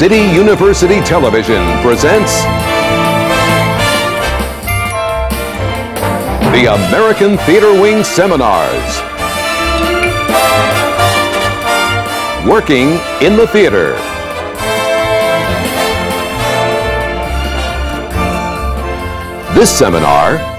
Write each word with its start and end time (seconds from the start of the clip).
City 0.00 0.32
University 0.32 0.98
Television 1.02 1.62
presents 1.82 2.40
the 6.54 6.72
American 6.72 7.36
Theater 7.44 7.78
Wing 7.78 8.02
Seminars. 8.02 8.98
Working 12.48 12.92
in 13.20 13.36
the 13.36 13.46
Theater. 13.52 13.92
This 19.52 19.68
seminar 19.68 20.49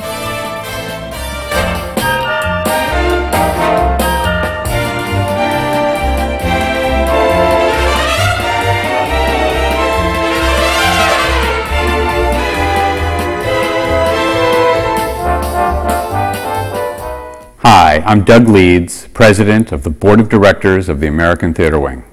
Hi, 17.91 17.99
I'm 18.05 18.23
Doug 18.23 18.47
Leeds, 18.47 19.09
President 19.09 19.73
of 19.73 19.83
the 19.83 19.89
Board 19.89 20.21
of 20.21 20.29
Directors 20.29 20.87
of 20.87 21.01
the 21.01 21.07
American 21.07 21.53
Theater 21.53 21.77
Wing. 21.77 22.05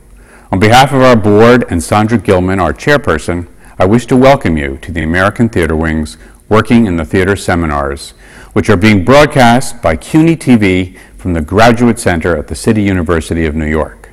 On 0.50 0.58
behalf 0.58 0.92
of 0.92 1.02
our 1.02 1.14
board 1.14 1.64
and 1.70 1.80
Sandra 1.80 2.18
Gilman, 2.18 2.58
our 2.58 2.72
chairperson, 2.72 3.46
I 3.78 3.86
wish 3.86 4.04
to 4.06 4.16
welcome 4.16 4.56
you 4.56 4.78
to 4.78 4.90
the 4.90 5.04
American 5.04 5.48
Theater 5.48 5.76
Wing's 5.76 6.16
Working 6.48 6.88
in 6.88 6.96
the 6.96 7.04
Theater 7.04 7.36
seminars, 7.36 8.10
which 8.54 8.68
are 8.68 8.76
being 8.76 9.04
broadcast 9.04 9.80
by 9.80 9.94
CUNY 9.94 10.36
TV 10.36 10.98
from 11.16 11.34
the 11.34 11.42
Graduate 11.42 12.00
Center 12.00 12.36
at 12.36 12.48
the 12.48 12.56
City 12.56 12.82
University 12.82 13.46
of 13.46 13.54
New 13.54 13.70
York. 13.70 14.10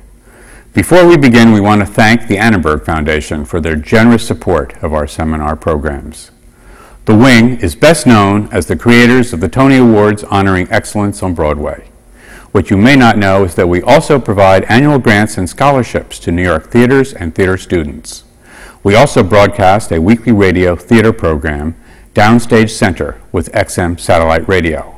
Before 0.72 1.04
we 1.04 1.16
begin, 1.16 1.50
we 1.50 1.60
want 1.60 1.80
to 1.80 1.86
thank 1.86 2.28
the 2.28 2.38
Annenberg 2.38 2.84
Foundation 2.84 3.44
for 3.44 3.60
their 3.60 3.74
generous 3.74 4.24
support 4.24 4.80
of 4.84 4.94
our 4.94 5.08
seminar 5.08 5.56
programs. 5.56 6.30
The 7.06 7.14
Wing 7.14 7.60
is 7.60 7.74
best 7.76 8.04
known 8.04 8.48
as 8.50 8.66
the 8.66 8.74
creators 8.74 9.32
of 9.32 9.38
the 9.38 9.48
Tony 9.48 9.76
Awards 9.76 10.24
honoring 10.24 10.66
excellence 10.72 11.22
on 11.22 11.34
Broadway. 11.34 11.88
What 12.50 12.68
you 12.68 12.76
may 12.76 12.96
not 12.96 13.16
know 13.16 13.44
is 13.44 13.54
that 13.54 13.68
we 13.68 13.80
also 13.80 14.18
provide 14.18 14.64
annual 14.64 14.98
grants 14.98 15.38
and 15.38 15.48
scholarships 15.48 16.18
to 16.18 16.32
New 16.32 16.42
York 16.42 16.68
theaters 16.68 17.12
and 17.12 17.32
theater 17.32 17.56
students. 17.58 18.24
We 18.82 18.96
also 18.96 19.22
broadcast 19.22 19.92
a 19.92 20.00
weekly 20.00 20.32
radio 20.32 20.74
theater 20.74 21.12
program, 21.12 21.76
Downstage 22.12 22.70
Center, 22.70 23.20
with 23.30 23.52
XM 23.52 24.00
Satellite 24.00 24.48
Radio. 24.48 24.96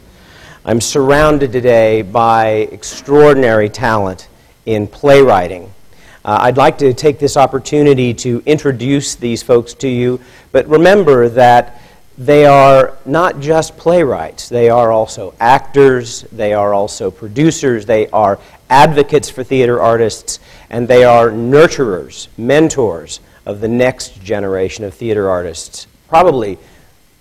I'm 0.66 0.82
surrounded 0.82 1.54
today 1.54 2.02
by 2.02 2.68
extraordinary 2.72 3.70
talent 3.70 4.28
in 4.66 4.86
playwriting. 4.86 5.74
Uh, 6.26 6.40
I'd 6.42 6.58
like 6.58 6.78
to 6.80 6.94
take 6.94 7.18
this 7.18 7.38
opportunity 7.38 8.14
to 8.16 8.44
introduce 8.46 9.16
these 9.16 9.42
folks 9.42 9.74
to 9.76 9.88
you, 9.88 10.20
but 10.52 10.68
remember 10.68 11.30
that 11.30 11.80
they 12.18 12.46
are 12.46 12.96
not 13.06 13.40
just 13.40 13.76
playwrights, 13.78 14.48
they 14.50 14.70
are 14.70 14.92
also 14.92 15.34
actors, 15.40 16.22
they 16.32 16.54
are 16.54 16.74
also 16.74 17.10
producers, 17.10 17.86
they 17.86 18.08
are 18.10 18.40
advocates 18.70 19.30
for 19.30 19.44
theater 19.44 19.82
artists, 19.82 20.40
and 20.70 20.88
they 20.88 21.04
are 21.04 21.30
nurturers, 21.30 22.28
mentors 22.38 23.20
of 23.46 23.62
the 23.62 23.68
next 23.68 24.22
generation 24.24 24.86
of 24.86 24.94
theater 24.94 25.30
artists. 25.30 25.88
Probably, 26.08 26.58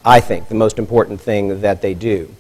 I 0.05 0.21
think, 0.21 0.49
the 0.49 0.55
most 0.55 0.79
important 0.79 1.21
thing 1.21 1.63
that 1.63 1.81
they 1.81 1.95
do. 1.95 2.35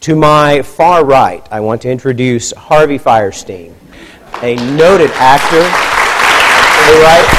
To 0.00 0.14
my 0.14 0.60
far 0.60 1.04
right, 1.04 1.46
I 1.50 1.60
want 1.60 1.80
to 1.82 1.90
introduce 1.90 2.52
Harvey 2.52 2.98
Fierstein, 2.98 3.72
a 4.42 4.56
noted 4.76 5.10
actor, 5.12 5.64
playwright. 6.84 7.33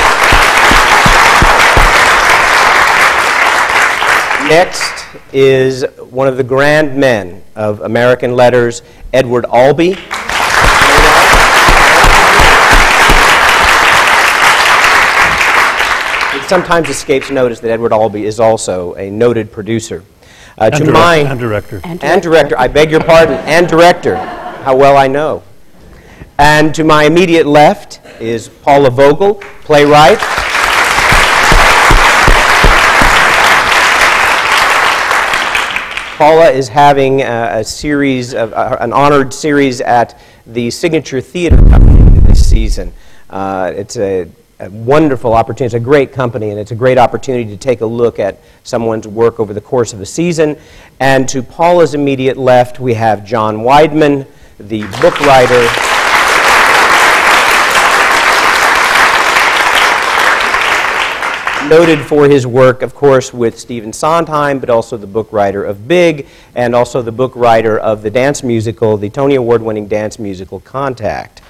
Next 4.47 5.05
is 5.33 5.83
one 6.11 6.27
of 6.27 6.37
the 6.37 6.43
grand 6.43 6.95
men 6.95 7.41
of 7.55 7.81
American 7.81 8.35
letters, 8.35 8.83
Edward 9.11 9.45
Albee. 9.45 9.95
It 16.35 16.49
sometimes 16.49 16.89
escapes 16.89 17.31
notice 17.31 17.59
that 17.61 17.71
Edward 17.71 17.93
Albee 17.93 18.25
is 18.25 18.39
also 18.39 18.93
a 18.95 19.09
noted 19.09 19.51
producer. 19.51 20.03
Uh, 20.57 20.65
And 20.65 20.73
to 20.75 20.79
direct- 20.83 20.93
my 20.93 21.15
and 21.17 21.39
director. 21.39 21.81
and 21.83 22.21
director. 22.21 22.55
I 22.59 22.67
beg 22.67 22.91
your 22.91 22.99
pardon, 23.01 23.35
and 23.45 23.67
director. 23.67 24.15
How 24.17 24.75
well 24.75 24.97
I 24.97 25.07
know. 25.07 25.43
And 26.37 26.75
to 26.75 26.83
my 26.83 27.05
immediate 27.05 27.45
left 27.47 27.99
is 28.19 28.49
Paula 28.49 28.89
Vogel, 28.91 29.35
playwright. 29.63 30.19
Paula 36.15 36.49
is 36.49 36.69
having 36.69 37.23
a, 37.23 37.59
a 37.59 37.63
series 37.65 38.33
of 38.33 38.53
uh, 38.53 38.77
an 38.79 38.93
honored 38.93 39.33
series 39.33 39.81
at 39.81 40.17
the 40.47 40.71
Signature 40.71 41.19
Theater 41.19 41.57
Company 41.57 42.19
this 42.21 42.49
season. 42.49 42.93
Uh, 43.29 43.73
it's 43.75 43.97
a, 43.97 44.25
a 44.61 44.69
wonderful 44.69 45.33
opportunity. 45.33 45.65
It's 45.65 45.73
a 45.73 45.79
great 45.85 46.13
company, 46.13 46.51
and 46.51 46.57
it's 46.57 46.71
a 46.71 46.75
great 46.75 46.97
opportunity 46.97 47.49
to 47.49 47.57
take 47.57 47.81
a 47.81 47.85
look 47.85 48.17
at 48.17 48.39
someone's 48.63 49.05
work 49.05 49.41
over 49.41 49.53
the 49.53 49.59
course 49.59 49.91
of 49.91 49.99
a 49.99 50.05
season. 50.05 50.57
And 51.01 51.27
to 51.27 51.43
Paula's 51.43 51.93
immediate 51.93 52.37
left, 52.37 52.79
we 52.79 52.93
have 52.93 53.25
John 53.25 53.57
Weidman, 53.57 54.25
the 54.57 54.83
book 55.01 55.19
writer. 55.19 55.94
Noted 61.69 61.99
for 61.99 62.27
his 62.27 62.45
work, 62.45 62.81
of 62.81 62.93
course, 62.93 63.33
with 63.33 63.59
Stephen 63.59 63.91
Sondheim, 63.91 64.59
but 64.59 64.69
also 64.69 64.97
the 64.97 65.07
book 65.07 65.31
writer 65.31 65.63
of 65.63 65.87
Big, 65.87 66.27
and 66.53 66.75
also 66.75 67.01
the 67.01 67.11
book 67.11 67.35
writer 67.35 67.77
of 67.77 68.01
the 68.01 68.09
dance 68.09 68.43
musical, 68.43 68.97
the 68.97 69.09
Tony 69.09 69.35
Award 69.35 69.61
winning 69.61 69.87
dance 69.87 70.19
musical 70.19 70.59
Contact. 70.59 71.41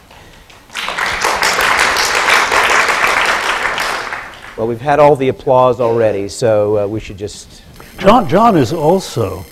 Well, 4.57 4.67
we've 4.67 4.79
had 4.79 4.99
all 4.99 5.17
the 5.17 5.27
applause 5.27 5.81
already, 5.81 6.29
so 6.29 6.77
uh, 6.77 6.87
we 6.87 7.01
should 7.01 7.17
just. 7.17 7.61
John, 7.97 8.29
John 8.29 8.55
is 8.57 8.71
also 8.71 9.45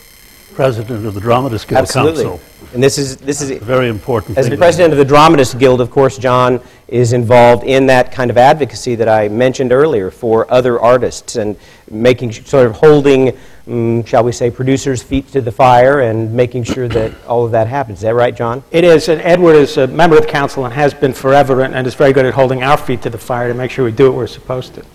president 0.54 1.06
of 1.06 1.14
the 1.14 1.20
Dramatists 1.20 1.68
Guild 1.68 1.82
Absolutely. 1.82 2.24
Council. 2.24 2.42
And 2.74 2.82
this 2.82 2.98
is, 2.98 3.18
this 3.18 3.42
is 3.42 3.52
A 3.52 3.60
very 3.60 3.90
important 3.90 4.38
As 4.38 4.46
thing. 4.46 4.52
the 4.52 4.58
president 4.58 4.94
of 4.94 4.98
the 4.98 5.06
Dramatists 5.06 5.54
Guild, 5.56 5.82
of 5.82 5.92
course, 5.92 6.18
John 6.18 6.62
is 6.94 7.12
involved 7.12 7.64
in 7.64 7.88
that 7.88 8.12
kind 8.12 8.30
of 8.30 8.38
advocacy 8.38 8.94
that 8.94 9.10
I 9.10 9.28
mentioned 9.28 9.72
earlier 9.72 10.12
for 10.12 10.50
other 10.54 10.80
artists 10.80 11.38
and 11.38 11.58
making 11.90 12.32
sort 12.32 12.68
of 12.68 12.76
holding, 12.76 13.36
mm, 13.68 14.06
shall 14.06 14.24
we 14.24 14.32
say, 14.32 14.52
producers' 14.52 15.02
feet 15.02 15.28
to 15.30 15.42
the 15.42 15.52
fire 15.52 16.02
and 16.02 16.32
making 16.32 16.66
sure 16.66 16.88
that 16.90 17.12
all 17.26 17.46
of 17.46 17.52
that 17.52 17.66
happens. 17.66 17.98
Is 17.98 18.02
that 18.04 18.14
right, 18.14 18.36
John? 18.36 18.64
It 18.70 18.84
is, 18.84 19.10
and 19.10 19.20
Edward 19.22 19.56
is 19.56 19.76
a 19.78 19.88
member 19.88 20.18
of 20.18 20.22
the 20.22 20.30
council 20.30 20.66
and 20.66 20.74
has 20.76 20.94
been 20.94 21.14
forever, 21.14 21.62
and, 21.62 21.74
and 21.74 21.88
is 21.88 21.96
very 21.96 22.14
good 22.14 22.28
at 22.28 22.36
holding 22.36 22.62
our 22.62 22.78
feet 22.78 23.02
to 23.02 23.10
the 23.10 23.18
fire 23.18 23.48
to 23.48 23.56
make 23.56 23.72
sure 23.72 23.84
we 23.84 23.92
do 23.92 24.12
what 24.12 24.16
we're 24.16 24.28
supposed 24.28 24.76
to. 24.76 24.86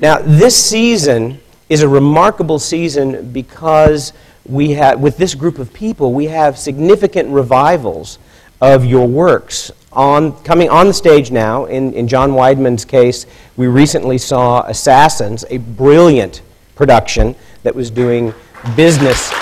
Now, 0.00 0.20
this 0.22 0.56
season 0.56 1.38
is 1.68 1.82
a 1.82 1.88
remarkable 1.88 2.58
season 2.58 3.30
because 3.30 4.14
we 4.46 4.70
have, 4.70 4.98
with 4.98 5.18
this 5.18 5.34
group 5.34 5.58
of 5.58 5.74
people, 5.74 6.14
we 6.14 6.24
have 6.28 6.56
significant 6.56 7.28
revivals 7.28 8.18
of 8.62 8.86
your 8.86 9.06
works 9.06 9.70
on, 9.92 10.32
coming 10.44 10.68
on 10.68 10.86
the 10.86 10.94
stage 10.94 11.30
now. 11.30 11.64
In, 11.66 11.92
in 11.94 12.08
John 12.08 12.32
Weidman's 12.32 12.84
case, 12.84 13.26
we 13.56 13.66
recently 13.66 14.18
saw 14.18 14.62
Assassins, 14.66 15.44
a 15.50 15.58
brilliant 15.58 16.42
production 16.74 17.34
that 17.62 17.74
was 17.74 17.90
doing 17.90 18.32
business 18.76 19.32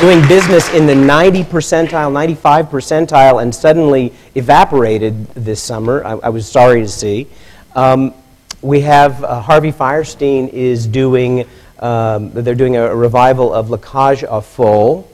doing 0.00 0.26
business 0.26 0.68
in 0.74 0.86
the 0.86 0.94
90 0.94 1.44
percentile, 1.44 2.12
95 2.12 2.66
percentile, 2.66 3.40
and 3.40 3.54
suddenly 3.54 4.12
evaporated 4.34 5.26
this 5.28 5.62
summer. 5.62 6.04
I, 6.04 6.12
I 6.14 6.28
was 6.30 6.50
sorry 6.50 6.80
to 6.80 6.88
see. 6.88 7.28
Um, 7.76 8.12
we 8.60 8.80
have 8.80 9.22
uh, 9.22 9.40
Harvey 9.40 9.70
Fierstein 9.70 10.48
is 10.48 10.86
doing, 10.86 11.46
um, 11.78 12.32
they're 12.32 12.54
doing 12.54 12.76
a, 12.76 12.86
a, 12.86 12.94
revival 12.94 13.52
of 13.54 13.70
La 13.70 13.76
Cage 13.76 14.24
aux 14.24 14.40
Folles, 14.40 15.04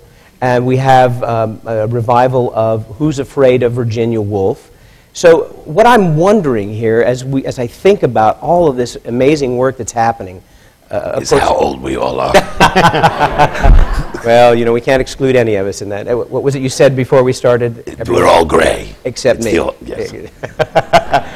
and 0.41 0.67
we 0.67 0.77
have 0.79 1.23
um, 1.23 1.61
a 1.65 1.87
revival 1.87 2.53
of 2.55 2.87
Who's 2.97 3.19
Afraid 3.19 3.63
of 3.63 3.73
Virginia 3.73 4.21
Woolf. 4.21 4.71
So, 5.13 5.45
what 5.65 5.87
I'm 5.87 6.17
wondering 6.17 6.73
here, 6.73 7.03
as, 7.03 7.25
we, 7.25 7.45
as 7.45 7.59
I 7.59 7.67
think 7.67 8.03
about 8.03 8.41
all 8.41 8.69
of 8.69 8.77
this 8.77 8.97
amazing 9.05 9.57
work 9.57 9.77
that's 9.77 9.93
happening, 9.93 10.43
uh, 10.91 11.19
is 11.21 11.31
how 11.31 11.55
old 11.55 11.81
we 11.81 11.97
all 11.97 12.21
are. 12.21 12.33
well, 14.25 14.55
you 14.55 14.65
know, 14.65 14.73
we 14.73 14.81
can't 14.81 15.01
exclude 15.01 15.37
any 15.37 15.55
of 15.55 15.67
us 15.67 15.83
in 15.83 15.89
that. 15.91 16.07
What 16.07 16.43
was 16.43 16.57
it 16.57 16.63
you 16.63 16.69
said 16.69 16.97
before 16.97 17.23
we 17.23 17.33
started? 17.33 18.09
We're 18.09 18.27
all 18.27 18.45
gray. 18.45 18.95
Except 19.05 19.39
it's 19.39 19.47
me. 19.47 19.61
Old, 19.61 19.77
yes. 19.83 20.13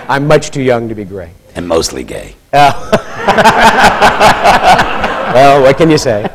I'm 0.09 0.27
much 0.27 0.51
too 0.51 0.63
young 0.63 0.89
to 0.89 0.95
be 0.95 1.05
gray. 1.05 1.31
And 1.55 1.69
mostly 1.69 2.03
gay. 2.03 2.35
Uh, 2.53 2.91
well, 5.35 5.63
what 5.63 5.77
can 5.77 5.89
you 5.89 5.99
say? 5.99 6.29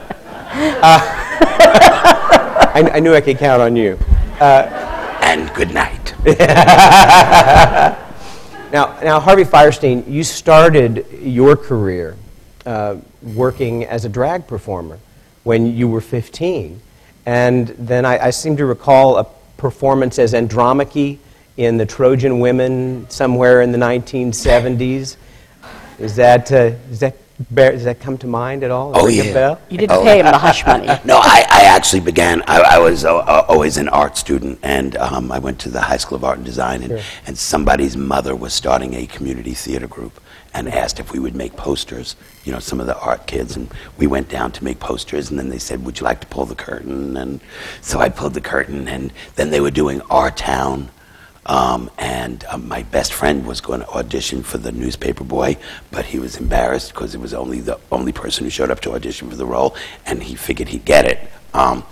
Uh, 0.81 2.19
I, 2.74 2.81
I, 2.94 3.00
knew 3.00 3.16
I 3.16 3.21
could 3.21 3.39
count 3.39 3.62
on 3.63 3.75
you. 3.75 3.98
Uh, 4.39 5.19
and 5.24 5.51
good 5.56 5.74
night. 5.74 6.13
now, 8.71 9.00
now, 9.01 9.19
Harvey 9.19 9.44
Fierstein, 9.44 10.07
you 10.07 10.24
started 10.24 11.06
your 11.19 11.56
career 11.56 12.16
uh, 12.68 12.98
working 13.33 13.86
as 13.86 14.06
a 14.06 14.10
drag 14.10 14.45
performer 14.45 15.00
when 15.44 15.75
you 15.75 15.88
were 15.88 16.01
15. 16.01 16.80
And 17.25 17.69
then 17.69 18.06
I, 18.06 18.25
I 18.25 18.30
seem 18.30 18.56
to 18.57 18.66
recall 18.66 19.18
a 19.18 19.25
performance 19.57 20.19
as 20.19 20.36
Andromache 20.36 21.18
in 21.57 21.77
the 21.77 21.88
Trojan 21.88 22.39
Women 22.39 23.10
somewhere 23.10 23.63
in 23.63 23.71
the 23.71 23.80
1970s. 23.80 25.18
Is 25.98 26.16
that, 26.18 26.51
uh, 26.51 26.75
is 26.92 27.00
that 27.00 27.16
Bear, 27.52 27.72
does 27.72 27.86
that 27.86 28.02
come 28.02 28.18
to 28.18 28.28
mind 28.28 28.64
at 28.64 28.72
all? 28.72 28.92
Oh, 28.94 29.08
yeah. 29.08 29.58
You 29.70 29.78
didn't 29.78 29.98
oh. 29.98 30.04
pay 30.04 30.20
him 30.20 30.26
the 30.26 30.38
hush 30.38 30.66
money. 30.66 30.88
no, 31.06 31.18
I, 31.18 31.46
I 31.50 31.62
actually 31.64 32.02
began, 32.02 32.44
I, 32.48 32.60
I 32.62 32.80
was 32.80 33.06
uh, 33.06 33.16
uh, 33.16 33.46
always 33.48 33.78
an 33.78 33.88
art 33.88 34.18
student, 34.18 34.60
and 34.62 34.98
um, 34.98 35.32
I 35.32 35.40
went 35.40 35.58
to 35.62 35.70
the 35.70 35.80
High 35.80 35.98
School 35.98 36.18
of 36.18 36.26
Art 36.26 36.38
and 36.38 36.46
Design, 36.46 36.84
and, 36.84 36.92
sure. 36.92 37.02
and 37.28 37.38
somebody's 37.38 37.96
mother 37.96 38.36
was 38.36 38.54
starting 38.54 38.94
a 38.94 39.08
community 39.08 39.54
theater 39.54 39.88
group 39.88 40.20
and 40.54 40.68
asked 40.68 41.00
if 41.00 41.14
we 41.14 41.20
would 41.20 41.36
make 41.36 41.56
posters, 41.56 42.18
you 42.44 42.52
know, 42.52 42.60
some 42.60 42.82
of 42.82 42.88
the 42.88 43.00
art 43.00 43.26
kids. 43.26 43.56
And 43.56 43.72
we 43.98 44.06
went 44.06 44.28
down 44.28 44.52
to 44.54 44.64
make 44.64 44.80
posters, 44.80 45.30
and 45.30 45.40
then 45.40 45.48
they 45.48 45.60
said, 45.60 45.86
Would 45.86 46.00
you 46.00 46.04
like 46.04 46.20
to 46.22 46.28
pull 46.28 46.46
the 46.46 46.56
curtain? 46.56 47.16
And 47.16 47.40
so 47.82 48.00
I 48.00 48.10
pulled 48.10 48.34
the 48.34 48.42
curtain, 48.42 48.88
and 48.90 49.14
then 49.36 49.50
they 49.50 49.62
were 49.62 49.72
doing 49.72 50.02
Our 50.10 50.32
Town 50.32 50.90
um, 51.46 51.90
and 51.98 52.44
um, 52.46 52.68
my 52.68 52.84
best 52.84 53.14
friend 53.14 53.46
was 53.46 53.62
going 53.62 53.82
to 53.82 53.90
audition 53.90 54.44
for 54.44 54.58
the 54.58 54.72
newspaper 54.72 55.24
boy, 55.24 55.58
but 55.92 56.06
he 56.06 56.20
was 56.20 56.38
embarrassed 56.38 56.94
because 56.94 57.16
it 57.16 57.22
was 57.22 57.34
only 57.34 57.60
the 57.60 57.80
only 57.92 58.12
person 58.12 58.44
who 58.44 58.50
showed 58.50 58.72
up 58.72 58.82
to 58.82 58.94
audition 58.94 59.30
for 59.30 59.36
the 59.36 59.46
role, 59.46 59.76
and 60.06 60.24
he 60.24 60.36
figured 60.36 60.70
he'd 60.70 60.86
get 60.86 61.06
it. 61.06 61.20
Um, 61.54 61.84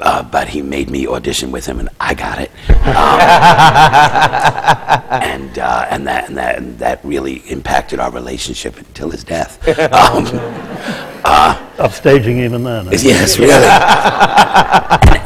uh, 0.00 0.22
but 0.22 0.48
he 0.48 0.62
made 0.62 0.90
me 0.90 1.06
audition 1.06 1.50
with 1.50 1.66
him, 1.66 1.80
and 1.80 1.88
I 1.98 2.14
got 2.14 2.38
it. 2.38 2.50
Um, 2.70 2.76
and 5.22 5.58
uh, 5.58 5.86
and 5.90 6.06
that 6.06 6.28
and 6.28 6.36
that 6.36 6.58
and 6.58 6.78
that 6.78 7.04
really 7.04 7.36
impacted 7.50 7.98
our 7.98 8.10
relationship 8.10 8.76
until 8.76 9.10
his 9.10 9.24
death. 9.24 9.58
Um, 9.96 10.26
uh, 11.24 11.56
Upstaging 11.78 12.40
even 12.40 12.64
then. 12.64 12.86
Yes, 12.92 13.38
really. 13.38 13.52
and, 13.52 13.62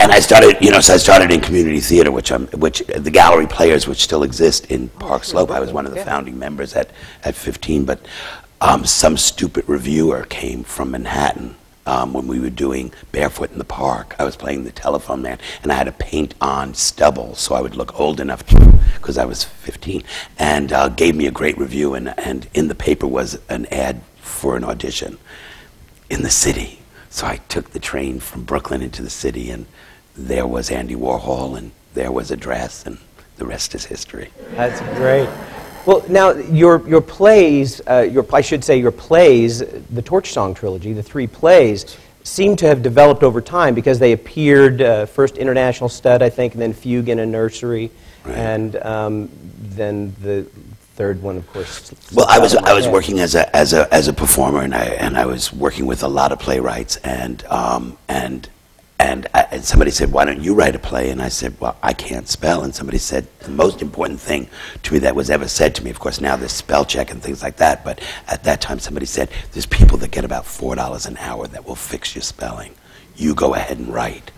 and, 0.00 0.12
I 0.12 0.20
started, 0.20 0.56
you 0.60 0.70
know, 0.70 0.80
so 0.80 0.94
I 0.94 0.96
started 0.96 1.30
in 1.30 1.40
community 1.40 1.80
theater, 1.80 2.10
which 2.10 2.32
I'm, 2.32 2.46
which 2.48 2.82
the 2.86 3.10
gallery 3.10 3.46
players, 3.46 3.86
which 3.86 4.02
still 4.02 4.22
exist 4.22 4.70
in 4.70 4.88
Park 4.88 5.24
Slope. 5.24 5.50
I 5.50 5.60
was 5.60 5.72
one 5.72 5.86
of 5.86 5.94
the 5.94 6.04
founding 6.04 6.38
members 6.38 6.74
at 6.74 6.90
at 7.24 7.34
15, 7.34 7.84
but 7.84 8.00
um, 8.60 8.84
some 8.84 9.16
stupid 9.16 9.68
reviewer 9.68 10.26
came 10.28 10.62
from 10.62 10.92
Manhattan 10.92 11.56
um, 11.90 12.12
when 12.12 12.28
we 12.28 12.38
were 12.38 12.50
doing 12.50 12.92
Barefoot 13.10 13.50
in 13.50 13.58
the 13.58 13.64
Park. 13.64 14.14
I 14.20 14.24
was 14.24 14.36
playing 14.36 14.62
the 14.62 14.70
telephone 14.70 15.22
man, 15.22 15.38
and 15.64 15.72
I 15.72 15.74
had 15.74 15.84
to 15.84 15.92
paint 15.92 16.36
on 16.40 16.72
stubble 16.72 17.34
so 17.34 17.56
I 17.56 17.60
would 17.60 17.74
look 17.74 17.98
old 17.98 18.20
enough 18.20 18.46
because 18.94 19.18
I 19.18 19.24
was 19.24 19.42
15, 19.42 20.04
and 20.38 20.72
uh, 20.72 20.88
gave 20.88 21.16
me 21.16 21.26
a 21.26 21.32
great 21.32 21.58
review. 21.58 21.94
And, 21.94 22.14
and 22.16 22.46
in 22.54 22.68
the 22.68 22.76
paper 22.76 23.08
was 23.08 23.40
an 23.48 23.66
ad 23.72 24.02
for 24.18 24.56
an 24.56 24.62
audition 24.62 25.18
in 26.08 26.22
the 26.22 26.30
city. 26.30 26.78
So 27.10 27.26
I 27.26 27.38
took 27.48 27.70
the 27.70 27.80
train 27.80 28.20
from 28.20 28.44
Brooklyn 28.44 28.82
into 28.82 29.02
the 29.02 29.10
city, 29.10 29.50
and 29.50 29.66
there 30.16 30.46
was 30.46 30.70
Andy 30.70 30.94
Warhol, 30.94 31.58
and 31.58 31.72
there 31.94 32.12
was 32.12 32.30
a 32.30 32.36
dress, 32.36 32.86
and 32.86 32.98
the 33.36 33.46
rest 33.46 33.74
is 33.74 33.86
history. 33.86 34.30
That's 34.52 34.80
great. 34.96 35.28
Well, 35.86 36.04
now 36.08 36.32
your 36.32 36.86
your 36.88 37.00
plays, 37.00 37.80
uh, 37.88 38.08
your 38.10 38.26
I 38.32 38.40
should 38.40 38.62
say 38.64 38.78
your 38.78 38.92
plays, 38.92 39.60
the 39.60 40.02
Torch 40.02 40.32
Song 40.32 40.54
trilogy, 40.54 40.92
the 40.92 41.02
three 41.02 41.26
plays, 41.26 41.96
seem 42.22 42.56
to 42.56 42.66
have 42.66 42.82
developed 42.82 43.22
over 43.22 43.40
time 43.40 43.74
because 43.74 43.98
they 43.98 44.12
appeared 44.12 44.82
uh, 44.82 45.06
first 45.06 45.36
International 45.38 45.88
Stud, 45.88 46.22
I 46.22 46.28
think, 46.28 46.52
and 46.52 46.62
then 46.62 46.72
Fugue 46.72 47.08
in 47.08 47.18
a 47.18 47.26
Nursery, 47.26 47.90
right. 48.24 48.36
and 48.36 48.76
um, 48.76 49.30
then 49.58 50.14
the 50.20 50.42
third 50.94 51.22
one, 51.22 51.38
of 51.38 51.46
course. 51.50 51.92
Well, 52.12 52.26
I 52.28 52.38
was 52.38 52.54
I 52.54 52.74
was 52.74 52.86
working 52.86 53.18
as 53.20 53.34
a 53.34 53.54
as 53.56 53.72
a 53.72 53.92
as 53.92 54.08
a 54.08 54.12
performer, 54.12 54.60
and 54.60 54.74
I 54.74 54.84
and 54.84 55.16
I 55.16 55.24
was 55.24 55.50
working 55.52 55.86
with 55.86 56.02
a 56.02 56.08
lot 56.08 56.30
of 56.30 56.38
playwrights, 56.38 56.96
and 56.96 57.42
um, 57.46 57.96
and 58.06 58.48
and, 59.00 59.26
I, 59.32 59.46
and, 59.50 59.64
somebody 59.64 59.90
said, 59.90 60.12
Why 60.12 60.26
don't 60.26 60.42
you 60.42 60.54
write 60.54 60.74
a 60.74 60.78
play? 60.78 61.08
And 61.08 61.22
I 61.22 61.30
said, 61.30 61.58
Well, 61.58 61.74
I 61.82 61.94
can't 61.94 62.28
spell. 62.28 62.62
And 62.62 62.74
somebody 62.74 62.98
said, 62.98 63.26
The 63.38 63.50
most 63.50 63.80
important 63.80 64.20
thing 64.20 64.46
to 64.82 64.92
me 64.92 64.98
that 64.98 65.16
was 65.16 65.30
ever 65.30 65.48
said 65.48 65.74
to 65.76 65.84
me, 65.84 65.88
of 65.88 65.98
course, 65.98 66.20
now 66.20 66.36
there's 66.36 66.52
spell 66.52 66.84
check 66.84 67.10
and 67.10 67.22
things 67.22 67.42
like 67.42 67.56
that, 67.56 67.82
but 67.82 67.98
at 68.28 68.44
that 68.44 68.60
time 68.60 68.78
somebody 68.78 69.06
said, 69.06 69.30
There's 69.52 69.64
people 69.64 69.96
that 69.98 70.10
get 70.10 70.26
about 70.26 70.44
$4 70.44 71.06
an 71.06 71.16
hour 71.16 71.46
that 71.46 71.66
will 71.66 71.76
fix 71.76 72.14
your 72.14 72.20
spelling. 72.20 72.74
You 73.16 73.34
go 73.34 73.54
ahead 73.54 73.78
and 73.78 73.88
write. 73.88 74.32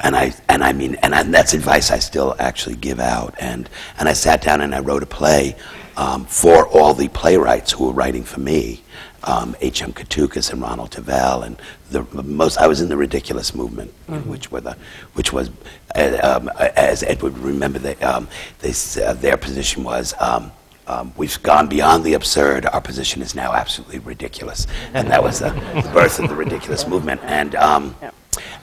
And 0.00 0.14
I, 0.14 0.32
and 0.48 0.62
I 0.62 0.72
mean, 0.72 0.94
and, 1.02 1.12
I, 1.12 1.22
and 1.22 1.34
that's 1.34 1.52
advice 1.52 1.90
I 1.90 1.98
still 1.98 2.36
actually 2.38 2.76
give 2.76 3.00
out. 3.00 3.34
And, 3.40 3.68
and 3.98 4.08
I 4.08 4.12
sat 4.12 4.42
down 4.42 4.60
and 4.60 4.76
I 4.76 4.78
wrote 4.78 5.02
a 5.02 5.06
play 5.06 5.56
um, 5.96 6.24
for 6.24 6.68
all 6.68 6.94
the 6.94 7.08
playwrights 7.08 7.72
who 7.72 7.86
were 7.86 7.92
writing 7.92 8.22
for 8.22 8.38
me 8.38 8.84
um, 9.24 9.56
H.M. 9.60 9.92
Koutoukas 9.92 10.52
and 10.52 10.62
Ronald 10.62 10.92
Tavel, 10.92 11.42
and 11.42 11.60
the 11.90 12.02
most. 12.22 12.58
I 12.58 12.66
was 12.66 12.80
in 12.80 12.88
the 12.88 12.96
ridiculous 12.96 13.54
movement, 13.54 13.92
mm-hmm. 14.08 14.28
which 14.28 14.50
were 14.50 14.60
the, 14.60 14.76
which 15.14 15.32
was, 15.32 15.50
uh, 15.94 16.18
um, 16.22 16.50
as 16.58 17.02
Ed 17.02 17.22
would 17.22 17.36
remember, 17.38 17.78
they, 17.78 17.96
um, 17.96 18.28
they, 18.60 18.72
uh, 19.02 19.14
their 19.14 19.36
position 19.36 19.84
was. 19.84 20.14
Um, 20.20 20.52
um, 20.86 21.12
we've 21.18 21.42
gone 21.42 21.68
beyond 21.68 22.02
the 22.02 22.14
absurd. 22.14 22.64
Our 22.64 22.80
position 22.80 23.20
is 23.20 23.34
now 23.34 23.52
absolutely 23.52 23.98
ridiculous, 23.98 24.66
and 24.94 25.10
that 25.10 25.22
was 25.22 25.40
the, 25.40 25.50
the 25.50 25.90
birth 25.92 26.18
of 26.18 26.30
the 26.30 26.34
ridiculous 26.34 26.86
movement. 26.92 27.20
And 27.24 27.54
um, 27.56 27.94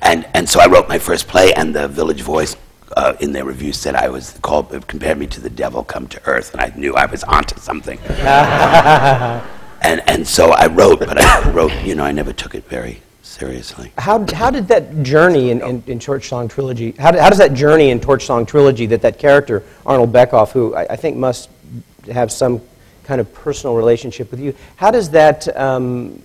and 0.01 0.27
and 0.33 0.49
so 0.49 0.59
I 0.59 0.65
wrote 0.65 0.89
my 0.89 0.97
first 0.97 1.27
play, 1.27 1.53
and 1.53 1.75
the 1.75 1.87
Village 1.87 2.21
Voice 2.21 2.55
uh, 2.97 3.13
in 3.19 3.31
their 3.31 3.45
review 3.45 3.73
said 3.73 3.93
I 3.93 4.09
was 4.09 4.39
called 4.41 4.87
compared 4.87 5.19
me 5.19 5.27
to 5.27 5.41
the 5.41 5.49
devil 5.51 5.83
come 5.83 6.07
to 6.07 6.21
earth, 6.25 6.53
and 6.53 6.61
I 6.61 6.73
knew 6.75 6.95
I 6.95 7.05
was 7.05 7.23
onto 7.23 7.59
something. 7.59 7.99
and, 9.85 10.09
and 10.09 10.27
so 10.27 10.51
I 10.51 10.67
wrote, 10.67 10.99
but 10.99 11.21
I 11.21 11.49
wrote, 11.51 11.71
you 11.83 11.95
know, 11.95 12.03
I 12.03 12.11
never 12.11 12.33
took 12.33 12.55
it 12.55 12.67
very 12.67 13.01
seriously. 13.21 13.91
How, 13.97 14.25
how 14.33 14.49
did 14.49 14.67
that 14.69 15.03
journey 15.03 15.51
in, 15.51 15.61
in, 15.61 15.83
in 15.87 15.99
Torch 15.99 16.27
Song 16.27 16.47
Trilogy, 16.47 16.91
how, 16.93 17.17
how 17.17 17.29
does 17.29 17.37
that 17.37 17.53
journey 17.53 17.89
in 17.89 17.99
Torch 17.99 18.25
Song 18.25 18.45
Trilogy 18.45 18.85
that 18.87 19.01
that 19.01 19.19
character, 19.19 19.63
Arnold 19.85 20.11
Beckoff, 20.11 20.51
who 20.51 20.75
I, 20.75 20.93
I 20.93 20.95
think 20.95 21.17
must 21.17 21.49
have 22.11 22.31
some 22.31 22.61
kind 23.03 23.21
of 23.21 23.31
personal 23.33 23.75
relationship 23.75 24.31
with 24.31 24.39
you, 24.39 24.55
how 24.77 24.89
does 24.89 25.11
that, 25.11 25.55
um, 25.55 26.21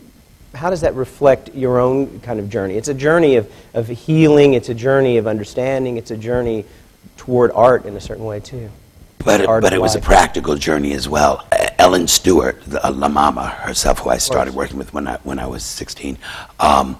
how 0.55 0.71
does 0.71 0.81
that 0.81 0.95
reflect 0.95 1.55
your 1.55 1.81
own 1.81 2.21
kind 2.21 2.41
of 2.41 2.49
journey? 2.49 2.77
It's 2.77 2.89
a 2.89 2.95
journey 2.95 3.37
of, 3.37 3.53
of 3.75 3.89
healing, 3.89 4.55
it's 4.55 4.69
a 4.69 4.75
journey 4.75 5.19
of 5.19 5.27
understanding, 5.27 5.97
it's 5.97 6.11
a 6.11 6.17
journey 6.17 6.65
toward 7.17 7.51
art 7.53 7.85
in 7.85 7.97
a 7.97 8.01
certain 8.01 8.25
way, 8.25 8.41
too. 8.41 8.71
But, 9.25 9.43
it, 9.43 9.47
but 9.47 9.73
it 9.73 9.81
was 9.81 9.95
a 9.95 10.01
practical 10.01 10.57
journey 10.57 10.93
as 10.95 11.09
well. 11.09 11.47
Ellen 11.79 12.09
Stewart, 12.09 12.63
the, 12.65 12.85
uh, 12.85 12.91
La 12.91 13.09
Mama 13.09 13.49
herself, 13.49 13.99
who 14.01 14.11
I 14.11 14.17
started 14.17 14.55
working 14.55 14.79
with 14.79 14.95
when 14.95 15.07
I, 15.07 15.19
when 15.25 15.39
I 15.39 15.47
was 15.47 15.63
16, 15.63 16.19
um, 16.59 16.99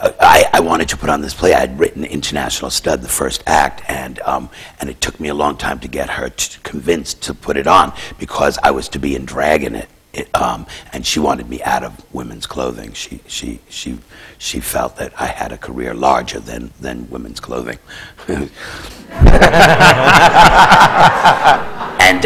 I, 0.00 0.44
I, 0.52 0.60
wanted 0.60 0.88
to 0.90 0.96
put 0.96 1.08
on 1.08 1.22
this 1.22 1.32
play. 1.32 1.54
I 1.54 1.60
had 1.60 1.78
written 1.78 2.04
International 2.04 2.70
Stud, 2.70 3.02
the 3.02 3.08
first 3.08 3.42
act, 3.46 3.82
and, 3.88 4.20
um, 4.20 4.50
and 4.80 4.90
it 4.90 5.00
took 5.00 5.18
me 5.18 5.28
a 5.28 5.34
long 5.34 5.56
time 5.56 5.78
to 5.80 5.88
get 5.88 6.10
her 6.10 6.28
to, 6.28 6.60
convinced 6.60 7.22
to 7.22 7.34
put 7.34 7.56
it 7.56 7.66
on 7.66 7.92
because 8.18 8.58
I 8.62 8.72
was 8.72 8.88
to 8.90 8.98
be 8.98 9.14
in 9.14 9.24
drag 9.24 9.64
in 9.64 9.74
it. 9.74 9.88
It, 10.12 10.34
um, 10.34 10.66
and 10.92 11.06
she 11.06 11.20
wanted 11.20 11.48
me 11.48 11.62
out 11.62 11.82
of 11.82 12.14
women's 12.14 12.46
clothing. 12.46 12.92
She, 12.92 13.20
she, 13.26 13.60
she, 13.68 13.98
she 14.38 14.60
felt 14.60 14.96
that 14.96 15.12
I 15.20 15.26
had 15.26 15.52
a 15.52 15.58
career 15.58 15.94
larger 15.94 16.40
than, 16.40 16.72
than 16.80 17.08
women's 17.10 17.40
clothing. 17.40 17.78
and 18.28 18.50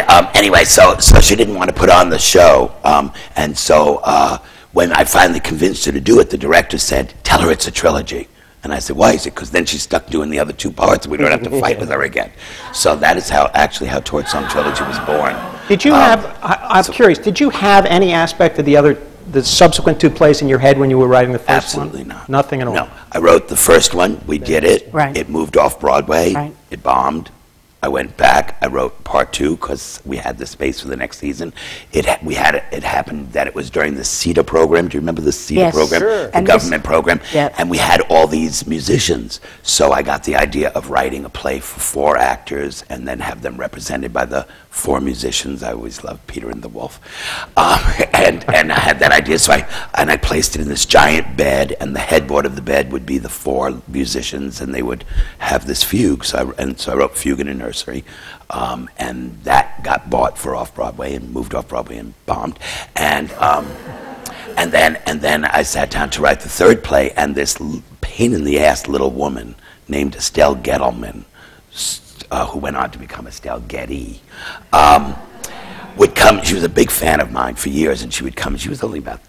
um, 0.01 0.29
anyway, 0.35 0.65
so, 0.65 0.99
so 0.99 1.21
she 1.21 1.37
didn't 1.37 1.55
want 1.55 1.71
to 1.71 1.75
put 1.75 1.91
on 1.91 2.11
the 2.11 2.19
show. 2.19 2.75
Um, 2.85 3.13
and 3.37 3.57
so 3.57 4.01
uh, 4.03 4.39
when 4.73 4.93
I 4.93 5.05
finally 5.05 5.41
convinced 5.41 5.85
her 5.87 5.93
to 5.93 6.01
do 6.01 6.21
it, 6.21 6.31
the 6.31 6.39
director 6.39 6.79
said, 6.79 7.15
Tell 7.23 7.41
her 7.41 7.51
it's 7.51 7.67
a 7.67 7.71
trilogy. 7.71 8.29
And 8.63 8.75
I 8.75 8.79
said, 8.79 8.97
why? 8.97 9.13
He 9.13 9.19
said, 9.19 9.35
because 9.35 9.51
then 9.51 9.65
she's 9.65 9.83
stuck 9.83 10.07
doing 10.09 10.29
the 10.29 10.39
other 10.39 10.53
two 10.53 10.71
parts. 10.71 11.07
and 11.07 11.13
We 11.13 11.17
don't 11.17 11.31
have 11.31 11.43
to 11.45 11.61
fight 11.61 11.81
with 11.81 11.89
her 11.89 12.03
again. 12.03 12.31
So 12.75 12.95
that 12.97 13.17
is 13.17 13.31
how, 13.31 13.51
actually, 13.55 13.89
how 13.89 14.01
Torch 14.01 14.27
Song 14.27 14.47
Trilogy 14.51 14.83
was 14.85 14.99
born. 15.01 15.35
Did 15.67 15.83
you 15.83 15.95
Um, 15.95 16.01
have, 16.01 16.27
I, 16.43 16.59
I'm 16.69 16.85
curious, 16.85 17.19
did 17.19 17.41
you 17.41 17.49
have 17.49 17.87
any 17.87 18.13
aspect 18.13 18.59
of 18.59 18.67
the 18.67 18.77
other, 18.77 18.99
the 19.31 19.43
subsequent 19.45 20.01
two 20.01 20.11
plays 20.11 20.43
in 20.43 20.49
your 20.49 20.59
head 20.59 20.79
when 20.79 20.91
you 20.91 20.99
were 20.99 21.09
writing 21.09 21.33
the 21.33 21.39
first 21.39 21.77
one? 21.77 21.87
Absolutely 21.87 22.05
not. 22.05 22.29
Nothing 22.29 22.61
at 22.63 22.69
all? 22.69 22.75
No. 22.75 22.89
I 23.13 23.19
wrote 23.19 23.49
the 23.49 23.57
first 23.57 23.95
one. 23.95 24.21
We 24.27 24.39
did 24.39 24.65
it. 24.65 24.89
Right. 24.93 25.17
It 25.17 25.29
moved 25.29 25.57
off 25.57 25.81
Broadway. 25.81 26.33
Right. 26.35 26.55
It 26.71 26.83
bombed. 26.83 27.31
I 27.83 27.89
went 27.89 28.15
back. 28.19 28.59
I 28.61 28.67
wrote 28.67 29.05
part 29.05 29.33
two 29.33 29.57
because 29.57 30.03
we 30.05 30.19
had 30.19 30.37
the 30.37 30.45
space 30.47 30.81
for 30.83 30.89
the 30.89 30.97
next 30.97 31.17
season. 31.17 31.55
It 31.93 32.05
ha- 32.05 32.19
we 32.23 32.35
had 32.35 32.55
it. 32.57 32.65
It 32.71 32.83
happened 32.85 33.33
that 33.33 33.47
it 33.47 33.55
was 33.55 33.71
during 33.71 33.95
the 33.95 34.03
CETA 34.03 34.45
program. 34.47 34.89
Do 34.89 34.97
you 34.97 35.01
remember 35.01 35.23
the 35.23 35.31
CETA 35.31 35.55
Yes. 35.57 35.75
program? 35.75 36.01
Sure. 36.03 36.27
The 36.27 36.37
And 36.37 36.47
this- 36.47 36.53
government 36.57 36.85
program. 36.85 37.21
Yep. 37.33 37.55
And 37.57 37.71
we 37.71 37.79
had 37.79 38.03
all 38.11 38.27
these 38.27 38.67
musicians. 38.67 39.41
So 39.63 39.93
I 39.93 40.03
got 40.03 40.25
the 40.25 40.37
idea 40.37 40.69
of 40.75 40.91
writing 40.91 41.25
a 41.25 41.31
play 41.31 41.59
for 41.59 41.81
four 41.81 42.19
actors 42.19 42.85
and 42.91 43.09
then 43.09 43.21
have 43.21 43.41
them 43.41 43.57
represented 43.57 44.13
by 44.13 44.27
the 44.27 44.47
four 44.71 45.01
musicians. 45.01 45.63
I 45.63 45.73
always 45.73 46.03
loved 46.05 46.27
Peter 46.27 46.49
and 46.49 46.63
the 46.63 46.69
Wolf. 46.69 46.99
Um, 47.57 47.81
and, 48.15 48.45
and 48.55 48.73
I 48.73 48.79
had 48.79 48.99
that 49.01 49.13
idea. 49.13 49.39
So 49.39 49.53
I, 49.53 49.69
and 49.95 50.11
I 50.11 50.17
placed 50.17 50.55
it 50.55 50.63
in 50.63 50.69
this 50.69 50.87
giant 50.87 51.37
bed, 51.37 51.77
and 51.81 51.95
the 51.95 52.01
headboard 52.01 52.47
of 52.47 52.57
the 52.57 52.63
bed 52.63 52.93
would 52.93 53.05
be 53.05 53.19
the 53.19 53.29
four 53.29 53.83
musicians, 53.89 54.61
and 54.61 54.75
they 54.75 54.83
would 54.83 55.05
have 55.39 55.67
this 55.67 55.83
fugue. 55.83 56.25
So 56.25 56.55
I, 56.59 56.63
and 56.63 56.79
so 56.81 56.93
I 56.93 56.97
wrote 56.97 57.17
Fugue 57.17 57.41
in 57.41 57.49
a 57.49 57.55
Nursery. 57.55 58.05
Um, 58.49 58.89
and 58.99 59.39
that 59.45 59.85
got 59.85 60.11
bought 60.11 60.37
for 60.37 60.57
off 60.57 60.75
Broadway 60.75 61.15
and 61.15 61.31
moved 61.33 61.55
off 61.55 61.69
Broadway 61.69 61.99
and 61.99 62.15
bombed. 62.27 62.59
And 62.97 63.31
um, 63.35 63.67
and 64.57 64.73
then 64.73 64.97
and 65.07 65.21
then 65.21 65.45
I 65.45 65.63
sat 65.63 65.91
down 65.91 66.11
to 66.11 66.23
write 66.23 66.41
the 66.41 66.49
third 66.49 66.83
play, 66.83 67.13
and 67.13 67.35
this 67.37 67.59
pain 68.01 68.33
in 68.35 68.43
the 68.45 68.59
ass 68.59 68.89
little 68.89 69.11
woman 69.13 69.55
named 69.89 70.17
Estelle 70.17 70.57
Gettleman, 70.57 71.25
s- 71.73 72.10
uh, 72.31 72.47
who 72.47 72.59
went 72.59 72.77
on 72.77 72.91
to 72.91 72.99
become 72.99 73.27
Estelle 73.27 73.61
Getty, 73.61 74.21
um, 74.73 75.17
would 75.97 76.15
come. 76.15 76.43
She 76.43 76.55
was 76.55 76.65
a 76.65 76.69
big 76.69 76.91
fan 76.91 77.21
of 77.21 77.33
mine 77.33 77.55
for 77.55 77.69
years, 77.69 78.03
and 78.03 78.13
she 78.13 78.25
would 78.25 78.37
come. 78.37 78.57
She 78.57 78.69
was 78.69 78.83
only 78.83 78.99
about 78.99 79.21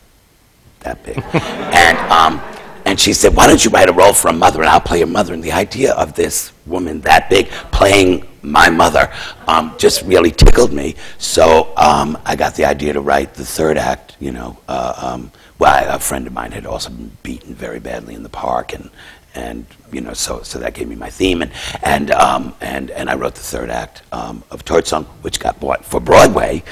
that 0.81 1.03
big, 1.03 1.17
and 1.33 1.97
um, 2.11 2.41
and 2.85 2.99
she 2.99 3.13
said, 3.13 3.35
"Why 3.35 3.47
don't 3.47 3.63
you 3.63 3.71
write 3.71 3.89
a 3.89 3.93
role 3.93 4.13
for 4.13 4.29
a 4.29 4.33
mother, 4.33 4.61
and 4.61 4.69
I'll 4.69 4.81
play 4.81 4.99
your 4.99 5.07
mother?" 5.07 5.33
And 5.33 5.43
the 5.43 5.51
idea 5.51 5.93
of 5.93 6.13
this 6.13 6.53
woman 6.65 7.01
that 7.01 7.29
big 7.29 7.47
playing 7.71 8.27
my 8.43 8.69
mother 8.69 9.11
um, 9.47 9.75
just 9.77 10.01
really 10.03 10.31
tickled 10.31 10.73
me. 10.73 10.95
So 11.17 11.73
um, 11.77 12.17
I 12.25 12.35
got 12.35 12.55
the 12.55 12.65
idea 12.65 12.93
to 12.93 13.01
write 13.01 13.33
the 13.33 13.45
third 13.45 13.77
act. 13.77 14.15
You 14.19 14.31
know, 14.31 14.57
uh, 14.67 14.93
um, 14.97 15.31
well, 15.59 15.95
a 15.95 15.99
friend 15.99 16.27
of 16.27 16.33
mine 16.33 16.51
had 16.51 16.65
also 16.65 16.89
been 16.89 17.17
beaten 17.23 17.53
very 17.53 17.79
badly 17.79 18.15
in 18.15 18.23
the 18.23 18.29
park, 18.29 18.73
and 18.73 18.89
and 19.35 19.65
you 19.91 20.01
know, 20.01 20.13
so 20.13 20.41
so 20.43 20.59
that 20.59 20.73
gave 20.73 20.87
me 20.87 20.95
my 20.95 21.09
theme, 21.09 21.41
and 21.41 21.51
and 21.83 22.11
um, 22.11 22.53
and 22.61 22.91
and 22.91 23.09
I 23.09 23.15
wrote 23.15 23.35
the 23.35 23.41
third 23.41 23.69
act 23.69 24.03
um, 24.11 24.43
of 24.51 24.65
Torch 24.65 24.87
Song, 24.87 25.05
which 25.21 25.39
got 25.39 25.59
bought 25.59 25.85
for 25.85 25.99
Broadway, 25.99 26.63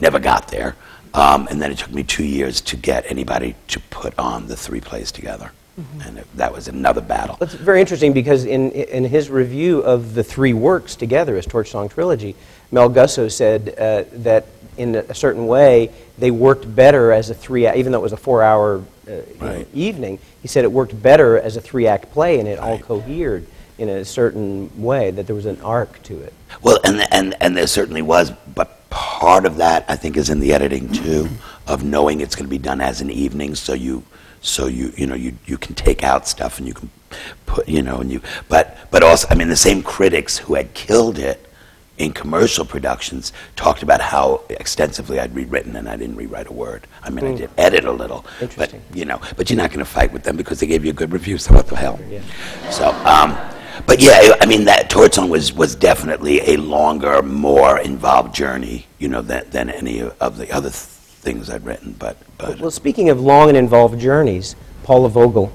never 0.00 0.18
got 0.18 0.48
there. 0.48 0.76
Um, 1.14 1.48
and 1.50 1.60
then 1.60 1.72
it 1.72 1.78
took 1.78 1.92
me 1.92 2.04
two 2.04 2.24
years 2.24 2.60
to 2.62 2.76
get 2.76 3.10
anybody 3.10 3.54
to 3.68 3.80
put 3.80 4.16
on 4.18 4.46
the 4.46 4.56
three 4.56 4.80
plays 4.80 5.10
together. 5.10 5.50
And 6.04 6.18
it, 6.18 6.26
that 6.36 6.52
was 6.52 6.66
another 6.66 7.00
battle. 7.00 7.36
That's 7.38 7.54
very 7.54 7.80
interesting 7.80 8.12
because 8.12 8.44
in, 8.44 8.72
in 8.72 9.04
his 9.04 9.30
review 9.30 9.78
of 9.78 10.14
the 10.14 10.24
three 10.24 10.52
works 10.52 10.96
together 10.96 11.36
as 11.36 11.46
Torch 11.46 11.70
Song 11.70 11.88
Trilogy, 11.88 12.34
Mel 12.72 12.90
Gussow 12.90 13.30
said 13.30 13.76
uh, 13.78 14.04
that 14.24 14.46
in 14.76 14.96
a 14.96 15.14
certain 15.14 15.46
way 15.46 15.92
they 16.18 16.32
worked 16.32 16.74
better 16.74 17.12
as 17.12 17.30
a 17.30 17.34
three, 17.34 17.68
even 17.70 17.92
though 17.92 17.98
it 17.98 18.02
was 18.02 18.12
a 18.12 18.16
four-hour 18.16 18.82
uh, 19.08 19.12
you 19.12 19.40
know, 19.40 19.66
evening. 19.74 20.18
He 20.42 20.48
said 20.48 20.64
it 20.64 20.72
worked 20.72 21.00
better 21.02 21.38
as 21.38 21.56
a 21.56 21.60
three-act 21.60 22.12
play, 22.12 22.38
and 22.38 22.48
it 22.48 22.58
all 22.58 22.78
cohered 22.78 23.46
in 23.78 23.88
a 23.88 24.04
certain 24.04 24.70
way. 24.80 25.10
That 25.10 25.26
there 25.26 25.36
was 25.36 25.46
an 25.46 25.60
arc 25.62 26.02
to 26.04 26.20
it. 26.20 26.32
Well, 26.62 26.78
and, 26.84 27.06
and, 27.10 27.34
and 27.40 27.56
there 27.56 27.66
certainly 27.66 28.02
was, 28.02 28.32
but 28.54 28.88
part 28.90 29.44
of 29.44 29.56
that, 29.56 29.84
I 29.88 29.96
think, 29.96 30.16
is 30.16 30.30
in 30.30 30.40
the 30.40 30.52
editing 30.52 30.90
too, 30.90 31.28
of 31.66 31.84
knowing 31.84 32.20
it's 32.20 32.34
going 32.34 32.46
to 32.46 32.50
be 32.50 32.58
done 32.58 32.80
as 32.80 33.00
an 33.00 33.10
evening, 33.10 33.54
so 33.54 33.74
you, 33.74 34.02
so 34.40 34.66
you, 34.66 34.92
you 34.96 35.06
know, 35.06 35.14
you, 35.14 35.34
you 35.46 35.58
can 35.58 35.74
take 35.74 36.02
out 36.02 36.26
stuff 36.26 36.58
and 36.58 36.66
you 36.66 36.74
can 36.74 36.90
put, 37.46 37.68
you 37.68 37.82
know, 37.82 37.98
and 37.98 38.10
you, 38.10 38.20
but, 38.48 38.78
but 38.90 39.02
also, 39.02 39.28
I 39.30 39.34
mean, 39.34 39.48
the 39.48 39.56
same 39.56 39.82
critics 39.82 40.38
who 40.38 40.54
had 40.54 40.72
killed 40.74 41.18
it 41.18 41.47
in 41.98 42.12
commercial 42.12 42.64
productions 42.64 43.32
talked 43.56 43.82
about 43.82 44.00
how 44.00 44.42
extensively 44.50 45.18
I'd 45.20 45.34
rewritten 45.34 45.76
and 45.76 45.88
I 45.88 45.96
didn't 45.96 46.16
rewrite 46.16 46.48
a 46.48 46.52
word. 46.52 46.86
I 47.02 47.10
mean, 47.10 47.24
I 47.24 47.28
did 47.36 47.50
edit 47.58 47.84
a 47.84 47.92
little, 47.92 48.24
but, 48.56 48.72
you 48.94 49.04
know, 49.04 49.20
but 49.36 49.50
you're 49.50 49.56
not 49.56 49.70
going 49.70 49.80
to 49.80 49.84
fight 49.84 50.12
with 50.12 50.22
them 50.22 50.36
because 50.36 50.60
they 50.60 50.66
gave 50.66 50.84
you 50.84 50.90
a 50.90 50.94
good 50.94 51.12
review, 51.12 51.38
so 51.38 51.54
what 51.54 51.66
the 51.66 51.76
hell? 51.76 51.98
So, 52.70 52.90
um, 53.04 53.36
but 53.86 54.00
yeah, 54.00 54.34
I 54.40 54.46
mean, 54.46 54.64
that 54.64 54.90
Torch 54.90 55.14
Song 55.14 55.28
was, 55.28 55.52
was 55.52 55.74
definitely 55.74 56.40
a 56.52 56.56
longer, 56.56 57.22
more 57.22 57.78
involved 57.80 58.34
journey, 58.34 58.86
you 58.98 59.08
know, 59.08 59.22
than, 59.22 59.48
than 59.50 59.70
any 59.70 60.00
of 60.00 60.36
the 60.36 60.50
other 60.52 60.70
th- 60.70 60.74
things 60.74 61.50
I'd 61.50 61.64
written. 61.64 61.94
But, 61.98 62.16
but 62.38 62.60
Well, 62.60 62.70
speaking 62.70 63.08
of 63.10 63.20
long 63.20 63.48
and 63.48 63.56
involved 63.56 64.00
journeys, 64.00 64.56
Paula 64.84 65.08
Vogel, 65.08 65.52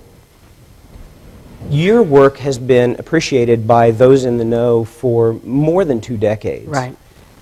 your 1.70 2.04
work 2.04 2.38
has 2.38 2.58
been 2.58 2.96
appreciated 3.00 3.68
by 3.68 3.92
those 3.92 4.26
in 4.26 4.38
the 4.38 4.46
know 4.46 4.84
for 4.84 5.34
more 5.44 5.86
than 5.86 6.02
two 6.02 6.18
decades. 6.18 6.68
Right. 6.68 6.96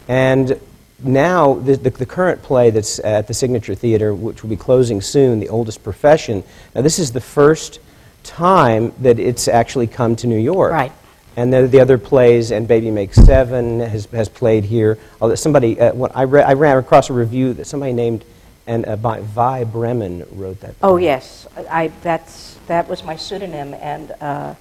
And 0.08 0.60
now, 1.04 1.56
the, 1.56 1.78
the, 1.78 1.90
the 1.90 2.06
current 2.06 2.44
play 2.44 2.70
that's 2.70 3.00
at 3.00 3.28
the 3.28 3.34
Signature 3.34 3.76
Theater, 3.76 4.14
which 4.14 4.44
will 4.44 4.50
be 4.50 4.58
closing 4.58 5.02
soon, 5.02 5.40
The 5.40 5.50
Oldest 5.50 5.84
Profession, 5.84 6.44
now 6.76 6.82
this 6.82 7.00
is 7.00 7.12
the 7.12 7.22
first 7.22 7.80
time 8.24 8.94
that 9.00 9.20
it's 9.20 9.48
actually 9.48 9.88
come 9.88 10.16
to 10.18 10.28
New 10.28 10.38
York. 10.38 10.72
Right. 10.72 10.92
And 11.36 11.52
the, 11.52 11.66
the 11.66 11.80
other 11.80 11.98
plays, 11.98 12.52
and 12.52 12.68
Baby 12.68 12.92
Makes 12.92 13.16
Seven 13.16 13.80
has, 13.80 14.06
has 14.08 14.28
played 14.28 14.66
here. 14.66 15.00
Although 15.22 15.36
somebody, 15.36 15.80
uh, 15.80 15.94
when 15.94 16.12
I, 16.14 16.24
re- 16.24 16.44
I 16.44 16.54
ran 16.54 16.78
across 16.78 17.10
a 17.10 17.14
review 17.14 17.54
that 17.54 17.66
somebody 17.66 17.94
named, 17.94 18.26
and 18.68 18.86
uh, 18.86 18.96
Vi, 18.98 19.22
Vi 19.22 19.64
Bremen 19.64 20.28
wrote 20.34 20.60
that. 20.60 20.76
Oh, 20.84 20.98
yes. 20.98 21.48
I, 21.70 21.88
that's, 22.04 22.51
that 22.72 22.88
was 22.88 23.04
my 23.04 23.18
pseudonym, 23.18 23.74
and 23.74 24.14
uh, 24.22 24.56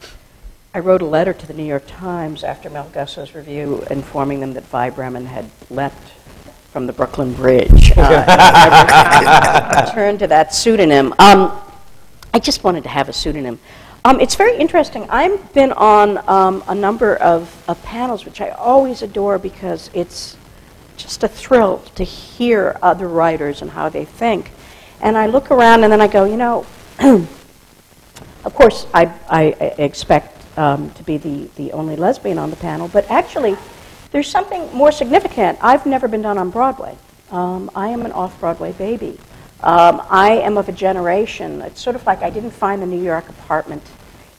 I 0.75 0.81
wrote 0.81 1.01
a 1.01 1.07
letter 1.07 1.33
to 1.33 1.47
the 1.47 1.55
New 1.55 1.65
York 1.65 1.85
Times 1.87 2.43
after 2.43 2.69
Mel 2.69 2.91
Gussow's 2.93 3.37
review 3.37 3.85
informing 3.89 4.41
them 4.41 4.53
that 4.55 4.65
Vi 4.65 4.91
Bremen 4.91 5.27
had 5.27 5.49
leapt 5.71 6.09
from 6.73 6.89
the 6.89 6.93
Brooklyn 6.93 7.33
Bridge. 7.33 7.93
Uh, 7.97 9.93
turned 9.95 10.19
to 10.19 10.27
that 10.27 10.53
pseudonym. 10.53 11.15
Um, 11.21 11.57
I 12.35 12.41
just 12.41 12.65
wanted 12.65 12.83
to 12.83 12.89
have 12.89 13.09
a 13.09 13.13
pseudonym. 13.13 13.61
Um, 14.05 14.19
it's 14.19 14.35
very 14.35 14.57
interesting. 14.57 15.09
I've 15.09 15.53
been 15.53 15.71
on 15.71 16.19
um, 16.29 16.65
a 16.67 16.75
number 16.75 17.15
of, 17.15 17.63
of 17.69 17.81
panels, 17.85 18.25
which 18.25 18.41
I 18.41 18.49
always 18.49 19.03
adore 19.03 19.39
because 19.39 19.89
it's 19.95 20.37
just 20.97 21.23
a 21.23 21.29
thrill 21.29 21.79
to 21.95 22.03
hear 22.03 22.77
other 22.83 23.07
writers 23.07 23.63
and 23.63 23.71
how 23.71 23.89
they 23.89 24.05
think. 24.05 24.51
And 25.01 25.17
I 25.17 25.27
look 25.27 25.53
around 25.53 25.85
and 25.85 25.93
then 25.93 26.01
I 26.01 26.09
go, 26.09 26.25
you 26.25 26.37
know, 26.37 26.67
of 28.45 28.55
course, 28.55 28.87
I, 28.95 29.13
I 29.29 29.45
expect 29.79 30.37
um, 30.59 30.91
to 30.93 31.03
be 31.03 31.17
the, 31.17 31.49
the 31.57 31.73
only 31.73 31.97
lesbian 31.97 32.39
on 32.39 32.51
the 32.51 32.57
panel, 32.57 32.89
but 32.89 33.11
actually, 33.11 33.57
there's 34.11 34.29
something 34.29 34.73
more 34.75 34.93
significant. 34.93 35.59
I've 35.63 35.87
never 35.87 36.09
been 36.09 36.23
done 36.23 36.39
on 36.39 36.51
Broadway. 36.51 36.97
Um, 37.31 37.71
I 37.75 37.89
am 37.89 38.05
an 38.05 38.13
off 38.13 38.39
Broadway 38.41 38.73
baby. 38.73 39.19
Um, 39.63 40.03
I 40.09 40.33
am 40.33 40.57
of 40.57 40.69
a 40.69 40.73
generation, 40.73 41.61
it's 41.61 41.83
sort 41.83 41.95
of 41.95 42.07
like 42.07 42.23
I 42.23 42.31
didn't 42.31 42.53
find 42.53 42.81
the 42.81 42.87
New 42.87 43.03
York 43.03 43.29
apartment 43.29 43.83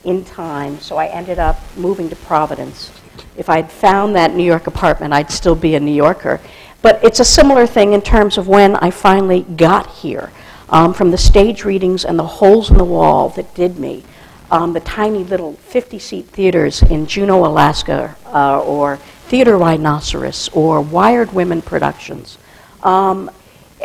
in 0.04 0.24
time, 0.24 0.80
so 0.80 0.96
I 0.96 1.06
ended 1.06 1.38
up 1.38 1.60
moving 1.76 2.08
to 2.10 2.16
Providence. 2.16 2.90
If 3.36 3.48
I'd 3.48 3.70
found 3.70 4.16
that 4.16 4.34
New 4.34 4.42
York 4.42 4.66
apartment, 4.66 5.14
I'd 5.14 5.30
still 5.30 5.54
be 5.54 5.76
a 5.76 5.80
New 5.80 5.94
Yorker. 5.94 6.40
But 6.82 7.02
it's 7.04 7.20
a 7.20 7.24
similar 7.24 7.66
thing 7.66 7.92
in 7.92 8.02
terms 8.02 8.36
of 8.36 8.48
when 8.48 8.74
I 8.76 8.90
finally 8.90 9.42
got 9.42 9.88
here. 9.90 10.32
Um, 10.72 10.94
from 10.94 11.10
the 11.10 11.18
stage 11.18 11.64
readings 11.64 12.02
and 12.02 12.18
the 12.18 12.26
holes 12.26 12.70
in 12.70 12.78
the 12.78 12.84
wall 12.84 13.28
that 13.30 13.54
did 13.54 13.78
me, 13.78 14.04
um, 14.50 14.72
the 14.72 14.80
tiny 14.80 15.22
little 15.22 15.52
50 15.52 15.98
seat 15.98 16.26
theaters 16.28 16.82
in 16.82 17.06
Juneau, 17.06 17.44
Alaska, 17.44 18.16
uh, 18.32 18.58
or 18.60 18.96
Theater 19.26 19.58
Rhinoceros, 19.58 20.48
or 20.54 20.80
Wired 20.80 21.34
Women 21.34 21.60
Productions. 21.60 22.38
Um, 22.82 23.30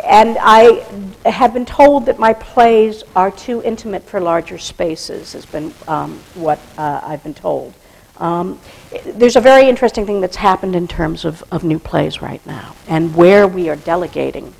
and 0.02 0.38
I 0.40 0.86
have 1.26 1.52
been 1.52 1.66
told 1.66 2.06
that 2.06 2.18
my 2.18 2.32
plays 2.32 3.02
are 3.14 3.30
too 3.30 3.62
intimate 3.62 4.04
for 4.04 4.18
larger 4.18 4.56
spaces, 4.56 5.34
has 5.34 5.44
been 5.44 5.74
um, 5.88 6.18
what 6.34 6.58
uh, 6.78 7.00
I've 7.02 7.22
been 7.22 7.34
told. 7.34 7.74
Um, 8.16 8.58
there's 9.04 9.36
a 9.36 9.40
very 9.42 9.68
interesting 9.68 10.06
thing 10.06 10.22
that's 10.22 10.36
happened 10.36 10.74
in 10.74 10.88
terms 10.88 11.26
of, 11.26 11.44
of 11.52 11.64
new 11.64 11.78
plays 11.78 12.22
right 12.22 12.44
now, 12.46 12.76
and 12.88 13.14
where 13.14 13.46
we 13.46 13.68
are 13.68 13.76
delegating 13.76 14.54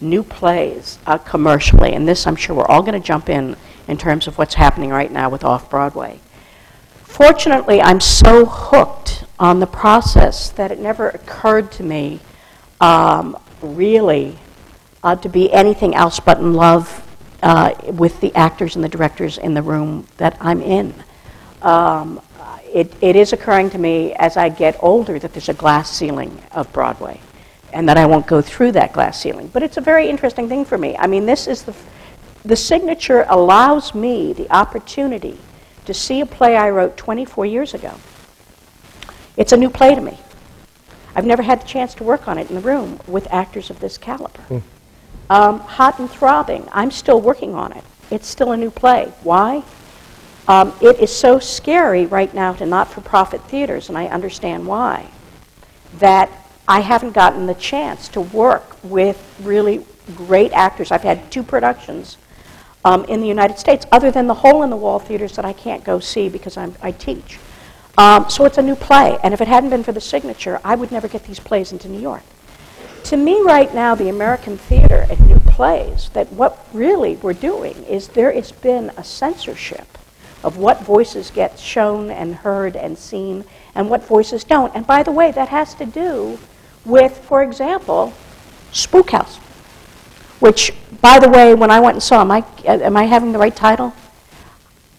new 0.00 0.22
plays 0.22 0.98
uh, 1.06 1.18
commercially. 1.18 1.94
And 1.94 2.06
this, 2.06 2.26
I'm 2.26 2.36
sure, 2.36 2.56
we're 2.56 2.66
all 2.66 2.82
going 2.82 3.00
to 3.00 3.06
jump 3.06 3.28
in 3.28 3.56
in 3.88 3.96
terms 3.96 4.26
of 4.26 4.38
what's 4.38 4.54
happening 4.54 4.90
right 4.90 5.10
now 5.10 5.28
with 5.28 5.44
Off 5.44 5.70
Broadway. 5.70 6.20
Fortunately, 7.02 7.80
I'm 7.80 8.00
so 8.00 8.44
hooked 8.44 9.24
on 9.38 9.60
the 9.60 9.66
process 9.66 10.50
that 10.50 10.70
it 10.72 10.78
never 10.78 11.08
occurred 11.08 11.70
to 11.72 11.82
me 11.82 12.20
um, 12.80 13.38
really 13.62 14.38
uh, 15.02 15.16
to 15.16 15.28
be 15.28 15.52
anything 15.52 15.94
else 15.94 16.18
but 16.20 16.38
in 16.38 16.54
love 16.54 17.00
uh, 17.42 17.74
with 17.84 18.20
the 18.20 18.34
actors 18.34 18.74
and 18.74 18.84
the 18.84 18.88
directors 18.88 19.38
in 19.38 19.54
the 19.54 19.62
room 19.62 20.06
that 20.16 20.36
I'm 20.40 20.60
in. 20.62 20.94
um, 21.62 22.20
it, 22.74 22.92
it 23.00 23.14
is 23.14 23.32
occurring 23.32 23.70
to 23.70 23.78
me 23.78 24.12
as 24.14 24.36
I 24.36 24.48
get 24.48 24.76
older 24.80 25.18
that 25.20 25.32
there's 25.32 25.48
a 25.48 25.54
glass 25.54 25.90
ceiling 25.90 26.42
of 26.50 26.70
Broadway 26.72 27.20
and 27.74 27.88
that 27.88 27.98
I 27.98 28.06
won't 28.06 28.26
go 28.26 28.40
through 28.40 28.72
that 28.72 28.92
glass 28.92 29.20
ceiling. 29.20 29.48
But 29.48 29.62
it's 29.62 29.76
a 29.76 29.80
very 29.80 30.08
interesting 30.08 30.48
thing 30.48 30.64
for 30.64 30.78
me. 30.78 30.96
I 30.96 31.06
mean, 31.06 31.26
this 31.26 31.46
is 31.46 31.62
the, 31.62 31.74
the 32.44 32.56
signature 32.56 33.26
allows 33.28 33.94
me 33.94 34.32
the 34.32 34.50
opportunity 34.50 35.38
to 35.84 35.92
see 35.92 36.20
a 36.20 36.26
play 36.26 36.56
I 36.56 36.70
wrote 36.70 36.96
24 36.96 37.44
years 37.46 37.74
ago. 37.74 37.94
It's 39.36 39.52
a 39.52 39.56
new 39.56 39.68
play 39.68 39.94
to 39.94 40.00
me. 40.00 40.18
I've 41.16 41.26
never 41.26 41.42
had 41.42 41.60
the 41.60 41.66
chance 41.66 41.94
to 41.94 42.04
work 42.04 42.28
on 42.28 42.38
it 42.38 42.48
in 42.48 42.54
the 42.54 42.62
room 42.62 43.00
with 43.06 43.26
actors 43.32 43.70
of 43.70 43.80
this 43.80 43.98
caliber. 43.98 44.42
Um, 45.30 45.60
Hot 45.60 45.98
and 45.98 46.10
Throbbing, 46.10 46.68
I'm 46.72 46.90
still 46.90 47.20
working 47.20 47.54
on 47.54 47.72
it. 47.72 47.84
It's 48.10 48.28
still 48.28 48.52
a 48.52 48.56
new 48.56 48.70
play. 48.70 49.12
Why? 49.22 49.62
Um, 50.46 50.74
it 50.80 51.00
is 51.00 51.14
so 51.14 51.38
scary 51.38 52.06
right 52.06 52.32
now 52.34 52.52
to 52.54 52.66
not 52.66 52.90
for 52.90 53.00
profit 53.00 53.42
theaters, 53.44 53.88
and 53.88 53.96
I 53.96 54.06
understand 54.06 54.66
why, 54.66 55.08
that 55.98 56.30
I 56.66 56.80
haven't 56.80 57.12
gotten 57.12 57.46
the 57.46 57.54
chance 57.54 58.08
to 58.08 58.20
work 58.20 58.76
with 58.82 59.18
really 59.42 59.84
great 60.16 60.52
actors. 60.52 60.90
I've 60.90 61.02
had 61.02 61.30
two 61.30 61.42
productions 61.42 62.16
um, 62.84 63.04
in 63.04 63.20
the 63.20 63.26
United 63.26 63.58
States, 63.58 63.86
other 63.92 64.10
than 64.10 64.26
the 64.26 64.34
hole 64.34 64.62
in 64.62 64.70
the 64.70 64.76
wall 64.76 64.98
theaters 64.98 65.36
that 65.36 65.44
I 65.44 65.52
can't 65.52 65.84
go 65.84 66.00
see 66.00 66.28
because 66.28 66.56
I'm, 66.56 66.74
I 66.82 66.92
teach. 66.92 67.38
Um, 67.96 68.28
so 68.28 68.44
it's 68.44 68.58
a 68.58 68.62
new 68.62 68.74
play, 68.74 69.18
and 69.22 69.32
if 69.32 69.40
it 69.40 69.48
hadn't 69.48 69.70
been 69.70 69.84
for 69.84 69.92
the 69.92 70.00
signature, 70.00 70.60
I 70.64 70.74
would 70.74 70.90
never 70.90 71.08
get 71.08 71.24
these 71.24 71.38
plays 71.38 71.72
into 71.72 71.88
New 71.88 72.00
York. 72.00 72.22
To 73.04 73.16
me, 73.16 73.40
right 73.42 73.72
now, 73.74 73.94
the 73.94 74.08
American 74.08 74.56
theater 74.56 75.06
and 75.08 75.20
new 75.28 75.38
plays, 75.40 76.10
that 76.14 76.32
what 76.32 76.66
really 76.72 77.16
we're 77.16 77.34
doing 77.34 77.84
is 77.84 78.08
there 78.08 78.32
has 78.32 78.50
been 78.50 78.90
a 78.96 79.04
censorship 79.04 79.86
of 80.42 80.56
what 80.56 80.82
voices 80.82 81.30
get 81.30 81.58
shown 81.58 82.10
and 82.10 82.34
heard 82.34 82.76
and 82.76 82.98
seen 82.98 83.44
and 83.74 83.88
what 83.88 84.04
voices 84.04 84.44
don't. 84.44 84.74
And 84.74 84.86
by 84.86 85.02
the 85.02 85.12
way, 85.12 85.30
that 85.32 85.48
has 85.48 85.74
to 85.74 85.86
do 85.86 86.38
with, 86.84 87.16
for 87.18 87.42
example, 87.42 88.12
Spook 88.72 89.10
House, 89.10 89.36
which, 90.40 90.72
by 91.00 91.18
the 91.18 91.28
way, 91.28 91.54
when 91.54 91.70
I 91.70 91.80
went 91.80 91.94
and 91.94 92.02
saw, 92.02 92.20
am 92.20 92.30
I, 92.30 92.44
am 92.64 92.96
I 92.96 93.04
having 93.04 93.32
the 93.32 93.38
right 93.38 93.54
title? 93.54 93.94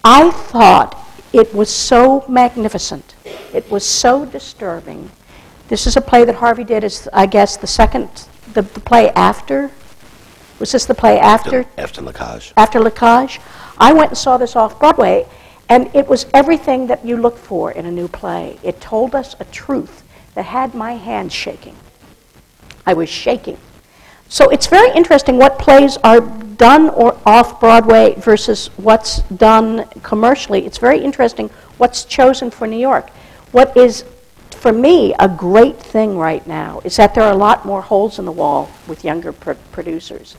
I 0.04 0.32
thought 0.32 1.02
it 1.34 1.54
was 1.54 1.70
so 1.70 2.26
magnificent. 2.30 3.16
It 3.54 3.70
was 3.70 3.86
so 3.86 4.26
disturbing. 4.26 5.12
This 5.68 5.88
is 5.88 5.98
a 5.98 6.02
play 6.02 6.26
that 6.26 6.36
Harvey 6.36 6.64
did, 6.64 6.84
as 6.84 7.10
I 7.12 7.26
guess, 7.26 7.58
the 7.58 7.68
second, 7.68 8.10
the, 8.54 8.62
the 8.62 8.80
play 8.80 9.10
after. 9.12 9.72
Was 10.60 10.72
this 10.72 10.86
the 10.86 10.96
play 10.96 11.20
after? 11.20 11.66
After 11.78 12.02
Lacage. 12.02 12.54
After 12.56 12.80
Lacage. 12.80 13.40
I 13.78 13.92
went 13.92 14.12
and 14.12 14.18
saw 14.18 14.38
this 14.38 14.56
off 14.56 14.80
Broadway, 14.80 15.28
and 15.68 15.94
it 15.94 16.08
was 16.08 16.28
everything 16.34 16.88
that 16.88 17.06
you 17.06 17.18
look 17.18 17.38
for 17.38 17.72
in 17.72 17.86
a 17.86 17.92
new 17.92 18.08
play. 18.08 18.58
It 18.64 18.80
told 18.80 19.16
us 19.16 19.36
a 19.40 19.46
truth 19.46 20.05
that 20.36 20.46
had 20.46 20.76
my 20.76 20.94
hands 20.94 21.34
shaking. 21.34 21.76
I 22.86 22.94
was 22.94 23.10
shaking. 23.10 23.58
So 24.28 24.50
it's 24.50 24.68
very 24.68 24.92
interesting 24.96 25.38
what 25.38 25.58
plays 25.60 25.98
are 25.98 26.22
done 26.22 26.90
or 26.90 27.18
off 27.26 27.60
Broadway 27.60 28.16
versus 28.18 28.68
what's 28.78 29.20
done 29.22 29.86
commercially. 30.04 30.66
It's 30.66 30.78
very 30.78 31.00
interesting 31.00 31.50
what's 31.78 32.06
chosen 32.06 32.52
for 32.52 32.68
New 32.68 32.78
York. 32.78 33.10
What 33.52 33.76
is, 33.78 34.04
for 34.52 34.72
me, 34.72 35.14
a 35.20 35.28
great 35.28 35.78
thing 35.78 36.18
right 36.18 36.46
now 36.48 36.82
is 36.84 36.96
that 36.98 37.14
there 37.14 37.24
are 37.24 37.34
a 37.34 37.38
lot 37.38 37.66
more 37.66 37.82
holes 37.82 38.20
in 38.20 38.26
the 38.26 38.32
wall 38.32 38.70
with 38.88 39.04
younger 39.04 39.32
pr- 39.32 39.54
producers, 39.72 40.36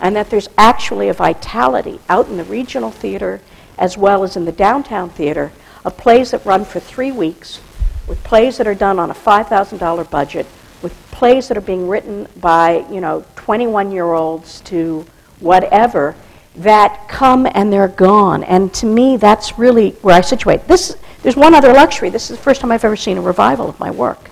and 0.00 0.16
that 0.16 0.30
there's 0.30 0.48
actually 0.58 1.08
a 1.08 1.14
vitality 1.14 2.00
out 2.08 2.28
in 2.28 2.36
the 2.36 2.44
regional 2.44 2.90
theater 2.90 3.40
as 3.78 3.96
well 3.96 4.24
as 4.24 4.36
in 4.36 4.44
the 4.44 4.52
downtown 4.52 5.08
theater 5.08 5.52
of 5.84 5.96
plays 5.96 6.32
that 6.32 6.44
run 6.44 6.64
for 6.64 6.80
three 6.80 7.12
weeks, 7.12 7.60
with 8.08 8.22
plays 8.24 8.56
that 8.56 8.66
are 8.66 8.74
done 8.74 8.98
on 8.98 9.10
a 9.10 9.14
$5,000 9.14 10.10
budget, 10.10 10.46
with 10.82 10.92
plays 11.10 11.48
that 11.48 11.56
are 11.56 11.62
being 11.62 11.88
written 11.88 12.26
by, 12.36 12.86
you 12.90 13.00
know, 13.00 13.24
21 13.36 13.92
year 13.92 14.12
olds 14.12 14.60
to 14.62 15.06
whatever 15.40 16.14
that 16.56 17.06
come 17.08 17.46
and 17.54 17.72
they're 17.72 17.88
gone. 17.88 18.42
And 18.44 18.72
to 18.74 18.86
me, 18.86 19.16
that's 19.16 19.58
really 19.58 19.90
where 20.02 20.16
I 20.16 20.20
situate. 20.20 20.66
This, 20.66 20.96
there's 21.22 21.36
one 21.36 21.54
other 21.54 21.72
luxury. 21.72 22.10
This 22.10 22.30
is 22.30 22.36
the 22.36 22.42
first 22.42 22.60
time 22.60 22.72
I've 22.72 22.84
ever 22.84 22.96
seen 22.96 23.18
a 23.18 23.20
revival 23.20 23.68
of 23.68 23.78
my 23.78 23.90
work. 23.90 24.30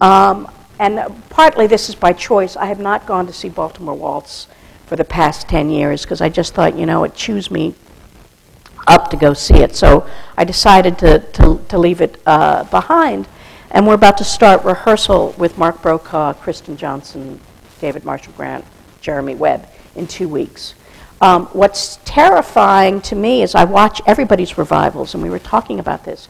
Um, 0.00 0.50
and 0.78 1.00
partly 1.30 1.66
this 1.68 1.88
is 1.88 1.94
by 1.94 2.12
choice. 2.12 2.56
I 2.56 2.66
have 2.66 2.80
not 2.80 3.06
gone 3.06 3.26
to 3.26 3.32
see 3.32 3.48
Baltimore 3.48 3.94
Waltz 3.94 4.48
for 4.86 4.96
the 4.96 5.04
past 5.04 5.48
10 5.48 5.70
years 5.70 6.02
because 6.02 6.20
I 6.20 6.28
just 6.28 6.54
thought, 6.54 6.76
you 6.76 6.86
know, 6.86 7.04
it 7.04 7.14
chews 7.14 7.50
me 7.50 7.74
up 8.86 9.10
to 9.10 9.16
go 9.16 9.34
see 9.34 9.56
it. 9.56 9.74
So 9.76 10.08
I 10.36 10.44
decided 10.44 10.98
to, 10.98 11.20
to, 11.20 11.60
to 11.68 11.78
leave 11.78 12.00
it 12.00 12.20
uh, 12.26 12.64
behind. 12.64 13.28
And 13.70 13.86
we're 13.86 13.94
about 13.94 14.18
to 14.18 14.24
start 14.24 14.64
rehearsal 14.64 15.34
with 15.38 15.56
Mark 15.56 15.80
Brokaw, 15.80 16.34
Kristen 16.34 16.76
Johnston, 16.76 17.40
David 17.80 18.04
Marshall 18.04 18.34
Grant, 18.36 18.64
Jeremy 19.00 19.34
Webb 19.34 19.66
in 19.96 20.06
two 20.06 20.28
weeks. 20.28 20.74
Um, 21.22 21.46
what's 21.46 21.98
terrifying 22.04 23.00
to 23.02 23.14
me 23.14 23.42
as 23.42 23.54
I 23.54 23.64
watch 23.64 24.02
everybody's 24.06 24.58
revivals, 24.58 25.14
and 25.14 25.22
we 25.22 25.30
were 25.30 25.38
talking 25.38 25.78
about 25.78 26.04
this, 26.04 26.28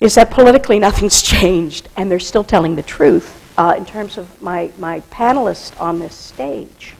is 0.00 0.16
that 0.16 0.30
politically 0.30 0.78
nothing's 0.80 1.22
changed, 1.22 1.88
and 1.96 2.10
they're 2.10 2.18
still 2.18 2.44
telling 2.44 2.76
the 2.76 2.82
truth 2.82 3.34
uh, 3.56 3.74
in 3.76 3.86
terms 3.86 4.18
of 4.18 4.42
my, 4.42 4.70
my 4.78 5.00
panelists 5.12 5.80
on 5.80 5.98
this 5.98 6.14
stage. 6.14 6.94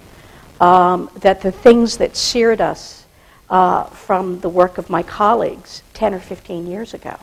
Um, 0.61 1.11
that 1.21 1.41
the 1.41 1.53
things 1.53 1.99
that 1.99 2.17
seared 2.17 2.61
us 2.61 3.05
uh, 3.51 3.85
from 3.85 4.41
the 4.41 4.49
work 4.49 4.79
of 4.79 4.91
my 4.91 5.03
colleagues 5.03 5.83
10 5.95 6.15
or 6.15 6.21
15 6.21 6.67
years 6.67 6.95
ago, 6.95 7.17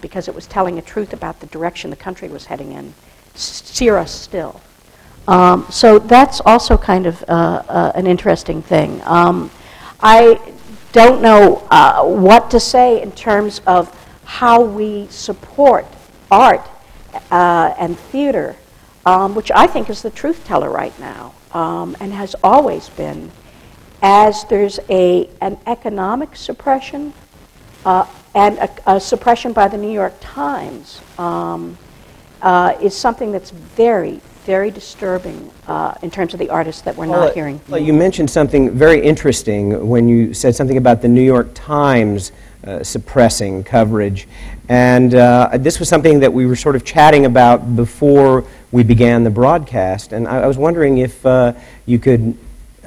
because 0.00 0.28
it 0.28 0.34
was 0.34 0.46
telling 0.46 0.78
a 0.78 0.82
truth 0.82 1.12
about 1.12 1.40
the 1.40 1.46
direction 1.46 1.90
the 1.90 1.96
country 1.96 2.28
was 2.28 2.46
heading 2.46 2.72
in, 2.72 2.94
sear 3.34 3.96
us 3.96 4.12
still. 4.12 4.60
Um, 5.28 5.66
so 5.70 5.98
that's 5.98 6.40
also 6.40 6.76
kind 6.76 7.06
of 7.06 7.22
uh, 7.28 7.62
uh, 7.68 7.92
an 7.94 8.06
interesting 8.06 8.62
thing. 8.62 9.00
Um, 9.04 9.50
I 10.00 10.40
don't 10.92 11.22
know 11.22 11.66
uh, 11.70 12.04
what 12.04 12.50
to 12.50 12.60
say 12.60 13.00
in 13.00 13.12
terms 13.12 13.60
of 13.66 13.88
how 14.24 14.62
we 14.62 15.06
support 15.08 15.86
art 16.30 16.68
uh, 17.30 17.74
and 17.78 17.98
theater, 17.98 18.56
um, 19.06 19.34
which 19.34 19.50
I 19.52 19.66
think 19.66 19.90
is 19.90 20.02
the 20.02 20.10
truth 20.10 20.44
teller 20.44 20.70
right 20.70 20.98
now 20.98 21.34
um, 21.52 21.96
and 22.00 22.12
has 22.12 22.34
always 22.42 22.88
been. 22.90 23.30
As 24.02 24.44
there's 24.44 24.80
a, 24.90 25.30
an 25.40 25.56
economic 25.66 26.34
suppression 26.34 27.12
uh, 27.86 28.04
and 28.34 28.58
a, 28.58 28.94
a, 28.94 29.00
suppression 29.00 29.52
by 29.52 29.68
the 29.68 29.78
New 29.78 29.92
York 29.92 30.14
Times 30.20 31.00
um, 31.18 31.78
uh, 32.40 32.74
is 32.80 32.96
something 32.96 33.30
that's 33.30 33.50
very, 33.50 34.20
very 34.44 34.72
disturbing 34.72 35.52
uh, 35.68 35.94
in 36.02 36.10
terms 36.10 36.32
of 36.34 36.40
the 36.40 36.50
artists 36.50 36.82
that 36.82 36.96
we're 36.96 37.06
Well, 37.06 37.26
not 37.26 37.34
hearing. 37.34 37.60
well, 37.68 37.80
you 37.80 37.92
mentioned 37.92 38.28
something 38.28 38.72
very 38.72 39.00
interesting 39.00 39.88
when 39.88 40.08
you 40.08 40.34
said 40.34 40.56
something 40.56 40.78
about 40.78 41.00
the 41.00 41.08
New 41.08 41.22
York 41.22 41.50
Times 41.54 42.32
uh, 42.64 42.82
suppressing 42.82 43.62
coverage. 43.62 44.26
And 44.68 45.14
uh, 45.14 45.50
this 45.54 45.78
was 45.78 45.88
something 45.88 46.20
that 46.20 46.32
we 46.32 46.46
were 46.46 46.56
sort 46.56 46.74
of 46.74 46.84
chatting 46.84 47.26
about 47.26 47.76
before 47.76 48.44
we 48.72 48.82
began 48.82 49.22
the 49.22 49.30
broadcast. 49.30 50.12
And 50.12 50.26
I, 50.26 50.40
I 50.40 50.46
was 50.46 50.58
wondering 50.58 50.98
if 50.98 51.24
uh, 51.24 51.52
you 51.86 52.00
could 52.00 52.36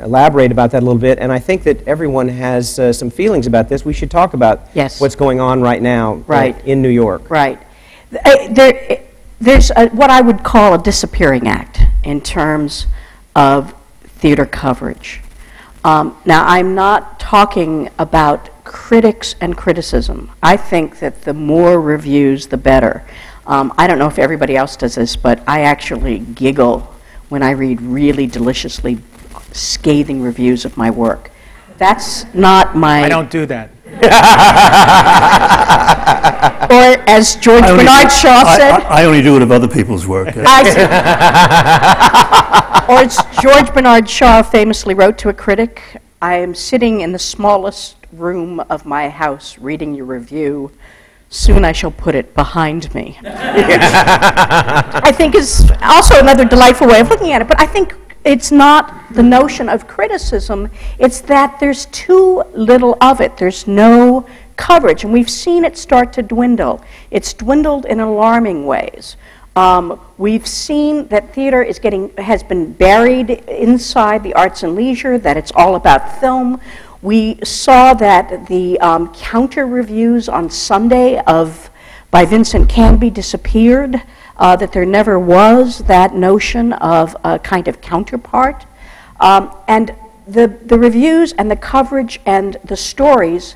elaborate 0.02 0.52
about 0.52 0.72
that 0.72 0.84
a 0.84 0.86
little 0.86 1.00
bit. 1.00 1.20
And 1.20 1.32
I 1.32 1.40
think 1.40 1.64
that 1.64 1.88
everyone 1.88 2.28
has 2.28 2.78
uh, 2.80 2.92
some 2.92 3.10
feelings 3.10 3.48
about 3.48 3.70
this. 3.70 3.86
We 3.86 3.94
should 3.94 4.12
talk 4.12 4.34
about 4.34 4.68
Yes. 4.74 5.00
what's 5.00 5.16
going 5.16 5.40
on 5.40 5.62
right 5.62 5.82
now 5.82 6.16
uh, 6.16 6.18
Right. 6.28 6.66
in 6.66 6.82
New 6.82 6.90
York. 6.90 7.30
Right. 7.30 7.60
Uh, 8.26 8.48
There, 8.50 9.02
there's 9.40 9.72
a, 9.76 9.88
what 9.90 10.10
I 10.10 10.22
would 10.22 10.44
call 10.44 10.74
a 10.74 10.78
disappearing 10.82 11.48
act 11.48 11.80
in 12.04 12.22
terms 12.22 12.88
of 13.36 13.74
theater 14.04 14.46
coverage. 14.46 15.22
Um, 15.84 16.18
now, 16.26 16.46
I'm 16.46 16.74
not 16.74 17.20
talking 17.20 17.90
about 18.00 18.50
critics 18.64 19.36
and 19.40 19.56
criticism. 19.56 20.32
I 20.42 20.58
think 20.58 21.00
that 21.00 21.22
the 21.24 21.34
more 21.34 21.80
reviews, 21.80 22.48
the 22.48 22.58
better. 22.58 23.04
Um, 23.46 23.72
I 23.78 23.86
don't 23.86 24.00
know 24.00 24.08
if 24.08 24.18
everybody 24.18 24.58
else 24.58 24.76
does 24.76 24.96
this, 24.96 25.16
but 25.16 25.44
I 25.48 25.62
actually 25.62 26.20
giggle 26.20 26.92
when 27.30 27.44
I 27.44 27.52
read 27.52 27.82
really 27.82 28.26
deliciously 28.26 28.98
scathing 29.56 30.22
reviews 30.22 30.66
of 30.66 30.78
my 30.78 30.90
work. 30.92 31.32
That's 31.78 32.26
not 32.34 32.76
my. 32.76 33.04
I 33.04 33.10
don't 33.10 33.30
do 33.30 33.46
that. 33.48 33.70
Or 36.66 36.98
as 37.08 37.36
George 37.36 37.64
I 37.64 37.78
Bernard 37.78 38.10
do- 38.10 38.16
Shaw 38.16 38.44
I- 38.46 38.58
said. 38.58 38.72
I 38.72 39.02
I 39.02 39.06
only 39.06 39.22
do 39.22 39.36
it 39.36 39.42
of 39.44 39.52
other 39.52 39.68
people's 39.68 40.08
work. 40.08 40.30
I 40.36 40.64
see. 40.64 40.82
or 42.94 43.00
as 43.02 43.18
George 43.42 43.72
Bernard 43.74 44.10
Shaw 44.10 44.42
famously 44.42 44.94
wrote 44.96 45.18
to 45.20 45.30
a 45.30 45.34
critic, 45.34 46.02
I 46.22 46.36
am 46.36 46.56
sitting 46.56 47.02
in 47.02 47.12
the 47.12 47.20
smallest 47.20 47.96
room 48.12 48.60
of 48.62 48.86
my 48.86 49.10
house 49.10 49.58
reading 49.60 49.94
your 49.94 50.06
review. 50.06 50.72
Soon 51.30 51.66
I 51.66 51.72
shall 51.72 51.92
put 51.92 52.16
it 52.16 52.34
behind 52.34 52.94
me. 52.96 53.20
I 53.24 55.12
think 55.16 55.36
is 55.36 55.70
also 55.82 56.20
another 56.20 56.46
delightful 56.46 56.88
way 56.88 57.00
of 57.00 57.10
looking 57.10 57.32
at 57.32 57.42
it, 57.42 57.48
but 57.48 57.60
I 57.60 57.66
think 57.66 57.96
it's 58.26 58.52
not 58.52 59.14
the 59.14 59.24
notion 59.24 59.70
of 59.70 59.88
criticism, 59.88 60.70
it's 60.98 61.22
that 61.22 61.60
there's 61.60 61.86
too 61.88 62.44
little 62.54 62.98
of 63.00 63.22
it. 63.22 63.38
There's 63.38 63.68
no 63.68 64.28
coverage, 64.58 65.04
and 65.04 65.14
we've 65.14 65.30
seen 65.30 65.64
it 65.64 65.78
start 65.78 66.12
to 66.14 66.22
dwindle. 66.22 66.84
It's 67.12 67.34
dwindled 67.34 67.86
in 67.86 68.00
alarming 68.00 68.66
ways. 68.66 69.16
Um, 69.56 70.02
we've 70.18 70.46
seen 70.46 71.08
that 71.08 71.34
theater 71.34 71.64
is 71.64 71.80
getting 71.80 72.10
has 72.18 72.44
been 72.44 72.74
buried 72.74 73.30
inside 73.30 74.22
the 74.24 74.34
arts 74.34 74.64
and 74.64 74.76
leisure. 74.76 75.18
That 75.18 75.38
it's 75.38 75.52
all 75.56 75.76
about 75.76 76.20
film. 76.20 76.60
We 77.02 77.40
saw 77.44 77.94
that 77.94 78.48
the 78.48 78.80
um, 78.80 79.14
counter 79.14 79.66
reviews 79.66 80.28
on 80.28 80.50
Sunday 80.50 81.20
of 81.20 81.70
by 82.12 82.26
Vincent 82.26 82.68
Canby 82.70 83.12
disappeared. 83.12 84.02
Uh, 84.38 84.56
that 84.56 84.74
there 84.74 84.86
never 84.86 85.18
was 85.18 85.80
that 85.80 86.14
notion 86.14 86.74
of 86.74 87.16
a 87.24 87.40
kind 87.40 87.68
of 87.70 87.80
counterpart, 87.80 88.66
um, 89.20 89.50
and 89.68 89.96
the 90.28 90.48
the 90.66 90.78
reviews 90.78 91.32
and 91.34 91.50
the 91.50 91.56
coverage 91.56 92.20
and 92.26 92.58
the 92.66 92.76
stories, 92.76 93.56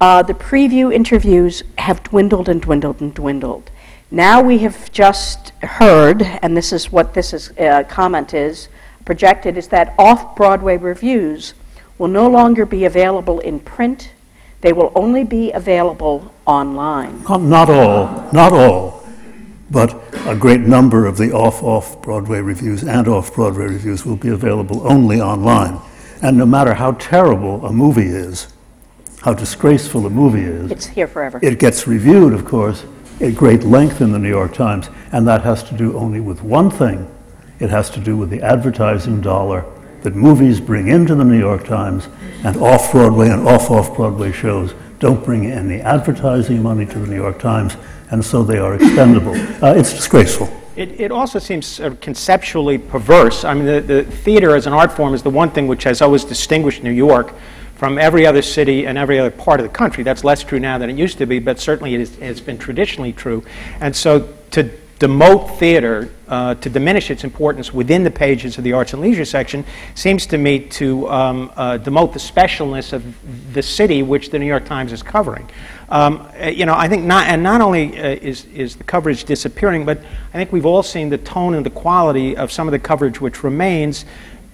uh, 0.00 0.22
the 0.22 0.32
preview 0.32 0.92
interviews 0.92 1.62
have 1.76 2.02
dwindled 2.04 2.48
and 2.48 2.62
dwindled 2.62 3.00
and 3.00 3.12
dwindled. 3.14 3.70
Now 4.10 4.40
we 4.40 4.58
have 4.58 4.92
just 4.92 5.50
heard, 5.62 6.22
and 6.22 6.56
this 6.56 6.72
is 6.72 6.92
what 6.92 7.14
this 7.14 7.32
is, 7.34 7.50
uh, 7.58 7.84
comment 7.88 8.32
is 8.32 8.68
projected, 9.04 9.58
is 9.58 9.68
that 9.68 9.94
off 9.98 10.36
Broadway 10.36 10.76
reviews 10.76 11.54
will 11.98 12.08
no 12.08 12.28
longer 12.30 12.64
be 12.64 12.84
available 12.84 13.40
in 13.40 13.60
print. 13.60 14.12
They 14.60 14.72
will 14.72 14.92
only 14.94 15.24
be 15.24 15.52
available 15.52 16.32
online. 16.46 17.22
Not, 17.28 17.42
not 17.42 17.68
all, 17.68 18.32
not 18.32 18.52
all, 18.52 19.03
but 19.70 20.02
a 20.26 20.36
great 20.36 20.60
number 20.60 21.06
of 21.06 21.16
the 21.16 21.32
off 21.32 21.62
off 21.62 22.00
Broadway 22.02 22.40
reviews 22.40 22.82
and 22.82 23.08
off 23.08 23.34
Broadway 23.34 23.66
reviews 23.66 24.04
will 24.04 24.16
be 24.16 24.28
available 24.28 24.86
only 24.86 25.20
online. 25.20 25.80
And 26.22 26.36
no 26.36 26.46
matter 26.46 26.74
how 26.74 26.92
terrible 26.92 27.64
a 27.66 27.72
movie 27.72 28.06
is, 28.06 28.52
how 29.22 29.34
disgraceful 29.34 30.06
a 30.06 30.10
movie 30.10 30.42
is, 30.42 30.70
It's 30.70 30.86
here 30.86 31.06
forever. 31.06 31.38
it 31.42 31.58
gets 31.58 31.86
reviewed, 31.86 32.32
of 32.34 32.44
course, 32.44 32.84
at 33.20 33.34
great 33.34 33.64
length 33.64 34.00
in 34.00 34.12
the 34.12 34.18
New 34.18 34.28
York 34.28 34.52
Times, 34.54 34.90
and 35.12 35.26
that 35.26 35.42
has 35.42 35.62
to 35.64 35.74
do 35.76 35.96
only 35.96 36.20
with 36.20 36.42
one 36.42 36.70
thing. 36.70 37.08
It 37.58 37.70
has 37.70 37.88
to 37.90 38.00
do 38.00 38.16
with 38.16 38.30
the 38.30 38.42
advertising 38.42 39.20
dollar 39.20 39.64
that 40.02 40.14
movies 40.14 40.60
bring 40.60 40.88
into 40.88 41.14
the 41.14 41.24
New 41.24 41.38
York 41.38 41.64
Times, 41.64 42.08
and 42.44 42.56
off 42.58 42.92
Broadway 42.92 43.30
and 43.30 43.46
off 43.48 43.70
off 43.70 43.96
Broadway 43.96 44.32
shows 44.32 44.74
don't 44.98 45.24
bring 45.24 45.50
any 45.50 45.80
advertising 45.80 46.62
money 46.62 46.84
to 46.86 46.98
the 46.98 47.06
New 47.06 47.16
York 47.16 47.38
Times, 47.38 47.76
and 48.14 48.24
so 48.24 48.44
they 48.44 48.58
are 48.58 48.74
expendable. 48.74 49.34
Uh, 49.62 49.74
it's 49.74 49.92
disgraceful. 49.92 50.48
It, 50.76 51.00
it 51.00 51.10
also 51.10 51.38
seems 51.40 51.80
of 51.80 52.00
conceptually 52.00 52.78
perverse. 52.78 53.44
I 53.44 53.54
mean, 53.54 53.66
the, 53.66 53.80
the 53.80 54.04
theater 54.04 54.54
as 54.54 54.66
an 54.66 54.72
art 54.72 54.92
form 54.92 55.14
is 55.14 55.22
the 55.22 55.30
one 55.30 55.50
thing 55.50 55.66
which 55.66 55.82
has 55.82 56.00
always 56.00 56.24
distinguished 56.24 56.82
New 56.82 56.92
York 56.92 57.34
from 57.74 57.98
every 57.98 58.24
other 58.24 58.40
city 58.40 58.86
and 58.86 58.96
every 58.96 59.18
other 59.18 59.32
part 59.32 59.58
of 59.58 59.66
the 59.66 59.72
country. 59.72 60.04
That's 60.04 60.22
less 60.22 60.44
true 60.44 60.60
now 60.60 60.78
than 60.78 60.90
it 60.90 60.96
used 60.96 61.18
to 61.18 61.26
be, 61.26 61.40
but 61.40 61.58
certainly 61.58 61.94
it 61.96 62.22
it's 62.22 62.40
been 62.40 62.56
traditionally 62.56 63.12
true. 63.12 63.44
And 63.80 63.94
so 63.94 64.32
to 64.52 64.70
demote 64.98 65.58
theater, 65.58 66.10
uh, 66.28 66.54
to 66.54 66.70
diminish 66.70 67.10
its 67.10 67.24
importance 67.24 67.74
within 67.74 68.04
the 68.04 68.10
pages 68.10 68.58
of 68.58 68.64
the 68.64 68.72
arts 68.72 68.92
and 68.92 69.02
leisure 69.02 69.24
section, 69.24 69.64
seems 69.94 70.26
to 70.26 70.38
me 70.38 70.58
to 70.58 71.08
um, 71.10 71.52
uh, 71.56 71.78
demote 71.78 72.12
the 72.12 72.18
specialness 72.18 72.92
of 72.92 73.04
the 73.52 73.62
city 73.62 74.02
which 74.02 74.30
the 74.30 74.38
New 74.38 74.46
York 74.46 74.64
Times 74.64 74.92
is 74.92 75.02
covering. 75.02 75.48
Um, 75.88 76.28
uh, 76.40 76.46
you 76.46 76.64
know, 76.64 76.74
I 76.74 76.88
think 76.88 77.04
not, 77.04 77.26
and 77.26 77.42
not 77.42 77.60
only 77.60 77.98
uh, 77.98 78.08
is, 78.08 78.46
is 78.46 78.76
the 78.76 78.84
coverage 78.84 79.24
disappearing, 79.24 79.84
but 79.84 79.98
I 80.32 80.38
think 80.38 80.52
we've 80.52 80.66
all 80.66 80.82
seen 80.82 81.08
the 81.08 81.18
tone 81.18 81.54
and 81.54 81.66
the 81.66 81.70
quality 81.70 82.36
of 82.36 82.50
some 82.50 82.68
of 82.68 82.72
the 82.72 82.78
coverage 82.78 83.20
which 83.20 83.44
remains 83.44 84.04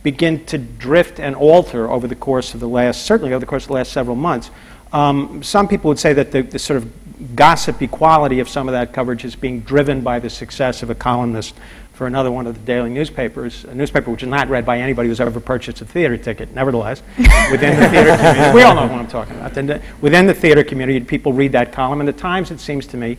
begin 0.02 0.44
to 0.46 0.58
drift 0.58 1.20
and 1.20 1.36
alter 1.36 1.90
over 1.90 2.06
the 2.06 2.14
course 2.14 2.54
of 2.54 2.60
the 2.60 2.68
last, 2.68 3.04
certainly 3.04 3.32
over 3.32 3.40
the 3.40 3.46
course 3.46 3.64
of 3.64 3.68
the 3.68 3.74
last 3.74 3.92
several 3.92 4.16
months. 4.16 4.50
Um, 4.92 5.42
some 5.42 5.68
people 5.68 5.88
would 5.88 5.98
say 5.98 6.12
that 6.14 6.32
the, 6.32 6.42
the, 6.42 6.58
sort 6.58 6.78
of 6.78 6.90
gossipy 7.34 7.86
quality 7.86 8.40
of 8.40 8.48
some 8.48 8.68
of 8.68 8.72
that 8.72 8.92
coverage 8.92 9.24
is 9.24 9.36
being 9.36 9.60
driven 9.60 10.00
by 10.00 10.18
the 10.18 10.30
success 10.30 10.82
of 10.82 10.90
a 10.90 10.94
columnist 10.94 11.54
for 12.00 12.06
another 12.06 12.32
one 12.32 12.46
of 12.46 12.54
the 12.54 12.60
daily 12.60 12.88
newspapers, 12.88 13.64
a 13.64 13.74
newspaper 13.74 14.10
which 14.10 14.22
is 14.22 14.28
not 14.28 14.48
read 14.48 14.64
by 14.64 14.78
anybody 14.78 15.06
who's 15.06 15.20
ever 15.20 15.38
purchased 15.38 15.82
a 15.82 15.84
theater 15.84 16.16
ticket. 16.16 16.54
Nevertheless, 16.54 17.02
within 17.50 17.78
the 17.78 17.90
theater 17.90 18.16
community, 18.16 18.54
we 18.54 18.62
all 18.62 18.74
know 18.74 18.86
what 18.86 18.92
I'm 18.92 19.06
talking 19.06 19.36
about. 19.36 19.54
And 19.58 19.68
the, 19.68 19.82
within 20.00 20.26
the 20.26 20.32
theater 20.32 20.64
community, 20.64 20.98
people 21.00 21.34
read 21.34 21.52
that 21.52 21.72
column, 21.72 22.00
and 22.00 22.08
the 22.08 22.14
Times, 22.14 22.50
it 22.50 22.58
seems 22.58 22.86
to 22.86 22.96
me, 22.96 23.18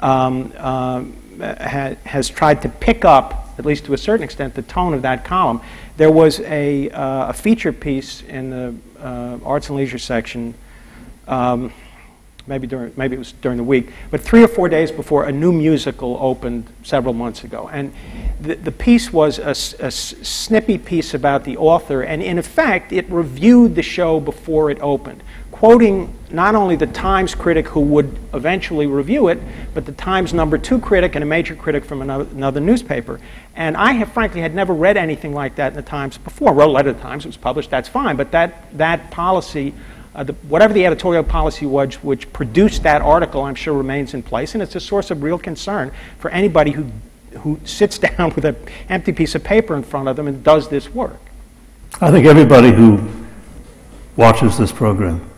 um, 0.00 0.50
uh, 0.56 1.04
ha- 1.42 1.96
has 2.04 2.30
tried 2.30 2.62
to 2.62 2.70
pick 2.70 3.04
up, 3.04 3.50
at 3.58 3.66
least 3.66 3.84
to 3.84 3.92
a 3.92 3.98
certain 3.98 4.24
extent, 4.24 4.54
the 4.54 4.62
tone 4.62 4.94
of 4.94 5.02
that 5.02 5.26
column. 5.26 5.60
There 5.98 6.10
was 6.10 6.40
a, 6.40 6.88
uh, 6.88 7.28
a 7.28 7.32
feature 7.34 7.74
piece 7.74 8.22
in 8.22 8.48
the 8.48 8.74
uh, 8.98 9.40
arts 9.44 9.68
and 9.68 9.76
leisure 9.76 9.98
section. 9.98 10.54
Um, 11.28 11.70
maybe 12.46 12.66
during 12.66 12.92
maybe 12.96 13.16
it 13.16 13.18
was 13.18 13.32
during 13.32 13.56
the 13.56 13.64
week, 13.64 13.90
but 14.10 14.20
three 14.20 14.42
or 14.42 14.48
four 14.48 14.68
days 14.68 14.90
before 14.90 15.24
a 15.24 15.32
new 15.32 15.52
musical 15.52 16.16
opened 16.20 16.66
several 16.82 17.14
months 17.14 17.44
ago, 17.44 17.68
and 17.72 17.92
the, 18.40 18.54
the 18.54 18.72
piece 18.72 19.12
was 19.12 19.38
a 19.38 19.54
snippy 19.90 20.78
piece 20.78 21.14
about 21.14 21.44
the 21.44 21.56
author, 21.56 22.02
and 22.02 22.22
in 22.22 22.38
effect, 22.38 22.92
it 22.92 23.08
reviewed 23.08 23.74
the 23.74 23.82
show 23.82 24.18
before 24.18 24.70
it 24.70 24.78
opened, 24.80 25.22
quoting 25.50 26.12
not 26.30 26.54
only 26.54 26.74
the 26.74 26.86
Times 26.86 27.34
critic 27.34 27.68
who 27.68 27.80
would 27.80 28.18
eventually 28.34 28.86
review 28.86 29.28
it, 29.28 29.38
but 29.74 29.86
the 29.86 29.92
Times 29.92 30.34
number 30.34 30.58
two 30.58 30.80
critic 30.80 31.14
and 31.14 31.22
a 31.22 31.26
major 31.26 31.54
critic 31.54 31.84
from 31.84 32.02
another, 32.02 32.26
another 32.32 32.58
newspaper. 32.58 33.20
And 33.54 33.76
I 33.76 33.92
have 33.92 34.10
frankly 34.12 34.40
had 34.40 34.54
never 34.54 34.74
read 34.74 34.96
anything 34.96 35.34
like 35.34 35.56
that 35.56 35.68
in 35.72 35.76
the 35.76 35.82
Times 35.82 36.18
before. 36.18 36.48
I 36.48 36.52
Wrote 36.52 36.70
a 36.70 36.72
letter 36.72 36.92
to 36.92 36.96
the 36.96 37.02
Times, 37.02 37.24
it 37.24 37.28
was 37.28 37.36
published, 37.36 37.70
that's 37.70 37.88
fine, 37.88 38.16
but 38.16 38.32
that 38.32 38.76
that 38.76 39.10
policy 39.10 39.74
uh, 40.14 40.24
the, 40.24 40.32
whatever 40.48 40.74
the 40.74 40.84
editorial 40.84 41.24
policy 41.24 41.66
was 41.66 41.94
which 42.02 42.32
produced 42.32 42.82
that 42.82 43.00
article, 43.02 43.42
I'm 43.42 43.54
sure 43.54 43.74
remains 43.74 44.14
in 44.14 44.22
place, 44.22 44.54
and 44.54 44.62
it's 44.62 44.74
a 44.74 44.80
source 44.80 45.10
of 45.10 45.22
real 45.22 45.38
concern 45.38 45.92
for 46.18 46.30
anybody 46.30 46.72
who, 46.72 46.86
who 47.40 47.60
sits 47.64 47.98
down 48.16 48.34
with 48.34 48.44
an 48.44 48.56
empty 48.88 49.12
piece 49.12 49.34
of 49.34 49.42
paper 49.42 49.74
in 49.74 49.82
front 49.82 50.08
of 50.08 50.16
them 50.16 50.28
and 50.28 50.44
does 50.44 50.68
this 50.68 50.90
work. 50.90 51.18
I 52.00 52.10
think 52.10 52.26
everybody 52.26 52.72
who 52.72 53.08
watches 54.16 54.58
this 54.58 54.72
program 54.72 55.28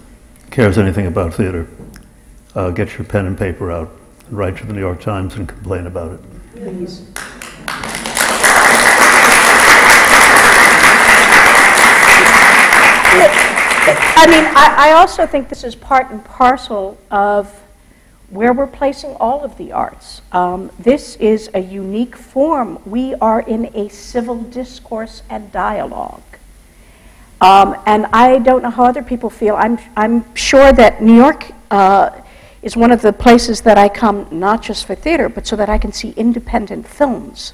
cares 0.51 0.79
anything 0.79 1.07
about 1.07 1.35
theater. 1.35 1.69
Uh, 2.55 2.71
get 2.71 2.97
your 2.97 3.05
pen 3.05 3.27
and 3.27 3.37
paper 3.37 3.71
out 3.71 3.91
and 4.29 4.39
write 4.39 4.57
to 4.59 4.67
the 4.67 4.73
New 4.73 4.81
York 4.81 5.01
Times 5.01 5.35
and 5.35 5.49
complain 5.49 5.87
about 5.87 6.13
it. 6.13 6.21
I 13.87 14.27
mean, 14.27 14.45
I, 14.57 14.91
I 14.91 14.93
also 14.93 15.27
think 15.27 15.51
this 15.51 15.63
is 15.63 15.75
part 15.75 16.11
and 16.11 16.25
parcel 16.25 16.97
of 17.11 17.61
where 18.31 18.55
we're 18.55 18.67
placing 18.67 19.15
all 19.17 19.45
of 19.45 19.59
the 19.59 19.73
arts. 19.73 20.23
Um, 20.33 20.71
this 20.79 21.17
is 21.17 21.51
a 21.53 21.61
unique 21.61 22.17
form. 22.17 22.81
We 22.87 23.15
are 23.17 23.41
in 23.41 23.67
a 23.77 23.91
civil 23.91 24.43
discourse 24.43 25.23
and 25.29 25.53
dialogue. 25.53 26.23
Um, 27.43 27.77
and 27.85 28.07
I 28.07 28.39
don't 28.39 28.63
know 28.63 28.71
how 28.71 28.85
other 28.85 29.03
people 29.03 29.29
feel. 29.29 29.55
I'm, 29.55 29.79
I'm 29.99 30.35
sure 30.35 30.73
that 30.73 31.03
New 31.03 31.15
York 31.15 31.53
uh, 31.71 32.23
is 32.63 32.79
one 32.79 32.91
of 32.91 33.03
the 33.03 33.13
places 33.13 33.61
that 33.61 33.77
I 33.77 33.91
come 33.91 34.27
not 34.31 34.63
just 34.63 34.87
for 34.87 34.95
theater, 34.95 35.29
but 35.29 35.47
so 35.47 35.57
that 35.57 35.69
I 35.69 35.77
can 35.77 35.93
see 35.93 36.15
independent 36.17 36.89
films 36.89 37.53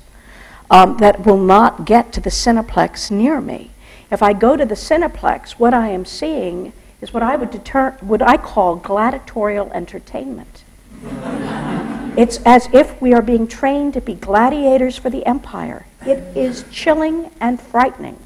um, 0.70 0.96
that 0.98 1.26
will 1.26 1.40
not 1.40 1.86
get 1.86 2.12
to 2.12 2.20
the 2.20 2.30
Cineplex 2.30 3.10
near 3.10 3.40
me. 3.40 3.72
If 4.10 4.22
I 4.22 4.32
go 4.32 4.56
to 4.56 4.64
the 4.64 4.74
Cineplex, 4.74 5.52
what 5.52 5.72
I 5.72 5.88
am 5.88 6.04
seeing 6.04 6.72
is 7.00 7.14
what 7.14 7.22
I 7.22 7.36
would 7.36 7.50
deter, 7.50 7.96
I 8.20 8.36
call 8.36 8.76
gladiatorial 8.76 9.70
entertainment. 9.72 10.64
It's 12.16 12.40
as 12.44 12.68
if 12.72 13.00
we 13.00 13.14
are 13.14 13.22
being 13.22 13.46
trained 13.46 13.94
to 13.94 14.00
be 14.00 14.14
gladiators 14.14 14.96
for 14.96 15.10
the 15.10 15.24
empire. 15.24 15.86
It 16.04 16.36
is 16.36 16.64
chilling 16.70 17.30
and 17.40 17.60
frightening. 17.60 18.18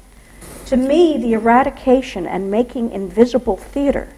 To 0.65 0.75
me, 0.75 1.17
the 1.17 1.33
eradication 1.33 2.25
and 2.25 2.49
making 2.49 2.91
invisible 2.91 3.57
theater 3.57 4.09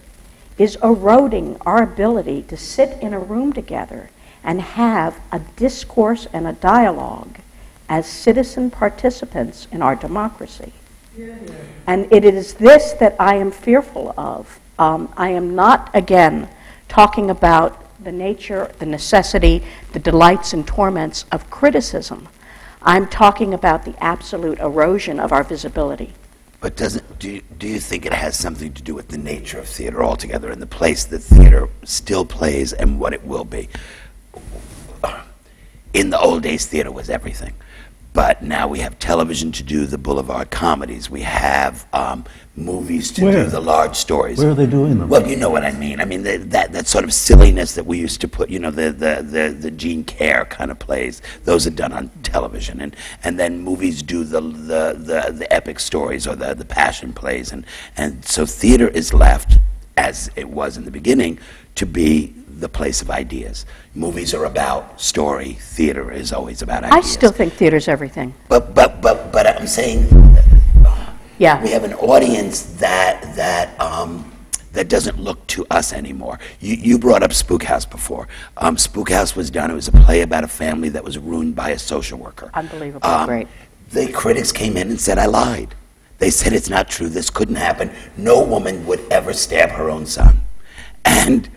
is 0.58 0.77
eroding 0.82 1.58
our 1.65 1.84
ability 1.84 2.43
to 2.43 2.56
sit 2.56 2.97
in 3.01 3.13
a 3.13 3.19
room 3.19 3.51
together 3.51 4.10
and 4.41 4.62
have 4.62 5.19
a 5.34 5.39
discourse 5.58 6.27
and 6.32 6.47
a 6.47 6.53
dialogue 6.53 7.39
as 7.89 8.08
citizen 8.08 8.71
participants 8.71 9.67
in 9.69 9.82
our 9.82 9.95
democracy. 9.95 10.71
And 11.88 12.12
it 12.12 12.23
is 12.25 12.53
this 12.56 12.93
that 12.93 13.15
I 13.19 13.36
am 13.36 13.51
fearful 13.51 14.13
of. 14.17 14.60
Um, 14.77 15.12
I 15.17 15.30
am 15.30 15.56
not, 15.56 15.89
again, 15.93 16.49
talking 16.88 17.30
about 17.30 17.84
the 18.03 18.12
nature, 18.12 18.71
the 18.80 18.86
necessity, 18.86 19.63
the 19.93 19.99
delights 19.99 20.53
and 20.53 20.67
torments 20.67 21.25
of 21.32 21.49
criticism. 21.49 22.27
I'm 22.82 23.08
talking 23.08 23.53
about 23.53 23.86
the 23.86 23.95
absolute 24.03 24.60
erosion 24.60 25.19
of 25.19 25.32
our 25.32 25.43
visibility. 25.43 26.13
But 26.60 26.75
doesn't 26.75 27.19
do 27.19 27.30
you, 27.32 27.41
do 27.58 27.67
you 27.67 27.80
think 27.80 28.06
it 28.06 28.13
has 28.13 28.38
something 28.38 28.73
to 28.73 28.82
do 28.82 28.95
with 28.95 29.10
the 29.10 29.17
nature 29.17 29.60
of 29.60 29.67
theater 29.67 30.03
altogether 30.03 30.49
and 30.49 30.62
the 30.62 30.67
place 30.67 31.06
that 31.06 31.19
theater 31.19 31.69
still 31.84 32.25
plays 32.25 32.73
and 32.73 32.99
what 32.99 33.13
it 33.13 33.25
will 33.25 33.45
be? 33.45 33.69
In 35.93 36.10
the 36.10 36.19
old 36.19 36.43
days, 36.43 36.65
theater 36.65 36.91
was 36.91 37.10
everything, 37.10 37.53
but 38.17 38.41
now 38.41 38.67
we 38.67 38.80
have 38.80 38.97
television 38.97 39.51
to 39.51 39.62
do 39.62 39.86
the 39.86 39.97
boulevard 39.99 40.49
comedies. 40.49 41.08
We 41.08 41.21
have 41.21 41.86
um, 41.93 42.25
movies 42.56 43.12
to 43.12 43.23
Where? 43.23 43.43
do 43.43 43.51
the 43.51 43.60
large 43.60 43.95
stories. 43.95 44.39
Where 44.39 44.49
are 44.49 44.56
they 44.56 44.65
doing 44.65 44.97
them? 44.97 45.08
Well, 45.08 45.27
you 45.27 45.36
know 45.36 45.51
what 45.51 45.63
I 45.63 45.71
mean. 45.73 46.01
I 46.01 46.06
mean 46.06 46.23
the, 46.23 46.38
that 46.38 46.71
that 46.71 46.88
sort 46.88 47.03
of 47.03 47.13
silliness 47.13 47.75
that 47.75 47.86
we 47.86 47.99
used 47.99 48.19
to 48.21 48.27
put, 48.27 48.49
you 48.49 48.58
know, 48.58 48.71
the 48.71 48.91
the 48.91 49.21
the, 49.21 49.56
the 49.60 49.69
Jean 49.69 50.03
Kerr 50.03 50.45
kind 50.45 50.71
of 50.71 50.80
plays. 50.80 51.21
Those 51.43 51.67
are 51.67 51.75
done 51.84 51.93
on 51.93 52.10
television, 52.23 52.82
and 52.82 52.95
and 53.23 53.39
then 53.39 53.62
movies 53.62 54.01
do 54.01 54.23
the 54.23 54.41
the 54.41 54.95
the, 54.97 55.32
the 55.34 55.53
epic 55.53 55.80
stories 55.80 56.25
or 56.25 56.36
the 56.36 56.56
the 56.56 56.65
passion 56.65 57.13
plays, 57.13 57.51
and 57.51 57.67
and 57.97 58.25
so 58.25 58.47
theater 58.47 58.88
is 58.88 59.13
left 59.13 59.60
as 59.95 60.32
it 60.36 60.49
was 60.49 60.75
in 60.75 60.86
the 60.86 60.91
beginning 60.91 61.38
to 61.75 61.86
be 61.86 62.34
the 62.60 62.70
place 62.70 63.02
of 63.02 63.10
ideas. 63.10 63.65
Movies 63.93 64.34
are 64.34 64.46
about 64.46 65.00
story. 65.00 65.54
Theater 65.54 66.12
is 66.12 66.34
always 66.34 66.62
about 66.62 66.84
ideas. 66.84 67.06
I 67.06 67.08
still 67.08 67.32
think 67.32 67.54
theater's 67.54 67.88
everything. 67.88 68.34
But 68.50 68.74
but 68.74 69.02
but 69.02 69.32
but 69.32 69.46
I'm 69.48 69.67
saying 69.67 70.08
Yeah. 71.38 71.62
we 71.63 71.70
have 71.72 71.84
an 71.84 71.93
audience 71.93 72.63
that 72.80 73.36
that 73.36 73.80
um, 73.80 74.32
that 74.74 74.89
doesn't 74.89 75.20
look 75.20 75.46
to 75.48 75.65
us 75.70 75.93
anymore. 75.93 76.39
You, 76.60 76.76
you 76.76 77.00
brought 77.00 77.24
up 77.24 77.34
Spook 77.34 77.63
House 77.63 77.86
before. 77.86 78.28
Um, 78.58 78.78
Spook 78.78 79.10
House 79.12 79.36
was 79.36 79.50
done. 79.52 79.72
It 79.72 79.76
was 79.76 79.88
a 79.88 79.91
play 79.91 80.22
about 80.22 80.43
a 80.43 80.48
family 80.48 80.89
that 80.89 81.04
was 81.04 81.17
ruined 81.17 81.56
by 81.56 81.70
a 81.72 81.80
social 81.80 82.17
worker. 82.17 82.50
Unbelievable. 82.54 83.08
Um, 83.08 83.28
Great. 83.28 83.48
The 83.91 84.12
critics 84.12 84.52
came 84.52 84.78
in 84.78 84.89
and 84.89 85.00
said 85.00 85.17
I 85.17 85.28
lied. 85.28 85.74
They 86.17 86.32
said 86.32 86.54
it's 86.54 86.70
not 86.70 86.89
true. 86.89 87.10
This 87.10 87.30
couldn't 87.30 87.56
happen. 87.56 87.91
No 88.17 88.43
woman 88.43 88.86
would 88.88 89.00
ever 89.12 89.34
stab 89.34 89.70
her 89.70 89.89
own 89.89 90.06
son. 90.08 90.41
And 91.06 91.48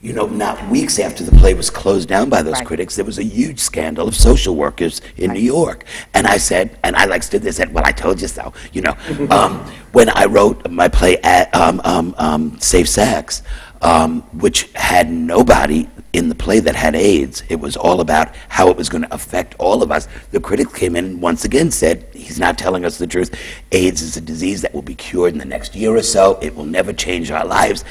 you 0.00 0.12
know, 0.12 0.26
not 0.26 0.68
weeks 0.70 1.00
after 1.00 1.24
the 1.24 1.32
play 1.38 1.54
was 1.54 1.70
closed 1.70 2.08
down 2.08 2.28
by 2.28 2.40
those 2.40 2.54
Right. 2.54 2.66
critics, 2.66 2.94
there 2.94 3.04
was 3.04 3.18
a 3.18 3.24
huge 3.24 3.58
scandal 3.58 4.06
of 4.06 4.14
social 4.14 4.54
workers 4.54 5.00
in 5.16 5.32
New 5.32 5.40
York. 5.40 5.84
And 6.14 6.26
I 6.26 6.36
said, 6.38 6.78
and 6.84 6.94
I 6.94 7.06
like 7.06 7.24
stood 7.24 7.42
there 7.42 7.48
and 7.48 7.56
said, 7.56 7.74
well, 7.74 7.82
I 7.84 7.90
told 7.90 8.20
you 8.20 8.28
so. 8.28 8.52
You 8.72 8.82
know, 8.82 8.96
um, 9.30 9.58
when 9.92 10.08
I 10.10 10.26
wrote 10.26 10.70
my 10.70 10.86
play 10.86 11.16
at 11.18 11.52
um, 11.52 11.80
um, 11.84 12.14
um, 12.18 12.60
Safe 12.60 12.88
Sex, 12.88 13.42
um, 13.82 14.22
which 14.38 14.70
had 14.74 15.10
nobody 15.10 15.88
in 16.12 16.28
the 16.28 16.34
play 16.34 16.60
that 16.60 16.76
had 16.76 16.94
AIDS, 16.94 17.42
it 17.48 17.56
was 17.56 17.76
all 17.76 18.00
about 18.00 18.34
how 18.48 18.68
it 18.70 18.76
was 18.76 18.88
going 18.88 19.02
to 19.02 19.12
affect 19.12 19.56
all 19.58 19.82
of 19.82 19.90
us. 19.90 20.06
The 20.30 20.38
critics 20.40 20.72
came 20.74 20.94
in 20.94 21.04
and 21.06 21.20
once 21.20 21.44
again 21.44 21.72
said, 21.72 22.06
he's 22.14 22.38
not 22.38 22.56
telling 22.56 22.84
us 22.84 22.98
the 22.98 23.06
truth. 23.08 23.34
AIDS 23.72 24.00
is 24.02 24.16
a 24.16 24.20
disease 24.20 24.62
that 24.62 24.72
will 24.72 24.82
be 24.82 24.94
cured 24.94 25.32
in 25.32 25.38
the 25.38 25.44
next 25.44 25.74
year 25.74 25.94
or 25.96 26.02
so. 26.02 26.38
It 26.40 26.54
will 26.54 26.64
never 26.66 26.92
change 26.92 27.32
our 27.32 27.44
lives. 27.44 27.84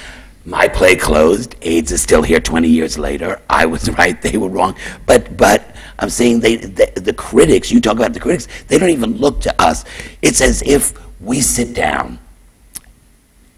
My 0.47 0.69
play 0.69 0.95
closed. 0.95 1.57
AIDS 1.61 1.91
is 1.91 2.01
still 2.01 2.21
here 2.21 2.39
20 2.39 2.69
years 2.69 2.97
later. 2.97 3.41
I 3.49 3.65
was 3.65 3.89
right. 3.97 4.19
They 4.21 4.37
were 4.37 4.47
wrong. 4.47 4.77
But 5.05 5.35
but 5.35 5.75
I'm 5.99 6.09
saying 6.09 6.39
they 6.39 6.55
the, 6.55 6.89
the 6.95 7.11
critics. 7.11 7.69
You 7.69 7.81
talk 7.81 7.97
about 7.97 8.13
the 8.13 8.21
critics. 8.21 8.47
They 8.69 8.79
don't 8.79 8.89
even 8.89 9.17
look 9.17 9.41
to 9.41 9.61
us. 9.61 9.83
It's 10.21 10.39
as 10.39 10.61
if 10.61 10.93
we 11.19 11.41
sit 11.41 11.73
down 11.73 12.19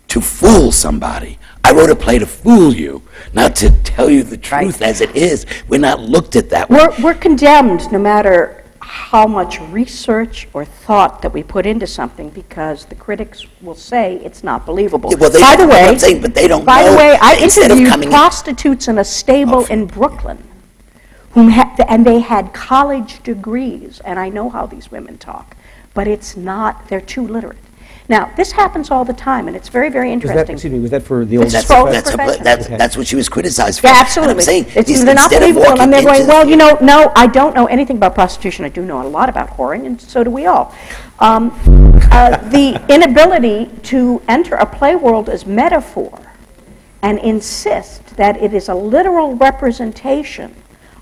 to 0.07 0.19
fool 0.19 0.71
somebody. 0.71 1.37
I 1.63 1.73
wrote 1.73 1.91
a 1.91 1.95
play 1.95 2.17
to 2.17 2.25
fool 2.25 2.73
you, 2.73 3.03
not 3.33 3.55
to 3.57 3.69
tell 3.83 4.09
you 4.09 4.23
the 4.23 4.37
truth 4.37 4.81
as 4.81 4.99
it 4.99 5.15
is. 5.15 5.45
We're 5.67 5.79
not 5.79 5.99
looked 5.99 6.35
at 6.35 6.49
that 6.49 6.71
way. 6.71 6.79
We're, 6.79 7.03
we're 7.03 7.13
condemned 7.13 7.91
no 7.91 7.99
matter 7.99 8.58
how 8.89 9.27
much 9.27 9.61
research 9.69 10.47
or 10.51 10.65
thought 10.65 11.21
that 11.21 11.31
we 11.31 11.43
put 11.43 11.67
into 11.67 11.85
something 11.85 12.27
because 12.31 12.85
the 12.85 12.95
critics 12.95 13.45
will 13.61 13.75
say 13.75 14.15
it's 14.23 14.43
not 14.43 14.65
believable. 14.65 15.11
Yeah, 15.11 15.17
well, 15.19 15.31
by 15.39 15.55
the 15.55 15.57
don't 15.57 15.69
know 15.69 15.75
what 15.75 15.91
way, 15.91 15.97
saying, 15.99 16.21
but 16.23 16.33
they 16.33 16.47
don't 16.47 16.65
By 16.65 16.89
the 16.89 16.97
way, 16.97 17.15
I 17.21 17.37
interviewed 17.37 17.87
coming 17.87 18.07
in- 18.09 18.13
prostitutes 18.13 18.87
in 18.87 18.97
a 18.97 19.03
stable 19.03 19.63
in 19.67 19.85
Brooklyn, 19.85 20.43
whom 21.33 21.49
ha- 21.51 21.75
and 21.87 22.03
they 22.03 22.19
had 22.19 22.51
college 22.51 23.21
degrees, 23.21 24.01
and 24.05 24.17
I 24.17 24.29
know 24.29 24.49
how 24.49 24.65
these 24.65 24.89
women 24.89 25.19
talk, 25.19 25.55
but 25.93 26.07
it's 26.07 26.35
not. 26.35 26.87
They're 26.87 26.99
too 26.99 27.27
literate. 27.27 27.59
Now, 28.09 28.31
this 28.35 28.51
happens 28.51 28.89
all 28.89 29.05
the 29.05 29.13
time, 29.13 29.47
and 29.47 29.55
it's 29.55 29.69
very, 29.69 29.89
very 29.89 30.09
Was 30.15 30.23
that, 30.23 30.29
interesting. 30.49 30.55
excuse 30.55 30.73
me, 30.73 30.79
was 30.79 30.89
that 30.89 31.03
for 31.03 31.25
the 31.25 31.37
old? 31.37 31.45
It's 31.45 31.53
That's, 31.53 31.67
fraud 31.67 31.93
that's, 31.93 32.09
her 32.09 32.17
that's, 32.43 32.65
Okay. 32.65 32.75
that's 32.75 32.97
what 32.97 33.05
she 33.05 33.15
was 33.15 33.29
criticized 33.29 33.81
for. 33.81 33.85
Yeah, 33.87 33.93
And 33.93 34.01
absolutely. 34.01 34.33
I'm 34.33 34.41
saying, 34.41 34.65
It's- 34.69 34.89
is 34.89 35.05
they're 35.05 35.13
not 35.13 35.31
instead 35.31 35.43
of 35.47 35.53
believable, 35.55 35.79
and 35.79 35.93
they're 35.93 36.01
going, 36.01 36.21
into 36.21 36.27
well, 36.27 36.47
you 36.49 36.55
know, 36.55 36.75
no, 36.81 37.11
I 37.15 37.27
don't 37.27 37.53
know 37.53 37.67
anything 37.67 37.97
about 37.97 38.15
prostitution. 38.15 38.65
I 38.65 38.69
do 38.69 38.81
know 38.83 38.99
a 38.99 39.07
lot 39.07 39.29
about 39.29 39.55
whoring, 39.55 39.85
and 39.85 40.01
so 40.01 40.23
do 40.23 40.31
we 40.31 40.47
all. 40.47 40.73
Um, 41.19 41.51
uh, 42.11 42.37
the 42.49 42.81
inability 42.89 43.69
to 43.83 44.19
enter 44.27 44.55
a 44.55 44.65
play 44.65 44.95
world 44.95 45.29
as 45.29 45.45
metaphor 45.45 46.19
and 47.03 47.19
insist 47.19 48.17
that 48.17 48.37
it 48.41 48.55
is 48.55 48.69
a 48.69 48.73
literal 48.75 49.35
representation 49.35 50.55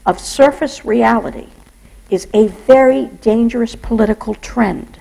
of 0.06 0.20
surface 0.20 0.84
reality 0.84 1.48
is 2.10 2.28
a 2.34 2.48
very 2.48 3.06
dangerous 3.22 3.76
political 3.78 4.36
trend. 4.36 5.00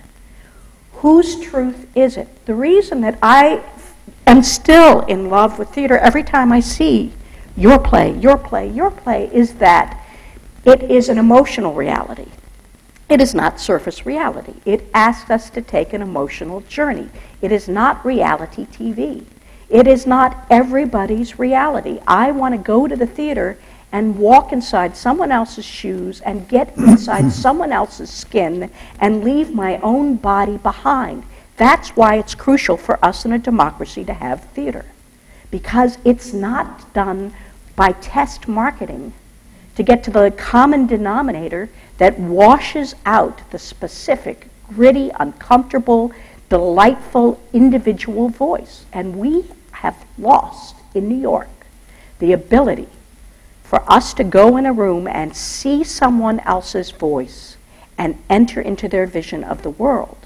Whose 0.99 1.41
truth 1.41 1.87
is 1.95 2.17
it? 2.17 2.47
The 2.47 2.55
reason 2.55 3.01
that 3.03 3.19
I 3.23 3.63
am 4.27 4.43
still 4.43 5.01
in 5.03 5.29
love 5.31 5.59
with 5.59 5.71
theater 5.71 5.99
every 5.99 6.23
time 6.23 6.53
I 6.53 6.61
see 6.61 7.13
your 7.57 7.79
play, 7.79 8.17
your 8.19 8.37
play, 8.37 8.69
your 8.69 8.91
play 8.91 9.31
is 9.33 9.55
that 9.55 10.03
it 10.65 10.83
is 10.83 11.09
an 11.09 11.19
emotional 11.19 11.75
reality. 11.75 12.29
It 13.09 13.21
is 13.21 13.35
not 13.35 13.61
surface 13.61 14.05
reality. 14.05 14.55
It 14.65 14.89
asks 14.93 15.31
us 15.31 15.49
to 15.51 15.63
take 15.63 15.93
an 15.93 16.03
emotional 16.03 16.61
journey. 16.63 17.09
It 17.41 17.53
is 17.53 17.69
not 17.69 18.05
reality 18.05 18.67
TV. 18.67 19.25
It 19.69 19.87
is 19.87 20.07
not 20.07 20.47
everybody's 20.51 21.39
reality. 21.39 22.01
I 22.07 22.33
want 22.33 22.55
to 22.55 22.59
go 22.59 22.89
to 22.89 22.97
the 22.97 23.07
theater 23.07 23.59
and 23.97 24.19
walk 24.19 24.53
inside 24.53 24.95
someone 24.95 25.33
else's 25.33 25.65
shoes 25.65 26.21
and 26.21 26.47
get 26.51 26.77
inside 26.77 27.33
someone 27.33 27.73
else's 27.73 28.11
skin 28.11 28.71
and 29.01 29.25
leave 29.25 29.55
my 29.55 29.79
own 29.79 30.17
body 30.17 30.59
behind. 30.59 31.23
That's 31.57 31.97
why 31.97 32.17
it's 32.17 32.35
crucial 32.35 32.77
for 32.77 33.03
us 33.03 33.25
in 33.25 33.33
a 33.33 33.39
democracy 33.39 34.05
to 34.05 34.13
have 34.13 34.45
theater. 34.51 34.85
Because 35.51 35.97
it's 36.05 36.35
not 36.35 36.93
done 36.93 37.33
by 37.75 37.93
test 37.93 38.47
marketing 38.47 39.15
to 39.77 39.83
get 39.83 40.05
to 40.05 40.11
the 40.11 40.31
common 40.37 40.87
denominator 40.87 41.71
that 41.97 42.19
washes 42.19 42.95
out 43.07 43.51
the 43.51 43.59
specific, 43.59 44.49
gritty, 44.75 45.11
uncomfortable, 45.19 46.13
delightful 46.51 47.41
individual 47.55 48.29
voice. 48.29 48.85
And 48.93 49.17
we 49.17 49.47
have 49.71 49.97
lost 50.19 50.77
in 50.95 51.09
New 51.09 51.17
York 51.19 51.49
the 52.19 52.33
ability 52.33 52.89
for 53.67 53.83
us 53.91 54.15
to 54.15 54.25
go 54.25 54.57
in 54.57 54.65
a 54.65 54.73
room 54.73 55.09
and 55.09 55.37
see 55.37 55.83
someone 55.83 56.39
else's 56.41 56.93
voice 56.93 57.57
and 57.99 58.17
enter 58.31 58.61
into 58.61 58.89
their 58.89 59.07
vision 59.07 59.43
of 59.43 59.63
the 59.63 59.71
world. 59.71 60.17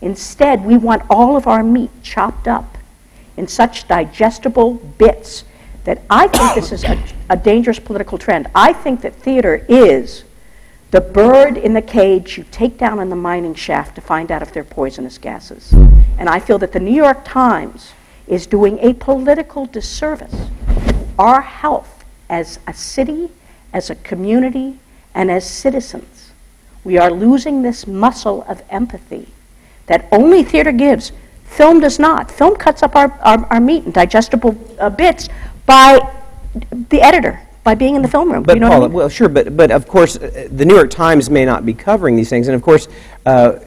Instead, 0.00 0.64
we 0.64 0.76
want 0.76 1.02
all 1.08 1.36
of 1.36 1.46
our 1.46 1.62
meat 1.62 1.90
chopped 2.02 2.48
up 2.48 2.76
in 3.36 3.46
such 3.46 3.86
digestible 3.86 4.74
bits 4.74 5.44
that 5.84 6.02
I 6.10 6.26
think 6.26 6.54
this 6.54 6.72
is 6.72 6.84
a, 6.84 7.02
a 7.30 7.36
dangerous 7.36 7.78
political 7.78 8.18
trend. 8.18 8.48
I 8.54 8.72
think 8.72 9.00
that 9.02 9.14
theater 9.14 9.64
is 9.68 10.24
the 10.90 11.00
bird 11.00 11.56
in 11.56 11.74
the 11.74 11.82
cage 11.82 12.36
you 12.36 12.44
take 12.50 12.78
down 12.78 12.98
in 12.98 13.10
the 13.10 13.16
mining 13.16 13.54
shaft 13.54 13.94
to 13.94 14.00
find 14.00 14.32
out 14.32 14.42
if 14.42 14.52
they're 14.52 14.64
poisonous 14.64 15.18
gases. 15.18 15.72
And 16.18 16.28
I 16.28 16.40
feel 16.40 16.58
that 16.58 16.72
the 16.72 16.80
New 16.80 16.94
York 16.94 17.24
Times 17.24 17.92
is 18.26 18.46
doing 18.46 18.78
a 18.80 18.94
political 18.94 19.66
disservice. 19.66 20.34
Our 21.18 21.42
health 21.42 21.97
as 22.28 22.58
a 22.66 22.74
city, 22.74 23.30
as 23.72 23.90
a 23.90 23.94
community, 23.96 24.78
and 25.14 25.30
as 25.30 25.48
citizens. 25.48 26.32
We 26.84 26.98
are 26.98 27.10
losing 27.10 27.62
this 27.62 27.86
muscle 27.86 28.44
of 28.48 28.62
empathy 28.70 29.28
that 29.86 30.06
only 30.12 30.42
theater 30.42 30.72
gives. 30.72 31.12
Film 31.44 31.80
does 31.80 31.98
not. 31.98 32.30
Film 32.30 32.56
cuts 32.56 32.82
up 32.82 32.94
our, 32.94 33.10
our, 33.22 33.44
our 33.46 33.60
meat 33.60 33.84
in 33.84 33.90
digestible 33.90 34.56
uh, 34.78 34.90
bits 34.90 35.28
by 35.66 35.98
the 36.90 37.00
editor, 37.00 37.40
by 37.64 37.74
being 37.74 37.94
in 37.94 38.02
the 38.02 38.08
film 38.08 38.30
room. 38.32 38.42
But 38.42 38.54
you 38.56 38.60
know 38.60 38.68
Paula, 38.68 38.84
I 38.84 38.88
mean? 38.88 38.96
well, 38.96 39.08
sure, 39.08 39.28
but, 39.28 39.56
but 39.56 39.70
of 39.70 39.88
course, 39.88 40.16
uh, 40.16 40.48
the 40.50 40.64
New 40.64 40.74
York 40.74 40.90
Times 40.90 41.30
may 41.30 41.44
not 41.44 41.66
be 41.66 41.74
covering 41.74 42.16
these 42.16 42.28
things, 42.28 42.48
and 42.48 42.54
of 42.54 42.62
course, 42.62 42.88
uh, 43.26 43.58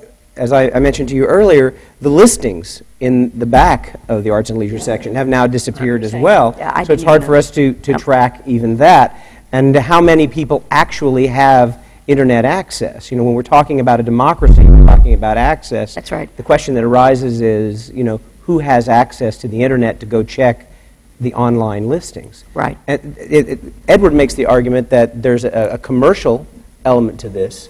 as 0.41 0.51
I, 0.51 0.71
I 0.71 0.79
mentioned 0.79 1.07
to 1.09 1.15
you 1.15 1.27
earlier, 1.27 1.75
the 2.01 2.09
listings 2.09 2.81
in 2.99 3.37
the 3.37 3.45
back 3.45 3.99
of 4.09 4.23
the 4.23 4.31
arts 4.31 4.49
and 4.49 4.57
leisure 4.57 4.79
section 4.79 5.13
have 5.13 5.27
now 5.27 5.45
disappeared 5.45 6.03
as 6.03 6.15
well. 6.15 6.55
Yeah, 6.57 6.81
so 6.81 6.93
it's 6.93 7.03
hard 7.03 7.23
for 7.23 7.35
us 7.35 7.51
to, 7.51 7.73
to 7.73 7.91
Yep. 7.91 8.01
track 8.01 8.41
even 8.47 8.77
that, 8.77 9.23
and 9.51 9.75
how 9.75 10.01
many 10.01 10.27
people 10.27 10.65
actually 10.71 11.27
have 11.27 11.85
internet 12.07 12.43
access. 12.43 13.11
You 13.11 13.17
know, 13.17 13.23
when 13.23 13.35
we're 13.35 13.43
talking 13.43 13.79
about 13.81 13.99
a 13.99 14.03
democracy, 14.03 14.63
we're 14.63 14.83
talking 14.83 15.13
about 15.13 15.37
access. 15.37 15.93
That's 15.93 16.11
right. 16.11 16.35
The 16.37 16.43
question 16.43 16.73
that 16.73 16.83
arises 16.83 17.41
is, 17.41 17.91
you 17.91 18.03
know, 18.03 18.19
who 18.41 18.57
has 18.59 18.89
access 18.89 19.37
to 19.39 19.47
the 19.47 19.61
internet 19.61 19.99
to 19.99 20.07
go 20.07 20.23
check 20.23 20.71
the 21.19 21.35
online 21.35 21.87
listings? 21.87 22.45
Right. 22.55 22.79
It, 22.87 23.01
it, 23.15 23.59
Edward 23.87 24.13
makes 24.13 24.33
the 24.33 24.47
argument 24.47 24.89
that 24.89 25.21
there's 25.21 25.43
a, 25.43 25.73
a 25.73 25.77
commercial 25.77 26.47
element 26.83 27.19
to 27.19 27.29
this 27.29 27.69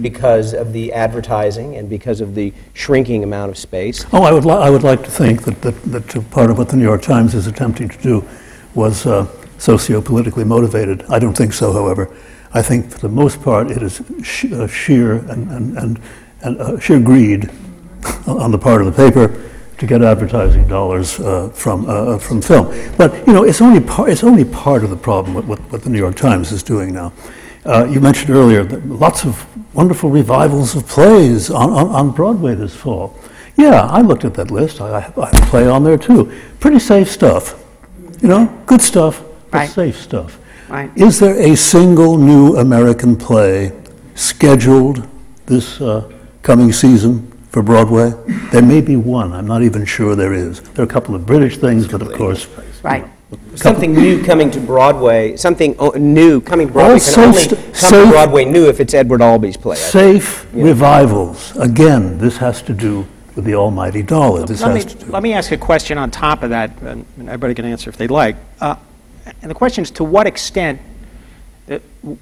because 0.00 0.54
of 0.54 0.72
the 0.72 0.92
advertising 0.92 1.76
and 1.76 1.88
because 1.88 2.20
of 2.20 2.34
the 2.34 2.52
shrinking 2.74 3.24
amount 3.24 3.50
of 3.50 3.58
space. 3.58 4.04
Oh, 4.12 4.22
I 4.22 4.32
would, 4.32 4.44
li- 4.44 4.52
I 4.52 4.70
would 4.70 4.82
like 4.82 5.02
to 5.04 5.10
think 5.10 5.44
that, 5.44 5.62
that, 5.62 5.82
that 5.84 6.30
part 6.30 6.50
of 6.50 6.58
what 6.58 6.68
the 6.68 6.76
New 6.76 6.84
York 6.84 7.02
Times 7.02 7.34
is 7.34 7.46
attempting 7.46 7.88
to 7.88 7.98
do 8.02 8.28
was 8.74 9.06
uh, 9.06 9.26
socio-politically 9.58 10.44
motivated. 10.44 11.04
I 11.08 11.18
don't 11.18 11.36
think 11.36 11.52
so, 11.52 11.72
however. 11.72 12.14
I 12.52 12.62
think 12.62 12.90
for 12.90 12.98
the 12.98 13.08
most 13.08 13.42
part 13.42 13.70
it 13.70 13.82
is 13.82 14.02
sh- 14.22 14.52
uh, 14.52 14.66
sheer 14.66 15.14
and, 15.30 15.50
and, 15.50 15.78
and, 15.78 16.00
and 16.42 16.60
uh, 16.60 16.78
sheer 16.78 17.00
greed 17.00 17.50
on 18.26 18.50
the 18.50 18.58
part 18.58 18.80
of 18.80 18.86
the 18.86 18.92
paper 18.92 19.44
to 19.78 19.86
get 19.86 20.02
advertising 20.02 20.66
dollars 20.66 21.20
uh, 21.20 21.48
from, 21.50 21.88
uh, 21.88 22.18
from 22.18 22.42
film. 22.42 22.66
But, 22.96 23.26
you 23.26 23.32
know, 23.32 23.44
it's 23.44 23.60
only, 23.60 23.80
par- 23.80 24.08
it's 24.08 24.24
only 24.24 24.44
part 24.44 24.82
of 24.82 24.90
the 24.90 24.96
problem 24.96 25.46
what, 25.46 25.58
what 25.70 25.82
the 25.82 25.90
New 25.90 25.98
York 25.98 26.16
Times 26.16 26.52
is 26.52 26.62
doing 26.62 26.92
now. 26.92 27.12
Uh, 27.64 27.84
you 27.90 28.00
mentioned 28.00 28.30
earlier 28.30 28.64
that 28.64 28.86
lots 28.86 29.24
of 29.24 29.44
wonderful 29.74 30.10
revivals 30.10 30.74
of 30.76 30.86
plays 30.86 31.50
on, 31.50 31.70
on, 31.70 31.88
on 31.88 32.10
Broadway 32.10 32.54
this 32.54 32.74
fall. 32.74 33.18
Yeah, 33.56 33.82
I 33.82 34.00
looked 34.00 34.24
at 34.24 34.34
that 34.34 34.50
list. 34.50 34.80
I, 34.80 34.96
I 34.96 35.00
have 35.00 35.18
a 35.18 35.46
play 35.46 35.66
on 35.68 35.82
there 35.84 35.98
too. 35.98 36.32
Pretty 36.60 36.78
safe 36.78 37.10
stuff. 37.10 37.62
You 38.22 38.28
know, 38.28 38.46
good 38.66 38.80
stuff, 38.80 39.22
but 39.50 39.58
Right. 39.58 39.68
safe 39.70 40.00
stuff. 40.00 40.38
Right. 40.68 40.90
Is 40.96 41.18
there 41.18 41.34
a 41.38 41.56
single 41.56 42.18
new 42.18 42.56
American 42.56 43.16
play 43.16 43.72
scheduled 44.14 45.06
this 45.46 45.80
uh, 45.80 46.10
coming 46.42 46.72
season 46.72 47.26
for 47.50 47.62
Broadway? 47.62 48.12
There 48.52 48.62
may 48.62 48.80
be 48.80 48.96
one. 48.96 49.32
I'm 49.32 49.46
not 49.46 49.62
even 49.62 49.84
sure 49.84 50.14
there 50.14 50.34
is. 50.34 50.60
There 50.60 50.82
are 50.84 50.88
a 50.88 50.90
couple 50.90 51.14
of 51.14 51.24
British 51.26 51.56
things, 51.58 51.86
but 51.88 52.02
of 52.02 52.12
course, 52.12 52.46
Right. 52.82 53.04
Something 53.56 53.92
new 53.92 54.24
coming 54.24 54.50
to 54.52 54.60
Broadway, 54.60 55.36
something 55.36 55.76
o- 55.78 55.90
new 55.90 56.40
coming 56.40 56.68
Broadway 56.68 56.94
All 56.94 57.00
can 57.14 57.24
only 57.24 57.38
safe- 57.42 57.80
come 57.80 58.06
to 58.06 58.10
Broadway 58.10 58.44
new 58.46 58.68
if 58.68 58.80
it's 58.80 58.94
Edward 58.94 59.20
Albee's 59.20 59.56
play. 59.56 59.72
I 59.76 59.78
think. 59.80 60.22
safe 60.22 60.46
revivals. 60.54 61.54
Again, 61.56 62.16
this 62.18 62.38
has 62.38 62.62
to 62.62 62.72
do 62.72 63.06
with 63.36 63.44
the 63.44 63.54
almighty 63.54 64.02
dollar. 64.02 64.46
This 64.46 64.62
Let 64.62 64.76
has 64.76 64.86
me, 64.86 64.92
to 64.92 65.04
do. 65.06 65.12
let 65.12 65.22
me 65.22 65.32
ask 65.34 65.52
a 65.52 65.58
question 65.58 65.98
on 65.98 66.10
top 66.10 66.42
of 66.42 66.50
that, 66.50 66.70
and 66.80 67.04
and 67.18 67.28
everybody 67.28 67.54
can 67.54 67.66
answer 67.66 67.90
if 67.90 67.96
they'd 67.98 68.10
like. 68.10 68.36
Uh, 68.60 68.76
and 69.42 69.50
the 69.50 69.54
question 69.54 69.82
is 69.82 69.90
to 69.92 70.04
what 70.04 70.26
extent 70.26 70.80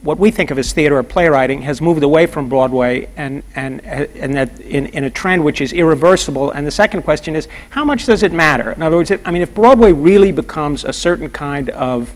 what 0.02 0.18
we 0.18 0.30
think 0.30 0.50
of 0.50 0.59
as 0.59 0.72
theater 0.72 0.98
or 0.98 1.02
playwriting 1.02 1.62
has 1.62 1.80
moved 1.80 2.02
away 2.02 2.26
from 2.26 2.48
Broadway 2.48 3.09
and, 3.16 3.42
and, 3.54 3.85
and 3.85 4.35
that 4.35 4.59
in, 4.61 4.87
in 4.87 5.04
a 5.04 5.11
trend 5.11 5.44
which 5.44 5.61
is 5.61 5.72
irreversible. 5.72 6.50
And 6.50 6.66
the 6.66 6.70
second 6.70 7.02
question 7.02 7.37
is 7.37 7.46
how 7.70 7.85
much 7.85 8.06
does 8.06 8.22
it 8.22 8.32
matter? 8.32 8.72
In 8.72 8.82
other 8.82 8.96
words, 8.96 9.11
if, 9.11 9.26
I 9.26 9.30
mean, 9.30 9.42
if 9.42 9.54
Broadway 9.54 9.92
really 9.92 10.32
becomes 10.32 10.85
a 10.85 10.92
certain 10.92 11.30
kind 11.30 11.70
of 11.70 12.12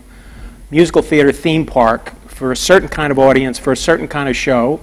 musical 0.71 1.01
theater 1.01 1.31
theme 1.31 1.65
park 1.65 2.13
for 2.27 2.51
a 2.51 2.57
certain 2.57 2.89
kind 2.89 3.11
of 3.11 3.19
audience, 3.19 3.57
for 3.57 3.71
a 3.71 3.77
certain 3.77 4.07
kind 4.07 4.27
of 4.27 4.35
show, 4.35 4.81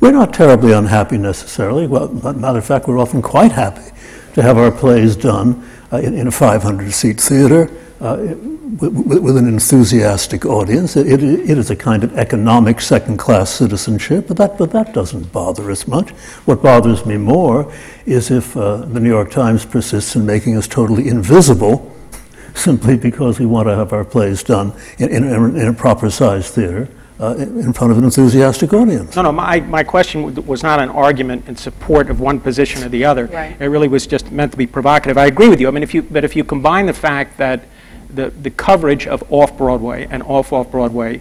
We're 0.00 0.12
not 0.12 0.32
terribly 0.32 0.72
unhappy 0.72 1.18
necessarily. 1.18 1.86
Well, 1.86 2.08
ma- 2.08 2.32
matter 2.32 2.58
of 2.58 2.64
fact, 2.64 2.88
we're 2.88 2.98
often 2.98 3.22
quite 3.22 3.52
happy 3.52 3.90
to 4.34 4.42
have 4.42 4.56
our 4.58 4.70
plays 4.70 5.16
done 5.16 5.68
uh, 5.92 5.98
in, 5.98 6.14
in 6.14 6.26
a 6.26 6.30
500-seat 6.30 7.20
theater 7.20 7.70
uh, 8.04 8.36
with, 8.80 9.22
with 9.22 9.36
an 9.38 9.48
enthusiastic 9.48 10.44
audience. 10.44 10.94
It, 10.94 11.06
it, 11.06 11.22
it 11.22 11.56
is 11.56 11.70
a 11.70 11.76
kind 11.76 12.04
of 12.04 12.16
economic 12.18 12.82
second-class 12.82 13.50
citizenship, 13.50 14.28
but 14.28 14.36
that, 14.36 14.58
but 14.58 14.72
that 14.72 14.92
doesn't 14.92 15.32
bother 15.32 15.70
us 15.70 15.88
much. 15.88 16.10
What 16.44 16.62
bothers 16.62 17.06
me 17.06 17.16
more 17.16 17.72
is 18.04 18.30
if 18.30 18.54
uh, 18.56 18.76
the 18.76 19.00
New 19.00 19.08
York 19.08 19.30
Times 19.30 19.64
persists 19.64 20.16
in 20.16 20.26
making 20.26 20.54
us 20.56 20.68
totally 20.68 21.08
invisible 21.08 21.96
simply 22.54 22.98
because 22.98 23.40
we 23.40 23.46
want 23.46 23.68
to 23.68 23.74
have 23.74 23.94
our 23.94 24.04
plays 24.04 24.42
done 24.42 24.74
in, 24.98 25.08
in, 25.08 25.56
in 25.56 25.68
a 25.68 25.72
proper-sized 25.72 26.52
theater 26.52 26.88
uh, 27.20 27.34
in 27.38 27.60
in 27.60 27.72
front 27.72 27.90
of 27.90 27.96
an 27.96 28.04
enthusiastic 28.04 28.72
audience. 28.72 29.14
No, 29.16 29.22
no, 29.22 29.32
my, 29.32 29.60
my 29.60 29.84
question 29.84 30.22
w- 30.22 30.42
was 30.42 30.62
not 30.64 30.80
an 30.80 30.88
argument 30.90 31.48
in 31.48 31.54
support 31.54 32.10
of 32.10 32.20
one 32.20 32.40
position 32.40 32.82
or 32.82 32.88
the 32.88 33.04
other. 33.04 33.26
Right. 33.26 33.56
It 33.60 33.66
really 33.66 33.88
was 33.88 34.06
just 34.06 34.32
meant 34.32 34.50
to 34.50 34.58
be 34.58 34.66
provocative. 34.66 35.16
I 35.16 35.26
agree 35.26 35.48
with 35.48 35.60
you. 35.60 35.68
I 35.68 35.70
mean, 35.70 35.84
if 35.84 35.94
you, 35.94 36.02
but 36.02 36.24
if 36.24 36.34
you 36.34 36.42
combine 36.42 36.86
the 36.86 36.92
fact 36.92 37.38
that 37.38 37.66
the, 38.14 38.30
the 38.30 38.50
coverage 38.50 39.06
of 39.06 39.22
off-Broadway 39.30 40.06
and 40.10 40.22
off-off-Broadway 40.22 41.20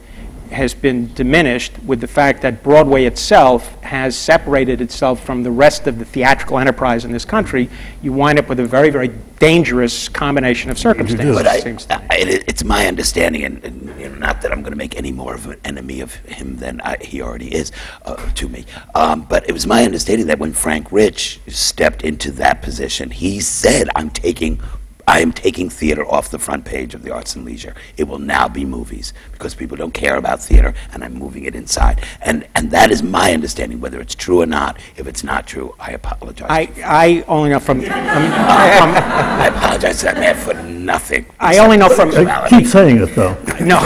has 0.51 0.75
been 0.75 1.12
diminished 1.15 1.71
with 1.84 1.99
the 1.99 2.08
fact 2.08 2.43
that 2.43 2.62
Broadway 2.62 3.06
itself 3.06 3.73
has 3.82 4.15
separated 4.15 4.82
itself 4.82 5.23
from 5.25 5.41
the 5.41 5.49
rest 5.49 5.88
of 5.88 5.97
the 5.97 6.06
theatrical 6.06 6.60
enterprise 6.60 7.06
in 7.06 7.12
this 7.12 7.25
country, 7.25 7.69
you 8.03 8.13
wind 8.13 8.38
up 8.38 8.47
with 8.47 8.60
a 8.60 8.65
very, 8.65 8.91
very 8.91 9.08
dangerous 9.39 10.08
combination 10.10 10.69
of 10.69 10.77
circumstances, 10.77 11.36
But 11.36 11.47
I, 11.47 11.56
it 11.56 11.63
seems 11.63 11.86
to. 11.88 11.95
I- 11.95 12.41
it's 12.47 12.63
my 12.63 12.86
understanding, 12.86 13.43
and, 13.45 13.63
and 13.63 13.99
you 13.99 14.10
know, 14.10 14.15
not 14.15 14.41
that 14.41 14.51
I'm 14.51 14.62
going 14.62 14.73
to 14.73 14.77
make 14.77 14.95
any 14.95 15.12
more 15.12 15.34
of 15.34 15.47
an 15.47 15.60
enemy 15.65 16.01
of 16.01 16.13
him 16.13 16.58
than 16.58 16.82
I, 16.82 16.97
he 17.01 17.19
already 17.21 17.51
is 17.53 17.71
uh, 18.06 18.15
to 18.36 18.47
me, 18.47 18.65
um, 18.93 19.23
but 19.23 19.49
it 19.49 19.53
was 19.53 19.65
my 19.65 19.84
understanding 19.84 20.27
that 20.27 20.38
when 20.38 20.53
Frank 20.53 20.91
Rich 20.91 21.39
stepped 21.47 22.03
into 22.03 22.32
that 22.34 22.62
position, 22.62 23.10
he 23.10 23.39
said, 23.39 23.89
"I'm 23.95 24.12
taking." 24.12 24.62
I 25.07 25.19
am 25.19 25.31
taking 25.31 25.69
theater 25.69 26.05
off 26.05 26.29
the 26.29 26.39
front 26.39 26.65
page 26.65 26.93
of 26.93 27.03
the 27.03 27.11
Arts 27.11 27.35
and 27.35 27.45
Leisure. 27.45 27.75
It 27.97 28.05
will 28.05 28.19
now 28.19 28.47
be 28.47 28.65
movies 28.65 29.13
because 29.31 29.53
people 29.53 29.75
don't 29.77 29.93
care 29.93 30.15
about 30.15 30.41
theater, 30.41 30.73
and 30.93 31.03
I'm 31.03 31.13
moving 31.13 31.43
it 31.43 31.55
inside. 31.55 32.03
And 32.21 32.47
and 32.55 32.71
that 32.71 32.91
is 32.91 33.03
my 33.03 33.33
understanding. 33.33 33.81
Whether 33.81 33.99
it's 33.99 34.15
true 34.15 34.41
or 34.41 34.45
not, 34.45 34.77
if 34.95 35.07
it's 35.07 35.23
not 35.23 35.45
true, 35.47 35.75
I 35.79 35.91
apologize. 35.91 36.47
I, 36.49 36.69
I 36.85 37.25
only 37.27 37.49
know 37.49 37.59
from, 37.59 37.81
from, 37.81 37.91
I 37.93 39.47
apologize 39.47 39.99
to 39.99 40.05
that 40.05 40.17
man 40.17 40.35
for 40.35 40.53
nothing. 40.63 41.25
I 41.39 41.57
only 41.57 41.77
know 41.77 41.89
from, 41.89 42.11
Uh, 42.13 42.47
Keep 42.47 42.67
saying 42.67 43.01
it, 43.01 43.15
though. 43.15 43.35
No, 43.59 43.77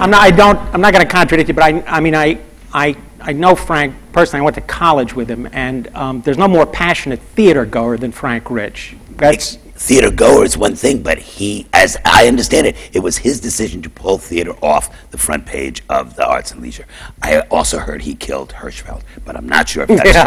I'm 0.00 0.10
not, 0.10 0.20
I 0.20 0.30
don't, 0.30 0.58
I'm 0.74 0.80
not 0.80 0.92
going 0.92 1.04
to 1.06 1.10
contradict 1.10 1.48
you, 1.48 1.54
but 1.54 1.64
I, 1.64 1.82
I 1.86 2.00
mean, 2.00 2.14
I, 2.14 2.38
I, 2.72 2.96
I 3.20 3.32
know 3.32 3.54
Frank 3.54 3.94
personally. 4.12 4.42
I 4.42 4.44
went 4.44 4.54
to 4.56 4.62
college 4.62 5.14
with 5.14 5.28
him, 5.28 5.48
and 5.52 5.88
um, 5.96 6.20
there's 6.22 6.38
no 6.38 6.48
more 6.48 6.66
passionate 6.66 7.20
theater 7.20 7.64
goer 7.64 7.96
than 7.96 8.12
Frank 8.12 8.50
Rich. 8.50 8.96
That's, 9.16 9.58
theater 9.78 10.10
goer 10.10 10.44
is 10.44 10.58
one 10.58 10.74
thing, 10.74 11.02
but 11.02 11.18
he, 11.18 11.66
as 11.72 11.96
I 12.04 12.26
understand 12.26 12.66
it, 12.66 12.76
it 12.92 12.98
was 12.98 13.18
his 13.18 13.40
decision 13.40 13.80
to 13.82 13.90
pull 13.90 14.18
theater 14.18 14.52
off 14.62 15.10
the 15.10 15.18
front 15.18 15.46
page 15.46 15.82
of 15.88 16.16
the 16.16 16.26
Arts 16.26 16.50
and 16.50 16.60
Leisure. 16.60 16.86
I 17.22 17.40
also 17.42 17.78
heard 17.78 18.02
he 18.02 18.14
killed 18.14 18.54
Hirschfeld, 18.54 19.02
but 19.24 19.36
I'm 19.36 19.48
not 19.48 19.68
sure 19.68 19.86
if 19.88 19.88
that's 19.88 20.08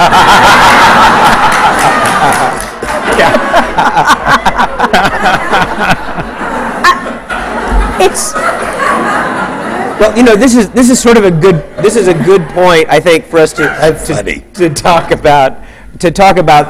It's 8.03 8.33
well, 9.99 10.17
you 10.17 10.23
know, 10.23 10.35
this 10.35 10.55
is 10.55 10.71
this 10.71 10.89
is 10.89 10.99
sort 10.99 11.17
of 11.17 11.25
a 11.25 11.29
good 11.29 11.55
this 11.83 11.95
is 11.95 12.07
a 12.07 12.13
good 12.13 12.41
point 12.49 12.87
I 12.89 12.99
think 12.99 13.25
for 13.25 13.37
us 13.37 13.53
to 13.53 13.93
funny. 13.93 14.39
to, 14.53 14.69
to 14.69 14.73
talk 14.73 15.11
about 15.11 15.61
to 16.01 16.11
talk 16.11 16.37
about 16.37 16.65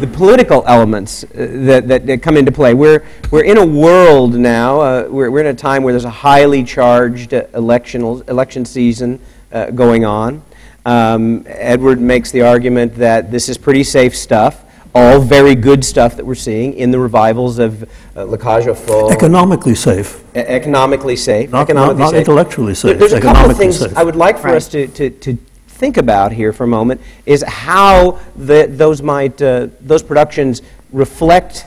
the 0.00 0.06
political 0.06 0.64
elements 0.66 1.22
uh, 1.24 1.28
that, 1.34 1.86
that, 1.88 2.06
that 2.06 2.22
come 2.22 2.36
into 2.36 2.50
play. 2.50 2.72
We're 2.74 3.04
we're 3.30 3.44
in 3.44 3.58
a 3.58 3.66
world 3.66 4.34
now. 4.34 4.80
Uh, 4.80 5.06
we're 5.10 5.30
we're 5.30 5.40
in 5.40 5.46
a 5.46 5.54
time 5.54 5.82
where 5.82 5.92
there's 5.92 6.06
a 6.06 6.10
highly 6.10 6.64
charged 6.64 7.34
uh, 7.34 7.44
election 7.54 8.02
election 8.28 8.64
season 8.64 9.20
uh, 9.52 9.70
going 9.70 10.04
on. 10.04 10.42
Um, 10.86 11.44
Edward 11.46 12.00
makes 12.00 12.30
the 12.30 12.42
argument 12.42 12.94
that 12.96 13.30
this 13.30 13.48
is 13.50 13.58
pretty 13.58 13.84
safe 13.84 14.16
stuff. 14.16 14.64
All 14.92 15.20
very 15.20 15.54
good 15.54 15.84
stuff 15.84 16.16
that 16.16 16.24
we're 16.26 16.34
seeing 16.34 16.72
in 16.74 16.90
the 16.90 16.98
revivals 16.98 17.60
of 17.60 17.84
uh, 18.16 18.24
La 18.24 18.36
Cage 18.36 18.66
aux 18.66 19.08
Economically 19.12 19.74
safe. 19.76 20.24
e- 20.34 20.38
economically 20.40 21.14
safe. 21.14 21.50
Not- 21.52 21.62
economically 21.68 21.98
not- 21.98 22.04
not 22.06 22.10
safe. 22.10 22.18
intellectually 22.20 22.74
safe, 22.74 22.98
There- 22.98 23.08
There's 23.08 23.12
a 23.12 23.20
couple 23.20 23.48
of 23.50 23.56
things 23.56 23.78
safe. 23.78 23.96
I 23.96 24.02
would 24.02 24.16
like 24.16 24.36
for 24.36 24.48
us 24.48 24.66
to, 24.68 24.88
to, 24.88 25.10
to 25.10 25.38
think 25.80 25.96
about 25.96 26.30
here 26.30 26.52
for 26.52 26.64
a 26.64 26.66
moment 26.68 27.00
is 27.24 27.42
how 27.48 28.20
the, 28.36 28.66
those 28.68 29.00
might 29.00 29.40
uh, 29.40 29.66
those 29.80 30.02
productions 30.02 30.60
reflect 30.92 31.66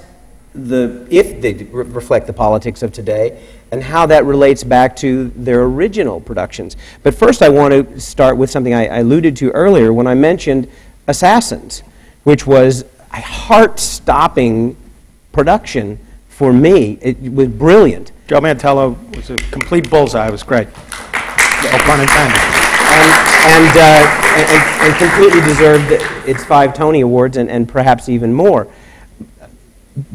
the 0.54 1.08
if 1.10 1.42
they 1.42 1.54
re- 1.54 1.84
reflect 1.86 2.28
the 2.28 2.34
politics 2.34 2.84
of 2.84 2.94
today 2.94 3.44
and 3.72 3.82
how 3.82 4.06
that 4.06 4.24
relates 4.24 4.64
back 4.64 4.96
to 4.96 5.30
their 5.30 5.64
original 5.64 6.22
productions. 6.22 6.78
But 7.02 7.16
first, 7.16 7.42
I 7.42 7.50
want 7.50 7.74
to 7.74 8.00
start 8.00 8.38
with 8.38 8.52
something 8.52 8.72
I, 8.72 8.86
I 8.86 9.00
alluded 9.00 9.36
to 9.38 9.50
earlier 9.50 9.92
when 9.92 10.06
I 10.06 10.14
mentioned 10.14 10.70
Assassins, 11.08 11.82
which 12.24 12.46
was 12.46 12.86
a 13.12 13.22
heart-stopping 13.22 14.78
production 15.32 15.98
for 16.30 16.54
me. 16.54 17.00
It 17.02 17.34
was 17.34 17.48
brilliant. 17.48 18.12
Joe 18.28 18.42
Mantello 18.42 18.96
was 19.16 19.32
a 19.32 19.38
complete 19.38 19.90
bullseye. 19.90 20.28
It 20.28 20.32
was 20.32 20.44
great. 20.44 20.68
No 20.68 21.78
pun 21.80 22.00
intended. 22.00 22.73
And, 22.94 23.12
and, 23.46 23.78
uh, 23.78 24.24
and, 24.36 24.64
and 24.82 24.96
completely 24.98 25.42
deserved 25.42 25.92
its 26.28 26.44
five 26.44 26.74
Tony 26.74 27.02
Awards 27.02 27.38
and, 27.38 27.50
and 27.50 27.68
perhaps 27.68 28.10
even 28.10 28.34
more. 28.34 28.68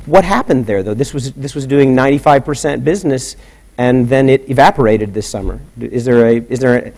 What 0.06 0.24
happened 0.24 0.66
there, 0.66 0.82
though? 0.82 0.94
This 0.94 1.14
was, 1.14 1.32
this 1.32 1.54
was 1.54 1.66
doing 1.66 1.94
95% 1.94 2.82
business, 2.84 3.36
and 3.76 4.08
then 4.08 4.28
it 4.28 4.48
evaporated 4.50 5.14
this 5.14 5.28
summer. 5.28 5.60
Is 5.80 6.04
there 6.04 6.26
a, 6.26 6.36
is 6.36 6.58
there 6.58 6.86
a, 6.86 6.92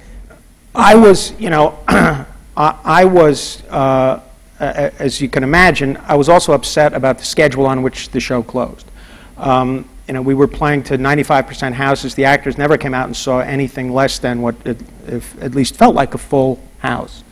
I 0.75 0.95
was, 0.95 1.33
you 1.39 1.51
know, 1.51 1.79
I, 1.89 2.27
I 2.57 3.05
was, 3.05 3.63
uh, 3.69 4.21
as 4.59 5.21
you 5.21 5.29
can 5.29 5.43
imagine, 5.43 5.99
I 6.05 6.17
was 6.17 6.29
also 6.29 6.53
upset 6.53 6.95
about 6.95 7.19
the 7.19 7.25
schedule 7.25 7.67
on 7.67 7.83
which 7.83 8.11
the 8.11 8.21
show 8.21 8.43
closed. 8.43 8.87
Um, 9.37 9.89
you 10.11 10.15
know, 10.15 10.23
we 10.23 10.35
were 10.35 10.49
playing 10.49 10.83
to 10.83 10.99
95% 10.99 11.73
houses. 11.73 12.17
The 12.17 12.25
actors 12.25 12.59
never 12.59 12.77
came 12.77 12.95
out 12.95 13.07
and 13.07 13.17
saw 13.17 13.39
anything 13.39 13.93
less 13.93 14.19
than 14.19 14.43
what 14.43 14.57
it, 14.65 14.77
if, 15.07 15.41
at 15.41 15.55
least 15.55 15.77
felt 15.77 15.95
like 15.95 16.15
a 16.15 16.19
full 16.19 16.61
house. 16.81 17.23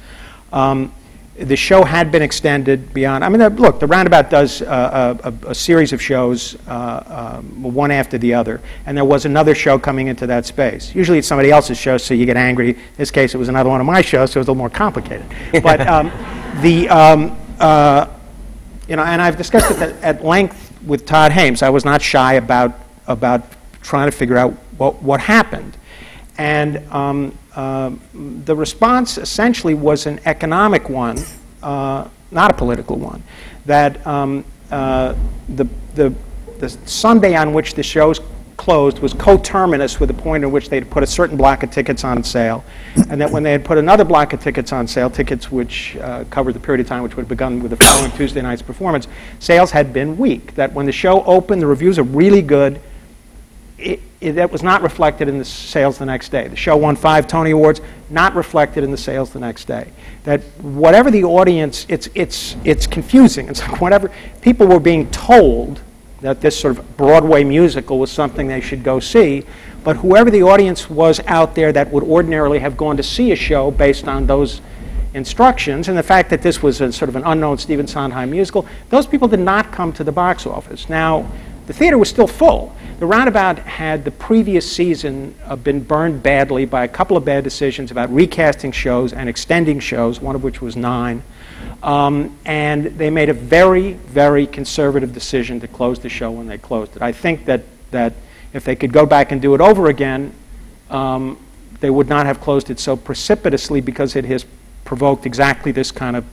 Um, 0.53 0.95
the 1.35 1.57
show 1.57 1.83
had 1.83 2.13
been 2.13 2.23
extended 2.23 2.95
beyond. 2.95 3.25
I 3.25 3.31
mean, 3.31 3.41
uh, 3.41 3.49
look, 3.49 3.81
the 3.81 3.89
Roundabout 3.89 4.31
does 4.31 4.63
uh, 4.63 5.19
a, 5.25 5.49
a, 5.49 5.55
series 5.57 5.93
of 5.93 6.01
shows, 6.01 6.57
uh, 6.69 7.41
um, 7.41 7.65
one 7.65 7.91
after 7.91 8.17
the 8.17 8.35
other, 8.35 8.61
and 8.87 8.97
there 8.97 9.05
was 9.05 9.25
another 9.25 9.57
show 9.57 9.77
coming 9.77 10.07
into 10.07 10.29
that 10.29 10.47
space. 10.47 10.95
Usually, 10.95 11.19
it's 11.19 11.27
somebody 11.27 11.51
else's 11.51 11.79
show, 11.79 11.99
so 11.99 12.15
you 12.15 12.27
get 12.27 12.37
angry. 12.37 12.71
In 12.71 12.81
this 12.97 13.11
case, 13.11 13.35
it 13.35 13.39
was 13.39 13.49
another 13.49 13.71
one 13.71 13.81
of 13.81 13.89
my 13.89 14.03
shows, 14.03 14.31
so 14.31 14.39
it 14.39 14.43
was 14.43 14.47
a 14.47 14.53
little 14.53 14.55
more 14.55 14.71
complicated. 14.71 15.27
But 15.65 15.85
um, 15.85 16.13
the 16.63 16.89
um, 16.89 17.37
uh, 17.59 18.07
you 18.89 18.97
know, 18.97 19.03
and 19.03 19.21
I've 19.21 19.37
discussed 19.37 19.71
it 19.73 19.97
at 20.03 20.25
length 20.25 20.68
with 20.89 21.07
Todd 21.07 21.31
Haimes. 21.31 21.63
I 21.63 21.71
was 21.71 21.85
not 21.85 22.03
shy 22.03 22.35
about 22.35 22.73
about 23.07 23.43
trying 23.83 24.11
to 24.11 24.17
figure 24.17 24.37
out 24.37 24.53
what 24.77 25.01
what 25.03 25.21
happened, 25.21 25.77
and 26.37 26.79
um, 26.93 27.39
uh, 27.59 27.91
the 28.15 28.55
response 28.55 29.19
essentially 29.19 29.75
was 29.75 30.07
an 30.07 30.21
economic 30.25 30.89
one, 30.89 31.19
uh, 31.61 32.09
not 32.31 32.53
a 32.53 32.55
political 32.55 32.97
one. 32.97 33.21
That 33.67 34.07
um, 34.07 34.45
uh, 34.71 35.17
the, 35.49 35.67
the, 35.95 36.15
the 36.59 36.69
Sunday 36.69 37.35
on 37.35 37.53
which 37.53 37.75
the 37.75 37.83
shows 37.83 38.21
closed 38.59 38.99
was 38.99 39.15
coterminous 39.15 39.99
with 39.99 40.09
the 40.09 40.23
point 40.23 40.45
in 40.45 40.53
which 40.53 40.69
they'd 40.69 40.91
put 40.91 41.03
a 41.03 41.07
certain 41.07 41.39
block 41.39 41.63
of 41.63 41.71
tickets 41.71 42.05
on 42.05 42.23
sale, 42.23 42.63
and 43.09 43.19
that 43.19 43.31
when 43.31 43.43
they 43.43 43.53
had 43.53 43.65
put 43.65 43.79
another 43.79 44.05
block 44.05 44.35
of 44.35 44.41
tickets 44.41 44.73
on 44.73 44.87
sale, 44.87 45.09
tickets 45.09 45.51
which 45.51 45.97
uh, 45.97 46.25
covered 46.25 46.53
the 46.53 46.61
period 46.61 46.83
of 46.83 46.87
time 46.87 47.03
which 47.03 47.17
would 47.17 47.23
have 47.23 47.29
begun 47.29 47.63
with 47.63 47.71
the 47.71 47.77
following 47.79 48.11
Tuesday 48.13 48.43
night's 48.43 48.61
performance, 48.61 49.09
sales 49.39 49.71
had 49.71 49.95
been 49.95 50.19
weak. 50.19 50.55
That 50.57 50.75
when 50.75 50.85
the 50.85 50.93
show 50.93 51.25
opened, 51.25 51.63
the 51.63 51.67
reviews 51.67 51.99
are 51.99 52.03
really 52.03 52.43
good. 52.43 52.81
It, 53.79 54.03
it, 54.21 54.33
that 54.33 54.51
was 54.51 54.65
not 54.65 54.83
reflected 54.83 55.29
in 55.29 55.39
the 55.39 55.45
sales 55.45 55.99
the 55.99 56.07
next 56.07 56.31
day. 56.31 56.49
The 56.49 56.57
show 56.57 56.77
won 56.77 56.97
five 56.97 57.29
Tony 57.29 57.53
Awards, 57.53 57.81
not 58.11 58.35
reflected 58.35 58.83
in 58.83 58.91
the 58.91 58.97
sales 58.97 59.31
the 59.31 59.39
next 59.39 59.67
day. 59.67 59.89
That 60.25 60.41
whatever 60.61 61.13
the 61.13 61.23
audience, 61.23 61.87
it's, 61.89 62.09
it's, 62.17 62.57
it's 62.65 62.89
confusing. 62.89 63.49
It's 63.49 63.61
like 63.61 63.81
whatever, 63.81 64.11
people 64.43 64.67
were 64.67 64.81
being 64.81 65.09
told 65.13 65.81
that 66.21 66.41
this 66.41 66.59
sort 66.59 66.79
of 66.79 66.97
Broadway 66.97 67.45
musical 67.45 67.99
was 67.99 68.11
something 68.11 68.49
they 68.49 68.61
should 68.61 68.83
go 68.83 69.01
see, 69.01 69.45
but 69.85 69.97
whoever 69.97 70.31
the 70.31 70.43
audience 70.43 70.91
was 70.91 71.21
out 71.27 71.55
there 71.55 71.73
that 71.73 71.91
would 71.91 72.03
ordinarily 72.03 72.59
have 72.59 72.77
gone 72.77 72.97
to 72.97 73.03
see 73.03 73.33
a 73.33 73.37
show 73.37 73.71
based 73.71 74.09
on 74.09 74.27
those 74.27 74.61
instructions, 75.15 75.89
and 75.89 75.97
the 75.97 76.03
fact 76.03 76.31
that 76.31 76.43
this 76.43 76.63
was 76.63 76.81
a 76.81 76.93
sort 76.93 77.09
of 77.09 77.17
an 77.17 77.23
unknown 77.25 77.59
Stephen 77.59 77.87
Sondheim 77.87 78.31
musical, 78.31 78.67
those 78.91 79.07
people 79.07 79.29
did 79.29 79.41
not 79.41 79.73
come 79.73 79.93
to 79.93 80.05
the 80.05 80.13
box 80.13 80.47
office. 80.47 80.89
Now, 80.89 81.31
the 81.67 81.73
theater 81.73 81.99
was 81.99 82.09
still 82.09 82.27
full 82.27 82.75
the 82.99 83.07
Roundabout 83.07 83.61
had 83.61 84.05
the 84.05 84.11
previous 84.11 84.71
season 84.71 85.33
uh, 85.45 85.55
been 85.55 85.81
burned 85.81 86.21
badly 86.21 86.65
by 86.65 86.83
a 86.83 86.89
couple 86.89 87.17
of 87.17 87.25
bad 87.25 87.45
decisions 87.45 87.93
about 87.93 88.13
recasting 88.13 88.73
shows 88.73 89.13
and 89.13 89.29
extending 89.29 89.79
shows, 89.79 90.21
one 90.21 90.35
of 90.35 90.43
which 90.43 90.61
was 90.61 90.75
nine. 90.75 91.23
Um, 91.83 92.37
and 92.45 92.87
they 92.87 93.11
made 93.11 93.29
a 93.29 93.35
very, 93.35 93.93
very 93.93 94.47
conservative 94.47 95.13
decision 95.13 95.61
to 95.61 95.69
close 95.69 96.01
the 96.01 96.09
show 96.09 96.31
when 96.31 96.47
they 96.47 96.59
closed 96.59 96.97
it. 96.97 97.03
I 97.03 97.13
think 97.13 97.45
that, 97.45 97.63
that 97.93 98.15
if 98.53 98.65
they 98.65 98.75
could 98.75 98.93
go 98.93 99.07
back 99.07 99.31
and 99.31 99.41
do 99.41 99.55
it 99.55 99.61
over 99.61 99.87
again, 99.89 100.33
um, 100.91 101.39
they 101.81 101.91
would 101.91 102.09
not 102.09 102.27
have 102.27 102.41
closed 102.41 102.71
it 102.71 102.81
so 102.81 102.97
precipitously 102.97 103.81
because 103.81 104.17
it 104.17 104.25
has 104.25 104.45
provoked 104.85 105.27
exactly 105.27 105.71
this 105.71 105.93
kind 105.93 106.17
of 106.17 106.25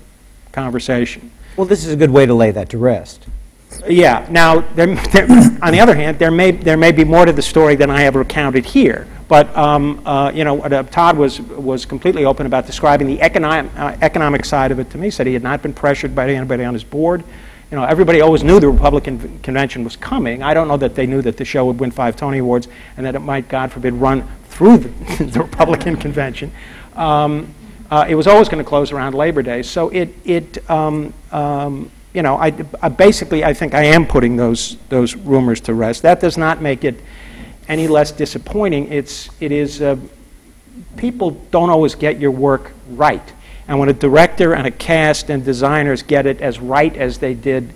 conversation. 0.51 1.31
Well, 1.57 1.67
this 1.67 1.85
is 1.85 1.93
a 1.93 1.95
good 1.95 2.09
way 2.09 2.25
to 2.25 2.33
lay 2.33 2.51
that 2.51 2.69
to 2.69 2.77
rest. 2.77 3.25
Yeah. 3.87 4.25
Now, 4.29 4.61
there, 4.61 4.95
there, 4.95 5.27
on 5.61 5.71
the 5.71 5.79
other 5.79 5.95
hand, 5.95 6.17
there 6.19 6.31
may 6.31 6.51
there 6.51 6.77
may 6.77 6.91
be 6.91 7.03
more 7.03 7.25
to 7.25 7.33
the 7.33 7.41
story 7.41 7.75
than 7.75 7.89
I 7.89 8.01
have 8.01 8.15
recounted 8.15 8.65
here. 8.65 9.07
But 9.27 9.55
um, 9.57 10.01
uh, 10.05 10.31
you 10.33 10.43
know, 10.43 10.61
uh, 10.61 10.83
Todd 10.83 11.17
was 11.17 11.41
was 11.41 11.85
completely 11.85 12.25
open 12.25 12.45
about 12.45 12.65
describing 12.65 13.07
the 13.07 13.21
economic 13.21 13.71
uh, 13.77 13.97
economic 14.01 14.45
side 14.45 14.71
of 14.71 14.79
it 14.79 14.89
to 14.91 14.97
me. 14.97 15.09
Said 15.09 15.27
he 15.27 15.33
had 15.33 15.43
not 15.43 15.61
been 15.61 15.73
pressured 15.73 16.13
by 16.13 16.29
anybody 16.29 16.63
on 16.63 16.73
his 16.73 16.83
board. 16.83 17.23
You 17.71 17.77
know, 17.77 17.83
everybody 17.83 18.21
always 18.21 18.43
knew 18.43 18.59
the 18.59 18.69
Republican 18.69 19.39
convention 19.39 19.83
was 19.83 19.95
coming. 19.95 20.43
I 20.43 20.53
don't 20.53 20.67
know 20.67 20.77
that 20.77 20.93
they 20.93 21.07
knew 21.07 21.23
that 21.23 21.37
the 21.37 21.45
show 21.45 21.65
would 21.65 21.79
win 21.79 21.89
five 21.89 22.15
Tony 22.15 22.37
Awards 22.37 22.67
and 22.95 23.05
that 23.05 23.15
it 23.15 23.19
might, 23.19 23.49
God 23.49 23.71
forbid, 23.71 23.95
run 23.95 24.27
through 24.49 24.77
the, 24.77 25.23
the 25.31 25.39
Republican 25.39 25.97
convention. 25.97 26.51
Um, 26.95 27.53
uh, 27.89 28.05
it 28.07 28.13
was 28.13 28.27
always 28.27 28.49
going 28.49 28.63
to 28.63 28.67
close 28.67 28.91
around 28.91 29.15
Labor 29.15 29.41
Day, 29.41 29.63
so 29.63 29.89
it 29.89 30.13
it 30.23 30.69
um, 30.69 31.13
um 31.31 31.91
you 32.15 32.21
know, 32.21 32.37
I, 32.37 32.53
I 32.81 32.87
basically, 32.87 33.43
I 33.43 33.53
think 33.53 33.73
I 33.73 33.83
am 33.83 34.07
putting 34.07 34.37
those, 34.37 34.77
those 34.87 35.15
rumors 35.15 35.59
to 35.61 35.73
rest. 35.73 36.01
That 36.03 36.21
does 36.21 36.37
not 36.37 36.61
make 36.61 36.85
it 36.85 36.95
any 37.67 37.87
less 37.87 38.11
disappointing. 38.11 38.91
It's, 38.91 39.29
it 39.39 39.51
is, 39.51 39.81
uh, 39.81 39.97
people 40.97 41.31
don't 41.51 41.69
always 41.69 41.95
get 41.95 42.19
your 42.19 42.31
work 42.31 42.71
right. 42.89 43.33
And 43.67 43.79
when 43.79 43.89
a 43.89 43.93
director 43.93 44.53
and 44.53 44.67
a 44.67 44.71
cast 44.71 45.29
and 45.29 45.43
designers 45.43 46.03
get 46.03 46.25
it 46.25 46.41
as 46.41 46.59
right 46.59 46.95
as 46.95 47.17
they 47.17 47.33
did 47.33 47.71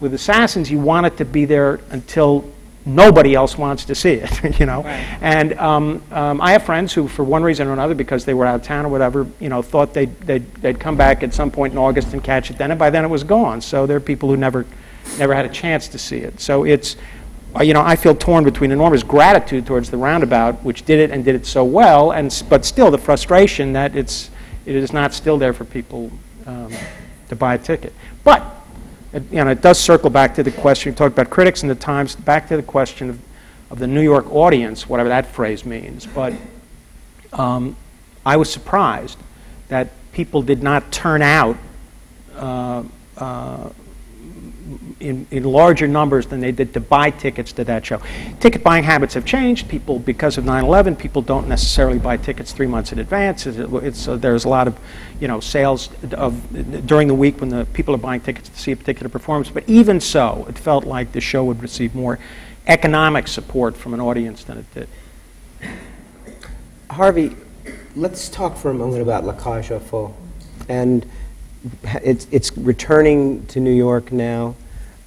with 0.00 0.14
Assassins, 0.14 0.70
you 0.70 0.78
want 0.78 1.06
it 1.06 1.16
to 1.18 1.24
be 1.24 1.44
there 1.44 1.80
until 1.90 2.50
nobody 2.86 3.34
else 3.34 3.56
wants 3.56 3.86
to 3.86 3.94
see 3.94 4.14
it, 4.14 4.58
you 4.60 4.66
know. 4.66 4.82
Right. 4.82 5.18
And 5.20 5.58
um, 5.58 6.02
um, 6.10 6.40
I 6.40 6.52
have 6.52 6.64
friends 6.64 6.92
who, 6.92 7.08
for 7.08 7.24
one 7.24 7.42
reason 7.42 7.66
or 7.66 7.72
another, 7.72 7.94
because 7.94 8.24
they 8.24 8.34
were 8.34 8.46
out 8.46 8.56
of 8.56 8.62
town 8.62 8.84
or 8.84 8.88
whatever, 8.88 9.26
you 9.40 9.48
know, 9.48 9.62
thought 9.62 9.94
they'd, 9.94 10.18
they'd, 10.20 10.54
they'd 10.56 10.78
come 10.78 10.96
back 10.96 11.22
at 11.22 11.32
some 11.32 11.50
point 11.50 11.72
in 11.72 11.78
August 11.78 12.12
and 12.12 12.22
catch 12.22 12.50
it 12.50 12.58
then, 12.58 12.70
and 12.70 12.78
by 12.78 12.90
then 12.90 13.04
it 13.04 13.08
was 13.08 13.24
gone. 13.24 13.60
So 13.60 13.86
there 13.86 13.96
are 13.96 14.00
people 14.00 14.28
who 14.28 14.36
never, 14.36 14.66
never 15.18 15.34
had 15.34 15.46
a 15.46 15.50
chance 15.50 15.88
to 15.88 15.98
see 15.98 16.18
it. 16.18 16.40
So 16.40 16.64
it's, 16.64 16.96
you 17.62 17.72
know, 17.72 17.82
I 17.82 17.94
feel 17.94 18.14
torn 18.14 18.42
between 18.42 18.72
enormous 18.72 19.02
gratitude 19.02 19.66
towards 19.66 19.90
the 19.90 19.96
roundabout, 19.96 20.64
which 20.64 20.84
did 20.84 20.98
it 20.98 21.10
and 21.12 21.24
did 21.24 21.34
it 21.34 21.46
so 21.46 21.64
well, 21.64 22.10
and 22.10 22.42
but 22.48 22.64
still 22.64 22.90
the 22.90 22.98
frustration 22.98 23.72
that 23.74 23.94
it's, 23.94 24.30
it 24.66 24.74
is 24.74 24.92
not 24.92 25.14
still 25.14 25.38
there 25.38 25.52
for 25.52 25.64
people 25.64 26.10
um, 26.46 26.72
to 27.28 27.36
buy 27.36 27.54
a 27.54 27.58
ticket. 27.58 27.92
But 28.24 28.44
you 29.30 29.44
know, 29.44 29.50
it 29.50 29.60
does 29.60 29.78
circle 29.78 30.10
back 30.10 30.34
to 30.34 30.42
the 30.42 30.50
question, 30.50 30.90
you 30.90 30.96
talked 30.96 31.12
about 31.12 31.30
critics 31.30 31.62
and 31.62 31.70
the 31.70 31.76
Times, 31.76 32.16
back 32.16 32.48
to 32.48 32.56
the 32.56 32.62
question 32.62 33.10
of, 33.10 33.20
of 33.70 33.78
the 33.78 33.86
New 33.86 34.02
York 34.02 34.28
audience, 34.32 34.88
whatever 34.88 35.08
that 35.08 35.26
phrase 35.26 35.64
means. 35.64 36.06
But 36.06 36.32
um, 37.32 37.76
I 38.26 38.36
was 38.36 38.52
surprised 38.52 39.18
that 39.68 39.90
people 40.12 40.42
did 40.42 40.62
not 40.62 40.90
turn 40.90 41.22
out 41.22 41.56
uh, 42.34 42.82
uh, 43.16 43.70
in, 45.00 45.26
in 45.30 45.44
larger 45.44 45.88
numbers 45.88 46.26
than 46.26 46.40
they 46.40 46.52
did 46.52 46.72
to 46.74 46.80
buy 46.80 47.10
tickets 47.10 47.52
to 47.52 47.64
that 47.64 47.84
show. 47.84 48.00
Ticket 48.40 48.62
buying 48.62 48.84
habits 48.84 49.14
have 49.14 49.24
changed. 49.24 49.68
People, 49.68 49.98
because 49.98 50.38
of 50.38 50.44
9/11, 50.44 50.98
people 50.98 51.22
don't 51.22 51.48
necessarily 51.48 51.98
buy 51.98 52.16
tickets 52.16 52.52
three 52.52 52.66
months 52.66 52.92
in 52.92 52.98
advance. 52.98 53.46
It's, 53.46 53.58
it's 53.58 54.08
uh, 54.08 54.16
there's 54.16 54.44
a 54.44 54.48
lot 54.48 54.68
of, 54.68 54.78
you 55.20 55.28
know, 55.28 55.40
sales 55.40 55.90
of 56.12 56.86
during 56.86 57.08
the 57.08 57.14
week 57.14 57.40
when 57.40 57.50
the 57.50 57.64
people 57.66 57.94
are 57.94 57.98
buying 57.98 58.20
tickets 58.20 58.48
to 58.48 58.58
see 58.58 58.72
a 58.72 58.76
particular 58.76 59.08
performance. 59.08 59.50
But 59.50 59.68
even 59.68 60.00
so, 60.00 60.46
it 60.48 60.58
felt 60.58 60.84
like 60.84 61.12
the 61.12 61.20
show 61.20 61.44
would 61.44 61.62
receive 61.62 61.94
more 61.94 62.18
economic 62.66 63.28
support 63.28 63.76
from 63.76 63.94
an 63.94 64.00
audience 64.00 64.44
than 64.44 64.58
it 64.58 64.74
did. 64.74 64.88
Harvey, 66.90 67.36
let's 67.96 68.28
talk 68.28 68.56
for 68.56 68.70
a 68.70 68.74
moment 68.74 69.02
about 69.02 69.24
La 69.24 69.32
Cage 69.32 69.70
aux 69.70 69.80
Folles. 69.80 70.14
And 70.68 71.04
it's, 71.84 72.26
it's 72.30 72.56
returning 72.56 73.46
to 73.46 73.60
New 73.60 73.72
York 73.72 74.12
now. 74.12 74.54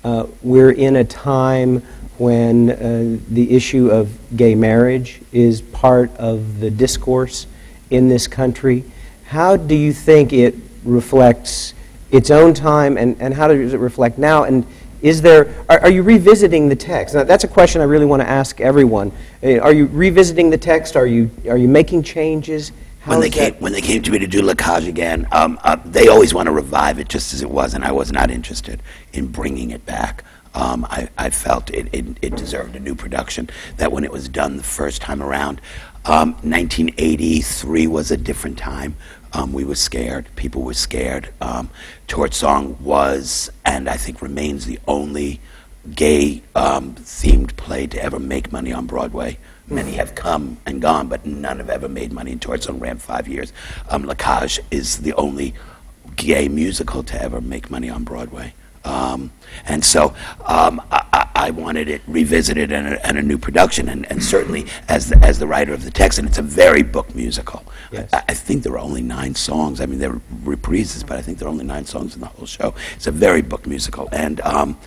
Uh, 0.08 0.26
we're 0.42 0.72
in 0.72 0.96
a 0.96 1.04
time 1.04 1.80
when 2.18 2.70
uh, 2.70 3.20
the 3.28 3.52
issue 3.52 3.92
of 3.92 4.18
gay 4.38 4.56
marriage 4.56 5.20
is 5.34 5.62
part 5.62 6.10
of 6.16 6.62
the 6.62 6.72
discourse 6.72 7.46
in 7.90 8.08
this 8.08 8.26
country. 8.26 8.86
How 9.26 9.58
do 9.58 9.76
you 9.76 9.92
think 9.92 10.32
it 10.32 10.56
reflects 10.86 11.74
its 12.10 12.32
own 12.32 12.54
time, 12.54 12.98
and, 12.98 13.22
and 13.22 13.34
how 13.34 13.50
does 13.50 13.74
it 13.74 13.82
reflect 13.82 14.18
now? 14.18 14.46
And 14.46 14.66
is 15.02 15.22
there, 15.22 15.54
are, 15.68 15.82
are 15.82 15.92
you 15.92 16.04
revisiting 16.04 16.70
the 16.70 16.76
text? 16.78 17.14
Now, 17.14 17.26
that's 17.26 17.44
a 17.44 17.50
question 17.50 17.82
I 17.82 17.84
really 17.84 18.06
want 18.06 18.22
to 18.22 18.30
ask 18.30 18.62
everyone. 18.62 19.12
Uh, 19.44 19.58
are 19.58 19.74
you 19.74 19.88
revisiting 19.88 20.50
the 20.50 20.58
text? 20.58 20.96
Are 20.96 21.06
you, 21.06 21.30
are 21.50 21.58
you 21.58 21.68
making 21.68 22.04
changes? 22.04 22.72
When 23.08 23.22
they 23.22 23.30
came 23.30 23.54
when 23.56 23.72
they 23.72 23.82
came 23.82 24.02
to 24.04 24.12
me 24.12 24.20
to 24.20 24.28
do 24.28 24.42
La 24.42 24.54
Cage 24.54 24.88
again, 24.88 25.28
um, 25.32 25.60
uh, 25.64 25.78
they 25.86 26.08
always 26.08 26.34
want 26.34 26.48
to 26.48 26.52
revive 26.52 27.00
it 27.00 27.08
just 27.08 27.34
as 27.34 27.42
it 27.42 27.50
was, 27.50 27.74
and 27.74 27.84
I 27.84 27.92
was 27.92 28.12
not 28.12 28.30
interested 28.30 28.82
in 29.14 29.28
bringing 29.28 29.72
it 29.72 29.86
back. 29.86 30.24
Um, 30.54 30.86
I, 30.86 31.08
I, 31.20 31.30
felt 31.30 31.70
it, 31.70 31.88
it, 31.94 32.18
it, 32.22 32.36
deserved 32.36 32.76
a 32.76 32.80
new 32.80 32.96
production. 32.96 33.48
That 33.76 33.92
when 33.92 34.04
it 34.04 34.12
was 34.12 34.28
done 34.28 34.58
the 34.58 34.64
first 34.64 35.04
time 35.04 35.22
around, 35.22 35.62
um, 36.06 36.32
1983 36.42 37.86
was 37.86 38.10
a 38.10 38.18
different 38.18 38.58
time. 38.58 38.96
Um, 39.34 39.54
we 39.54 39.64
were 39.64 39.76
scared. 39.76 40.26
People 40.36 40.64
were 40.64 40.74
scared. 40.74 41.30
Um, 41.42 41.70
Torch 42.08 42.34
Song 42.34 42.76
was, 42.82 43.52
and 43.66 43.88
I 43.88 43.98
think 43.98 44.22
remains, 44.22 44.66
the 44.66 44.80
only 44.88 45.42
gay 45.94 46.42
um, 46.56 46.96
themed 46.96 47.56
play 47.56 47.86
to 47.88 48.02
ever 48.02 48.18
make 48.18 48.52
money 48.52 48.74
on 48.74 48.88
Broadway. 48.88 49.38
Many 49.70 49.94
have 49.94 50.16
come 50.16 50.58
and 50.66 50.82
gone, 50.82 51.08
but 51.10 51.26
none 51.26 51.58
have 51.58 51.70
ever 51.70 51.90
made 51.90 52.12
money. 52.14 52.32
And 52.32 52.42
Torch 52.42 52.64
Song 52.64 52.80
ran 52.80 52.98
five 52.98 53.28
years. 53.28 53.52
Um, 53.90 54.04
La 54.06 54.14
Cage 54.14 54.60
is 54.72 54.98
the 55.00 55.14
only 55.14 55.54
gay 56.16 56.48
musical 56.48 57.04
to 57.04 57.22
ever 57.22 57.42
make 57.42 57.70
money 57.70 57.90
on 57.90 58.04
Broadway. 58.04 58.54
Um, 58.86 59.32
and 59.66 59.84
so 59.84 60.14
um, 60.46 60.82
I, 60.92 61.06
I- 61.14 61.24
I 61.38 61.52
wanted 61.52 61.88
it 61.88 62.02
revisited 62.08 62.72
and 62.72 62.96
a, 62.96 63.06
and 63.08 63.16
a 63.16 63.22
new 63.22 63.38
production, 63.38 63.90
and, 63.90 64.10
and 64.12 64.24
certainly 64.24 64.66
as 64.90 65.08
the, 65.10 65.18
as 65.20 65.38
the 65.38 65.46
writer 65.46 65.72
of 65.72 65.84
the 65.84 65.92
text, 65.92 66.18
and 66.18 66.28
it's 66.28 66.40
a 66.40 66.42
very 66.42 66.82
book 66.82 67.14
musical. 67.14 67.64
Yes. 67.92 68.10
I, 68.12 68.24
I 68.30 68.34
think 68.34 68.64
there 68.64 68.74
are 68.74 68.80
only 68.80 69.04
nine 69.04 69.36
songs. 69.36 69.80
I 69.80 69.86
mean, 69.86 70.00
there 70.00 70.14
are 70.14 70.22
reprises, 70.44 71.06
but 71.06 71.18
I 71.20 71.22
think 71.22 71.38
there 71.38 71.48
are 71.48 71.52
only 71.52 71.64
nine 71.64 71.86
songs 71.86 72.16
in 72.16 72.22
the 72.22 72.26
whole 72.28 72.48
show. 72.48 72.74
It's 72.96 73.06
a 73.06 73.12
very 73.12 73.44
book 73.44 73.68
musical, 73.68 74.10
and 74.12 74.42
um, 74.42 74.80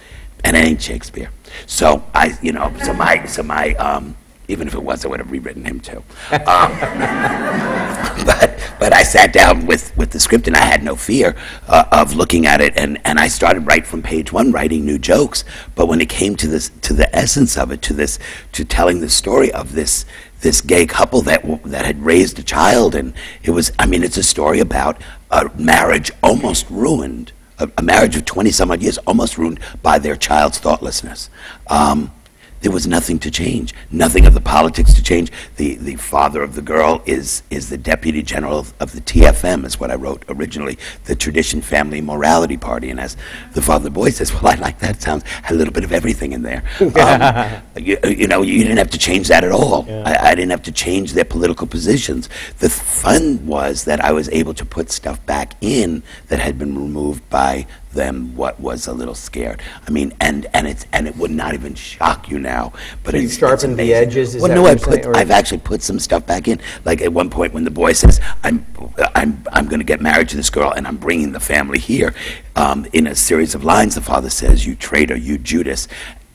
and 0.43 0.57
it 0.57 0.65
ain't 0.67 0.83
Shakespeare. 0.83 1.31
So 1.67 2.03
I, 2.15 2.37
you 2.43 2.51
know, 2.53 2.75
so 2.83 2.93
my 2.95 3.25
so 3.27 3.45
my 3.45 3.75
um, 3.75 4.17
even 4.51 4.69
if 4.69 4.75
it 4.75 4.83
was, 4.83 5.05
I 5.05 5.09
would 5.09 5.21
have 5.21 5.31
rewritten 5.31 5.65
him 5.65 5.81
too. 5.81 6.03
Um, 6.33 6.73
but 8.27 8.61
but 8.81 8.95
I 8.95 9.03
sat 9.03 9.33
down 9.35 9.67
with, 9.67 9.95
with 9.97 10.11
the 10.11 10.19
script 10.19 10.47
and 10.47 10.57
I 10.57 10.65
had 10.65 10.83
no 10.83 10.97
fear 10.97 11.37
uh, 11.69 11.85
of 11.93 12.15
looking 12.15 12.47
at 12.47 12.63
it 12.63 12.73
and, 12.77 12.99
and 13.05 13.19
I 13.21 13.29
started 13.29 13.67
right 13.67 13.87
from 13.87 14.03
page 14.03 14.33
one 14.33 14.53
writing 14.53 14.87
new 14.87 14.99
jokes. 14.99 15.45
But 15.75 15.87
when 15.87 16.01
it 16.01 16.09
came 16.09 16.35
to 16.37 16.49
this 16.49 16.71
to 16.81 16.95
the 16.95 17.15
essence 17.15 17.59
of 17.59 17.71
it, 17.71 17.83
to 17.83 17.93
this 17.93 18.19
to 18.53 18.65
telling 18.65 19.01
the 19.01 19.11
story 19.11 19.53
of 19.53 19.75
this 19.75 20.07
this 20.41 20.63
gay 20.63 20.87
couple 20.87 21.21
that 21.23 21.43
that 21.65 21.85
had 21.85 22.03
raised 22.03 22.39
a 22.39 22.43
child 22.43 22.95
and 22.95 23.13
it 23.43 23.51
was 23.51 23.71
I 23.79 23.85
mean 23.87 24.03
it's 24.03 24.17
a 24.17 24.23
story 24.23 24.61
about 24.61 25.01
a 25.31 25.51
marriage 25.57 26.11
almost 26.23 26.69
ruined. 26.71 27.33
A, 27.59 27.71
a 27.77 27.83
marriage 27.83 28.17
of 28.17 28.25
20 28.25 28.51
some 28.51 28.71
odd 28.71 28.81
years 28.81 28.97
almost 28.99 29.37
ruined 29.37 29.61
by 29.83 29.99
their 29.99 30.17
child's 30.17 30.59
thoughtlessness. 30.59 31.29
Um, 31.67 32.13
there 32.61 32.71
was 32.71 32.87
nothing 32.87 33.19
to 33.21 33.31
change, 33.31 33.75
nothing 33.91 34.27
of 34.27 34.35
the 34.35 34.41
politics 34.41 34.95
to 34.95 35.03
change. 35.03 35.33
The, 35.57 35.77
the 35.77 35.97
father 35.97 36.43
of 36.43 36.55
the 36.55 36.63
girl 36.63 37.03
is, 37.07 37.43
is 37.51 37.71
the 37.71 37.79
deputy 37.79 38.23
general 38.23 38.59
of, 38.59 38.75
of 38.81 38.93
the 38.93 39.01
TFM, 39.01 39.65
is 39.65 39.81
what 39.81 39.91
I 39.91 39.95
wrote 39.95 40.25
originally, 40.29 40.79
the 41.05 41.15
Tradition 41.15 41.63
Family 41.63 42.01
Morality 42.01 42.57
Party. 42.57 42.91
And 42.91 43.01
as 43.01 43.17
the 43.55 43.63
father 43.63 43.81
of 43.81 43.85
the 43.85 43.91
boy 43.91 44.11
says, 44.11 44.33
well, 44.33 44.49
I 44.49 44.55
like 44.57 44.79
that. 44.81 45.01
Sounds 45.01 45.23
had 45.25 45.55
a 45.55 45.59
little 45.59 45.73
bit 45.73 45.85
of 45.85 45.93
everything 45.93 46.33
in 46.33 46.43
there. 46.43 46.63
Um, 47.01 47.63
you, 47.77 47.97
you 48.05 48.27
know, 48.27 48.43
you 48.43 48.59
didn't 48.59 48.77
have 48.77 48.91
to 48.91 48.99
change 48.99 49.29
that 49.29 49.43
at 49.43 49.53
all. 49.53 49.87
I, 49.91 50.17
I 50.17 50.35
didn't 50.35 50.51
have 50.51 50.63
to 50.65 50.73
change 50.73 51.15
their 51.15 51.25
political 51.25 51.67
positions. 51.67 52.29
The 52.59 52.69
fun 52.69 53.47
was 53.47 53.85
that 53.85 54.01
I 54.01 54.13
was 54.13 54.29
able 54.29 54.53
to 54.55 54.65
put 54.65 54.91
stuff 54.91 55.25
back 55.25 55.55
in 55.61 56.03
that 56.29 56.39
had 56.41 56.59
been 56.59 56.77
removed 56.77 57.29
by 57.31 57.67
them 57.93 58.35
what 58.37 58.59
was 58.61 58.87
a 58.87 58.93
little 58.93 59.15
scared. 59.15 59.61
I 59.87 59.91
mean, 59.91 60.13
and 60.21 60.47
and 60.55 60.67
it's 60.67 60.87
and 60.93 61.07
it 61.09 61.17
would 61.17 61.31
not 61.31 61.55
even 61.55 61.75
shock 61.75 62.29
you 62.29 62.39
now. 62.39 62.73
But 63.03 63.13
So 63.13 63.19
it's, 63.19 63.33
it's 63.33 63.39
sharpened 63.39 63.79
the 63.79 63.95
edges, 63.95 64.35
is 64.35 64.43
well, 64.43 64.49
that 64.49 64.55
no, 64.55 64.67
I 64.67 64.75
put, 64.75 65.05
saying, 65.05 65.17
I've 65.17 65.31
actually 65.31 65.59
put 65.59 65.83
some 65.83 65.99
stuff 65.99 66.27
back 66.27 66.49
in. 66.49 66.61
Like 66.85 67.01
at 67.01 67.13
one 67.13 67.31
point 67.31 67.53
when 67.53 67.65
the 67.65 67.71
boy 67.71 67.93
says, 67.93 68.21
"I'm 68.45 68.67
I'm 69.15 69.45
I'm 69.53 69.67
going 69.67 69.81
to 69.81 69.85
get 69.85 70.01
married 70.01 70.29
to 70.31 70.37
this 70.37 70.51
girl, 70.51 70.73
and 70.73 70.87
I'm 70.87 70.97
bringing 70.97 71.33
the 71.33 71.41
family 71.41 71.79
here," 71.79 72.15
um, 72.57 72.87
in 72.93 73.07
a 73.07 73.15
series 73.15 73.55
of 73.55 73.65
lines, 73.65 73.95
the 73.95 74.01
father 74.01 74.31
says, 74.31 74.67
"You 74.67 74.75
traitor, 74.75 75.17
you 75.17 75.39
Judas." 75.39 75.89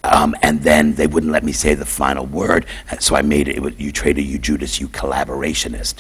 Um, 0.04 0.36
and 0.44 0.62
then 0.62 0.94
they 0.94 1.08
wouldn't 1.08 1.32
let 1.32 1.44
me 1.44 1.52
say 1.52 1.74
the 1.74 1.84
final 1.84 2.28
word, 2.28 2.68
so 3.00 3.16
I 3.16 3.24
made 3.24 3.48
it, 3.48 3.56
it 3.56 3.62
was, 3.64 3.74
you 3.80 3.92
traitor, 3.92 4.22
you 4.22 4.38
Judas, 4.38 4.80
you 4.80 4.88
collaborationist. 4.88 5.96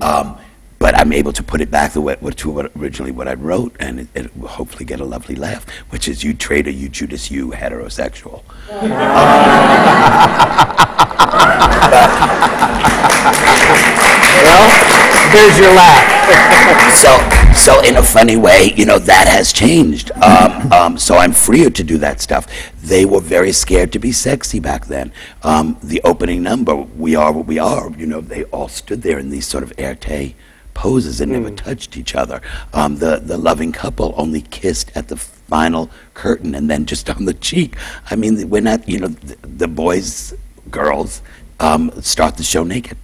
Um, 0.00 0.38
but 0.80 0.98
I'm 0.98 1.12
able 1.12 1.32
to 1.34 1.42
put 1.42 1.60
it 1.60 1.70
back 1.70 1.92
to 1.92 2.00
what, 2.00 2.36
to 2.38 2.50
what 2.50 2.72
originally 2.74 3.12
what 3.12 3.28
I 3.28 3.34
wrote, 3.34 3.76
and 3.78 4.00
it, 4.00 4.08
it 4.14 4.36
will 4.36 4.48
hopefully 4.48 4.86
get 4.86 4.98
a 4.98 5.04
lovely 5.04 5.36
laugh, 5.36 5.68
which 5.90 6.08
is 6.08 6.24
you 6.24 6.32
traitor, 6.32 6.70
you 6.70 6.88
Judas, 6.88 7.30
you 7.30 7.50
heterosexual. 7.50 8.42
Well, 14.42 15.32
there's 15.32 15.58
your 15.58 15.74
laugh. 15.74 16.94
so, 16.96 17.18
so 17.54 17.82
in 17.82 17.98
a 17.98 18.02
funny 18.02 18.36
way, 18.36 18.72
you 18.74 18.86
know, 18.86 18.98
that 18.98 19.28
has 19.28 19.52
changed. 19.52 20.10
Um, 20.12 20.72
um, 20.80 20.98
so 20.98 21.16
I'm 21.16 21.32
freer 21.32 21.68
to 21.68 21.84
do 21.84 21.98
that 21.98 22.22
stuff. 22.22 22.46
They 22.82 23.04
were 23.04 23.20
very 23.20 23.52
scared 23.52 23.92
to 23.92 23.98
be 23.98 24.12
sexy 24.12 24.60
back 24.60 24.86
then. 24.86 25.12
Um, 25.42 25.76
the 25.82 26.00
opening 26.04 26.42
number, 26.42 26.74
"We 26.74 27.16
Are 27.16 27.32
What 27.32 27.46
We 27.46 27.58
Are," 27.58 27.90
you 27.92 28.06
know, 28.06 28.22
they 28.22 28.44
all 28.44 28.68
stood 28.68 29.02
there 29.02 29.18
in 29.18 29.28
these 29.28 29.46
sort 29.46 29.62
of 29.62 29.76
airtay 29.76 30.34
poses 30.74 31.20
and 31.20 31.32
never 31.32 31.50
touched 31.50 31.96
each 31.96 32.14
other. 32.14 32.40
Um, 32.72 32.96
the 32.96 33.16
the 33.16 33.38
loving 33.38 33.72
couple 33.72 34.14
only 34.16 34.42
kissed 34.42 34.90
at 34.94 35.08
the 35.08 35.16
final 35.16 35.90
curtain 36.14 36.54
and 36.54 36.70
then 36.70 36.86
just 36.86 37.10
on 37.16 37.24
the 37.24 37.34
cheek. 37.34 37.76
I 38.10 38.16
mean, 38.16 38.48
we're 38.48 38.62
not, 38.62 38.88
you 38.88 39.00
know, 39.00 39.08
the, 39.08 39.36
the 39.46 39.68
boys, 39.68 40.34
girls 40.70 41.22
um, 41.58 41.90
start 42.00 42.36
the 42.36 42.42
show 42.42 42.64
naked. 42.64 42.96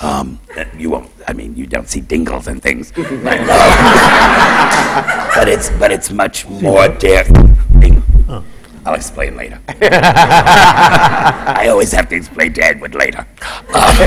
Um, 0.00 0.38
you 0.76 0.90
won't. 0.90 1.10
I 1.26 1.32
mean, 1.32 1.56
you 1.56 1.66
don't 1.66 1.88
see 1.88 2.00
dingles 2.00 2.46
and 2.46 2.62
things, 2.62 2.92
but, 2.92 3.04
but 5.34 5.48
it's 5.48 5.70
but 5.70 5.90
it's 5.90 6.12
much 6.12 6.46
more 6.46 6.88
daring. 6.88 7.58
I'll 8.88 8.94
explain 8.94 9.36
later. 9.36 9.60
I 9.82 11.66
always 11.68 11.92
have 11.92 12.08
to 12.08 12.16
explain 12.16 12.54
to 12.54 12.64
Edward 12.64 12.94
later. 12.94 13.26
Um, 13.74 14.00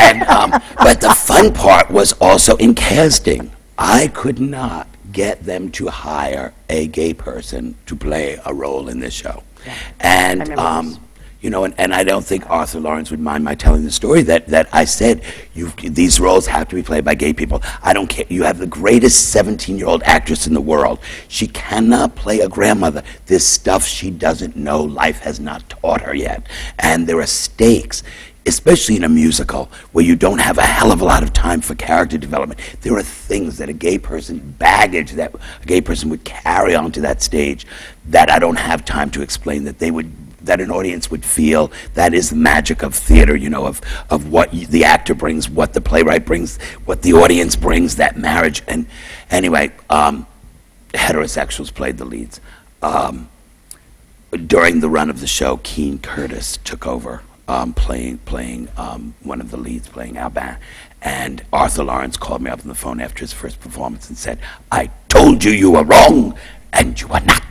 and, 0.00 0.22
um, 0.22 0.50
but 0.78 1.02
the 1.02 1.10
fun 1.10 1.52
part 1.52 1.90
was 1.90 2.14
also 2.14 2.56
in 2.56 2.74
casting. 2.74 3.52
I 3.76 4.08
could 4.08 4.40
not 4.40 4.88
get 5.12 5.44
them 5.44 5.70
to 5.72 5.88
hire 5.88 6.54
a 6.70 6.86
gay 6.86 7.12
person 7.12 7.74
to 7.84 7.94
play 7.94 8.40
a 8.46 8.54
role 8.54 8.88
in 8.88 9.00
this 9.00 9.12
show, 9.12 9.42
and 10.00 10.40
remember 10.40 10.62
um, 10.62 10.88
this. 10.88 10.98
You 11.42 11.50
know, 11.50 11.64
and, 11.64 11.74
and 11.76 11.92
I 11.92 12.04
don't 12.04 12.24
think 12.24 12.48
Arthur 12.48 12.78
Laurents 12.78 13.10
would 13.10 13.18
mind 13.18 13.42
my 13.42 13.56
telling 13.56 13.82
the 13.82 13.90
story 13.90 14.22
that, 14.22 14.46
that 14.46 14.68
I 14.72 14.84
said 14.84 15.24
these 15.54 16.20
roles 16.20 16.46
have 16.46 16.68
to 16.68 16.76
be 16.76 16.84
played 16.84 17.04
by 17.04 17.16
gay 17.16 17.32
people. 17.32 17.60
I 17.82 17.92
don't 17.92 18.06
care. 18.06 18.24
You 18.28 18.44
have 18.44 18.58
the 18.58 18.66
greatest 18.68 19.30
17 19.30 19.76
year 19.76 19.88
old 19.88 20.04
actress 20.04 20.46
in 20.46 20.54
the 20.54 20.60
world. 20.60 21.00
She 21.26 21.48
cannot 21.48 22.14
play 22.14 22.40
a 22.40 22.48
grandmother. 22.48 23.02
There's 23.26 23.44
stuff 23.44 23.84
she 23.84 24.08
doesn't 24.08 24.54
know. 24.54 24.84
Life 24.84 25.18
has 25.20 25.40
not 25.40 25.68
taught 25.68 26.02
her 26.02 26.14
yet. 26.14 26.46
And 26.78 27.08
there 27.08 27.18
are 27.18 27.26
stakes. 27.26 28.04
Especially 28.44 28.96
in 28.96 29.04
a 29.04 29.08
musical 29.08 29.70
where 29.92 30.04
you 30.04 30.16
don't 30.16 30.40
have 30.40 30.58
a 30.58 30.62
hell 30.62 30.90
of 30.90 31.00
a 31.00 31.04
lot 31.04 31.22
of 31.22 31.32
time 31.32 31.60
for 31.60 31.76
character 31.76 32.18
development, 32.18 32.58
there 32.80 32.96
are 32.96 33.02
things 33.02 33.58
that 33.58 33.68
a 33.68 33.72
gay 33.72 33.98
person, 33.98 34.40
baggage 34.58 35.12
that 35.12 35.32
a 35.32 35.66
gay 35.66 35.80
person 35.80 36.10
would 36.10 36.24
carry 36.24 36.74
onto 36.74 37.00
that 37.02 37.22
stage 37.22 37.68
that 38.06 38.32
I 38.32 38.40
don't 38.40 38.58
have 38.58 38.84
time 38.84 39.10
to 39.12 39.22
explain 39.22 39.62
that 39.64 39.78
they 39.78 39.92
would 39.92 40.12
that 40.44 40.60
an 40.60 40.70
audience 40.70 41.10
would 41.10 41.24
feel 41.24 41.70
that 41.94 42.14
is 42.14 42.30
the 42.30 42.36
magic 42.36 42.82
of 42.82 42.94
theater, 42.94 43.36
you 43.36 43.50
know, 43.50 43.66
of, 43.66 43.80
of 44.10 44.30
what 44.30 44.52
y- 44.52 44.66
the 44.68 44.84
actor 44.84 45.14
brings, 45.14 45.48
what 45.48 45.72
the 45.72 45.80
playwright 45.80 46.24
brings, 46.24 46.58
what 46.84 47.02
the 47.02 47.12
audience 47.12 47.56
brings, 47.56 47.96
that 47.96 48.16
marriage. 48.16 48.62
And 48.68 48.86
anyway, 49.30 49.72
um, 49.90 50.26
heterosexuals 50.94 51.72
played 51.72 51.98
the 51.98 52.04
leads. 52.04 52.40
Um, 52.82 53.28
during 54.46 54.80
the 54.80 54.88
run 54.88 55.10
of 55.10 55.20
the 55.20 55.26
show, 55.26 55.58
Keene 55.62 55.98
Curtis 55.98 56.58
took 56.58 56.86
over 56.86 57.22
um, 57.48 57.74
playing 57.74 58.18
playing 58.18 58.68
um, 58.76 59.14
one 59.22 59.40
of 59.40 59.50
the 59.50 59.56
leads, 59.56 59.88
playing 59.88 60.16
Albin. 60.16 60.56
And 61.02 61.44
Arthur 61.52 61.84
Laurents 61.84 62.16
called 62.16 62.42
me 62.42 62.50
up 62.50 62.60
on 62.60 62.68
the 62.68 62.74
phone 62.74 63.00
after 63.00 63.20
his 63.20 63.32
first 63.32 63.60
performance 63.60 64.08
and 64.08 64.16
said, 64.16 64.38
"I 64.70 64.90
told 65.08 65.44
you 65.44 65.50
you 65.50 65.72
were 65.72 65.84
wrong, 65.84 66.38
and 66.72 66.98
you 67.00 67.08
are 67.08 67.20
not." 67.20 67.42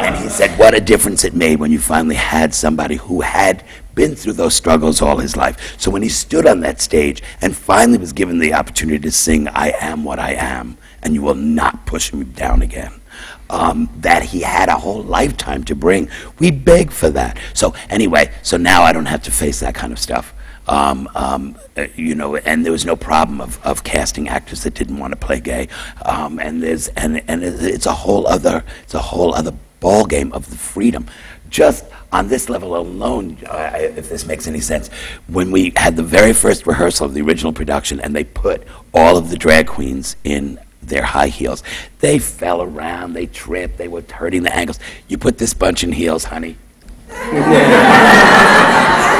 And 0.00 0.16
he 0.16 0.28
said, 0.28 0.58
What 0.58 0.74
a 0.74 0.80
difference 0.80 1.24
it 1.24 1.34
made 1.34 1.58
when 1.58 1.72
you 1.72 1.78
finally 1.78 2.14
had 2.14 2.54
somebody 2.54 2.96
who 2.96 3.20
had 3.22 3.64
been 3.94 4.14
through 4.14 4.34
those 4.34 4.54
struggles 4.54 5.02
all 5.02 5.18
his 5.18 5.36
life. 5.36 5.74
So 5.78 5.90
when 5.90 6.02
he 6.02 6.08
stood 6.08 6.46
on 6.46 6.60
that 6.60 6.80
stage 6.80 7.22
and 7.40 7.56
finally 7.56 7.98
was 7.98 8.12
given 8.12 8.38
the 8.38 8.54
opportunity 8.54 8.98
to 9.00 9.10
sing, 9.10 9.48
I 9.48 9.72
am 9.80 10.04
what 10.04 10.18
I 10.18 10.34
am, 10.34 10.78
and 11.02 11.14
you 11.14 11.22
will 11.22 11.34
not 11.34 11.84
push 11.86 12.12
me 12.12 12.24
down 12.24 12.62
again. 12.62 12.92
Um, 13.50 13.88
that 14.00 14.22
he 14.22 14.42
had 14.42 14.68
a 14.68 14.76
whole 14.76 15.02
lifetime 15.02 15.64
to 15.64 15.74
bring. 15.74 16.10
We 16.38 16.50
beg 16.50 16.90
for 16.90 17.08
that. 17.10 17.38
So, 17.54 17.74
anyway, 17.88 18.30
so 18.42 18.58
now 18.58 18.82
I 18.82 18.92
don't 18.92 19.06
have 19.06 19.22
to 19.22 19.30
face 19.30 19.60
that 19.60 19.74
kind 19.74 19.90
of 19.90 19.98
stuff. 19.98 20.34
Um, 20.68 21.08
um, 21.14 21.56
uh, 21.76 21.86
you 21.96 22.14
know, 22.14 22.36
and 22.36 22.64
there 22.64 22.72
was 22.72 22.84
no 22.84 22.94
problem 22.94 23.40
of, 23.40 23.64
of 23.64 23.84
casting 23.84 24.28
actors 24.28 24.62
that 24.64 24.74
didn't 24.74 24.98
want 24.98 25.12
to 25.12 25.16
play 25.16 25.40
gay. 25.40 25.68
Um, 26.02 26.38
and 26.38 26.62
there's 26.62 26.88
and 26.88 27.22
and 27.26 27.42
it's 27.42 27.86
a 27.86 27.92
whole 27.92 28.26
other 28.26 28.62
it's 28.82 28.94
a 28.94 29.00
whole 29.00 29.34
other 29.34 29.54
ball 29.80 30.04
game 30.04 30.32
of 30.32 30.50
the 30.50 30.56
freedom. 30.56 31.06
Just 31.48 31.86
on 32.12 32.28
this 32.28 32.50
level 32.50 32.76
alone, 32.76 33.38
if 33.42 34.10
this 34.10 34.26
makes 34.26 34.46
any 34.46 34.60
sense, 34.60 34.88
when 35.28 35.50
we 35.50 35.72
had 35.76 35.96
the 35.96 36.02
very 36.02 36.34
first 36.34 36.66
rehearsal 36.66 37.06
of 37.06 37.14
the 37.14 37.22
original 37.22 37.52
production, 37.52 38.00
and 38.00 38.14
they 38.14 38.24
put 38.24 38.66
all 38.92 39.16
of 39.16 39.30
the 39.30 39.36
drag 39.36 39.66
queens 39.66 40.16
in 40.24 40.58
their 40.82 41.02
high 41.02 41.28
heels, 41.28 41.62
they 42.00 42.18
fell 42.18 42.62
around, 42.62 43.14
they 43.14 43.26
tripped, 43.26 43.78
they 43.78 43.88
were 43.88 44.04
hurting 44.10 44.42
the 44.42 44.54
ankles. 44.54 44.78
You 45.08 45.16
put 45.16 45.38
this 45.38 45.54
bunch 45.54 45.84
in 45.84 45.92
heels, 45.92 46.24
honey. 46.24 46.56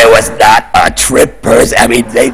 There 0.00 0.10
was 0.10 0.30
not 0.30 0.62
a 0.72 0.78
uh, 0.84 0.90
trip 0.90 1.42
person. 1.42 1.76
I 1.78 1.86
mean, 1.86 2.08
they, 2.08 2.30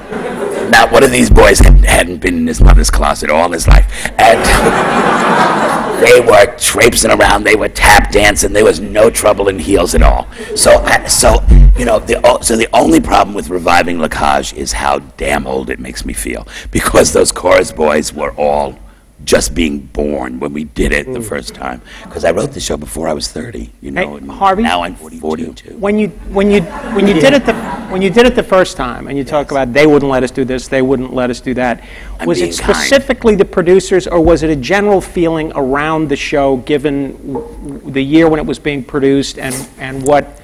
not 0.70 0.92
one 0.92 1.02
of 1.02 1.10
these 1.10 1.28
boys 1.28 1.58
had, 1.58 1.84
hadn't 1.84 2.18
been 2.18 2.36
in 2.38 2.46
his 2.46 2.60
mother's 2.60 2.90
closet 2.90 3.28
all 3.28 3.50
his 3.50 3.66
life. 3.66 3.92
And 4.20 4.38
they 6.00 6.20
were 6.20 6.56
traipsing 6.58 7.10
around, 7.10 7.42
they 7.42 7.56
were 7.56 7.68
tap 7.68 8.12
dancing, 8.12 8.52
there 8.52 8.64
was 8.64 8.78
no 8.78 9.10
trouble 9.10 9.48
in 9.48 9.58
heels 9.58 9.96
at 9.96 10.02
all. 10.02 10.28
So, 10.54 10.76
I- 10.84 11.08
so 11.08 11.44
you 11.76 11.84
know, 11.84 11.98
the, 11.98 12.38
so 12.40 12.56
the 12.56 12.68
only 12.72 13.00
problem 13.00 13.34
with 13.34 13.48
reviving 13.48 13.98
La 13.98 14.06
Cage 14.06 14.54
is 14.54 14.70
how 14.70 15.00
damn 15.16 15.44
old 15.44 15.68
it 15.68 15.80
makes 15.80 16.04
me 16.04 16.12
feel. 16.12 16.46
Because 16.70 17.12
those 17.12 17.32
chorus 17.32 17.72
boys 17.72 18.12
were 18.12 18.30
all 18.36 18.78
just 19.26 19.54
being 19.54 19.80
born 19.80 20.38
when 20.38 20.52
we 20.52 20.64
did 20.64 20.92
it 20.92 21.04
the 21.12 21.18
mm. 21.18 21.28
first 21.28 21.52
time. 21.52 21.82
Because 22.04 22.24
I 22.24 22.30
wrote 22.30 22.52
the 22.52 22.60
show 22.60 22.76
before 22.76 23.08
I 23.08 23.12
was 23.12 23.30
30, 23.30 23.70
you 23.82 23.90
know. 23.90 24.16
Hey, 24.16 24.26
Harvey? 24.28 24.62
Now 24.62 24.82
I'm 24.82 24.94
42. 24.94 25.76
When 25.76 25.98
you 25.98 26.08
when 26.30 26.50
you 26.50 26.62
when 26.62 27.08
you 27.08 27.14
did 27.14 27.34
it 27.34 27.44
the 27.44 27.54
when 27.90 28.00
you 28.00 28.08
did 28.08 28.24
it 28.24 28.36
the 28.36 28.42
first 28.42 28.76
time, 28.76 29.08
and 29.08 29.18
you 29.18 29.24
talk 29.24 29.50
about 29.50 29.72
they 29.72 29.86
wouldn't 29.86 30.10
let 30.10 30.22
us 30.22 30.30
do 30.30 30.44
this, 30.44 30.68
they 30.68 30.80
wouldn't 30.80 31.12
let 31.12 31.28
us 31.28 31.40
do 31.40 31.54
that. 31.54 31.82
I'm 32.20 32.28
was 32.28 32.40
it 32.40 32.44
being 32.44 32.56
kind. 32.56 32.76
specifically 32.76 33.34
the 33.34 33.44
producers, 33.44 34.06
or 34.06 34.20
was 34.20 34.44
it 34.44 34.50
a 34.50 34.56
general 34.56 35.00
feeling 35.00 35.52
around 35.56 36.08
the 36.08 36.16
show, 36.16 36.58
given 36.58 37.82
the 37.84 38.02
year 38.02 38.28
when 38.28 38.38
it 38.38 38.46
was 38.46 38.60
being 38.60 38.84
produced, 38.84 39.38
and 39.38 39.68
and 39.78 40.06
what 40.06 40.40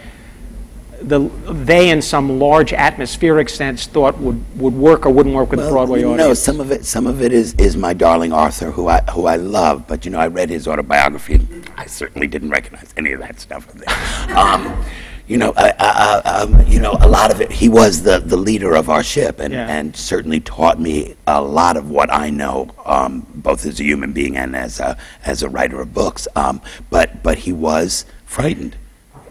the 1.09 1.21
they, 1.53 1.91
in 1.91 2.01
some 2.03 2.39
large 2.39 2.73
atmospheric 2.73 3.49
sense, 3.49 3.87
thought 3.87 4.19
would 4.19 4.43
would 4.59 4.75
work 4.75 5.07
or 5.07 5.11
wouldn't 5.11 5.35
work 5.35 5.51
with 5.51 5.61
the 5.61 5.69
Broadway 5.69 6.01
audience? 6.05 6.19
know, 6.19 6.35
some 6.35 6.61
of 6.61 6.71
it, 6.71 6.85
some 6.85 7.07
of 7.07 7.23
it 7.23 7.33
is, 7.33 7.55
is 7.55 7.77
my 7.77 7.93
darling 7.93 8.33
Arthur, 8.33 8.71
who 8.71 8.89
I, 8.89 9.01
who 9.13 9.27
I 9.27 9.37
love. 9.37 9.87
But 9.87 10.05
you 10.05 10.11
know, 10.11 10.19
I 10.19 10.29
read 10.29 10.51
his 10.51 10.67
autobiography, 10.69 11.35
and 11.35 11.71
I 11.77 11.87
certainly 11.87 12.27
didn't 12.27 12.51
recognize 12.51 12.93
any 12.97 13.13
of 13.13 13.21
that 13.21 13.41
stuff 13.41 13.69
in 13.73 13.79
there. 13.81 14.37
Um, 14.37 14.85
you 15.29 15.37
know, 15.37 15.53
I, 15.57 15.73
I, 15.79 16.21
I, 16.25 16.41
um, 16.43 16.67
you 16.67 16.81
know, 16.81 16.93
a 17.01 17.09
lot 17.09 17.31
of 17.31 17.41
it. 17.41 17.51
He 17.53 17.69
was 17.69 18.03
the, 18.03 18.19
the 18.19 18.37
leader 18.37 18.75
of 18.75 18.91
our 18.91 19.03
ship, 19.05 19.39
and, 19.39 19.55
Yeah. 19.55 19.69
and 19.69 19.95
certainly 19.97 20.41
taught 20.41 20.81
me 20.81 21.15
a 21.27 21.41
lot 21.41 21.77
of 21.77 21.89
what 21.89 22.13
I 22.13 22.29
know, 22.31 22.71
um, 22.85 23.27
both 23.35 23.65
as 23.65 23.79
a 23.81 23.85
human 23.85 24.13
being 24.13 24.37
and 24.37 24.55
as 24.57 24.81
a 24.81 24.99
as 25.25 25.43
a 25.43 25.49
writer 25.49 25.81
of 25.81 25.95
books. 25.95 26.27
Um, 26.35 26.61
but 26.91 27.23
but 27.23 27.39
he 27.39 27.53
was 27.53 28.05
frightened. 28.27 28.77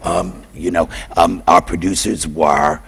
Um, 0.02 0.42
you 0.54 0.70
know, 0.70 0.88
um, 1.16 1.42
our 1.46 1.62
producers 1.62 2.26
were 2.26 2.80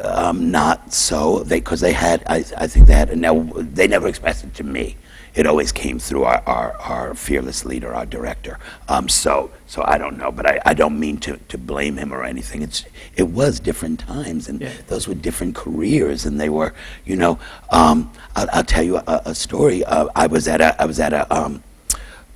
um, 0.00 0.50
not 0.50 0.92
so 0.92 1.40
they 1.40 1.60
because 1.60 1.80
they 1.80 1.92
had 1.92 2.22
I, 2.26 2.44
I 2.56 2.66
think 2.66 2.86
they 2.86 2.94
had 2.94 3.16
now 3.16 3.48
they 3.56 3.86
never 3.86 4.08
expressed 4.08 4.44
it 4.44 4.54
to 4.54 4.64
me. 4.64 4.96
It 5.34 5.46
always 5.46 5.70
came 5.70 6.00
through 6.00 6.24
our, 6.24 6.42
our, 6.46 6.72
our 6.78 7.14
fearless 7.14 7.64
leader 7.64 7.94
our 7.94 8.06
director. 8.06 8.58
Um, 8.88 9.08
so 9.08 9.50
so 9.66 9.84
I 9.86 9.96
don't 9.98 10.18
know 10.18 10.32
but 10.32 10.46
I, 10.46 10.60
I 10.66 10.74
don't 10.74 10.98
mean 10.98 11.18
to, 11.18 11.36
to 11.36 11.58
blame 11.58 11.96
him 11.96 12.12
or 12.12 12.24
anything. 12.24 12.62
It's 12.62 12.84
it 13.16 13.28
was 13.28 13.60
different 13.60 14.00
times 14.00 14.48
and 14.48 14.60
those 14.88 15.06
were 15.06 15.14
different 15.14 15.54
careers 15.54 16.26
and 16.26 16.40
they 16.40 16.48
were 16.48 16.74
you 17.04 17.16
know 17.16 17.38
um, 17.70 18.12
I'll, 18.34 18.48
I'll 18.52 18.64
tell 18.64 18.82
you 18.82 18.96
a, 18.96 19.22
a 19.26 19.34
story. 19.34 19.84
Uh, 19.84 20.08
I 20.16 20.26
was 20.26 20.48
at 20.48 20.60
a 20.60 20.80
I 20.80 20.86
was 20.86 20.98
at 20.98 21.12
a 21.12 21.32
um, 21.34 21.62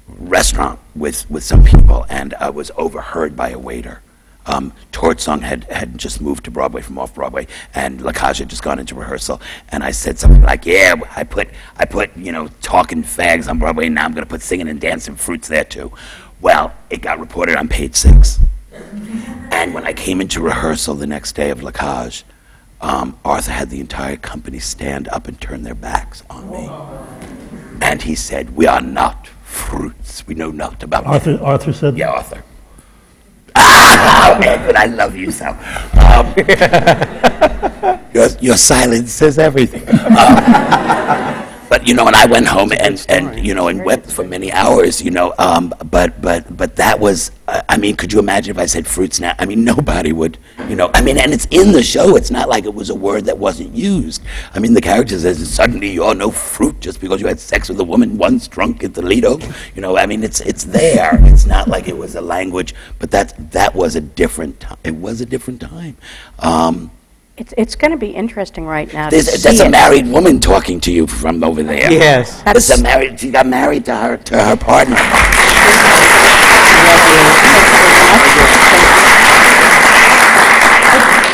restaurant 0.08 0.78
with, 0.94 1.30
with 1.30 1.44
some 1.44 1.64
people, 1.64 2.06
and 2.08 2.34
I 2.34 2.50
was 2.50 2.70
overheard 2.76 3.36
by 3.36 3.50
a 3.50 3.58
waiter. 3.58 4.02
Um, 4.44 4.72
Torch 4.90 5.20
Song 5.20 5.40
had, 5.40 5.64
had 5.64 5.96
just 5.96 6.20
moved 6.20 6.44
to 6.46 6.50
Broadway 6.50 6.82
from 6.82 6.98
off 6.98 7.14
Broadway, 7.14 7.46
and 7.74 8.00
La 8.00 8.12
Cage 8.12 8.38
had 8.38 8.48
just 8.48 8.62
gone 8.62 8.78
into 8.78 8.94
rehearsal. 8.94 9.40
And 9.68 9.84
I 9.84 9.92
said 9.92 10.18
something 10.18 10.42
like, 10.42 10.66
"Yeah, 10.66 10.96
I 11.14 11.22
put 11.22 11.48
I 11.76 11.84
put 11.84 12.16
you 12.16 12.32
know 12.32 12.48
talking 12.60 13.04
fags 13.04 13.48
on 13.48 13.60
Broadway, 13.60 13.86
and 13.86 13.94
now 13.94 14.04
I'm 14.04 14.12
going 14.12 14.24
to 14.24 14.28
put 14.28 14.42
singing 14.42 14.68
and 14.68 14.80
dancing 14.80 15.14
fruits 15.14 15.46
there 15.46 15.64
too." 15.64 15.92
Well, 16.40 16.74
it 16.90 17.02
got 17.02 17.20
reported 17.20 17.54
on 17.56 17.68
page 17.68 17.94
six. 17.94 18.40
And 19.52 19.74
when 19.74 19.84
I 19.84 19.92
came 19.92 20.20
into 20.20 20.40
rehearsal 20.40 20.94
the 20.96 21.06
next 21.06 21.36
day 21.36 21.50
of 21.50 21.62
La 21.62 21.70
Cage, 21.70 22.24
um, 22.80 23.16
Arthur 23.24 23.52
had 23.52 23.70
the 23.70 23.78
entire 23.78 24.16
company 24.16 24.58
stand 24.58 25.06
up 25.08 25.28
and 25.28 25.40
turn 25.40 25.62
their 25.62 25.74
backs 25.74 26.24
on 26.28 26.50
me. 26.50 26.68
And 27.80 28.02
he 28.02 28.16
said, 28.16 28.56
We 28.56 28.66
are 28.66 28.80
not 28.80 29.28
fruits. 29.52 30.26
We 30.26 30.34
know 30.34 30.50
not 30.50 30.82
about 30.82 31.06
Arthur, 31.06 31.38
Arthur 31.42 31.72
said, 31.72 31.96
Yeah, 31.96 32.10
Arthur. 32.10 32.42
Ah, 33.54 34.40
Edward, 34.40 34.76
I 34.76 34.86
love 34.86 35.14
you 35.14 35.30
so. 35.30 35.48
Um, 36.00 36.32
your, 38.14 38.28
your 38.40 38.56
silence 38.56 39.12
says 39.12 39.38
everything. 39.38 39.86
Um, 39.88 41.44
but 41.68 41.86
you 41.86 41.94
know, 41.94 42.06
and 42.06 42.16
I 42.16 42.26
went 42.26 42.46
home 42.46 42.72
and, 42.72 43.04
and 43.08 43.44
you 43.44 43.54
know 43.54 43.68
and 43.68 43.84
wept 43.84 44.10
for 44.10 44.24
many 44.24 44.50
hours. 44.52 45.02
You 45.02 45.10
know, 45.10 45.34
um, 45.38 45.72
but 45.90 46.20
but 46.20 46.56
but 46.56 46.76
that 46.76 46.98
was. 46.98 47.30
I 47.68 47.76
mean, 47.76 47.96
could 47.96 48.12
you 48.12 48.18
imagine 48.18 48.50
if 48.54 48.58
I 48.58 48.66
said 48.66 48.86
fruit 48.86 49.20
now? 49.20 49.34
I 49.38 49.44
mean, 49.46 49.64
nobody 49.72 50.12
would. 50.12 50.38
You 50.68 50.76
know, 50.76 50.90
I 50.94 51.02
mean, 51.02 51.18
and 51.18 51.32
it's 51.32 51.46
in 51.50 51.72
the 51.72 51.82
show. 51.82 52.16
It's 52.16 52.30
not 52.30 52.48
like 52.48 52.64
it 52.64 52.74
was 52.74 52.88
a 52.90 52.94
word 52.94 53.24
that 53.26 53.38
wasn't 53.38 53.74
used. 53.74 54.22
I 54.54 54.58
mean, 54.58 54.74
the 54.74 54.80
character 54.80 55.18
says 55.18 55.52
suddenly 55.52 55.90
you're 55.90 56.14
no 56.14 56.30
fruit 56.30 56.80
just 56.80 57.00
because 57.00 57.20
you 57.20 57.26
had 57.26 57.40
sex 57.40 57.68
with 57.68 57.78
a 57.80 57.84
woman 57.84 58.16
once 58.18 58.48
drunk 58.48 58.82
at 58.84 58.94
the 58.94 59.02
Lido. 59.02 59.38
You 59.74 59.82
know, 59.82 59.96
I 59.98 60.06
mean, 60.06 60.22
it's 60.24 60.40
it's 60.40 60.64
there. 60.64 61.18
It's 61.32 61.46
not 61.46 61.68
like 61.68 61.88
it 61.88 61.96
was 61.96 62.14
a 62.14 62.20
language, 62.20 62.74
but 62.98 63.10
that 63.10 63.34
that 63.52 63.74
was 63.74 63.96
a 63.96 64.00
different 64.00 64.60
time. 64.60 64.78
It 64.84 64.94
was 64.96 65.20
a 65.20 65.26
different 65.26 65.60
time. 65.60 65.96
Um, 66.38 66.90
It's, 67.38 67.54
it's 67.56 67.76
going 67.76 67.90
to 67.92 67.96
be 67.96 68.10
interesting 68.10 68.66
right 68.66 68.92
now 68.92 69.08
to 69.08 69.10
there's, 69.16 69.30
see 69.30 69.42
that's 69.48 69.60
a 69.60 69.66
it. 69.66 69.70
married 69.70 70.06
woman 70.06 70.38
talking 70.38 70.80
to 70.80 70.92
you 70.92 71.06
from 71.06 71.42
over 71.42 71.62
there. 71.62 71.90
Yes. 71.90 72.42
That's 72.42 72.68
a 72.70 72.80
married. 72.82 73.18
She 73.20 73.30
got 73.30 73.46
married 73.46 73.84
to 73.86 73.94
her 73.96 74.16
to 74.18 74.34
her 74.44 74.56
partner. 74.56 74.96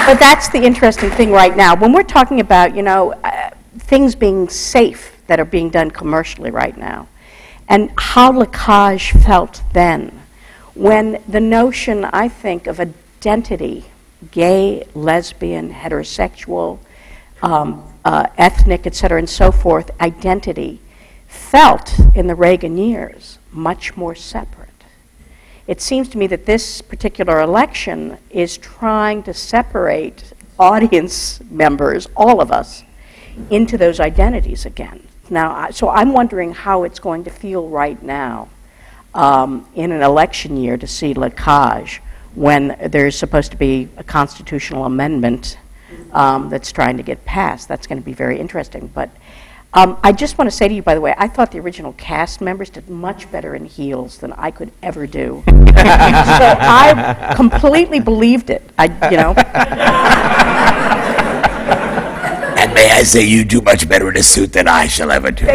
But 0.06 0.18
that's 0.18 0.48
the 0.48 0.62
interesting 0.62 1.10
thing 1.10 1.30
right 1.32 1.54
now. 1.54 1.76
When 1.76 1.92
we're 1.92 2.02
talking 2.02 2.40
about, 2.40 2.74
you 2.74 2.82
know, 2.82 3.12
uh, 3.12 3.50
things 3.78 4.14
being 4.14 4.48
safe 4.48 5.20
that 5.26 5.38
are 5.38 5.44
being 5.44 5.68
done 5.68 5.90
commercially 5.90 6.50
right 6.50 6.74
now, 6.78 7.08
and 7.68 7.90
how 7.98 8.32
La 8.32 8.46
Cage 8.46 9.12
felt 9.12 9.62
then, 9.74 10.22
when 10.74 11.22
the 11.28 11.40
notion, 11.40 12.06
I 12.06 12.28
think, 12.28 12.66
of 12.66 12.80
identity, 12.80 13.84
gay, 14.30 14.86
lesbian, 14.94 15.74
heterosexual, 15.74 16.78
um, 17.42 17.84
uh, 18.04 18.28
ethnic, 18.38 18.86
et 18.86 18.94
cetera, 18.94 19.18
and 19.18 19.28
so 19.28 19.52
forth, 19.52 19.90
identity, 20.00 20.80
felt 21.26 21.98
in 22.14 22.28
the 22.28 22.34
Reagan 22.34 22.78
years 22.78 23.38
much 23.52 23.94
more 23.94 24.14
separate. 24.14 24.67
It 25.68 25.82
seems 25.82 26.08
to 26.08 26.18
me 26.18 26.26
that 26.28 26.46
this 26.46 26.80
particular 26.80 27.42
election 27.42 28.16
is 28.30 28.56
trying 28.56 29.22
to 29.24 29.34
separate 29.34 30.32
audience 30.58 31.40
members, 31.50 32.08
all 32.16 32.40
of 32.40 32.50
us, 32.50 32.84
into 33.50 33.76
those 33.76 34.00
identities 34.00 34.64
again. 34.64 35.06
Now, 35.28 35.70
so 35.70 35.90
I'm 35.90 36.14
wondering 36.14 36.54
how 36.54 36.84
it's 36.84 36.98
going 36.98 37.24
to 37.24 37.30
feel 37.30 37.68
right 37.68 38.02
now 38.02 38.48
um, 39.14 39.68
in 39.74 39.92
an 39.92 40.00
election 40.00 40.56
year 40.56 40.78
to 40.78 40.86
see 40.86 41.12
La 41.12 41.28
Cage 41.28 42.00
when 42.34 42.74
there's 42.90 43.16
supposed 43.16 43.50
to 43.50 43.58
be 43.58 43.88
a 43.98 44.04
constitutional 44.04 44.86
amendment 44.86 45.58
um, 46.12 46.48
that's 46.48 46.72
trying 46.72 46.96
to 46.96 47.02
get 47.02 47.22
passed. 47.26 47.68
That's 47.68 47.86
going 47.86 47.98
to 47.98 48.04
be 48.04 48.14
very 48.14 48.38
interesting. 48.38 48.90
But 48.94 49.10
um, 49.74 49.98
I 50.02 50.12
just 50.12 50.38
want 50.38 50.50
to 50.50 50.56
say 50.56 50.66
to 50.66 50.74
you, 50.74 50.82
by 50.82 50.94
the 50.94 51.00
way, 51.00 51.14
I 51.18 51.28
thought 51.28 51.52
the 51.52 51.60
original 51.60 51.92
cast 51.94 52.40
members 52.40 52.70
did 52.70 52.88
much 52.88 53.30
better 53.30 53.54
in 53.54 53.66
heels 53.66 54.18
than 54.18 54.32
I 54.32 54.50
could 54.50 54.72
ever 54.82 55.06
do. 55.06 55.42
so 55.46 55.52
I 55.54 57.34
completely 57.36 58.00
believed 58.00 58.48
it. 58.48 58.62
I, 58.78 58.86
you 59.10 59.18
know. 59.18 59.34
And 62.58 62.74
may 62.74 62.90
I 62.90 63.02
say, 63.02 63.24
you 63.24 63.44
do 63.44 63.60
much 63.60 63.88
better 63.88 64.08
in 64.08 64.16
a 64.16 64.22
suit 64.22 64.52
than 64.52 64.68
I 64.68 64.86
shall 64.88 65.10
ever 65.12 65.30
do. 65.30 65.46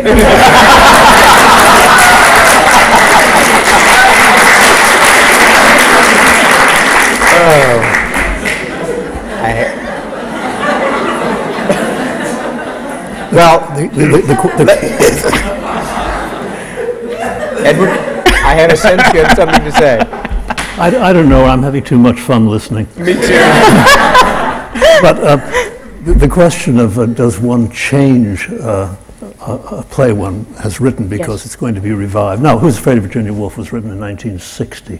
Well, 13.33 13.59
the, 13.75 13.87
the, 13.87 14.05
the, 14.05 14.17
the, 14.21 14.63
the, 14.63 14.73
Edward, 17.65 17.89
I 17.89 18.53
had 18.53 18.71
a 18.71 18.77
sense 18.77 19.01
you 19.13 19.23
had 19.23 19.35
something 19.35 19.63
to 19.63 19.71
say. 19.71 19.97
I, 20.77 21.09
I 21.09 21.13
don't 21.13 21.29
know, 21.29 21.45
I'm 21.45 21.63
having 21.63 21.83
too 21.83 21.97
much 21.97 22.19
fun 22.19 22.47
listening. 22.47 22.85
Me 22.97 23.13
too. 23.13 23.19
But 25.01 25.17
uh, 25.23 25.37
the, 26.03 26.13
the 26.13 26.27
question 26.29 26.77
of 26.79 26.99
uh, 26.99 27.07
does 27.07 27.39
one 27.39 27.71
change 27.71 28.49
uh, 28.51 28.95
a, 29.41 29.51
a 29.51 29.83
play 29.89 30.13
one 30.13 30.45
has 30.61 30.79
written 30.79 31.07
because 31.07 31.41
Yes. 31.41 31.45
it's 31.47 31.55
going 31.55 31.73
to 31.75 31.81
be 31.81 31.91
revived? 31.91 32.41
Now, 32.41 32.59
Who's 32.59 32.77
Afraid 32.77 32.97
of 32.99 33.03
Virginia 33.03 33.33
Woolf 33.33 33.57
was 33.57 33.71
written 33.73 33.89
in 33.91 33.99
1960. 33.99 34.99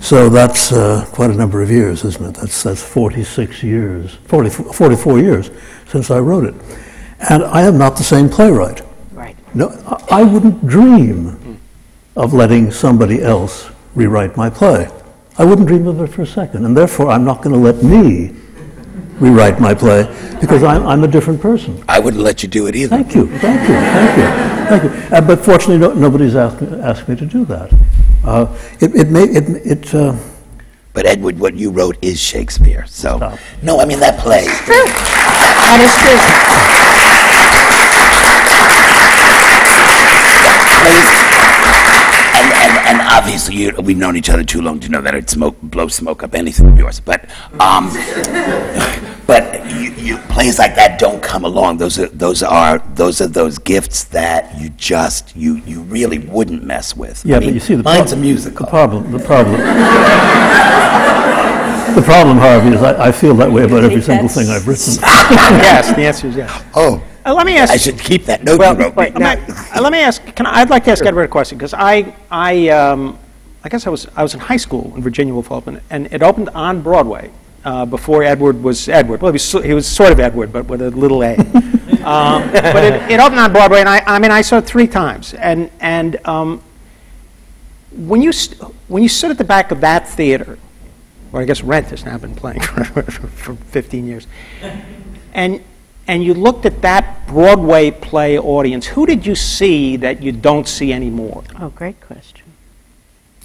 So 0.00 0.28
that's 0.30 0.72
uh, 0.72 1.04
quite 1.12 1.30
a 1.30 1.34
number 1.34 1.60
of 1.60 1.70
years, 1.70 2.04
isn't 2.04 2.24
it? 2.24 2.34
That's, 2.40 2.62
that's 2.62 2.82
46 2.82 3.62
years, 3.62 4.14
40, 4.24 4.50
44 4.50 5.18
years 5.18 5.50
since 5.88 6.10
I 6.10 6.18
wrote 6.20 6.44
it. 6.44 6.54
And 7.20 7.42
I 7.44 7.62
am 7.62 7.78
not 7.78 7.96
the 7.96 8.04
same 8.04 8.28
playwright. 8.28 8.82
Right. 9.12 9.36
No, 9.54 9.68
I 10.10 10.20
I 10.20 10.22
wouldn't 10.22 10.66
dream 10.66 11.60
of 12.16 12.32
letting 12.32 12.70
somebody 12.72 13.22
else 13.22 13.70
rewrite 13.94 14.36
my 14.36 14.50
play. 14.50 14.88
I 15.38 15.44
wouldn't 15.44 15.68
dream 15.68 15.86
of 15.86 16.00
it 16.00 16.08
for 16.08 16.22
a 16.22 16.26
second. 16.26 16.64
And 16.64 16.76
therefore, 16.76 17.10
I'm 17.10 17.24
not 17.24 17.42
going 17.42 17.54
to 17.54 17.60
let 17.60 17.82
me 17.84 18.34
rewrite 19.20 19.60
my 19.60 19.74
play 19.74 20.04
because 20.40 20.62
I'm, 20.64 20.84
I'm 20.86 21.04
a 21.04 21.08
different 21.08 21.40
person. 21.40 21.82
I 21.88 21.98
wouldn't 22.00 22.22
let 22.22 22.42
you 22.42 22.48
do 22.48 22.66
it 22.66 22.74
either. 22.74 22.96
Thank 22.96 23.14
you, 23.14 23.26
thank 23.38 23.68
you, 23.68 23.74
thank 23.74 24.16
you, 24.16 24.24
thank 24.68 24.82
you. 24.84 25.16
Uh, 25.16 25.20
but 25.20 25.44
fortunately, 25.44 25.78
no, 25.78 25.92
nobody's 25.92 26.34
asked, 26.36 26.62
asked 26.62 27.08
me 27.08 27.14
to 27.16 27.26
do 27.26 27.44
that. 27.46 27.72
Uh, 28.24 28.46
it, 28.80 28.94
it 28.94 29.10
may, 29.10 29.24
it, 29.24 29.44
it, 29.66 29.94
uh, 29.94 30.16
But 30.92 31.06
Edward, 31.06 31.38
what 31.38 31.54
you 31.54 31.70
wrote 31.70 31.96
is 32.02 32.18
Shakespeare. 32.20 32.84
So, 32.86 33.16
Stop. 33.18 33.38
no, 33.62 33.78
I 33.78 33.84
mean 33.84 34.00
that 34.00 34.18
play. 34.18 34.44
True. 34.66 34.74
That 34.86 35.78
is 35.86 35.94
true. 36.02 36.87
Plays 40.88 41.28
obviously 43.18 43.56
you, 43.56 43.74
we've 43.82 43.96
known 43.96 44.16
each 44.16 44.30
other 44.30 44.44
too 44.44 44.60
long 44.62 44.80
to 44.80 44.88
know 44.88 45.00
that 45.00 45.14
I'd 45.14 45.28
smoke, 45.28 45.60
blow 45.60 45.88
smoke 45.88 46.22
up 46.22 46.34
anything 46.34 46.68
of 46.68 46.78
yours. 46.78 47.00
But, 47.00 47.28
um, 47.60 47.90
but 49.26 49.68
you, 49.70 49.92
you, 49.94 50.18
plays 50.28 50.58
like 50.58 50.74
that 50.76 50.98
don't 50.98 51.22
come 51.22 51.44
along. 51.44 51.78
Those 51.78 51.98
are 51.98 52.08
those 52.08 52.42
are 52.42 52.78
those 52.94 53.20
are 53.20 53.26
those 53.26 53.58
gifts 53.58 54.04
that 54.04 54.58
you 54.58 54.70
just 54.70 55.36
you 55.36 55.56
you 55.66 55.82
really 55.82 56.18
wouldn't 56.18 56.64
mess 56.64 56.96
with. 56.96 57.24
Yeah, 57.24 57.36
I 57.36 57.40
but 57.40 57.54
you 57.54 57.60
see, 57.60 57.74
the 57.74 57.82
mine's 57.82 58.12
prob- 58.12 58.18
a 58.18 58.22
musical. 58.22 58.66
The 58.66 58.70
problem, 58.70 59.10
the 59.12 59.18
problem, 59.18 59.60
the 61.94 62.02
problem, 62.02 62.38
Harvey, 62.38 62.76
is 62.76 62.82
I, 62.82 63.08
I 63.08 63.12
feel 63.12 63.34
that 63.34 63.50
way 63.50 63.64
about 63.64 63.84
every 63.84 64.00
single 64.02 64.28
thing 64.28 64.48
I've 64.48 64.66
written. 64.66 64.94
yes, 65.02 65.88
the 65.96 66.06
answer 66.06 66.28
is 66.28 66.36
yes. 66.36 66.64
oh, 66.74 67.02
Uh, 67.28 67.34
let 67.34 67.44
me 67.44 67.58
ask. 67.58 67.70
I 67.74 67.76
should 67.76 67.98
keep 67.98 68.24
that 68.24 68.42
note 68.42 68.58
Well, 68.58 68.74
you 68.74 68.84
wrote 68.84 68.96
wait, 68.96 69.12
me. 69.12 69.20
now, 69.20 69.32
uh, 69.76 69.82
let 69.82 69.92
me 69.92 69.98
ask. 69.98 70.24
Can 70.34 70.46
I, 70.46 70.60
I'd 70.60 70.70
like 70.70 70.84
to 70.84 70.92
ask 70.92 71.04
Edward 71.04 71.24
a 71.24 71.28
question 71.28 71.58
because 71.58 71.74
I, 71.74 72.14
I, 72.30 72.68
um, 72.70 73.18
I 73.62 73.68
guess 73.68 73.86
I 73.86 73.90
was, 73.90 74.08
I 74.16 74.22
was 74.22 74.32
in 74.32 74.40
high 74.40 74.56
school 74.56 74.84
when 74.88 75.02
Virginia 75.02 75.34
Woolf 75.34 75.52
opened, 75.52 75.82
and 75.90 76.10
it 76.10 76.22
opened 76.22 76.48
on 76.50 76.80
Broadway 76.80 77.30
uh, 77.66 77.84
before 77.84 78.22
Edward 78.22 78.62
was 78.62 78.88
Edward. 78.88 79.20
Well, 79.20 79.30
he 79.30 79.34
was, 79.34 79.44
so- 79.44 79.60
he 79.60 79.74
was 79.74 79.86
sort 79.86 80.10
of 80.10 80.20
Edward, 80.20 80.54
but 80.54 80.64
with 80.68 80.80
a 80.80 80.90
little 80.90 81.22
A. 81.22 81.34
um, 82.02 82.50
but 82.50 82.82
it, 82.82 83.10
it 83.10 83.20
opened 83.20 83.40
on 83.40 83.52
Broadway, 83.52 83.80
and 83.80 83.90
I, 83.90 84.02
I 84.06 84.18
mean, 84.18 84.30
I 84.30 84.40
saw 84.40 84.56
it 84.56 84.64
three 84.64 84.86
times, 84.86 85.34
and 85.34 85.70
and 85.80 86.16
um, 86.26 86.62
when 87.92 88.22
you 88.22 88.32
st- 88.32 88.62
when 88.88 89.02
you 89.02 89.08
stood 89.10 89.30
at 89.30 89.36
the 89.36 89.44
back 89.44 89.70
of 89.70 89.82
that 89.82 90.08
theater, 90.08 90.58
or 91.34 91.42
I 91.42 91.44
guess 91.44 91.62
Rent 91.62 91.88
has 91.88 92.06
now 92.06 92.16
been 92.16 92.34
playing 92.34 92.60
for, 92.60 92.84
for 93.02 93.54
15 93.54 94.06
years, 94.06 94.26
and 95.34 95.62
and 96.08 96.24
you 96.24 96.32
looked 96.32 96.64
at 96.64 96.80
that 96.82 97.26
Broadway 97.26 97.90
play 97.90 98.38
audience, 98.38 98.86
who 98.86 99.06
did 99.06 99.26
you 99.26 99.34
see 99.34 99.96
that 99.96 100.22
you 100.22 100.32
don't 100.32 100.66
see 100.66 100.92
anymore? 100.92 101.44
Oh, 101.60 101.68
great 101.68 102.00
question. 102.00 102.46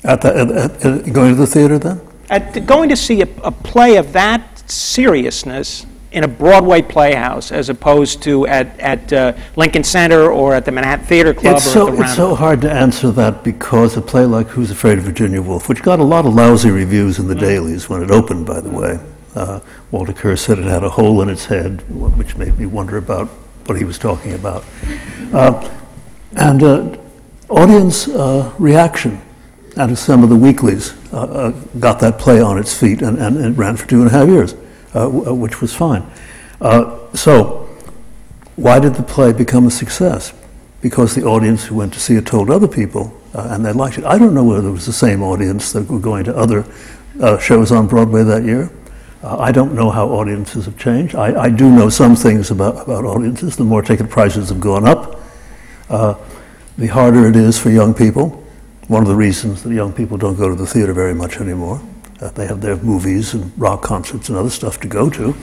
At 0.03 0.21
the, 0.21 0.35
at, 0.35 0.51
at, 0.51 0.85
at- 0.85 1.13
going 1.13 1.29
to 1.29 1.35
the 1.35 1.47
theater 1.47 1.77
then? 1.77 2.01
At 2.29 2.65
going 2.65 2.89
to 2.89 2.95
see 2.95 3.21
a, 3.21 3.27
a 3.43 3.51
play 3.51 3.97
of 3.97 4.13
that 4.13 4.69
seriousness 4.69 5.85
in 6.13 6.23
a 6.23 6.27
Broadway 6.27 6.81
playhouse 6.81 7.51
as 7.51 7.69
opposed 7.69 8.21
to 8.23 8.47
at, 8.47 8.79
at 8.79 9.11
uh, 9.11 9.33
Lincoln 9.55 9.83
Center 9.83 10.31
or 10.31 10.53
at 10.53 10.63
the 10.63 10.71
Manhattan 10.71 11.05
Theater 11.05 11.33
Club 11.33 11.57
It's 11.57 11.67
or 11.67 11.69
so, 11.69 11.87
at 11.89 11.97
the 11.97 12.03
it's 12.03 12.15
so 12.15 12.33
hard 12.35 12.61
to 12.61 12.71
answer 12.71 13.11
that 13.11 13.43
because 13.43 13.97
a 13.97 14.01
play 14.01 14.25
like 14.25 14.47
Who's 14.47 14.71
Afraid 14.71 14.99
of 14.99 15.03
Virginia 15.03 15.41
Woolf, 15.41 15.67
which 15.67 15.81
got 15.81 15.99
a 15.99 16.03
lot 16.03 16.25
of 16.25 16.33
lousy 16.33 16.69
reviews 16.69 17.19
in 17.19 17.27
the 17.27 17.35
dailies 17.35 17.89
when 17.89 18.01
it 18.01 18.11
opened, 18.11 18.45
by 18.45 18.61
the 18.61 18.69
way. 18.69 18.99
Uh, 19.35 19.59
Walter 19.91 20.13
Kerr 20.13 20.35
said 20.35 20.59
it 20.59 20.65
had 20.65 20.83
a 20.83 20.89
hole 20.89 21.21
in 21.21 21.29
its 21.29 21.45
head, 21.45 21.81
which 21.89 22.37
made 22.37 22.57
me 22.57 22.65
wonder 22.65 22.97
about 22.97 23.27
what 23.65 23.77
he 23.77 23.83
was 23.83 23.97
talking 23.97 24.33
about. 24.33 24.63
Uh, 25.33 25.69
and 26.35 26.63
uh, 26.63 26.97
audience 27.49 28.07
uh, 28.07 28.53
reaction 28.59 29.21
of 29.77 29.97
some 29.97 30.23
of 30.23 30.29
the 30.29 30.35
weeklies 30.35 30.93
uh, 31.13 31.21
uh, 31.21 31.51
got 31.79 31.99
that 31.99 32.19
play 32.19 32.39
on 32.41 32.59
its 32.59 32.77
feet, 32.77 33.01
and, 33.01 33.17
and 33.17 33.37
it 33.37 33.57
ran 33.57 33.75
for 33.75 33.87
two 33.87 34.01
and 34.01 34.07
a 34.07 34.11
half 34.11 34.27
years, 34.27 34.53
w- 34.93 35.33
which 35.33 35.61
was 35.61 35.73
fine. 35.73 36.03
So, 37.15 37.69
why 38.55 38.79
did 38.79 38.95
the 38.95 39.03
play 39.03 39.33
become 39.33 39.65
a 39.65 39.71
success? 39.71 40.33
Because 40.81 41.15
the 41.15 41.23
audience 41.23 41.65
who 41.65 41.75
went 41.75 41.93
to 41.93 41.99
see 41.99 42.15
it 42.15 42.25
told 42.25 42.51
other 42.51 42.67
people, 42.67 43.19
and 43.33 43.65
they 43.65 43.71
liked 43.71 43.97
it. 43.97 44.05
I 44.05 44.19
don't 44.19 44.33
know 44.35 44.43
whether 44.43 44.67
it 44.67 44.71
was 44.71 44.85
the 44.85 44.93
same 44.93 45.23
audience 45.23 45.71
that 45.73 45.89
were 45.89 45.99
going 45.99 46.25
to 46.25 46.35
other 46.35 46.65
shows 47.39 47.71
on 47.71 47.87
Broadway 47.87 48.23
that 48.23 48.43
year. 48.43 48.69
Uh, 49.23 49.37
I 49.37 49.53
don't 49.53 49.73
know 49.73 49.89
how 49.89 50.09
audiences 50.09 50.65
have 50.65 50.77
changed. 50.77 51.15
I, 51.15 51.43
I 51.43 51.49
do 51.49 51.71
know 51.71 51.89
some 51.89 52.13
things 52.13 52.51
about, 52.51 52.83
about 52.83 53.05
audiences. 53.05 53.55
The 53.55 53.63
more 53.63 53.81
ticket 53.81 54.09
prices 54.09 54.49
have 54.49 54.59
gone 54.59 54.85
up, 54.85 55.21
uh, 55.89 56.15
the 56.77 56.87
harder 56.87 57.27
it 57.27 57.37
is 57.37 57.57
for 57.57 57.69
young 57.69 57.93
people. 57.93 58.43
One 58.89 59.01
of 59.01 59.07
the 59.07 59.15
reasons 59.15 59.63
that 59.63 59.71
young 59.71 59.93
people 59.93 60.17
don't 60.17 60.35
go 60.35 60.49
to 60.49 60.55
the 60.55 60.67
theater 60.67 60.91
very 60.91 61.15
much 61.15 61.37
anymore. 61.37 61.81
Uh, 62.19 62.31
they 62.31 62.45
have 62.47 62.59
their 62.59 62.75
movies 62.77 63.33
and 63.33 63.49
rock 63.57 63.81
concerts 63.81 64.27
and 64.27 64.37
other 64.37 64.49
stuff 64.49 64.81
to 64.81 64.89
go 64.89 65.09
to. 65.09 65.33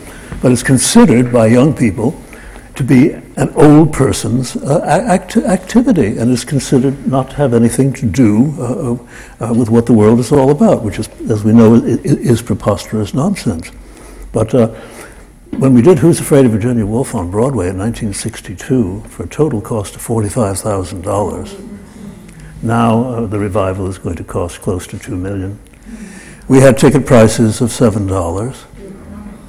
But 0.42 0.52
it's 0.52 0.62
considered 0.62 1.32
by 1.32 1.46
young 1.46 1.74
people 1.74 2.12
to 2.74 2.84
be 2.84 3.12
an 3.12 3.50
old 3.54 3.92
person's 3.92 4.56
uh, 4.56 4.82
act- 4.86 5.36
activity 5.36 6.18
and 6.18 6.30
is 6.30 6.44
considered 6.44 7.06
not 7.06 7.30
to 7.30 7.36
have 7.36 7.54
anything 7.54 7.92
to 7.92 8.06
do 8.06 8.54
uh, 8.58 9.44
uh, 9.44 9.54
with 9.54 9.68
what 9.68 9.86
the 9.86 9.92
world 9.92 10.20
is 10.20 10.32
all 10.32 10.50
about, 10.50 10.82
which 10.82 10.98
is, 10.98 11.08
as 11.30 11.44
we 11.44 11.52
know, 11.52 11.74
is, 11.74 11.98
is 12.04 12.42
preposterous 12.42 13.12
nonsense. 13.12 13.70
But 14.32 14.54
uh, 14.54 14.68
when 15.50 15.74
we 15.74 15.82
did 15.82 15.98
Who's 15.98 16.20
Afraid 16.20 16.46
of 16.46 16.52
Virginia 16.52 16.86
Woolf 16.86 17.14
on 17.14 17.30
Broadway 17.30 17.68
in 17.68 17.78
1962 17.78 19.02
for 19.08 19.24
a 19.24 19.28
total 19.28 19.60
cost 19.60 19.96
of 19.96 20.02
$45,000, 20.02 21.68
now 22.62 23.04
uh, 23.04 23.26
the 23.26 23.38
revival 23.38 23.88
is 23.88 23.98
going 23.98 24.16
to 24.16 24.24
cost 24.24 24.60
close 24.60 24.86
to 24.86 24.98
2 24.98 25.16
million. 25.16 25.58
We 26.48 26.60
had 26.60 26.78
ticket 26.78 27.06
prices 27.06 27.60
of 27.60 27.70
$7. 27.70 28.64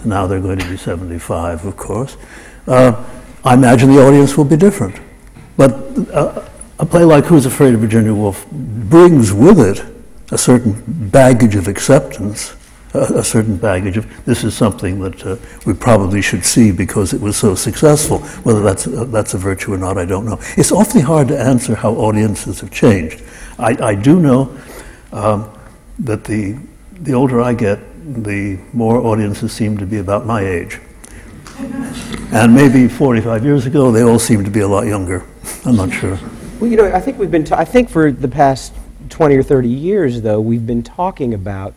Now 0.06 0.28
they're 0.28 0.42
going 0.42 0.60
to 0.60 0.70
be 0.70 0.78
75, 0.78 1.66
of 1.66 1.78
course. 1.78 2.18
Uh, 2.68 3.04
I 3.44 3.54
imagine 3.54 3.92
the 3.94 4.02
audience 4.02 4.38
will 4.38 4.46
be 4.46 4.58
different. 4.58 5.00
But 5.58 5.72
uh, 6.14 6.48
a 6.80 6.86
play 6.86 7.04
like 7.04 7.26
Who's 7.26 7.46
Afraid 7.46 7.74
of 7.74 7.80
Virginia 7.82 8.14
Woolf 8.14 8.46
brings 8.52 9.34
with 9.34 9.60
it 9.60 9.84
a 10.32 10.38
certain 10.38 10.82
baggage 11.10 11.56
of 11.56 11.68
acceptance, 11.68 12.56
a, 12.94 13.00
a 13.00 13.24
certain 13.24 13.58
baggage 13.58 13.98
of 13.98 14.26
this 14.26 14.44
is 14.44 14.56
something 14.56 15.00
that 15.02 15.26
uh, 15.26 15.36
we 15.66 15.74
probably 15.74 16.22
should 16.22 16.46
see 16.46 16.72
because 16.72 17.14
it 17.14 17.22
was 17.22 17.38
so 17.38 17.56
successful. 17.56 18.20
Whether 18.44 18.62
that's, 18.62 18.88
uh, 18.88 19.06
that's 19.06 19.34
a 19.34 19.38
virtue 19.38 19.74
or 19.74 19.78
not, 19.78 19.98
I 19.98 20.06
don't 20.06 20.26
know. 20.26 20.40
It's 20.58 20.72
awfully 20.72 21.02
hard 21.02 21.28
to 21.30 21.40
answer 21.40 21.76
how 21.76 21.94
audiences 21.94 22.62
have 22.62 22.72
changed. 22.72 23.22
I, 23.60 23.78
I 23.82 23.96
do 23.96 24.20
know 24.20 24.58
um, 25.12 25.52
that 26.00 26.24
the, 26.24 26.58
the 26.94 27.14
older 27.14 27.42
I 27.42 27.54
get, 27.54 27.80
the 28.24 28.58
more 28.74 28.98
audiences 28.98 29.52
seem 29.52 29.78
to 29.78 29.86
be 29.86 29.98
about 29.98 30.26
my 30.26 30.42
age. 30.42 30.80
And 32.34 32.56
maybe 32.56 32.88
45 32.88 33.44
years 33.44 33.66
ago, 33.66 33.92
they 33.92 34.04
all 34.04 34.20
seemed 34.20 34.46
to 34.46 34.52
be 34.52 34.62
a 34.62 34.68
lot 34.68 34.86
younger. 34.88 35.24
I'm 35.66 35.76
not 35.76 35.92
sure. 35.92 36.18
Well, 36.60 36.70
you 36.70 36.78
know, 36.78 36.86
I 36.94 37.00
think 37.02 37.18
we've 37.20 37.32
been, 37.32 37.44
ta- 37.44 37.58
I 37.58 37.66
think 37.66 37.90
for 37.90 38.12
the 38.12 38.28
past 38.28 38.74
20 39.10 39.36
or 39.36 39.44
30 39.44 39.68
years, 39.68 40.22
though, 40.22 40.40
we've 40.40 40.66
been 40.66 40.84
talking 40.84 41.34
about 41.34 41.74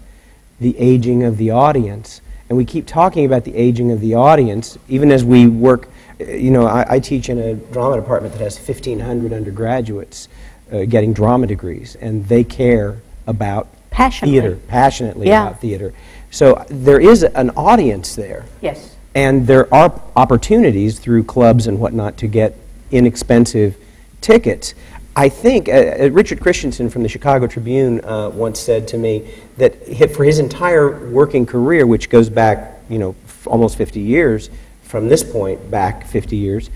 the 0.61 0.79
aging 0.79 1.25
of 1.25 1.37
the 1.39 1.51
audience. 1.51 2.21
And 2.49 2.57
we 2.57 2.65
keep 2.65 2.87
talking 2.87 3.25
about 3.25 3.45
the 3.45 3.57
aging 3.57 3.91
of 3.91 4.01
the 4.01 4.15
audience, 4.15 4.79
even 4.89 5.11
as 5.11 5.25
we 5.25 5.47
work. 5.49 5.89
uh, 6.21 6.25
You 6.25 6.51
know, 6.53 6.67
I, 6.67 6.85
I 6.95 6.99
teach 7.01 7.29
in 7.29 7.39
a 7.39 7.55
drama 7.55 7.97
department 7.97 8.35
that 8.35 8.43
has 8.43 8.57
1,500 8.57 9.33
undergraduates 9.33 10.29
uh, 10.71 10.85
getting 10.85 11.13
drama 11.13 11.47
degrees, 11.47 11.97
and 11.97 12.27
they 12.29 12.45
care 12.45 12.99
about 13.27 13.67
Passionately. 13.91 14.39
theater, 14.41 14.57
passionately 14.69 15.27
Yeah. 15.29 15.49
about 15.49 15.61
theater. 15.61 15.93
So 16.31 16.65
there 16.69 17.01
is 17.01 17.23
an 17.25 17.51
audience 17.57 18.15
there. 18.15 18.45
Yes. 18.61 18.94
And 19.15 19.47
there 19.47 19.73
are 19.73 20.01
opportunities 20.17 20.99
through 20.99 21.25
clubs 21.25 21.67
and 21.67 21.79
whatnot 21.79 22.17
to 22.19 22.27
get 22.27 22.57
inexpensive 22.91 23.77
tickets. 24.21 24.75
I 25.17 25.29
think 25.29 25.69
uh, 25.69 25.73
uh, 25.73 26.11
Richard 26.11 26.41
Christiansen 26.41 26.91
from 26.91 27.05
the 27.05 27.09
Chicago 27.09 27.47
Tribune 27.47 28.05
uh, 28.05 28.31
once 28.31 28.59
said 28.59 28.89
to 28.89 28.99
me 28.99 29.31
that 29.59 29.87
for 30.15 30.25
his 30.25 30.41
entire 30.41 31.09
working 31.11 31.47
career, 31.47 31.87
which 31.87 32.11
goes 32.11 32.29
back, 32.29 32.81
you 32.89 32.99
know, 32.99 33.15
f- 33.27 33.47
almost 33.47 33.77
50 33.77 34.01
years, 34.01 34.51
from 34.83 35.09
this 35.09 35.23
point 35.23 35.71
back 35.71 36.05
50 36.07 36.37
years, 36.37 36.69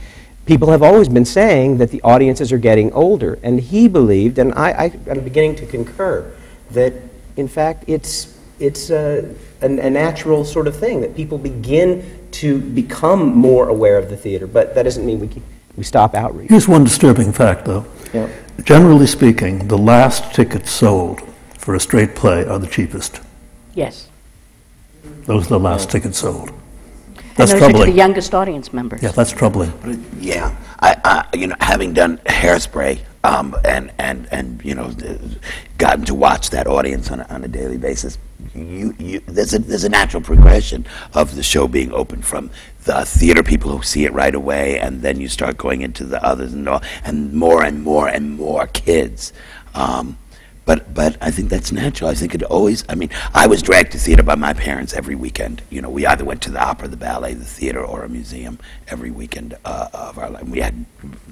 people 0.47 0.71
have 0.71 0.83
always 0.83 1.09
been 1.09 1.25
saying 1.25 1.79
that 1.79 1.91
the 1.91 2.01
audiences 2.03 2.53
are 2.53 2.59
getting 2.59 2.93
older. 2.93 3.41
And 3.43 3.59
he 3.59 3.89
believed, 3.89 4.39
and 4.39 4.55
I, 4.55 4.71
I, 4.71 4.85
I'm 5.11 5.25
beginning 5.25 5.57
to 5.57 5.67
concur, 5.67 6.33
that 6.71 6.93
in 7.37 7.49
fact 7.49 7.85
it's, 7.89 8.39
it's 8.61 8.91
a, 8.91 9.35
a, 9.61 9.67
a 9.67 9.91
natural 9.91 10.45
sort 10.45 10.67
of 10.67 10.77
thing, 10.77 11.01
that 11.01 11.15
people 11.15 11.39
begin 11.39 12.29
to 12.33 12.61
become 12.61 13.35
more 13.35 13.69
aware 13.69 13.99
of 13.99 14.11
the 14.11 14.17
theater. 14.17 14.47
But 14.47 14.75
that 14.75 14.83
doesn't 14.83 15.05
mean 15.05 15.21
we, 15.21 15.29
keep, 15.29 15.43
we 15.77 15.85
stop 15.85 16.15
outreach. 16.15 16.51
Here's 16.51 16.69
one 16.69 16.85
disturbing 16.85 17.33
fact, 17.33 17.65
though. 17.65 17.85
Yeah. 18.13 18.29
Generally 18.65 19.07
speaking, 19.07 19.69
the 19.69 19.79
last 19.79 20.35
tickets 20.35 20.71
sold 20.71 21.21
for 21.57 21.75
a 21.75 21.81
straight 21.81 22.15
play 22.15 22.45
are 22.45 22.59
the 22.59 22.67
cheapest. 22.67 23.21
Yes. 23.75 24.09
Those 25.25 25.47
are 25.47 25.51
the 25.51 25.61
last 25.61 25.91
tickets 25.91 26.19
sold. 26.19 26.51
And 26.51 26.57
That's 27.37 27.53
those 27.53 27.63
are 27.63 27.73
to 27.73 27.79
the 27.85 27.93
youngest 27.93 28.35
audience 28.35 28.73
members. 28.73 29.03
Yeah, 29.03 29.13
that's 29.13 29.31
troubling. 29.31 29.73
Yeah, 30.19 30.57
I, 30.81 30.97
I, 31.05 31.37
you 31.37 31.47
know, 31.47 31.57
having 31.61 31.93
done 31.93 32.19
Hairspray, 32.27 32.99
um, 33.23 33.55
and 33.65 33.93
and 33.99 34.27
and 34.33 34.65
you 34.65 34.75
know, 34.75 34.93
gotten 35.77 36.05
to 36.07 36.15
watch 36.15 36.51
that 36.51 36.67
audience 36.67 37.13
on 37.13 37.21
a, 37.21 37.27
on 37.29 37.45
a 37.45 37.49
daily 37.49 37.79
basis, 37.79 38.19
you, 38.67 38.95
you 38.99 39.21
there's 39.27 39.55
a 39.55 39.59
there's 39.59 39.85
a 39.85 39.89
natural 39.89 40.23
progression 40.23 40.87
of 41.15 41.35
the 41.37 41.43
show 41.43 41.69
being 41.69 41.93
open 41.93 42.23
from 42.23 42.51
the 42.85 43.05
theater 43.05 43.43
people 43.43 43.71
who 43.77 43.83
see 43.83 44.05
it 44.05 44.13
right 44.13 44.35
away, 44.35 44.79
and 44.79 45.03
then 45.03 45.21
you 45.21 45.29
start 45.29 45.57
going 45.59 45.83
into 45.83 46.05
the 46.05 46.23
others 46.25 46.53
and 46.53 46.69
all, 46.69 46.83
and 47.05 47.33
more 47.33 47.63
and 47.63 47.83
more 47.83 48.09
and 48.09 48.37
more 48.37 48.67
kids. 48.69 49.33
Um, 49.75 50.19
but 50.65 50.93
but 50.93 51.17
I 51.23 51.31
think 51.31 51.49
that's 51.49 51.73
natural. 51.73 52.11
I 52.11 52.15
think 52.15 52.35
it 52.35 52.43
always. 52.43 52.85
I 52.91 52.95
mean, 52.95 53.09
I 53.33 53.47
was 53.47 53.63
dragged 53.63 53.93
to 53.93 53.99
theater 53.99 54.23
by 54.23 54.35
my 54.35 54.53
parents 54.53 54.93
every 54.93 55.15
weekend. 55.15 55.63
You 55.71 55.81
know, 55.81 55.89
we 55.89 56.05
either 56.07 56.27
went 56.27 56.43
to 56.43 56.51
the 56.51 56.63
opera, 56.63 56.89
the 56.89 56.97
ballet, 56.97 57.33
the 57.33 57.45
theater, 57.45 57.83
or 57.83 58.05
a 58.05 58.09
museum 58.09 58.59
every 58.89 59.11
weekend 59.11 59.55
uh, 59.65 59.89
of 59.95 60.19
our 60.19 60.29
life. 60.29 60.45
We 60.45 60.61
had, 60.61 60.85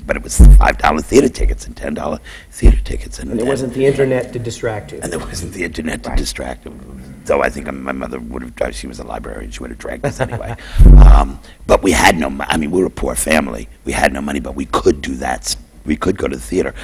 but 0.07 0.17
it 0.17 0.23
was 0.23 0.39
five 0.57 0.79
dollar 0.79 1.03
theater 1.03 1.29
tickets 1.29 1.67
and 1.67 1.77
ten 1.77 1.93
dollar 1.93 2.19
theater 2.51 2.81
tickets, 2.83 3.19
and, 3.19 3.31
And 3.31 3.39
there 3.39 3.47
wasn't 3.47 3.75
the 3.75 3.85
internet 3.85 4.33
to 4.33 4.39
distract 4.39 4.93
you. 4.93 5.01
and 5.03 5.13
there 5.13 5.21
wasn't 5.21 5.53
the 5.53 5.65
internet 5.65 6.03
to 6.05 6.17
distract 6.17 6.65
them. 6.65 6.79
Though 7.27 7.43
I 7.43 7.51
think 7.51 7.71
my 7.73 7.93
mother 7.93 8.19
would 8.21 8.43
have, 8.43 8.75
she 8.75 8.87
was 8.87 8.99
a 8.99 9.05
librarian, 9.05 9.51
she 9.51 9.61
would 9.61 9.71
have 9.71 9.79
dragged 9.79 10.05
us 10.05 10.21
anyway. 10.21 10.57
um, 11.05 11.41
but 11.67 11.83
we 11.83 11.93
had 11.93 12.17
no, 12.17 12.35
I 12.41 12.57
mean, 12.57 12.71
we 12.71 12.81
were 12.81 12.87
a 12.87 12.91
poor 12.91 13.15
family. 13.15 13.69
We 13.85 13.93
had 13.93 14.13
no 14.13 14.21
money, 14.21 14.41
but 14.41 14.55
we 14.55 14.67
could 14.67 15.03
do 15.03 15.15
that. 15.17 15.57
We 15.85 15.97
could 15.97 16.17
go 16.17 16.29
to 16.29 16.37
the 16.37 16.43
theater. 16.43 16.75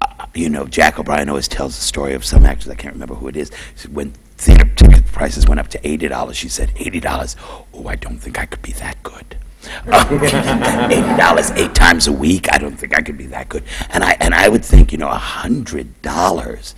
Uh, 0.00 0.26
you 0.34 0.48
know, 0.48 0.66
Jack 0.66 0.98
O'Brien 0.98 1.28
always 1.28 1.48
tells 1.48 1.76
the 1.76 1.82
story 1.82 2.14
of 2.14 2.24
some 2.24 2.44
actors, 2.44 2.68
I 2.68 2.74
can't 2.74 2.94
remember 2.94 3.14
who 3.14 3.28
it 3.28 3.36
is, 3.36 3.50
when 3.90 4.12
theater 4.36 4.70
ticket 4.76 5.06
prices 5.06 5.46
went 5.46 5.60
up 5.60 5.68
to 5.68 5.78
$80, 5.78 6.34
she 6.34 6.48
said, 6.48 6.70
$80? 6.74 7.36
Oh, 7.74 7.86
I 7.86 7.96
don't 7.96 8.18
think 8.18 8.38
I 8.38 8.46
could 8.46 8.62
be 8.62 8.72
that 8.72 9.02
good. 9.02 9.36
eighty 9.86 11.16
dollars 11.18 11.50
eight 11.50 11.74
times 11.74 12.06
a 12.06 12.12
week. 12.12 12.48
I 12.50 12.56
don't 12.56 12.76
think 12.76 12.96
I 12.96 13.02
could 13.02 13.18
be 13.18 13.26
that 13.26 13.50
good. 13.50 13.62
And 13.90 14.02
I 14.02 14.16
and 14.20 14.34
I 14.34 14.48
would 14.48 14.64
think, 14.64 14.90
you 14.90 14.96
know, 14.96 15.08
a 15.10 15.14
hundred 15.14 16.00
dollars, 16.00 16.74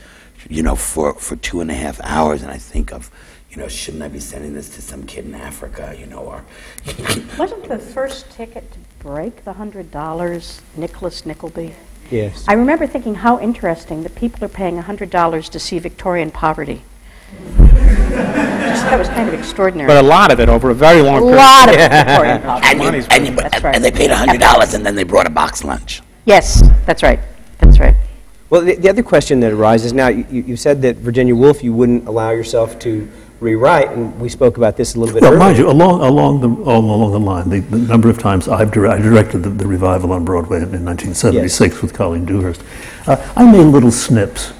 you 0.49 0.63
know, 0.63 0.77
for 0.77 1.15
for 1.15 1.37
two 1.37 1.61
and 1.61 1.71
a 1.71 1.75
half 1.75 2.01
hours. 2.03 2.43
And 2.43 2.51
I 2.51 2.59
think 2.59 2.93
of, 2.93 3.11
you 3.51 3.57
know, 3.57 3.69
shouldn't 3.69 4.03
I 4.03 4.09
be 4.09 4.21
sending 4.21 4.55
this 4.55 4.75
to 4.77 4.83
some 4.83 5.05
kid 5.05 5.25
in 5.25 5.35
Africa, 5.35 5.95
you 5.99 6.07
know, 6.07 6.21
or 6.21 6.45
Wasn't 7.39 7.69
the 7.69 7.79
first 7.79 8.31
ticket 8.31 8.71
to 8.73 8.79
break 8.99 9.45
the 9.45 9.53
$100 9.53 10.61
Nicholas 10.77 11.27
Nickleby? 11.27 11.75
Yes. 12.11 12.45
I 12.49 12.55
remember 12.55 12.87
thinking 12.87 13.15
how 13.15 13.41
interesting 13.41 14.03
that 14.03 14.15
people 14.15 14.45
are 14.45 14.49
paying 14.49 14.77
$100 14.81 15.49
to 15.49 15.59
see 15.59 15.79
Victorian 15.79 16.31
poverty. 16.31 16.83
Just, 17.59 18.85
that 18.85 18.99
was 18.99 19.09
kind 19.09 19.29
of 19.29 19.35
extraordinary. 19.35 19.87
But 19.87 20.05
a 20.05 20.07
lot 20.07 20.31
of 20.31 20.41
it 20.41 20.49
over 20.49 20.71
a 20.71 20.75
very 20.75 21.01
long 21.01 21.17
a 21.17 21.21
period. 21.21 21.37
lot 21.37 21.69
of 21.69 21.77
Victorian 21.77 22.43
poverty. 22.43 22.69
and, 22.69 22.81
you, 22.81 23.07
and, 23.11 23.27
you, 23.27 23.39
and, 23.39 23.65
right. 23.65 23.75
and 23.75 23.85
they 23.85 23.91
paid 23.91 24.11
a 24.11 24.17
hundred 24.17 24.41
dollars, 24.41 24.75
and 24.75 24.85
then 24.85 24.95
they 24.95 25.05
brought 25.05 25.27
a 25.27 25.31
box 25.31 25.65
lunch. 25.65 26.03
Yes, 26.25 26.63
that's 26.85 27.03
right. 27.03 27.21
That's 27.59 27.79
right. 27.79 27.95
Well, 28.53 28.61
the, 28.61 28.75
the 28.75 28.91
other 28.91 29.03
question 29.03 29.41
that 29.41 29.51
arises 29.51 29.95
now, 29.95 30.09
you, 30.09 30.27
you 30.31 30.57
said 30.57 30.83
that 30.83 30.97
Virginia 30.97 31.35
Woolf, 31.35 31.65
you 31.65 31.73
wouldn't 31.73 32.07
allow 32.07 32.33
yourself 32.33 32.79
to 32.81 33.11
rewrite, 33.41 33.89
and 33.93 34.21
we 34.21 34.29
spoke 34.29 34.59
about 34.59 34.77
this 34.77 34.95
a 34.95 35.01
little 35.01 35.15
bit 35.15 35.23
Well, 35.23 35.33
earlier. 35.33 35.43
mind 35.43 35.57
you, 35.57 35.71
along, 35.71 36.03
along, 36.03 36.41
the, 36.43 36.49
along 36.49 37.13
the 37.13 37.19
line, 37.19 37.49
the, 37.49 37.61
the 37.61 37.79
number 37.79 38.11
of 38.11 38.19
times 38.19 38.49
I've 38.49 38.69
I 38.69 39.01
directed 39.01 39.39
the, 39.39 39.49
the 39.49 39.67
revival 39.67 40.13
on 40.13 40.27
Broadway 40.27 40.59
in, 40.59 40.65
in 40.65 40.85
1976 40.85 41.81
with 41.81 41.95
Colleen 41.95 42.27
Dewhurst, 42.27 42.63
uh, 43.07 43.33
I 43.35 43.51
made 43.51 43.65
little 43.65 43.91
snips, 43.91 44.53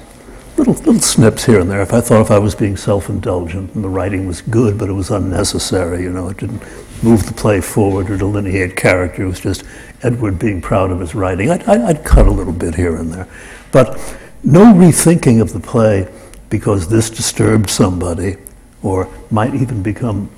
little, 0.57 0.73
little 0.73 0.99
snips 0.99 1.45
here 1.45 1.59
and 1.59 1.69
there. 1.69 1.83
If 1.83 1.93
I 1.93 2.01
thought 2.01 2.21
if 2.21 2.31
I 2.31 2.39
was 2.39 2.55
being 2.55 2.75
self-indulgent 2.75 3.75
and 3.75 3.83
the 3.83 3.89
writing 3.89 4.25
was 4.25 4.41
good, 4.41 4.79
but 4.79 4.89
it 4.89 4.93
was 4.93 5.11
unnecessary, 5.11 6.01
you 6.01 6.11
know, 6.11 6.29
it 6.29 6.37
didn't 6.37 6.63
move 7.03 7.27
the 7.27 7.33
play 7.33 7.61
forward 7.61 8.09
or 8.09 8.17
delineate 8.17 8.75
character. 8.75 9.21
It 9.21 9.27
was 9.27 9.39
just 9.39 9.65
Edward 10.01 10.39
being 10.39 10.61
proud 10.61 10.89
of 10.89 10.99
his 10.99 11.13
writing. 11.13 11.51
I'd, 11.51 11.61
I'd, 11.69 11.81
I'd 11.81 12.03
cut 12.03 12.25
a 12.25 12.31
little 12.31 12.53
bit 12.53 12.73
here 12.73 12.95
and 12.95 13.13
there, 13.13 13.27
but 13.73 13.99
no 14.43 14.73
rethinking 14.73 15.41
of 15.41 15.51
the 15.51 15.59
play 15.59 16.07
because 16.49 16.87
this 16.87 17.09
disturbed 17.09 17.69
somebody 17.69 18.37
or 18.81 19.09
might 19.31 19.55
even 19.55 19.83
become 19.83 20.29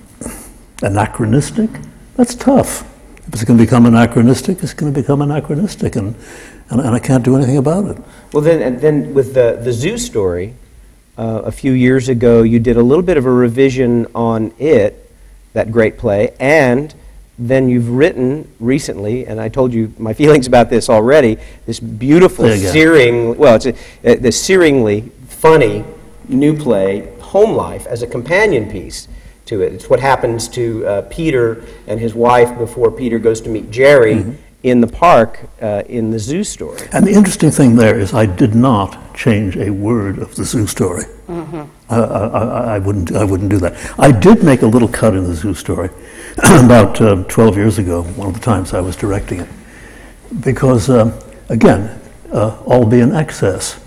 anachronistic, 0.82 1.70
that's 2.16 2.34
tough. 2.34 2.82
If 3.28 3.34
it's 3.34 3.44
going 3.44 3.58
to 3.58 3.64
become 3.64 3.86
anachronistic, 3.86 4.64
it's 4.64 4.74
going 4.74 4.94
to 4.94 5.00
become 5.00 5.22
anachronistic, 5.22 5.96
and, 5.96 6.16
and, 6.70 6.80
and 6.80 6.90
I 6.90 7.00
can't 7.00 7.24
do 7.24 7.36
anything 7.36 7.58
about 7.58 7.86
it. 7.86 8.04
Well, 8.32 8.42
then, 8.42 8.80
then 8.80 9.14
with 9.14 9.34
the, 9.34 9.60
the 9.62 9.74
zoo 9.74 9.98
story, 9.98 10.56
uh, 11.18 11.42
a 11.44 11.52
few 11.52 11.72
years 11.72 12.08
ago, 12.08 12.44
you 12.44 12.60
did 12.60 12.78
a 12.78 12.84
little 12.84 13.04
bit 13.04 13.18
of 13.18 13.26
a 13.26 13.32
revision 13.32 14.06
on 14.14 14.54
it, 14.60 15.12
that 15.54 15.72
great 15.72 15.98
play, 15.98 16.36
and 16.40 16.94
then 17.38 17.68
you've 17.70 17.90
written 17.90 18.50
recently, 18.60 19.26
and 19.26 19.40
I 19.40 19.50
told 19.50 19.74
you 19.74 19.94
my 19.98 20.14
feelings 20.22 20.48
about 20.48 20.70
this 20.70 20.90
already, 20.90 21.38
this 21.66 21.80
beautiful, 21.80 22.46
searing, 22.56 23.38
well, 23.38 23.56
it's 23.56 23.66
a, 23.66 23.74
uh, 23.74 24.16
the 24.16 24.32
searingly 24.32 25.12
funny 25.28 25.84
new 26.28 26.58
play, 26.58 27.14
Home 27.20 27.56
Life, 27.56 27.86
as 27.88 28.02
a 28.02 28.08
companion 28.08 28.72
piece 28.72 29.08
to 29.46 29.62
it. 29.62 29.74
It's 29.74 29.90
what 29.90 30.00
happens 30.00 30.48
to 30.50 30.86
uh, 30.88 31.02
Peter 31.04 31.64
and 31.88 32.00
his 32.00 32.16
wife 32.16 32.58
before 32.58 32.92
Peter 32.92 33.20
goes 33.20 33.42
to 33.42 33.50
meet 33.50 33.70
Jerry 33.72 34.16
Mm-hmm. 34.16 34.42
In 34.66 34.82
the 34.82 34.88
park 34.88 35.48
uh, 35.62 35.84
in 35.88 36.10
the 36.10 36.18
zoo 36.18 36.44
story. 36.44 36.82
And 36.92 37.06
the 37.06 37.14
interesting 37.14 37.52
thing 37.52 37.76
there 37.76 38.00
is, 38.00 38.16
I 38.16 38.26
did 38.26 38.56
not 38.56 39.14
change 39.14 39.56
a 39.58 39.70
word 39.70 40.18
of 40.18 40.34
the 40.36 40.44
zoo 40.44 40.66
story. 40.66 41.04
I, 41.88 42.00
I, 42.00 42.28
I, 42.28 42.76
I 42.76 42.80
wouldn't, 42.80 43.16
I 43.16 43.24
wouldn't 43.26 43.52
do 43.52 43.60
that. 43.60 43.74
I 44.00 44.12
did 44.12 44.44
make 44.44 44.64
a 44.64 44.66
little 44.66 44.88
cut 44.88 45.14
in 45.14 45.24
the 45.26 45.36
zoo 45.36 45.54
story 45.54 45.90
about 46.38 47.00
uh, 47.00 47.24
12 47.26 47.58
years 47.58 47.78
ago, 47.78 48.02
one 48.02 48.28
of 48.28 48.34
the 48.34 48.40
times 48.40 48.74
I 48.74 48.80
was 48.82 48.96
directing 48.96 49.42
it, 49.42 49.50
because, 50.42 50.90
um, 50.90 51.14
again, 51.50 52.02
uh, 52.32 52.60
Albee 52.66 53.02
in 53.02 53.14
excess. 53.14 53.80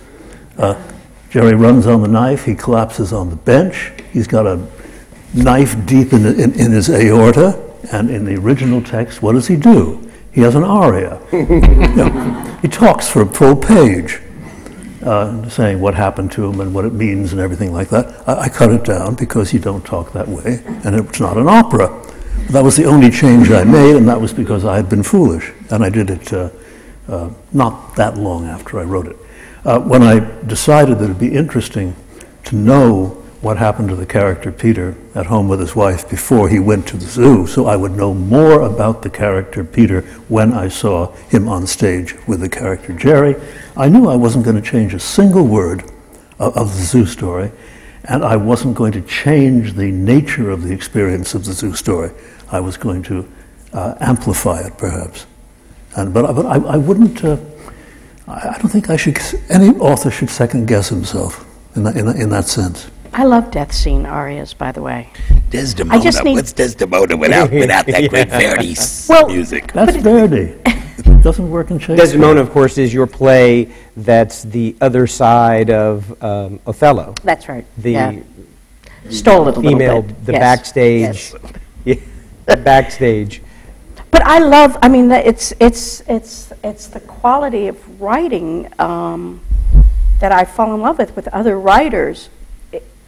Uh, 0.59 0.81
Jerry 1.29 1.57
runs 1.57 1.89
on 1.89 2.03
the 2.03 2.09
knife, 2.09 2.45
he 2.45 2.55
collapses 2.55 3.13
on 3.13 3.31
the 3.31 3.37
bench, 3.37 3.91
he's 4.13 4.29
got 4.29 4.47
a 4.47 4.65
knife 5.35 5.75
deep 5.87 6.13
in, 6.13 6.25
in, 6.25 6.53
in 6.53 6.71
his 6.71 6.89
aorta, 6.89 7.61
and 7.91 8.11
in 8.11 8.25
the 8.25 8.37
original 8.37 8.81
text, 8.81 9.23
what 9.23 9.33
does 9.33 9.49
he 9.49 9.57
do? 9.57 10.08
He 10.33 10.43
has 10.43 10.55
an 10.55 10.65
aria. 10.65 11.21
He 12.61 12.67
talks 12.67 13.09
for 13.09 13.23
a 13.23 13.27
full 13.27 13.55
page, 13.55 14.21
uh, 15.05 15.49
saying 15.49 15.81
what 15.81 15.95
happened 15.95 16.33
to 16.33 16.45
him 16.45 16.61
and 16.61 16.75
what 16.75 16.85
it 16.85 16.93
means 16.93 17.31
and 17.31 17.41
everything 17.41 17.73
like 17.73 17.89
that. 17.91 18.29
I, 18.29 18.43
I 18.43 18.49
cut 18.49 18.73
it 18.73 18.85
down 18.85 19.15
because 19.15 19.53
you 19.53 19.61
don't 19.61 19.85
talk 19.85 20.13
that 20.13 20.27
way, 20.27 20.61
and 20.85 20.97
it's 20.97 21.21
not 21.21 21.37
an 21.37 21.49
opera. 21.49 21.87
That 22.51 22.65
was 22.65 22.77
the 22.77 22.85
only 22.85 23.11
change 23.11 23.53
I 23.53 23.63
made, 23.63 23.95
and 23.95 24.09
that 24.09 24.21
was 24.21 24.33
because 24.33 24.65
I 24.65 24.75
had 24.75 24.89
been 24.89 25.05
foolish, 25.05 25.53
and 25.71 25.85
I 25.85 25.89
did 25.89 26.11
it 26.11 26.33
uh, 26.33 26.51
uh, 27.07 27.31
not 27.53 27.95
that 27.95 28.17
long 28.19 28.47
after 28.47 28.81
I 28.81 28.83
wrote 28.83 29.07
it. 29.07 29.17
Uh, 29.65 29.79
when 29.79 30.03
I 30.03 30.19
decided 30.47 30.99
that 30.99 31.05
it'd 31.05 31.19
be 31.19 31.33
interesting 31.33 31.95
to 32.45 32.57
know 32.57 33.23
what 33.41 33.57
happened 33.57 33.89
to 33.89 33.95
the 33.97 34.07
character 34.07 34.51
Peter 34.51 34.97
at 35.15 35.27
home 35.27 35.49
with 35.49 35.61
his 35.61 35.77
wife 35.77 36.09
before 36.11 36.49
he 36.49 36.59
went 36.59 36.89
to 36.89 36.97
the 36.97 37.07
zoo, 37.07 37.47
so 37.47 37.67
I 37.67 37.77
would 37.77 37.93
know 37.93 38.13
more 38.13 38.63
about 38.63 39.03
the 39.03 39.11
character 39.11 39.63
Peter 39.63 40.01
when 40.29 40.53
I 40.53 40.69
saw 40.69 41.13
him 41.29 41.49
on 41.49 41.67
stage 41.67 42.15
with 42.27 42.41
the 42.41 42.49
character 42.49 42.93
Jerry. 42.93 43.37
I 43.77 43.89
knew 43.89 44.09
I 44.09 44.17
wasn't 44.17 44.45
going 44.45 44.57
to 44.61 44.63
change 44.71 44.93
a 44.93 44.99
single 44.99 45.47
word 45.47 45.83
of, 46.41 46.57
of 46.57 46.77
the 46.77 46.83
zoo 46.83 47.07
story, 47.07 47.53
and 48.05 48.25
I 48.25 48.37
wasn't 48.37 48.75
going 48.75 48.93
to 48.93 49.03
change 49.03 49.75
the 49.75 49.91
nature 49.93 50.51
of 50.51 50.63
the 50.63 50.73
experience 50.75 51.35
of 51.35 51.45
the 51.45 51.53
zoo 51.53 51.75
story. 51.75 52.11
I 52.51 52.59
was 52.59 52.77
going 52.77 53.03
to 53.05 53.29
uh, 53.73 53.95
amplify 54.01 54.61
it, 54.67 54.77
perhaps. 54.79 55.27
And, 55.97 56.13
but 56.13 56.33
but 56.35 56.45
I, 56.47 56.57
I 56.57 56.77
wouldn't. 56.77 57.25
Uh, 57.25 57.37
I 58.27 58.59
don't 58.61 58.69
think 58.71 58.91
I 58.91 58.97
should. 58.97 59.19
Any 59.49 59.71
author 59.79 60.11
should 60.11 60.29
second 60.31 60.67
guess 60.67 60.89
himself 60.89 61.47
in 61.77 61.85
that, 61.85 61.97
in, 61.97 62.07
that- 62.07 62.17
in 62.17 62.31
that 62.31 62.45
sense. 62.47 62.91
I 63.13 63.25
love 63.25 63.51
death 63.51 63.73
scene 63.73 64.07
arias, 64.07 64.55
by 64.55 64.73
the 64.73 64.83
way. 64.83 65.09
Desdemona. 65.51 66.03
just 66.03 66.25
need- 66.25 66.35
What's 66.35 66.53
Desdemona 66.53 67.17
without 67.17 67.51
without 67.51 67.87
that 67.87 68.09
great 68.11 68.29
Verdi 68.29 68.73
s- 68.73 69.09
Well- 69.09 69.29
music? 69.29 69.73
That's 69.73 69.97
Verdi. 69.97 70.55
It 70.67 71.23
doesn't 71.23 71.51
work 71.51 71.71
in 71.71 71.79
Shakespeare. 71.79 71.97
Desdemona, 71.97 72.41
of 72.41 72.51
course, 72.51 72.79
is 72.79 72.93
your 72.93 73.07
play 73.07 73.73
that's 73.97 74.43
the 74.43 74.77
other 74.81 75.07
side 75.07 75.71
of 75.71 76.23
um, 76.23 76.61
Othello. 76.67 77.15
That's 77.25 77.49
right. 77.49 77.65
The 77.79 77.93
yeah. 77.93 78.19
Stole 79.11 79.49
it 79.49 79.57
a 79.57 79.61
little 79.61 79.63
female, 79.63 80.03
bit. 80.03 80.27
the 80.27 80.33
Yes. 80.33 80.41
backstage. 80.41 81.01
Yes. 81.01 81.35
Yeah, 81.85 81.95
the 82.47 82.57
backstage. 82.57 83.41
But 84.11 84.23
I 84.27 84.39
love. 84.41 84.77
I 84.83 84.89
mean, 84.89 85.09
the- 85.09 85.27
it's 85.27 85.53
it's 85.61 86.03
it's 86.09 86.53
it's 86.63 86.89
the 86.89 87.01
quality 87.01 87.69
of 87.69 88.01
writing 88.01 88.69
um, 88.79 89.41
that 90.21 90.33
I 90.33 90.45
fall 90.45 90.75
in 90.75 90.81
love 90.83 90.99
with 90.99 91.15
with 91.17 91.29
other 91.29 91.59
writers. 91.59 92.29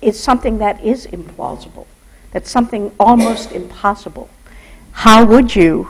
Is 0.01 0.19
something 0.19 0.59
that 0.59 0.83
is 0.83 1.07
implausible. 1.07 1.87
That's 2.33 2.51
something 2.51 2.93
almost 2.99 3.53
impossible. 3.53 4.31
How 4.93 5.25
would 5.25 5.55
you, 5.55 5.89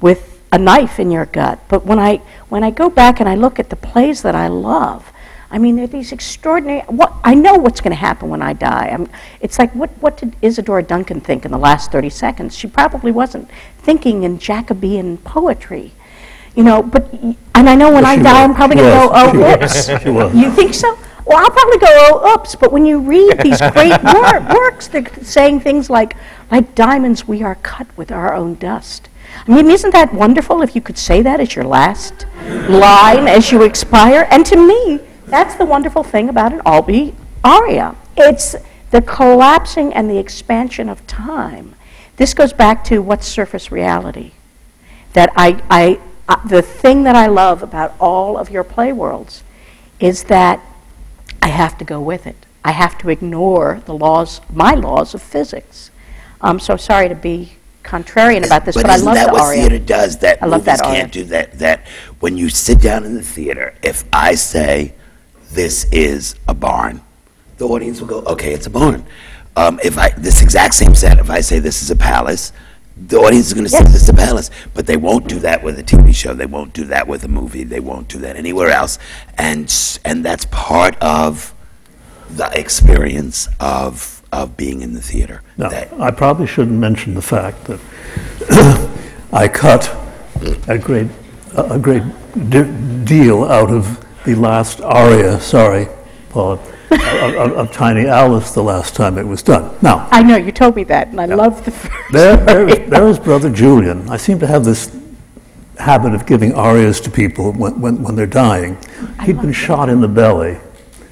with 0.00 0.40
a 0.52 0.58
knife 0.58 0.98
in 0.98 1.10
your 1.10 1.26
gut? 1.26 1.58
But 1.68 1.84
when 1.84 1.98
I 1.98 2.22
when 2.48 2.64
I 2.64 2.70
go 2.70 2.88
back 2.88 3.20
and 3.20 3.28
I 3.28 3.34
look 3.34 3.58
at 3.58 3.70
the 3.70 3.76
plays 3.76 4.22
that 4.22 4.34
I 4.34 4.48
love, 4.48 5.12
I 5.52 5.58
mean, 5.58 5.76
they're 5.76 5.86
these 5.86 6.12
extraordinary. 6.12 6.80
What 6.86 7.12
I 7.24 7.34
know 7.34 7.54
what's 7.54 7.82
going 7.82 7.90
to 7.90 7.96
happen 7.96 8.30
when 8.30 8.40
I 8.40 8.54
die. 8.54 8.88
I'm, 8.88 9.06
it's 9.40 9.58
like 9.58 9.70
what 9.74 9.90
what 10.00 10.16
did 10.16 10.34
Isadora 10.40 10.82
Duncan 10.82 11.20
think 11.20 11.44
in 11.44 11.50
the 11.50 11.58
last 11.58 11.92
thirty 11.92 12.08
seconds? 12.08 12.56
She 12.56 12.66
probably 12.66 13.12
wasn't 13.12 13.50
thinking 13.78 14.22
in 14.22 14.38
Jacobean 14.38 15.18
poetry, 15.18 15.92
you 16.54 16.64
know. 16.64 16.82
But 16.82 17.12
and 17.12 17.68
I 17.68 17.74
know 17.74 17.92
when 17.92 18.06
I 18.06 18.16
die, 18.16 18.46
was. 18.46 18.50
I'm 18.50 18.54
probably 18.54 18.76
going 18.76 18.92
to 18.92 18.96
go, 18.96 19.10
oh, 19.12 19.58
whoops. 19.58 19.88
You 20.34 20.50
think 20.52 20.72
so? 20.72 20.98
Well, 21.24 21.38
I'll 21.38 21.50
probably 21.50 21.78
go, 21.78 21.86
oh, 21.88 22.34
oops. 22.34 22.54
But 22.54 22.72
when 22.72 22.84
you 22.84 22.98
read 23.00 23.38
these 23.38 23.60
great 23.72 24.02
wor- 24.02 24.40
works, 24.40 24.88
they're 24.88 25.06
saying 25.22 25.60
things 25.60 25.88
like, 25.88 26.16
like 26.50 26.74
diamonds, 26.74 27.26
we 27.26 27.42
are 27.42 27.54
cut 27.56 27.86
with 27.96 28.10
our 28.10 28.34
own 28.34 28.56
dust. 28.56 29.08
I 29.46 29.50
mean, 29.54 29.70
isn't 29.70 29.92
that 29.92 30.12
wonderful 30.12 30.62
if 30.62 30.74
you 30.74 30.82
could 30.82 30.98
say 30.98 31.22
that 31.22 31.40
as 31.40 31.54
your 31.56 31.64
last 31.64 32.26
line 32.68 33.26
as 33.28 33.50
you 33.50 33.62
expire? 33.62 34.26
And 34.30 34.44
to 34.46 34.56
me, 34.56 35.00
That's 35.26 35.54
the 35.54 35.64
wonderful 35.64 36.02
thing 36.02 36.28
about 36.28 36.52
an 36.52 36.60
Albee 36.66 37.14
aria. 37.42 37.96
It's 38.16 38.54
the 38.90 39.00
collapsing 39.00 39.94
and 39.94 40.10
the 40.10 40.18
expansion 40.18 40.90
of 40.90 41.06
time. 41.06 41.74
This 42.16 42.34
goes 42.34 42.52
back 42.52 42.84
to 42.84 42.98
what's 43.00 43.26
surface 43.26 43.72
reality. 43.72 44.32
That 45.14 45.32
I, 45.34 45.62
I, 45.70 46.00
uh, 46.28 46.46
the 46.46 46.60
thing 46.60 47.04
that 47.04 47.16
I 47.16 47.28
love 47.28 47.62
about 47.62 47.94
all 47.98 48.36
of 48.36 48.50
your 48.50 48.62
play 48.62 48.92
worlds 48.92 49.42
is 49.98 50.24
that 50.24 50.60
I 51.42 51.48
have 51.48 51.76
to 51.78 51.84
go 51.84 52.00
with 52.00 52.26
it. 52.26 52.46
I 52.64 52.70
have 52.70 52.96
to 52.98 53.10
ignore 53.10 53.82
the 53.84 53.94
laws, 53.94 54.40
my 54.52 54.74
laws 54.74 55.14
of 55.14 55.22
physics. 55.22 55.90
I'm 56.40 56.60
so 56.60 56.76
sorry 56.76 57.08
to 57.08 57.14
be 57.16 57.54
contrarian 57.82 58.46
about 58.46 58.64
this, 58.64 58.76
but, 58.76 58.88
I 58.88 58.94
isn't 58.94 59.06
love 59.06 59.16
that 59.16 59.26
the 59.26 59.32
what 59.32 59.42
aria. 59.42 59.60
theater 59.62 59.78
does? 59.84 60.18
That 60.18 60.40
I 60.40 60.46
love 60.46 60.60
movies 60.64 60.78
that 60.78 60.86
aria. 60.86 61.00
can't 61.00 61.12
do 61.12 61.24
that. 61.24 61.58
That 61.58 61.86
when 62.20 62.36
you 62.38 62.48
sit 62.48 62.80
down 62.80 63.04
in 63.04 63.14
the 63.14 63.22
theater, 63.22 63.74
if 63.82 64.04
I 64.12 64.36
say 64.36 64.94
this 65.50 65.84
is 65.90 66.36
a 66.46 66.54
barn, 66.54 67.02
the 67.58 67.66
audience 67.66 68.00
will 68.00 68.08
go, 68.08 68.18
"Okay, 68.20 68.54
it's 68.54 68.66
a 68.66 68.70
barn." 68.70 69.04
Um, 69.56 69.80
if 69.82 69.98
I 69.98 70.10
this 70.10 70.40
exact 70.42 70.74
same 70.74 70.94
set, 70.94 71.18
if 71.18 71.28
I 71.28 71.40
say 71.40 71.58
this 71.58 71.82
is 71.82 71.90
a 71.90 71.96
palace, 71.96 72.52
the 73.08 73.18
audience 73.18 73.46
is 73.48 73.54
going 73.54 73.64
to 73.64 73.70
say 73.70 73.78
Yes. 73.84 73.92
this 73.92 74.02
is 74.02 74.08
a 74.08 74.14
palace. 74.14 74.50
But 74.74 74.86
they 74.86 74.96
won't 74.96 75.26
do 75.28 75.38
that 75.40 75.62
with 75.62 75.78
a 75.78 75.82
TV 75.82 76.14
show. 76.14 76.34
They 76.34 76.46
won't 76.46 76.72
do 76.72 76.84
that 76.86 77.06
with 77.08 77.24
a 77.24 77.28
movie. 77.28 77.64
They 77.64 77.80
won't 77.80 78.08
do 78.08 78.18
that 78.18 78.36
anywhere 78.36 78.70
else. 78.70 78.98
And 79.38 79.72
and 80.04 80.24
that's 80.24 80.44
part 80.46 80.96
of 81.00 81.54
the 82.30 82.50
experience 82.58 83.48
of 83.60 84.22
of 84.32 84.56
being 84.56 84.80
in 84.82 84.94
the 84.94 85.02
theater. 85.02 85.42
Now, 85.58 85.68
That- 85.68 85.92
I 86.00 86.10
probably 86.10 86.46
shouldn't 86.46 86.78
mention 86.78 87.14
the 87.14 87.22
fact 87.22 87.64
that 87.64 87.80
I 89.32 89.48
cut 89.48 89.94
a 90.68 90.78
great, 90.78 91.08
a 91.54 91.78
great 91.78 92.02
de- 92.48 92.72
deal 93.04 93.44
out 93.44 93.70
of 93.70 94.02
the 94.24 94.34
last 94.34 94.80
aria, 94.80 95.38
sorry, 95.40 95.88
Paul, 96.32 96.52
of, 96.52 97.34
of- 97.34 97.52
of 97.52 97.72
Tiny 97.72 98.06
Alice 98.06 98.52
the 98.52 98.62
last 98.62 98.96
time 98.96 99.18
it 99.18 99.26
was 99.26 99.42
done. 99.42 99.76
Now, 99.82 100.08
I 100.10 100.22
know, 100.22 100.36
you 100.36 100.50
told 100.50 100.74
me 100.76 100.84
that, 100.84 101.08
and 101.08 101.20
I 101.20 101.26
love 101.26 101.62
the 101.64 101.70
first 101.70 101.92
there, 102.12 102.36
there, 102.38 102.66
there 102.88 103.06
is 103.08 103.18
Brother 103.18 103.50
Julian. 103.50 104.08
I 104.08 104.16
seem 104.16 104.38
to 104.40 104.46
have 104.46 104.64
this 104.64 104.96
habit 105.78 106.14
of 106.14 106.24
giving 106.26 106.54
arias 106.54 107.00
to 107.02 107.10
people 107.10 107.52
when, 107.52 107.80
when, 107.80 108.02
when 108.02 108.16
they're 108.16 108.26
dying. 108.26 108.78
He'd 109.24 109.40
been 109.42 109.52
shot 109.52 109.88
in 109.90 110.00
the 110.00 110.08
belly, 110.08 110.58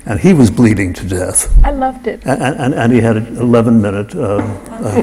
and 0.06 0.18
he 0.18 0.32
was 0.32 0.50
bleeding 0.50 0.94
to 0.94 1.06
death. 1.06 1.52
I 1.64 1.70
loved 1.72 2.06
it. 2.06 2.24
And, 2.24 2.42
and, 2.42 2.74
and 2.74 2.92
he 2.92 3.00
had 3.00 3.16
an 3.18 3.36
11 3.36 3.80
minute 3.82 4.14
uh, 4.14 4.38
uh, 4.70 5.02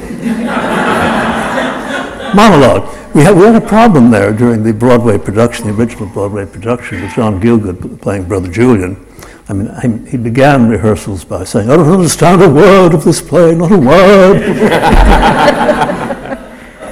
monologue. 2.36 2.90
We 3.16 3.24
had, 3.24 3.36
we 3.36 3.44
had 3.44 3.56
a 3.56 3.62
problem 3.66 4.10
there 4.12 4.32
during 4.34 4.64
the 4.64 4.74
Broadway 4.74 5.18
production, 5.18 5.68
the 5.68 5.74
original 5.74 6.08
Broadway 6.08 6.46
production, 6.46 7.02
with 7.04 7.14
John 7.14 7.40
Gielgud 7.42 8.02
playing 8.02 8.26
Brother 8.28 8.50
Julian. 8.52 9.04
I 9.50 9.54
mean, 9.54 10.04
he, 10.06 10.12
he 10.12 10.18
began 10.18 10.68
rehearsals 10.68 11.24
by 11.24 11.46
saying, 11.46 11.70
I 11.70 11.78
don't 11.78 11.90
understand 11.90 12.42
a 12.42 12.50
word 12.50 12.94
of 12.94 13.06
this 13.06 13.22
play, 13.22 13.56
not 13.56 13.72
a 13.72 13.78
word. 13.78 14.42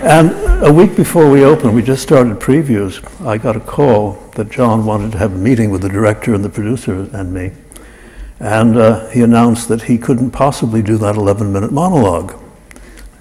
and 0.03 0.31
a 0.63 0.71
week 0.71 0.95
before 0.95 1.29
we 1.29 1.43
opened, 1.43 1.75
we 1.75 1.81
just 1.81 2.01
started 2.01 2.39
previews, 2.39 3.03
I 3.25 3.37
got 3.37 3.57
a 3.57 3.59
call 3.59 4.13
that 4.35 4.49
John 4.49 4.85
wanted 4.85 5.11
to 5.11 5.17
have 5.17 5.33
a 5.33 5.37
meeting 5.37 5.69
with 5.69 5.81
the 5.81 5.89
director 5.89 6.33
and 6.33 6.45
the 6.45 6.49
producer 6.49 7.09
and 7.11 7.33
me. 7.33 7.51
And 8.39 8.77
uh, 8.77 9.07
he 9.09 9.21
announced 9.21 9.67
that 9.67 9.83
he 9.83 9.97
couldn't 9.97 10.31
possibly 10.31 10.81
do 10.81 10.97
that 10.97 11.15
11 11.15 11.51
minute 11.51 11.73
monologue. 11.73 12.39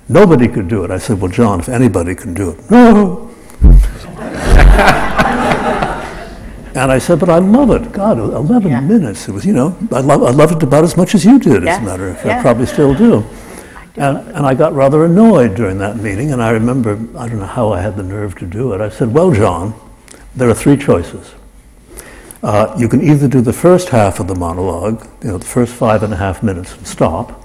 Nobody 0.08 0.46
could 0.48 0.68
do 0.68 0.84
it. 0.84 0.90
I 0.90 0.98
said, 0.98 1.20
Well, 1.20 1.30
John, 1.30 1.60
if 1.60 1.68
anybody 1.68 2.14
can 2.14 2.34
do 2.34 2.50
it. 2.50 2.70
No. 2.70 3.30
And 6.74 6.90
I 6.92 6.98
said, 6.98 7.18
But 7.20 7.28
I 7.30 7.38
love 7.38 7.70
it. 7.70 7.92
God, 7.92 8.18
11 8.18 8.70
Yeah. 8.70 8.80
minutes. 8.80 9.28
It 9.28 9.32
was, 9.32 9.44
you 9.46 9.52
know, 9.52 9.76
I, 9.92 10.00
love, 10.00 10.22
I 10.22 10.30
loved 10.30 10.54
it 10.56 10.62
about 10.62 10.84
as 10.84 10.96
much 10.96 11.14
as 11.14 11.24
you 11.24 11.38
did, 11.38 11.58
as 11.58 11.64
Yes. 11.64 11.82
a 11.82 11.84
matter 11.84 12.08
of 12.08 12.16
fact. 12.16 12.26
Yeah. 12.26 12.42
Probably 12.42 12.66
still 12.66 12.94
do. 12.94 13.24
And, 13.96 14.18
and 14.34 14.44
I 14.46 14.54
got 14.54 14.74
rather 14.74 15.04
annoyed 15.04 15.54
during 15.54 15.78
that 15.78 15.96
meeting, 15.98 16.32
and 16.32 16.42
I 16.42 16.50
remember, 16.50 16.98
I 17.16 17.28
don't 17.28 17.38
know 17.38 17.46
how 17.46 17.72
I 17.72 17.80
had 17.80 17.96
the 17.96 18.02
nerve 18.02 18.36
to 18.38 18.46
do 18.46 18.72
it. 18.72 18.80
I 18.80 18.88
said, 18.88 19.14
Well, 19.14 19.30
John, 19.30 19.74
there 20.34 20.48
are 20.50 20.54
three 20.54 20.76
choices. 20.76 21.34
Uh, 22.42 22.74
you 22.76 22.88
can 22.88 23.00
either 23.02 23.26
do 23.28 23.40
the 23.40 23.52
first 23.52 23.88
half 23.88 24.20
of 24.20 24.26
the 24.26 24.34
monologue, 24.34 25.06
you 25.22 25.28
know, 25.30 25.38
the 25.38 25.46
first 25.46 25.72
five 25.74 26.02
and 26.02 26.12
a 26.12 26.16
half 26.16 26.42
minutes 26.42 26.76
and 26.76 26.86
stop, 26.86 27.40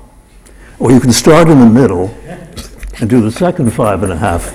or 0.79 0.91
you 0.91 0.99
can 0.99 1.11
start 1.13 1.47
in 1.47 1.59
the 1.59 1.65
middle 1.65 2.13
and 2.99 3.09
do 3.09 3.21
the 3.21 3.31
second 3.31 3.71
five 3.71 4.03
and 4.03 4.11
a 4.11 4.17
half 4.17 4.51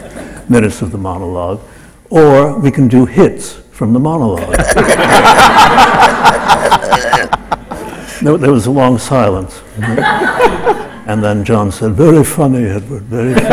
minutes 0.50 0.82
of 0.82 0.90
the 0.92 0.98
monologue, 0.98 1.60
or 2.10 2.58
we 2.58 2.70
can 2.70 2.88
do 2.88 3.06
hits 3.06 3.60
from 3.74 3.92
the 3.92 3.98
monologue. 3.98 4.56
there, 8.22 8.38
there 8.38 8.52
was 8.52 8.66
a 8.66 8.70
long 8.70 8.98
silence. 8.98 9.60
And 11.06 11.22
then 11.22 11.44
John 11.44 11.70
said, 11.70 11.92
Very 11.92 12.24
funny, 12.24 12.64
Edward, 12.64 13.02
very 13.02 13.34
funny. 13.34 13.46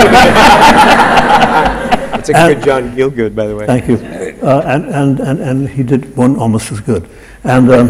That's 2.12 2.30
a 2.30 2.34
good 2.34 2.64
John 2.64 2.96
Gielgud, 2.96 3.36
by 3.36 3.48
the 3.48 3.56
way. 3.56 3.66
Thank 3.66 3.90
you. 3.90 3.98
Uh, 4.42 4.62
and, 4.66 4.86
and, 4.86 5.20
and, 5.20 5.40
and 5.42 5.68
he 5.68 5.84
did 5.84 6.16
one 6.16 6.38
almost 6.38 6.72
as 6.72 6.80
good. 6.80 7.10
And, 7.44 7.70
um, 7.72 7.90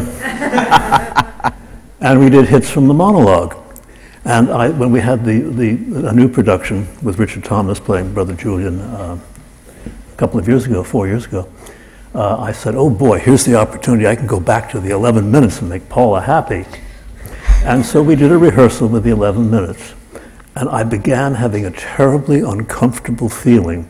and 2.01 2.19
we 2.19 2.31
did 2.31 2.47
hits 2.47 2.71
from 2.71 2.87
the 2.87 2.93
monologue. 2.93 3.55
And 4.25 4.49
I, 4.49 4.69
when 4.69 4.91
we 4.91 4.99
had 4.99 5.23
the, 5.25 5.41
the, 5.41 6.07
a 6.07 6.13
new 6.13 6.27
production 6.27 6.87
with 7.03 7.19
Richard 7.19 7.43
Thomas 7.43 7.79
playing 7.79 8.15
Brother 8.15 8.33
Julian 8.33 8.81
uh, 8.81 9.19
a 9.85 10.17
couple 10.17 10.39
of 10.39 10.47
years 10.47 10.65
ago, 10.65 10.83
four 10.83 11.07
years 11.07 11.27
ago, 11.27 11.47
uh, 12.13 12.37
I 12.37 12.51
said, 12.51 12.75
oh 12.75 12.89
boy, 12.89 13.19
here's 13.19 13.45
the 13.45 13.55
opportunity. 13.55 14.07
I 14.07 14.15
can 14.15 14.27
go 14.27 14.39
back 14.39 14.69
to 14.71 14.79
the 14.79 14.89
11 14.91 15.29
minutes 15.31 15.59
and 15.61 15.69
make 15.69 15.87
Paula 15.89 16.21
happy. 16.21 16.65
And 17.63 17.85
so 17.85 18.01
we 18.01 18.15
did 18.15 18.31
a 18.31 18.37
rehearsal 18.37 18.87
with 18.89 19.03
the 19.03 19.11
11 19.11 19.49
minutes. 19.49 19.93
And 20.55 20.67
I 20.67 20.83
began 20.83 21.35
having 21.35 21.65
a 21.65 21.71
terribly 21.71 22.41
uncomfortable 22.41 23.29
feeling 23.29 23.87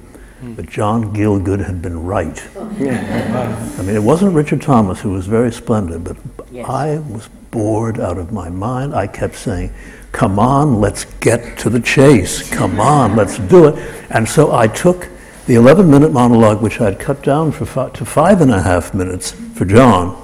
that 0.56 0.68
John 0.70 1.14
Gielgud 1.14 1.64
had 1.66 1.82
been 1.82 2.04
right. 2.04 2.44
I 2.58 3.82
mean, 3.84 3.96
it 3.96 4.02
wasn't 4.04 4.34
Richard 4.34 4.62
Thomas, 4.62 5.00
who 5.00 5.12
was 5.12 5.28
very 5.28 5.52
splendid, 5.52 6.04
but 6.04 6.18
Yes. 6.52 6.68
I 6.68 6.98
was 7.00 7.30
bored 7.52 8.00
out 8.00 8.18
of 8.18 8.32
my 8.34 8.50
mind. 8.50 8.94
I 8.94 9.08
kept 9.08 9.36
saying, 9.36 9.72
Come 10.12 10.38
on, 10.40 10.82
let's 10.82 11.06
get 11.22 11.58
to 11.60 11.70
the 11.70 11.80
chase. 11.80 12.50
Come 12.50 12.80
on, 12.82 13.16
let's 13.16 13.38
do 13.38 13.68
it. 13.68 13.76
And 14.10 14.28
so 14.28 14.54
I 14.54 14.68
took 14.68 15.08
the 15.48 15.56
11 15.56 15.90
minute 15.90 16.12
monologue, 16.12 16.62
which 16.62 16.80
I'd 16.80 17.00
cut 17.00 17.24
down 17.24 17.52
to 17.52 17.66
five 17.66 18.42
and 18.42 18.52
a 18.52 18.62
half 18.62 18.94
minutes 18.94 19.32
for 19.32 19.66
John, 19.66 20.18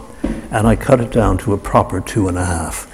and 0.52 0.68
I 0.68 0.76
cut 0.76 1.00
it 1.02 1.12
down 1.12 1.38
to 1.40 1.54
a 1.54 1.58
proper 1.58 2.00
two 2.02 2.28
and 2.28 2.38
a 2.38 2.46
half. 2.46 2.88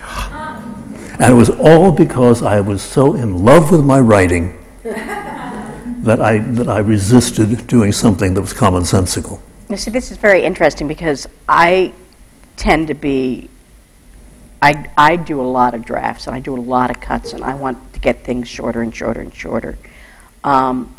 And 1.20 1.32
it 1.32 1.36
was 1.36 1.50
all 1.50 1.92
because 1.92 2.42
I 2.42 2.62
was 2.62 2.82
so 2.82 3.14
in 3.14 3.46
love 3.46 3.72
with 3.72 3.86
my 3.86 4.00
writing 4.00 4.58
that 4.84 6.20
I, 6.20 6.40
that 6.40 6.68
I 6.68 6.80
resisted 6.80 7.68
doing 7.68 7.92
something 7.92 8.34
that 8.34 8.42
was 8.42 8.54
commonsensical. 8.54 9.40
You 9.70 9.78
see, 9.78 9.92
this 9.92 10.12
is 10.12 10.18
very 10.18 10.44
interesting 10.44 10.88
because 10.88 11.28
I 11.48 11.94
tend 12.58 12.88
to 12.88 12.94
be, 12.94 13.50
I, 14.62 14.90
I 14.98 15.16
do 15.18 15.40
a 15.40 15.44
lot 15.44 15.74
of 15.74 15.86
drafts 15.86 16.28
and 16.28 16.36
I 16.36 16.40
do 16.40 16.56
a 16.56 16.60
lot 16.60 16.90
of 16.90 17.00
cuts 17.00 17.34
and 17.34 17.44
I 17.44 17.54
want 17.54 17.94
to 17.94 18.00
get 18.00 18.24
things 18.24 18.48
shorter 18.48 18.82
and 18.82 18.96
shorter 18.96 19.22
and 19.22 19.34
shorter. 19.34 19.78
Um, 20.44 20.96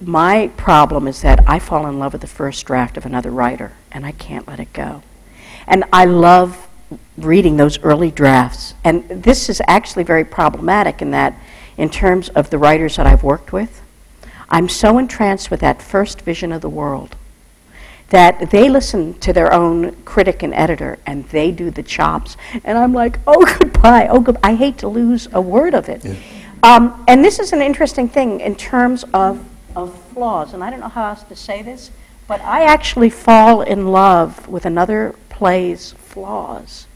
my 0.00 0.48
problem 0.56 1.08
is 1.08 1.22
that 1.22 1.48
I 1.48 1.58
fall 1.58 1.86
in 1.86 1.98
love 1.98 2.12
with 2.12 2.22
the 2.22 2.26
first 2.26 2.64
draft 2.66 2.96
of 2.96 3.06
another 3.06 3.30
writer 3.30 3.72
and 3.92 4.04
I 4.04 4.12
can't 4.12 4.46
let 4.46 4.60
it 4.60 4.72
go. 4.72 5.02
And 5.66 5.84
I 5.92 6.04
love 6.04 6.68
reading 7.16 7.56
those 7.56 7.78
early 7.82 8.10
drafts. 8.10 8.74
And 8.84 9.08
this 9.08 9.48
is 9.48 9.62
actually 9.66 10.04
very 10.04 10.24
problematic 10.24 11.00
in 11.00 11.10
that, 11.12 11.38
in 11.76 11.88
terms 11.88 12.28
of 12.30 12.50
the 12.50 12.58
writers 12.58 12.96
that 12.96 13.06
I've 13.06 13.22
worked 13.22 13.52
with, 13.52 13.82
I'm 14.48 14.68
so 14.68 14.98
entranced 14.98 15.50
with 15.50 15.60
that 15.60 15.80
first 15.80 16.20
vision 16.22 16.52
of 16.52 16.60
the 16.60 16.68
world 16.68 17.16
that 18.10 18.50
they 18.50 18.68
listen 18.68 19.14
to 19.18 19.32
their 19.32 19.52
own 19.52 19.92
critic 20.04 20.42
and 20.42 20.54
editor 20.54 20.98
and 21.06 21.24
they 21.30 21.50
do 21.50 21.70
the 21.70 21.82
chops. 21.82 22.36
And 22.62 22.78
I'm 22.78 22.92
like, 22.92 23.18
oh, 23.26 23.44
goodbye. 23.58 24.08
Oh, 24.08 24.20
good. 24.20 24.36
I 24.42 24.54
hate 24.54 24.78
to 24.78 24.88
lose 24.88 25.28
a 25.32 25.40
word 25.40 25.74
of 25.74 25.88
it. 25.88 26.04
Um, 26.62 27.04
and 27.08 27.24
this 27.24 27.38
is 27.38 27.52
an 27.52 27.60
interesting 27.60 28.08
thing 28.08 28.40
in 28.40 28.54
terms 28.54 29.04
of, 29.12 29.44
of 29.76 29.98
flaws. 30.12 30.54
And 30.54 30.62
I 30.62 30.70
don't 30.70 30.80
know 30.80 30.88
how 30.88 31.08
else 31.08 31.22
to 31.24 31.36
say 31.36 31.62
this, 31.62 31.90
but 32.26 32.40
I 32.40 32.64
actually 32.64 33.10
fall 33.10 33.60
in 33.60 33.88
love 33.88 34.48
with 34.48 34.64
another 34.64 35.14
play's 35.28 35.92
flaws. 35.92 36.86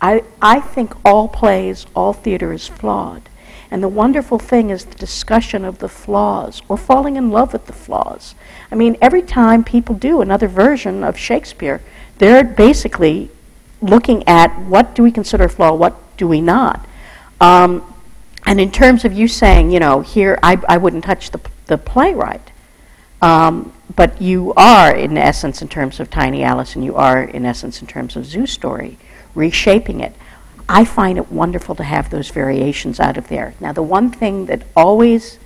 I, 0.00 0.24
I 0.40 0.60
think 0.60 0.94
all 1.04 1.28
plays, 1.28 1.86
all 1.94 2.12
theater 2.12 2.52
is 2.52 2.66
flawed. 2.66 3.28
And 3.70 3.82
the 3.82 3.88
wonderful 3.88 4.38
thing 4.38 4.70
is 4.70 4.84
the 4.84 4.96
discussion 4.96 5.64
of 5.64 5.78
the 5.78 5.88
flaws 5.88 6.60
or 6.68 6.76
falling 6.76 7.16
in 7.16 7.30
love 7.30 7.52
with 7.52 7.66
the 7.66 7.72
flaws. 7.72 8.34
I 8.70 8.74
mean, 8.74 8.96
every 9.00 9.22
time 9.22 9.64
people 9.64 9.94
do 9.94 10.20
another 10.20 10.48
version 10.48 11.02
of 11.02 11.16
Shakespeare, 11.16 11.80
they're 12.18 12.44
basically 12.44 13.30
looking 13.80 14.26
at 14.28 14.58
what 14.60 14.94
do 14.94 15.02
we 15.02 15.10
consider 15.10 15.44
a 15.44 15.48
flaw, 15.48 15.72
what 15.72 15.96
do 16.16 16.28
we 16.28 16.40
not. 16.40 16.86
Um, 17.40 17.91
and 18.46 18.60
in 18.60 18.70
terms 18.70 19.04
of 19.04 19.12
you 19.12 19.28
saying, 19.28 19.70
you 19.70 19.80
know, 19.80 20.00
here 20.00 20.38
I, 20.42 20.60
I 20.68 20.76
wouldn't 20.78 21.04
touch 21.04 21.30
the, 21.30 21.40
the 21.66 21.78
playwright, 21.78 22.50
um, 23.20 23.72
but 23.94 24.20
you 24.20 24.52
are, 24.56 24.94
in 24.94 25.16
essence, 25.16 25.62
in 25.62 25.68
terms 25.68 26.00
of 26.00 26.10
Tiny 26.10 26.42
Alice, 26.42 26.74
and 26.74 26.84
you 26.84 26.96
are, 26.96 27.22
in 27.22 27.44
essence, 27.44 27.80
in 27.80 27.86
terms 27.86 28.16
of 28.16 28.24
Zoo 28.24 28.46
Story, 28.46 28.98
reshaping 29.34 30.00
it. 30.00 30.14
I 30.68 30.84
find 30.84 31.18
it 31.18 31.30
wonderful 31.30 31.74
to 31.76 31.84
have 31.84 32.10
those 32.10 32.30
variations 32.30 32.98
out 32.98 33.16
of 33.16 33.28
there. 33.28 33.54
Now, 33.60 33.72
the 33.72 33.82
one 33.82 34.10
thing 34.10 34.46
that 34.46 34.62
always 34.74 35.38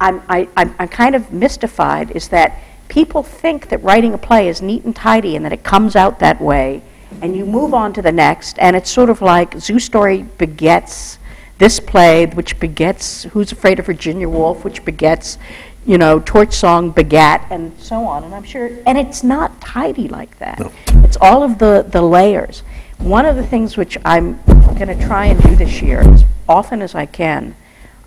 I'm, 0.00 0.22
I, 0.28 0.48
I'm, 0.56 0.74
I'm 0.78 0.88
kind 0.88 1.14
of 1.14 1.32
mystified 1.32 2.12
is 2.12 2.28
that 2.28 2.60
people 2.88 3.22
think 3.22 3.68
that 3.68 3.82
writing 3.82 4.14
a 4.14 4.18
play 4.18 4.48
is 4.48 4.62
neat 4.62 4.84
and 4.84 4.94
tidy 4.94 5.36
and 5.36 5.44
that 5.44 5.52
it 5.52 5.64
comes 5.64 5.96
out 5.96 6.20
that 6.20 6.40
way, 6.40 6.82
and 7.20 7.36
you 7.36 7.44
move 7.44 7.74
on 7.74 7.92
to 7.94 8.02
the 8.02 8.12
next, 8.12 8.58
and 8.58 8.76
it's 8.76 8.90
sort 8.90 9.10
of 9.10 9.20
like 9.20 9.58
Zoo 9.58 9.78
Story 9.78 10.22
begets 10.22 11.18
this 11.58 11.80
play, 11.80 12.26
which 12.26 12.58
begets 12.60 13.24
Who's 13.24 13.52
Afraid 13.52 13.78
of 13.78 13.86
Virginia 13.86 14.28
Woolf, 14.28 14.64
which 14.64 14.84
begets, 14.84 15.38
you 15.84 15.98
know, 15.98 16.20
Torch 16.20 16.54
Song 16.54 16.90
begat, 16.90 17.46
and 17.50 17.78
so 17.80 18.06
on. 18.06 18.24
And 18.24 18.34
I'm 18.34 18.44
sure, 18.44 18.70
and 18.86 18.96
it's 18.96 19.22
not 19.24 19.60
tidy 19.60 20.08
like 20.08 20.38
that. 20.38 20.60
No. 20.60 20.72
It's 21.04 21.16
all 21.20 21.42
of 21.42 21.58
the, 21.58 21.84
the 21.88 22.02
layers. 22.02 22.60
One 22.98 23.26
of 23.26 23.36
the 23.36 23.46
things 23.46 23.76
which 23.76 23.98
I'm 24.04 24.40
going 24.46 24.88
to 24.88 25.06
try 25.06 25.26
and 25.26 25.42
do 25.42 25.56
this 25.56 25.82
year, 25.82 26.00
as 26.00 26.24
often 26.48 26.80
as 26.80 26.94
I 26.94 27.06
can, 27.06 27.56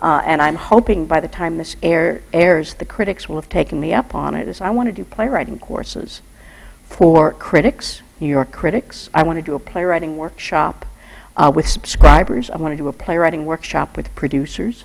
uh, 0.00 0.22
and 0.24 0.42
I'm 0.42 0.56
hoping 0.56 1.06
by 1.06 1.20
the 1.20 1.28
time 1.28 1.58
this 1.58 1.76
air, 1.82 2.22
airs, 2.32 2.74
the 2.74 2.84
critics 2.84 3.28
will 3.28 3.36
have 3.36 3.48
taken 3.48 3.80
me 3.80 3.92
up 3.92 4.14
on 4.14 4.34
it, 4.34 4.48
is 4.48 4.60
I 4.60 4.70
want 4.70 4.88
to 4.88 4.92
do 4.92 5.04
playwriting 5.04 5.58
courses 5.58 6.22
for 6.84 7.32
critics, 7.32 8.02
New 8.18 8.28
York 8.28 8.50
critics. 8.50 9.08
I 9.14 9.22
want 9.22 9.38
to 9.38 9.42
do 9.42 9.54
a 9.54 9.58
playwriting 9.58 10.16
workshop 10.16 10.84
uh, 11.36 11.52
with 11.54 11.68
subscribers. 11.68 12.50
I 12.50 12.56
want 12.56 12.72
to 12.72 12.76
do 12.76 12.88
a 12.88 12.92
playwriting 12.92 13.44
workshop 13.44 13.96
with 13.96 14.14
producers. 14.14 14.84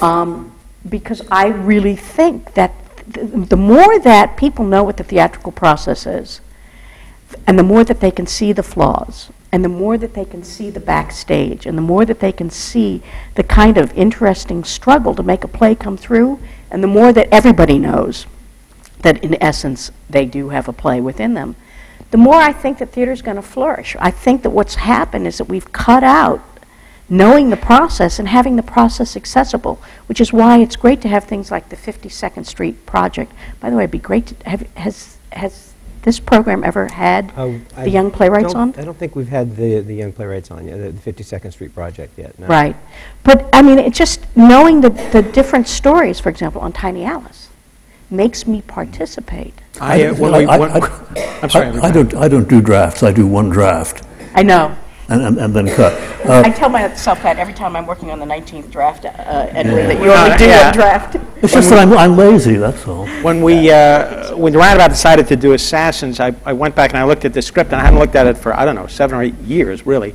Um, 0.00 0.54
because 0.88 1.22
I 1.30 1.48
really 1.48 1.96
think 1.96 2.54
that 2.54 2.72
th- 3.12 3.48
the 3.48 3.56
more 3.56 3.98
that 4.00 4.36
people 4.36 4.64
know 4.64 4.82
what 4.82 4.96
the 4.96 5.04
theatrical 5.04 5.52
process 5.52 6.06
is, 6.06 6.40
and 7.46 7.58
the 7.58 7.62
more 7.62 7.84
that 7.84 8.00
they 8.00 8.10
can 8.10 8.26
see 8.26 8.52
the 8.52 8.62
flaws, 8.62 9.30
and 9.50 9.64
the 9.64 9.68
more 9.68 9.96
that 9.96 10.14
they 10.14 10.24
can 10.24 10.42
see 10.42 10.70
the 10.70 10.80
backstage, 10.80 11.66
and 11.66 11.76
the 11.78 11.82
more 11.82 12.04
that 12.04 12.20
they 12.20 12.32
can 12.32 12.50
see 12.50 13.02
the 13.34 13.42
kind 13.42 13.78
of 13.78 13.92
interesting 13.94 14.64
struggle 14.64 15.14
to 15.14 15.22
make 15.22 15.44
a 15.44 15.48
play 15.48 15.74
come 15.74 15.96
through, 15.96 16.38
and 16.70 16.82
the 16.82 16.88
more 16.88 17.12
that 17.12 17.28
everybody 17.32 17.78
knows 17.78 18.26
that 19.00 19.22
in 19.22 19.40
essence 19.42 19.90
they 20.08 20.24
do 20.24 20.48
have 20.48 20.68
a 20.68 20.72
play 20.72 21.00
within 21.00 21.34
them, 21.34 21.56
the 22.10 22.18
more 22.18 22.36
I 22.36 22.52
think 22.52 22.78
that 22.78 22.92
theater 22.92 23.12
is 23.12 23.22
going 23.22 23.36
to 23.36 23.42
flourish. 23.42 23.96
I 23.98 24.10
think 24.10 24.42
that 24.42 24.50
what's 24.50 24.76
happened 24.76 25.26
is 25.26 25.38
that 25.38 25.44
we've 25.44 25.72
cut 25.72 26.04
out 26.04 26.42
knowing 27.08 27.50
the 27.50 27.56
process 27.56 28.18
and 28.18 28.28
having 28.28 28.56
the 28.56 28.62
process 28.62 29.16
accessible, 29.16 29.82
which 30.06 30.20
is 30.20 30.32
why 30.32 30.58
it's 30.58 30.76
great 30.76 31.00
to 31.02 31.08
have 31.08 31.24
things 31.24 31.50
like 31.50 31.68
the 31.68 31.76
52nd 31.76 32.46
Street 32.46 32.86
project. 32.86 33.32
By 33.60 33.70
the 33.70 33.76
way, 33.76 33.84
it'd 33.84 33.90
be 33.90 33.98
great 33.98 34.26
to 34.26 34.48
have, 34.48 34.62
has, 34.74 35.16
has 35.32 35.74
this 36.02 36.20
program 36.20 36.64
ever 36.64 36.86
had 36.86 37.32
oh, 37.36 37.60
I 37.76 37.84
the 37.84 37.90
young 37.90 38.10
playwrights 38.10 38.54
on? 38.54 38.74
I 38.78 38.84
don't 38.84 38.96
think 38.96 39.16
we've 39.16 39.28
had 39.28 39.56
the, 39.56 39.80
the 39.80 39.94
young 39.94 40.12
playwrights 40.12 40.50
on 40.50 40.66
yet, 40.66 40.78
the 40.78 41.12
52nd 41.12 41.52
Street 41.52 41.74
project 41.74 42.18
yet. 42.18 42.38
no. 42.38 42.46
Right. 42.46 42.76
But, 43.22 43.48
I 43.52 43.62
mean, 43.62 43.78
it's 43.78 43.98
just 43.98 44.24
knowing 44.36 44.80
the, 44.80 44.90
the 44.90 45.22
different 45.22 45.68
stories, 45.68 46.20
for 46.20 46.28
example, 46.28 46.60
on 46.60 46.72
Tiny 46.72 47.04
Alice, 47.04 47.43
makes 48.14 48.46
me 48.46 48.62
participate. 48.62 49.54
I, 49.80 50.04
uh, 50.04 50.14
when 50.14 50.34
I- 50.34 50.38
we, 50.38 50.46
I- 50.46 50.78
I- 50.78 51.38
I'm 51.42 51.50
sorry. 51.50 51.66
I 51.78 51.88
I 51.88 51.90
don't, 51.90 52.14
I 52.14 52.28
don't 52.28 52.48
do 52.48 52.60
drafts, 52.60 53.02
I 53.02 53.12
do 53.12 53.26
one 53.26 53.48
draft, 53.50 54.02
I 54.34 54.42
know. 54.42 54.74
and, 55.08 55.20
and 55.22 55.38
and 55.38 55.54
then 55.54 55.66
cut. 55.68 55.92
Uh, 56.24 56.42
I 56.44 56.50
tell 56.50 56.68
myself 56.70 57.22
that 57.22 57.38
every 57.38 57.52
time 57.52 57.76
I'm 57.76 57.86
working 57.86 58.10
on 58.10 58.18
the 58.18 58.24
19th 58.24 58.70
draft, 58.70 59.04
uh, 59.04 59.10
Edward, 59.50 59.82
that 59.90 60.00
you 60.02 60.10
only 60.12 60.36
do 60.38 60.46
yeah. 60.46 60.64
one 60.66 60.74
draft. 60.74 61.16
It's 61.42 61.52
just 61.52 61.68
that 61.70 61.78
I'm, 61.78 61.92
I'm 61.92 62.16
lazy, 62.16 62.56
that's 62.56 62.86
all. 62.88 63.06
When 63.22 63.42
we, 63.42 63.70
uh, 63.70 64.34
when 64.36 64.52
the 64.54 64.58
Roundabout 64.58 64.88
decided 64.88 65.26
to 65.28 65.36
do 65.36 65.52
Assassins, 65.52 66.20
I, 66.20 66.34
I 66.46 66.54
went 66.54 66.74
back 66.74 66.90
and 66.92 66.98
I 66.98 67.04
looked 67.04 67.24
at 67.26 67.34
the 67.34 67.42
script, 67.42 67.72
and 67.72 67.80
I 67.80 67.84
hadn't 67.84 67.98
looked 67.98 68.14
at 68.16 68.26
it 68.26 68.38
for, 68.38 68.58
I 68.58 68.64
don't 68.64 68.76
know, 68.76 68.86
seven 68.86 69.18
or 69.18 69.22
eight 69.22 69.38
years, 69.40 69.84
really. 69.84 70.14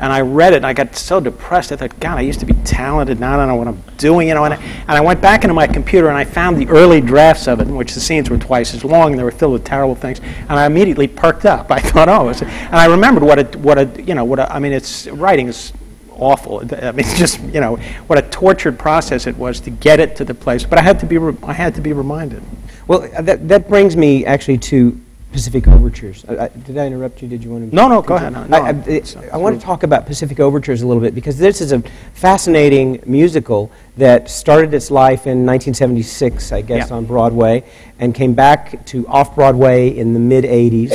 And 0.00 0.12
I 0.12 0.22
read 0.22 0.54
it, 0.54 0.56
and 0.56 0.66
I 0.66 0.72
got 0.72 0.96
so 0.96 1.20
depressed. 1.20 1.72
I 1.72 1.76
thought, 1.76 1.98
God, 2.00 2.18
I 2.18 2.22
used 2.22 2.40
to 2.40 2.46
be 2.46 2.54
talented, 2.64 3.20
now 3.20 3.34
I 3.34 3.36
don't 3.36 3.48
know 3.48 3.56
what 3.56 3.68
I'm 3.68 3.82
doing, 3.98 4.28
you 4.28 4.34
know. 4.34 4.44
And 4.44 4.54
I, 4.54 4.56
and 4.56 4.90
I 4.90 5.00
went 5.00 5.20
back 5.20 5.44
into 5.44 5.54
my 5.54 5.66
computer, 5.66 6.08
and 6.08 6.16
I 6.16 6.24
found 6.24 6.56
the 6.56 6.66
early 6.68 7.00
drafts 7.00 7.46
of 7.46 7.60
it, 7.60 7.68
in 7.68 7.76
which 7.76 7.94
the 7.94 8.00
scenes 8.00 8.30
were 8.30 8.38
twice 8.38 8.74
as 8.74 8.84
long, 8.84 9.12
and 9.12 9.18
they 9.18 9.24
were 9.24 9.30
filled 9.30 9.52
with 9.52 9.64
terrible 9.64 9.94
things. 9.94 10.20
And 10.20 10.52
I 10.52 10.66
immediately 10.66 11.06
perked 11.06 11.44
up. 11.44 11.70
I 11.70 11.80
thought, 11.80 12.08
oh, 12.08 12.28
and 12.28 12.76
I 12.76 12.86
remembered 12.86 13.22
what 13.22 13.38
a, 13.38 13.58
what 13.58 13.78
a, 13.78 14.02
you 14.02 14.14
know, 14.14 14.24
what 14.24 14.38
a, 14.38 14.52
I 14.52 14.58
mean, 14.58 14.72
it's, 14.72 15.06
writing 15.08 15.48
is 15.48 15.72
awful. 16.20 16.62
I 16.82 16.92
mean, 16.92 17.06
just 17.16 17.40
you 17.40 17.60
know 17.60 17.76
what 18.06 18.18
a 18.18 18.22
tortured 18.22 18.78
process 18.78 19.26
it 19.26 19.36
was 19.36 19.60
to 19.60 19.70
get 19.70 19.98
it 19.98 20.16
to 20.16 20.24
the 20.24 20.34
place. 20.34 20.64
But 20.64 20.78
I 20.78 20.82
had 20.82 21.00
to 21.00 21.06
be 21.06 21.18
re- 21.18 21.36
I 21.42 21.52
had 21.52 21.74
to 21.76 21.80
be 21.80 21.92
reminded. 21.92 22.42
Well, 22.86 23.08
that, 23.20 23.48
that 23.48 23.68
brings 23.68 23.96
me 23.96 24.26
actually 24.26 24.58
to 24.58 25.00
Pacific 25.32 25.68
Overtures. 25.68 26.24
Uh, 26.28 26.32
uh, 26.32 26.48
Did 26.48 26.76
I 26.76 26.86
interrupt 26.86 27.22
you? 27.22 27.28
Did 27.28 27.44
you 27.44 27.50
want 27.50 27.70
to? 27.70 27.74
No, 27.74 27.88
no, 27.88 28.02
go 28.02 28.16
ahead. 28.16 28.32
No, 28.32 28.44
no, 28.46 28.56
I, 28.62 28.70
I, 28.70 29.02
I 29.32 29.36
want 29.36 29.58
to 29.58 29.64
talk 29.64 29.84
about 29.84 30.04
Pacific 30.06 30.40
Overtures 30.40 30.82
a 30.82 30.86
little 30.86 31.00
bit 31.02 31.14
because 31.14 31.38
this 31.38 31.60
is 31.60 31.72
a 31.72 31.80
fascinating 32.14 33.00
musical 33.06 33.70
that 33.96 34.28
started 34.28 34.74
its 34.74 34.90
life 34.90 35.26
in 35.26 35.46
1976, 35.46 36.52
I 36.52 36.62
guess, 36.62 36.90
Yeah. 36.90 36.96
on 36.96 37.04
Broadway, 37.04 37.62
and 37.98 38.14
came 38.14 38.34
back 38.34 38.84
to 38.86 39.06
off 39.06 39.34
Broadway 39.36 39.96
in 39.96 40.14
the 40.14 40.20
mid 40.20 40.44
80s, 40.44 40.90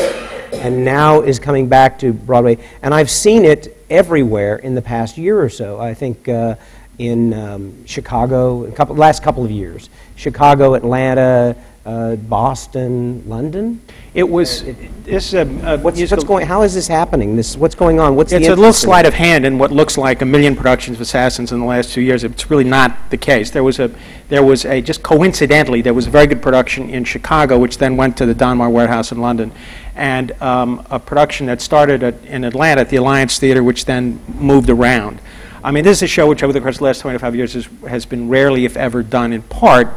and 0.53 0.83
now 0.83 1.21
is 1.21 1.39
coming 1.39 1.67
back 1.69 1.97
to 1.99 2.11
Broadway. 2.11 2.57
And 2.81 2.93
I've 2.93 3.09
seen 3.09 3.45
it 3.45 3.77
everywhere 3.89 4.57
in 4.57 4.75
the 4.75 4.81
past 4.81 5.17
year 5.17 5.41
or 5.41 5.49
so. 5.49 5.79
I 5.79 5.93
think 5.93 6.27
uh, 6.27 6.55
in 6.97 7.33
um, 7.33 7.85
Chicago, 7.85 8.65
a 8.65 8.71
couple, 8.71 8.95
last 8.95 9.23
couple 9.23 9.45
of 9.45 9.51
years, 9.51 9.89
Chicago, 10.17 10.73
Atlanta, 10.73 11.55
uh, 11.85 12.15
Boston, 12.15 13.23
London. 13.29 13.79
It 14.15 14.29
was 14.29 14.63
this 15.03 15.33
What's, 15.33 15.97
musical- 15.97 16.15
what's 16.15 16.23
going? 16.23 16.47
How 16.47 16.61
is 16.61 16.73
this 16.73 16.87
happening? 16.87 17.35
This 17.35 17.57
what's 17.57 17.75
going 17.75 17.99
on? 17.99 18.15
What's 18.15 18.31
the 18.31 18.37
It's 18.37 18.47
a 18.47 18.51
little 18.51 18.63
interest 18.63 18.83
in 18.85 18.87
sleight 18.87 19.05
of 19.05 19.13
hand 19.13 19.45
in 19.45 19.57
what 19.57 19.71
looks 19.71 19.97
like 19.97 20.21
a 20.21 20.25
million 20.25 20.55
productions 20.55 20.95
of 20.97 21.01
Assassins 21.01 21.51
in 21.51 21.59
the 21.59 21.65
last 21.65 21.91
two 21.93 21.99
years. 21.99 22.23
It's 22.23 22.49
really 22.49 22.63
not 22.63 23.09
the 23.09 23.17
case. 23.17 23.51
There 23.51 23.63
was 23.63 23.77
a, 23.77 23.91
there 24.29 24.41
was 24.41 24.63
a, 24.63 24.81
just 24.81 25.03
coincidentally, 25.03 25.81
there 25.81 25.93
was 25.93 26.07
a 26.07 26.09
very 26.09 26.27
good 26.27 26.41
production 26.41 26.89
in 26.89 27.03
Chicago, 27.03 27.59
which 27.59 27.77
then 27.77 27.97
went 27.97 28.15
to 28.15 28.25
the 28.25 28.33
Donmar 28.33 28.71
Warehouse 28.71 29.11
in 29.11 29.19
London, 29.19 29.51
and 29.95 30.31
um, 30.41 30.87
a 30.89 30.97
production 30.97 31.45
that 31.47 31.59
started 31.59 32.01
at, 32.01 32.23
in 32.23 32.45
Atlanta 32.45 32.81
at 32.81 32.89
the 32.89 32.95
Alliance 32.95 33.37
Theater, 33.37 33.65
which 33.65 33.83
then 33.83 34.21
moved 34.39 34.69
around. 34.69 35.19
I 35.61 35.71
mean, 35.71 35.83
this 35.83 35.97
is 35.97 36.03
a 36.03 36.07
show 36.07 36.27
which 36.27 36.41
over 36.41 36.53
the 36.53 36.61
course 36.61 36.75
of 36.75 36.79
the 36.79 36.85
last 36.85 37.01
25 37.01 37.35
years 37.35 37.53
has, 37.53 37.67
has 37.85 38.05
been 38.05 38.29
rarely, 38.29 38.63
if 38.63 38.77
ever, 38.77 39.03
done 39.03 39.33
in 39.33 39.41
part 39.41 39.89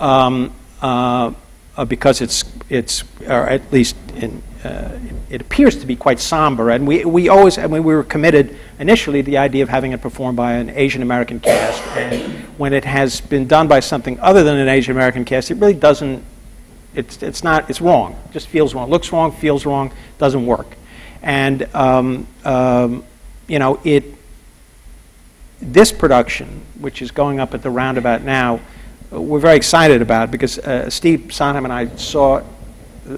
um, 0.00 0.52
uh, 0.82 1.32
uh, 1.76 1.84
because 1.84 2.20
it's, 2.20 2.44
it's 2.68 3.04
or 3.22 3.48
at 3.48 3.72
least 3.72 3.96
in, 4.14 4.42
uh, 4.64 4.98
it 5.30 5.40
appears 5.40 5.76
to 5.76 5.86
be 5.86 5.96
quite 5.96 6.20
somber. 6.20 6.70
And 6.70 6.86
we, 6.86 7.04
we 7.04 7.28
always, 7.28 7.58
I 7.58 7.66
mean, 7.66 7.84
we 7.84 7.94
were 7.94 8.02
committed 8.02 8.56
initially 8.78 9.22
to 9.22 9.26
the 9.26 9.38
idea 9.38 9.62
of 9.62 9.68
having 9.68 9.92
it 9.92 10.00
performed 10.00 10.36
by 10.36 10.54
an 10.54 10.70
Asian 10.70 11.02
American 11.02 11.40
cast. 11.40 11.82
And 11.96 12.44
when 12.58 12.72
it 12.72 12.84
has 12.84 13.20
been 13.20 13.46
done 13.46 13.68
by 13.68 13.80
something 13.80 14.18
other 14.20 14.42
than 14.42 14.56
an 14.58 14.68
Asian 14.68 14.92
American 14.92 15.24
cast, 15.24 15.50
it 15.50 15.54
really 15.54 15.74
doesn't, 15.74 16.24
it's, 16.94 17.22
it's 17.22 17.44
not, 17.44 17.68
it's 17.70 17.80
wrong. 17.80 18.12
It 18.26 18.32
just 18.32 18.48
feels 18.48 18.74
wrong. 18.74 18.90
Looks 18.90 19.12
wrong, 19.12 19.32
feels 19.32 19.66
wrong, 19.66 19.92
doesn't 20.18 20.46
work. 20.46 20.76
And, 21.22 21.68
um, 21.74 22.26
um, 22.44 23.04
you 23.46 23.58
know, 23.58 23.80
it, 23.84 24.04
this 25.60 25.92
production, 25.92 26.62
which 26.80 27.02
is 27.02 27.10
going 27.10 27.40
up 27.40 27.54
at 27.54 27.62
the 27.62 27.70
Roundabout 27.70 28.22
now, 28.22 28.60
we're 29.10 29.38
very 29.38 29.56
excited 29.56 30.02
about 30.02 30.30
because 30.30 30.58
uh, 30.58 30.90
Steve 30.90 31.32
Sondheim 31.32 31.64
and 31.64 31.72
I 31.72 31.94
saw, 31.96 32.42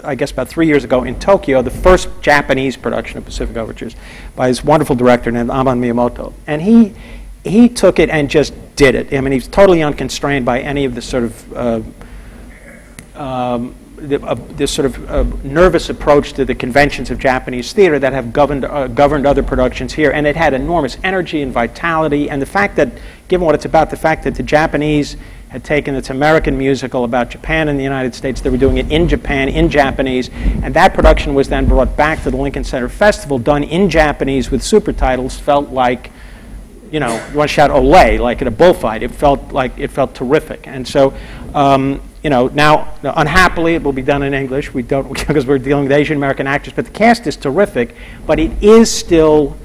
I 0.05 0.15
guess 0.15 0.31
about 0.31 0.49
three 0.49 0.67
years 0.67 0.85
ago 0.85 1.05
in 1.05 1.19
Tokyo, 1.19 1.63
the 1.63 1.71
first 1.71 2.09
Japanese 2.21 2.77
production 2.77 3.19
of 3.19 3.25
Pacific 3.25 3.57
Overtures 3.57 3.97
by 4.37 4.49
this 4.49 4.63
wonderful 4.63 4.97
director 4.97 5.31
named 5.31 5.51
Amon 5.51 5.81
Miyamoto. 5.81 6.33
And 6.47 6.63
he, 6.63 6.95
he 7.45 7.69
took 7.69 7.99
it 7.99 8.11
and 8.11 8.29
just 8.29 8.55
did 8.77 8.95
it. 8.95 9.13
I 9.13 9.21
mean, 9.21 9.33
he's 9.33 9.49
totally 9.49 9.83
unconstrained 9.83 10.45
by 10.45 10.61
any 10.61 10.85
of 10.85 10.95
the 10.95 11.03
sort 11.03 11.25
of 11.25 11.53
uh, 11.53 11.83
um, 13.21 13.75
uh, 14.01 14.37
this 14.51 14.73
sort 14.73 14.87
of 14.87 15.11
uh, 15.11 15.25
nervous 15.43 15.91
approach 15.91 16.33
to 16.35 16.45
the 16.45 16.55
conventions 16.55 17.11
of 17.11 17.19
Japanese 17.19 17.73
theater 17.73 17.99
that 17.99 18.13
have 18.13 18.33
governed, 18.33 18.65
uh, 18.65 18.87
governed 18.87 19.27
other 19.27 19.43
productions 19.43 19.93
here. 19.93 20.13
And 20.13 20.27
it 20.27 20.37
had 20.37 20.55
enormous 20.55 20.97
energy 21.03 21.43
and 21.43 21.53
vitality. 21.53 22.31
And 22.31 22.41
the 22.41 22.47
fact 22.47 22.77
that, 22.77 22.93
given 23.27 23.45
what 23.45 23.57
it's 23.57 23.65
about, 23.65 23.91
the 23.91 23.97
fact 23.97 24.23
that 24.25 24.37
the 24.37 24.45
Japanese 24.45 25.17
had 25.49 25.65
taken 25.65 25.95
its 25.95 26.11
American 26.11 26.59
musical 26.59 27.05
about 27.05 27.31
Japan 27.31 27.69
and 27.69 27.79
the 27.79 27.83
United 27.83 28.15
States, 28.15 28.41
they 28.41 28.51
were 28.51 28.59
doing 28.59 28.77
it 28.77 28.91
in 28.93 29.09
Japan, 29.09 29.49
in 29.49 29.71
Japanese. 29.71 30.31
And 30.63 30.75
that 30.75 30.95
production 30.95 31.35
was 31.35 31.49
then 31.49 31.67
brought 31.67 31.97
back 31.97 32.23
to 32.25 32.31
the 32.31 32.37
Lincoln 32.37 32.65
Center 32.65 32.89
Festival, 32.89 33.39
done 33.39 33.65
in 33.65 33.89
Japanese 33.89 34.51
with 34.51 34.63
super 34.63 34.93
titles, 34.93 35.39
felt 35.39 35.71
like 35.71 36.11
you 36.91 37.01
know, 37.01 37.23
you 37.31 37.37
want 37.37 37.51
to 37.51 37.55
shout 37.55 37.71
"Olay" 37.71 38.19
like 38.19 38.41
at 38.41 38.49
a 38.49 38.51
bullfight. 38.51 39.03
It 39.03 39.11
felt 39.11 39.53
like 39.53 39.79
it 39.79 39.91
felt 39.91 40.15
terrific, 40.15 40.67
and 40.67 40.87
so, 40.87 41.15
um, 41.55 42.01
you 42.23 42.31
know, 42.31 42.49
now 42.49 42.95
now, 43.03 43.13
unhappily 43.17 43.75
it 43.75 43.83
will 43.83 43.93
be 43.93 44.03
done 44.03 44.23
in 44.23 44.35
English. 44.35 44.73
We 44.73 44.83
don't 44.83 45.13
because 45.27 45.47
we're 45.47 45.59
dealing 45.59 45.85
with 45.85 45.93
Asian 45.93 46.17
American 46.17 46.47
actors, 46.47 46.73
but 46.73 46.87
the 46.87 46.91
cast 46.91 47.27
is 47.27 47.37
terrific. 47.37 47.95
But 48.27 48.39
it 48.41 48.63
is 48.63 48.91
still 48.91 49.57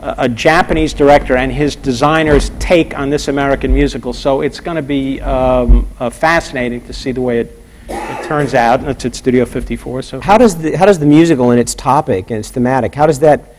a, 0.00 0.28
Japanese 0.28 0.92
director 0.92 1.36
and 1.36 1.52
his 1.52 1.76
designer's 1.76 2.50
take 2.58 2.96
on 2.98 3.10
this 3.10 3.28
American 3.28 3.72
musical. 3.72 4.12
So 4.12 4.40
it's 4.40 4.60
going 4.60 4.76
to 4.76 4.82
be 4.82 5.20
um, 5.20 5.88
uh, 5.98 6.10
fascinating 6.10 6.80
to 6.86 6.92
see 6.92 7.12
the 7.12 7.20
way 7.20 7.40
it. 7.40 7.62
It 7.88 8.24
turns 8.24 8.54
out, 8.54 8.80
and 8.80 8.88
it's 8.88 9.04
at 9.04 9.14
Studio 9.14 9.44
54. 9.44 10.02
So 10.02 10.20
How 10.20 10.36
does 10.36 10.56
the 10.56 10.76
how 10.76 10.86
does 10.86 10.98
the 10.98 11.06
musical 11.06 11.52
and 11.52 11.60
its 11.60 11.72
topic 11.72 12.30
and 12.30 12.40
its 12.40 12.50
thematic 12.50 12.96
how 12.96 13.06
does 13.06 13.20
that 13.20 13.56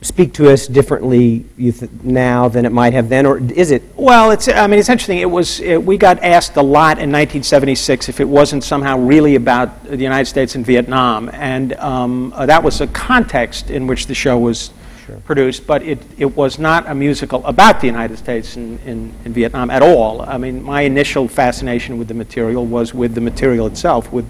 speak 0.00 0.32
to 0.32 0.50
us 0.50 0.66
differently 0.66 1.44
you 1.56 1.72
th- 1.72 1.90
now 2.02 2.48
than 2.48 2.64
it 2.64 2.72
might 2.72 2.92
have 2.92 3.08
then, 3.08 3.26
or 3.26 3.38
is 3.38 3.70
it? 3.70 3.82
Well, 3.96 4.30
it's, 4.30 4.48
I 4.48 4.66
mean, 4.66 4.78
it's 4.78 4.88
interesting. 4.88 5.18
It 5.18 5.30
was, 5.30 5.60
it, 5.60 5.82
we 5.82 5.96
got 5.96 6.22
asked 6.22 6.56
a 6.56 6.62
lot 6.62 6.98
in 6.98 7.10
1976 7.10 8.08
if 8.08 8.20
it 8.20 8.28
wasn't 8.28 8.62
somehow 8.62 8.98
really 8.98 9.34
about 9.34 9.84
the 9.84 9.96
United 9.96 10.26
States 10.26 10.54
and 10.54 10.64
Vietnam. 10.64 11.28
And 11.32 11.74
um, 11.74 12.32
uh, 12.34 12.46
that 12.46 12.62
was 12.62 12.80
a 12.80 12.86
context 12.86 13.70
in 13.70 13.86
which 13.86 14.06
the 14.06 14.14
show 14.14 14.38
was 14.38 14.70
produced, 15.24 15.66
but 15.66 15.82
it, 15.82 15.98
it 16.18 16.36
was 16.36 16.58
not 16.58 16.86
a 16.86 16.94
musical 16.94 17.44
about 17.46 17.80
the 17.80 17.86
United 17.86 18.16
States 18.16 18.56
and, 18.56 18.80
in 18.80 19.12
in 19.24 19.32
Vietnam 19.32 19.70
at 19.70 19.82
all. 19.82 20.22
I 20.22 20.38
mean, 20.38 20.62
my 20.62 20.82
initial 20.82 21.28
fascination 21.28 21.98
with 21.98 22.08
the 22.08 22.14
material 22.14 22.64
was 22.64 22.94
with 22.94 23.14
the 23.14 23.20
material 23.20 23.66
itself, 23.66 24.12
with, 24.12 24.26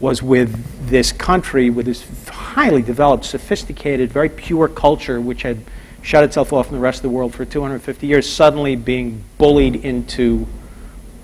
was 0.00 0.22
with 0.22 0.88
this 0.88 1.12
country, 1.12 1.70
with 1.70 1.86
this 1.86 2.04
highly 2.28 2.82
developed, 2.82 3.24
sophisticated, 3.24 4.12
very 4.12 4.28
pure 4.28 4.68
culture, 4.68 5.20
which 5.20 5.42
had 5.42 5.58
shut 6.02 6.24
itself 6.24 6.52
off 6.52 6.66
from 6.66 6.76
the 6.76 6.82
rest 6.82 6.98
of 6.98 7.02
the 7.02 7.08
world 7.08 7.34
for 7.34 7.44
250 7.44 8.06
years, 8.06 8.30
suddenly 8.30 8.76
being 8.76 9.24
bullied 9.38 9.76
into 9.76 10.46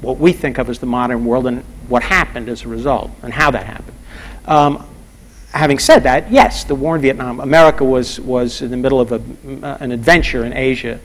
what 0.01 0.19
we 0.19 0.32
think 0.32 0.59
of 0.59 0.69
as 0.69 0.78
the 0.78 0.86
modern 0.86 1.24
world 1.24 1.47
and 1.47 1.62
what 1.89 2.02
happened 2.02 2.48
as 2.48 2.62
a 2.62 2.69
result 2.69 3.11
and 3.23 3.32
how 3.32 3.51
that 3.51 3.65
happened. 3.65 3.97
Um, 4.47 4.86
having 5.55 5.78
said 5.78 6.01
that, 6.01 6.31
yes, 6.32 6.64
the 6.64 6.74
war 6.74 6.97
in 6.97 7.02
Vietnam, 7.02 7.39
America 7.39 7.85
was, 7.85 8.18
was 8.20 8.60
in 8.60 8.70
the 8.72 8.76
middle 8.76 9.01
of 9.01 9.12
a, 9.12 9.22
an 9.81 9.93
adventure 9.93 10.44
in 10.44 10.52
Asia 10.52 10.98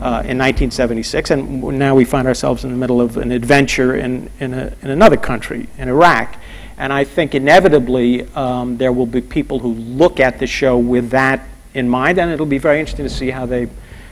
uh, 0.00 0.26
in 0.26 0.36
1976, 0.36 1.30
and 1.30 1.62
now 1.78 1.94
we 1.94 2.04
find 2.04 2.26
ourselves 2.26 2.64
in 2.64 2.72
the 2.72 2.76
middle 2.76 3.00
of 3.00 3.16
an 3.16 3.30
adventure 3.30 3.94
in, 3.94 4.28
in, 4.40 4.52
a, 4.54 4.74
in 4.82 4.90
another 4.90 5.16
country, 5.16 5.68
in 5.78 5.88
Iraq. 5.88 6.36
And 6.76 6.92
I 6.92 7.04
think 7.04 7.36
inevitably 7.36 8.24
um, 8.34 8.76
there 8.76 8.92
will 8.92 9.06
be 9.06 9.20
people 9.20 9.60
who 9.60 9.72
look 9.74 10.18
at 10.18 10.40
the 10.40 10.48
show 10.48 10.76
with 10.76 11.10
that 11.10 11.48
in 11.74 11.88
mind, 11.88 12.18
and 12.18 12.28
it'll 12.32 12.44
be 12.44 12.58
very 12.58 12.80
interesting 12.80 13.04
to 13.04 13.10
see 13.10 13.30
how 13.30 13.46
they, 13.46 13.68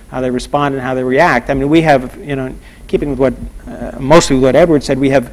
how 0.09 0.21
they 0.21 0.31
respond 0.31 0.77
and 0.77 0.83
how 0.85 0.95
they 0.95 1.03
react. 1.03 1.51
I 1.51 1.55
mean, 1.55 1.69
we 1.69 1.83
have, 1.83 2.17
you 2.25 2.37
know, 2.37 2.55
keeping 2.87 3.11
with 3.11 3.19
what, 3.19 3.35
uh, 3.67 3.99
mostly 3.99 4.39
what 4.39 4.55
Edward 4.55 4.85
said, 4.85 5.01
we 5.01 5.11
have 5.11 5.33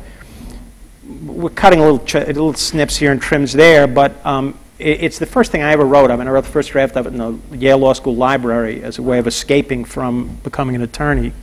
we're 1.27 1.49
cutting 1.49 1.79
a 1.79 1.83
little, 1.83 1.99
ch- 1.99 2.15
little 2.27 2.53
snips 2.53 2.97
here 2.97 3.11
and 3.11 3.21
trims 3.21 3.53
there, 3.53 3.87
but 3.87 4.23
um, 4.25 4.57
it, 4.79 5.03
it's 5.03 5.19
the 5.19 5.25
first 5.25 5.51
thing 5.51 5.61
I 5.63 5.71
ever 5.71 5.85
wrote. 5.85 6.11
I 6.11 6.15
mean, 6.15 6.27
I 6.27 6.31
wrote 6.31 6.45
the 6.45 6.51
first 6.51 6.71
draft 6.71 6.95
of 6.97 7.05
it 7.07 7.13
in 7.13 7.17
the 7.17 7.57
Yale 7.57 7.77
Law 7.79 7.93
School 7.93 8.15
library 8.15 8.83
as 8.83 8.97
a 8.97 9.01
way 9.03 9.19
of 9.19 9.27
escaping 9.27 9.85
from 9.85 10.37
becoming 10.43 10.75
an 10.75 10.81
attorney. 10.81 11.33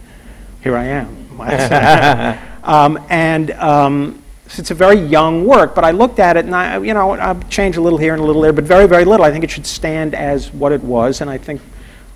Here 0.62 0.76
I 0.76 0.84
am. 0.84 1.28
um, 2.64 3.04
and 3.10 3.50
um, 3.52 4.22
so 4.46 4.60
it's 4.60 4.70
a 4.70 4.74
very 4.74 4.98
young 5.00 5.44
work, 5.46 5.74
but 5.74 5.84
I 5.84 5.90
looked 5.90 6.18
at 6.18 6.36
it 6.36 6.44
and 6.44 6.54
I, 6.54 6.78
you 6.78 6.94
know, 6.94 7.12
I've 7.12 7.48
changed 7.50 7.76
a 7.78 7.80
little 7.80 7.98
here 7.98 8.14
and 8.14 8.22
a 8.22 8.24
little 8.24 8.40
there, 8.42 8.52
but 8.52 8.64
very, 8.64 8.86
very 8.86 9.04
little. 9.04 9.24
I 9.26 9.30
think 9.32 9.44
it 9.44 9.50
should 9.50 9.66
stand 9.66 10.14
as 10.14 10.52
what 10.52 10.70
it 10.72 10.82
was, 10.82 11.20
and 11.20 11.28
I 11.30 11.38
think, 11.38 11.60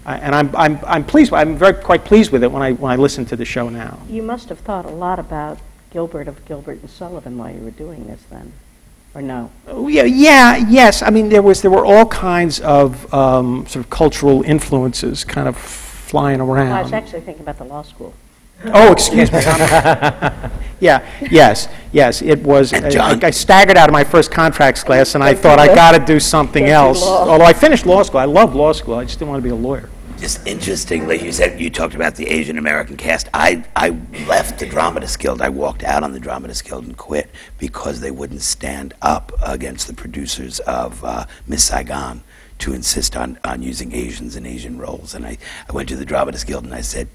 I- 0.07 0.19
and 0.19 0.35
I'm, 0.35 0.55
I'm, 0.57 0.78
I'm 0.86 1.05
pleased. 1.05 1.32
I'm 1.32 1.57
very 1.57 1.74
quite 1.74 2.05
pleased 2.05 2.31
with 2.32 2.43
it 2.45 2.51
when 2.53 2.62
I 2.62 2.73
when 2.73 2.93
I 2.93 2.97
listen 2.97 3.24
to 3.27 3.36
the 3.36 3.45
show 3.45 3.69
now. 3.69 3.99
You 4.09 4.23
must 4.23 4.49
have 4.51 4.61
thought 4.61 4.85
a 4.86 4.90
lot 4.90 5.19
about 5.19 5.59
Gilbert 5.90 6.28
of 6.28 6.44
Gilbert 6.44 6.81
and 6.81 6.90
Sullivan 6.90 7.39
while 7.39 7.52
you 7.52 7.60
were 7.60 7.70
doing 7.70 8.06
this 8.06 8.23
then, 8.31 8.52
or 9.15 9.23
no? 9.23 9.51
Oh, 9.66 9.89
Yeah, 9.89 10.05
yeah, 10.05 10.56
yes. 10.56 11.02
I 11.02 11.10
mean, 11.10 11.28
there 11.28 11.43
was 11.43 11.62
there 11.62 11.70
were 11.70 11.85
all 11.86 12.06
kinds 12.06 12.60
of 12.60 13.12
um, 13.12 13.66
sort 13.66 13.85
of 13.85 13.90
cultural 13.90 14.43
influences 14.43 15.24
kind 15.24 15.48
of 15.48 15.56
flying 15.56 16.40
around. 16.40 16.73
I 16.73 16.82
was 16.82 16.93
actually 16.93 17.20
thinking 17.23 17.43
about 17.43 17.59
the 17.59 17.65
law 17.65 17.82
school. 17.82 18.15
Oh, 18.65 18.90
excuse 18.90 19.31
me. 19.31 19.39
yeah, 20.81 21.06
yes, 21.31 21.69
yes. 21.93 22.23
It 22.23 22.43
was. 22.43 22.73
I, 22.73 23.19
I 23.23 23.31
staggered 23.31 23.77
out 23.77 23.89
of 23.89 23.93
my 23.93 24.02
first 24.02 24.32
contracts 24.32 24.82
class, 24.82 25.15
and 25.15 25.23
I 25.23 25.32
thought 25.32 25.60
I 25.60 25.69
got 25.69 25.93
to 25.93 26.05
do 26.05 26.19
something 26.19 26.65
else. 26.66 27.01
law. 27.01 27.28
Although 27.28 27.44
I 27.44 27.52
finished 27.52 27.86
law 27.86 28.02
school, 28.02 28.19
I 28.19 28.24
love 28.24 28.56
law 28.56 28.73
school. 28.73 28.97
I 28.97 29.05
just 29.05 29.20
didn't 29.20 29.31
want 29.31 29.40
to 29.40 29.44
be 29.44 29.51
a 29.51 29.55
lawyer. 29.55 29.89
Just 30.19 30.45
interestingly, 30.49 31.23
you 31.23 31.31
said 31.31 31.61
you 31.61 31.70
talked 31.70 31.95
about 31.95 32.16
the 32.16 32.27
Asian 32.27 32.59
American 32.59 32.97
cast. 32.97 33.28
I, 33.32 33.65
I 33.77 33.90
left 34.27 34.59
the 34.59 34.66
Dramatist 34.66 35.20
Guild. 35.20 35.40
I 35.40 35.49
walked 35.49 35.85
out 35.85 36.03
on 36.03 36.12
the 36.12 36.19
Dramatist 36.19 36.65
Guild 36.65 36.86
and 36.86 36.97
quit 36.97 37.31
because 37.57 38.01
they 38.01 38.11
wouldn't 38.11 38.43
stand 38.43 38.95
up 39.01 39.31
against 39.47 39.86
the 39.86 39.95
producers 39.95 40.59
of 40.61 41.05
uh, 41.05 41.27
Miss 41.47 41.62
Saigon 41.62 42.24
to 42.59 42.73
insist 42.74 43.16
on, 43.16 43.39
on 43.45 43.62
using 43.62 43.93
Asians 43.93 44.35
in 44.35 44.45
Asian 44.45 44.77
roles. 44.77 45.15
And 45.15 45.24
I, 45.24 45.39
I 45.69 45.73
went 45.73 45.89
to 45.90 45.97
the 45.97 46.05
Dramatist 46.05 46.49
Guild 46.49 46.65
and 46.65 46.74
I 46.74 46.81
said, 46.81 47.09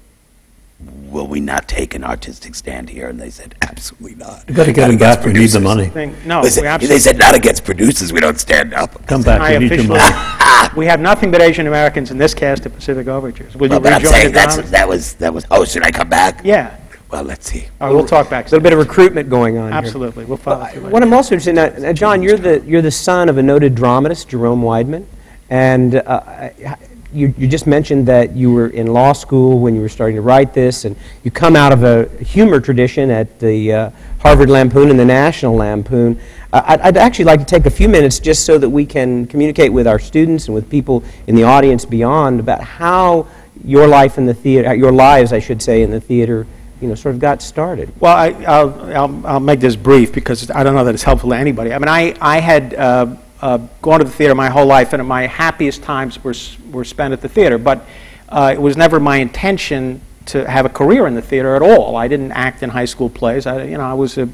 Will 0.80 1.28
we 1.28 1.40
not 1.40 1.68
take 1.68 1.94
an 1.94 2.02
artistic 2.04 2.54
stand 2.54 2.90
here? 2.90 3.08
And 3.08 3.20
they 3.20 3.30
said, 3.30 3.54
Absolutely 3.62 4.16
not. 4.16 4.44
You've 4.48 4.56
got 4.56 4.64
to 4.66 4.72
get 4.72 4.80
Not 4.82 4.86
them 4.88 4.96
against 4.96 5.18
back. 5.20 5.26
We 5.26 5.32
need 5.32 5.48
the 5.48 5.60
producers." 5.60 5.62
money. 5.62 5.86
Thing. 5.88 6.16
No, 6.26 6.40
They 6.40 6.46
we 6.46 6.50
said, 6.50 6.64
absolutely. 6.64 6.94
they 6.96 6.98
said, 7.00 7.18
Not 7.18 7.34
against 7.36 7.64
producers. 7.64 8.12
We 8.12 8.20
don't 8.20 8.40
stand 8.40 8.74
up. 8.74 9.06
Come 9.06 9.20
I 9.22 9.24
back. 9.24 9.40
We 9.60 9.68
need 9.68 9.70
your 9.70 9.94
officially. 9.94 9.98
money. 10.00 10.68
we 10.76 10.86
have 10.86 11.00
nothing 11.00 11.30
but 11.30 11.40
Asian 11.40 11.68
Americans 11.68 12.10
in 12.10 12.18
this 12.18 12.34
cast 12.34 12.66
of 12.66 12.74
Pacific 12.74 13.06
Overtures. 13.06 13.54
Will 13.54 13.68
Well, 13.68 13.78
you 13.78 13.82
but 13.82 13.92
I'm 13.92 14.04
saying 14.04 14.26
the 14.28 14.32
that's, 14.32 14.56
drama? 14.56 14.70
that 14.70 14.88
was 14.88 15.14
that 15.14 15.32
was. 15.32 15.46
Oh, 15.50 15.64
should 15.64 15.84
I 15.84 15.90
come 15.92 16.08
back? 16.08 16.40
Yeah. 16.44 16.76
Well, 17.10 17.22
let's 17.22 17.48
see. 17.48 17.68
All 17.80 17.86
right, 17.88 17.94
we'll 17.94 18.06
talk 18.06 18.28
back. 18.28 18.46
A 18.46 18.50
little 18.50 18.62
bit 18.62 18.72
of 18.72 18.80
recruitment 18.80 19.30
going 19.30 19.56
on 19.56 19.68
here. 19.70 19.78
Absolutely. 19.78 20.24
We'll 20.24 20.36
follow 20.36 20.64
through. 20.66 20.88
What 20.90 21.02
I'm 21.04 21.12
also 21.12 21.36
interested 21.36 21.50
in, 21.50 21.56
now, 21.56 21.88
now, 21.88 21.92
John, 21.92 22.22
you're 22.24 22.36
the, 22.36 22.60
you're 22.66 22.82
the 22.82 22.90
son 22.90 23.28
of 23.28 23.38
a 23.38 23.42
noted 23.42 23.76
dramatist, 23.76 24.30
Jerome 24.30 24.62
Weidman, 24.62 25.04
and 25.48 25.94
uh, 25.94 26.22
I- 26.26 26.76
you, 27.14 27.32
you 27.38 27.46
just 27.46 27.66
mentioned 27.66 28.06
that 28.08 28.34
you 28.34 28.52
were 28.52 28.68
in 28.68 28.88
law 28.88 29.12
school 29.12 29.60
when 29.60 29.74
you 29.74 29.80
were 29.80 29.88
starting 29.88 30.16
to 30.16 30.22
write 30.22 30.52
this, 30.52 30.84
and 30.84 30.96
you 31.22 31.30
come 31.30 31.54
out 31.54 31.72
of 31.72 31.84
a 31.84 32.08
humor 32.22 32.60
tradition 32.60 33.10
at 33.10 33.38
the 33.38 33.72
uh, 33.72 33.90
Harvard 34.18 34.50
Lampoon 34.50 34.90
and 34.90 34.98
the 34.98 35.04
National 35.04 35.54
Lampoon. 35.54 36.20
Uh, 36.52 36.62
I'd, 36.66 36.80
I'd 36.80 36.96
actually 36.96 37.26
like 37.26 37.38
to 37.38 37.46
take 37.46 37.66
a 37.66 37.70
few 37.70 37.88
minutes 37.88 38.18
just 38.18 38.44
so 38.44 38.58
that 38.58 38.68
we 38.68 38.84
can 38.84 39.26
communicate 39.26 39.72
with 39.72 39.86
our 39.86 39.98
students 39.98 40.46
and 40.46 40.54
with 40.54 40.68
people 40.68 41.04
in 41.28 41.36
the 41.36 41.44
audience 41.44 41.84
beyond 41.84 42.40
about 42.40 42.60
how 42.60 43.28
your 43.64 43.86
life 43.86 44.18
in 44.18 44.26
the 44.26 44.34
theater, 44.34 44.74
your 44.74 44.92
lives, 44.92 45.32
I 45.32 45.38
should 45.38 45.62
say, 45.62 45.82
in 45.82 45.90
the 45.90 46.00
theater, 46.00 46.46
you 46.80 46.88
know, 46.88 46.96
sort 46.96 47.14
of 47.14 47.20
got 47.20 47.40
started. 47.40 47.92
Well, 48.00 48.16
I, 48.16 48.30
I'll, 48.44 48.92
I'll, 48.92 49.26
I'll 49.26 49.40
make 49.40 49.60
this 49.60 49.76
brief 49.76 50.12
because 50.12 50.50
I 50.50 50.64
don't 50.64 50.74
know 50.74 50.84
that 50.84 50.94
it's 50.94 51.04
helpful 51.04 51.30
to 51.30 51.36
anybody. 51.36 51.72
I 51.72 51.78
mean, 51.78 51.88
I, 51.88 52.16
I 52.20 52.40
had 52.40 52.74
uh, 52.74 53.16
uh, 53.40 53.58
gone 53.82 54.00
to 54.00 54.04
the 54.04 54.10
theater 54.10 54.34
my 54.34 54.48
whole 54.48 54.66
life, 54.66 54.92
and 54.92 55.06
my 55.06 55.26
happiest 55.26 55.82
times 55.82 56.22
were, 56.22 56.34
were 56.70 56.84
spent 56.84 57.12
at 57.12 57.20
the 57.20 57.28
theater. 57.28 57.58
But 57.58 57.86
uh, 58.28 58.52
it 58.54 58.60
was 58.60 58.76
never 58.76 58.98
my 58.98 59.18
intention 59.18 60.00
to 60.26 60.48
have 60.48 60.64
a 60.64 60.68
career 60.70 61.06
in 61.06 61.14
the 61.14 61.22
theater 61.22 61.54
at 61.54 61.62
all. 61.62 61.96
I 61.96 62.08
didn't 62.08 62.32
act 62.32 62.62
in 62.62 62.70
high 62.70 62.86
school 62.86 63.10
plays. 63.10 63.46
I, 63.46 63.64
you 63.64 63.76
know, 63.76 63.84
I 63.84 63.92
was 63.94 64.16
a 64.16 64.28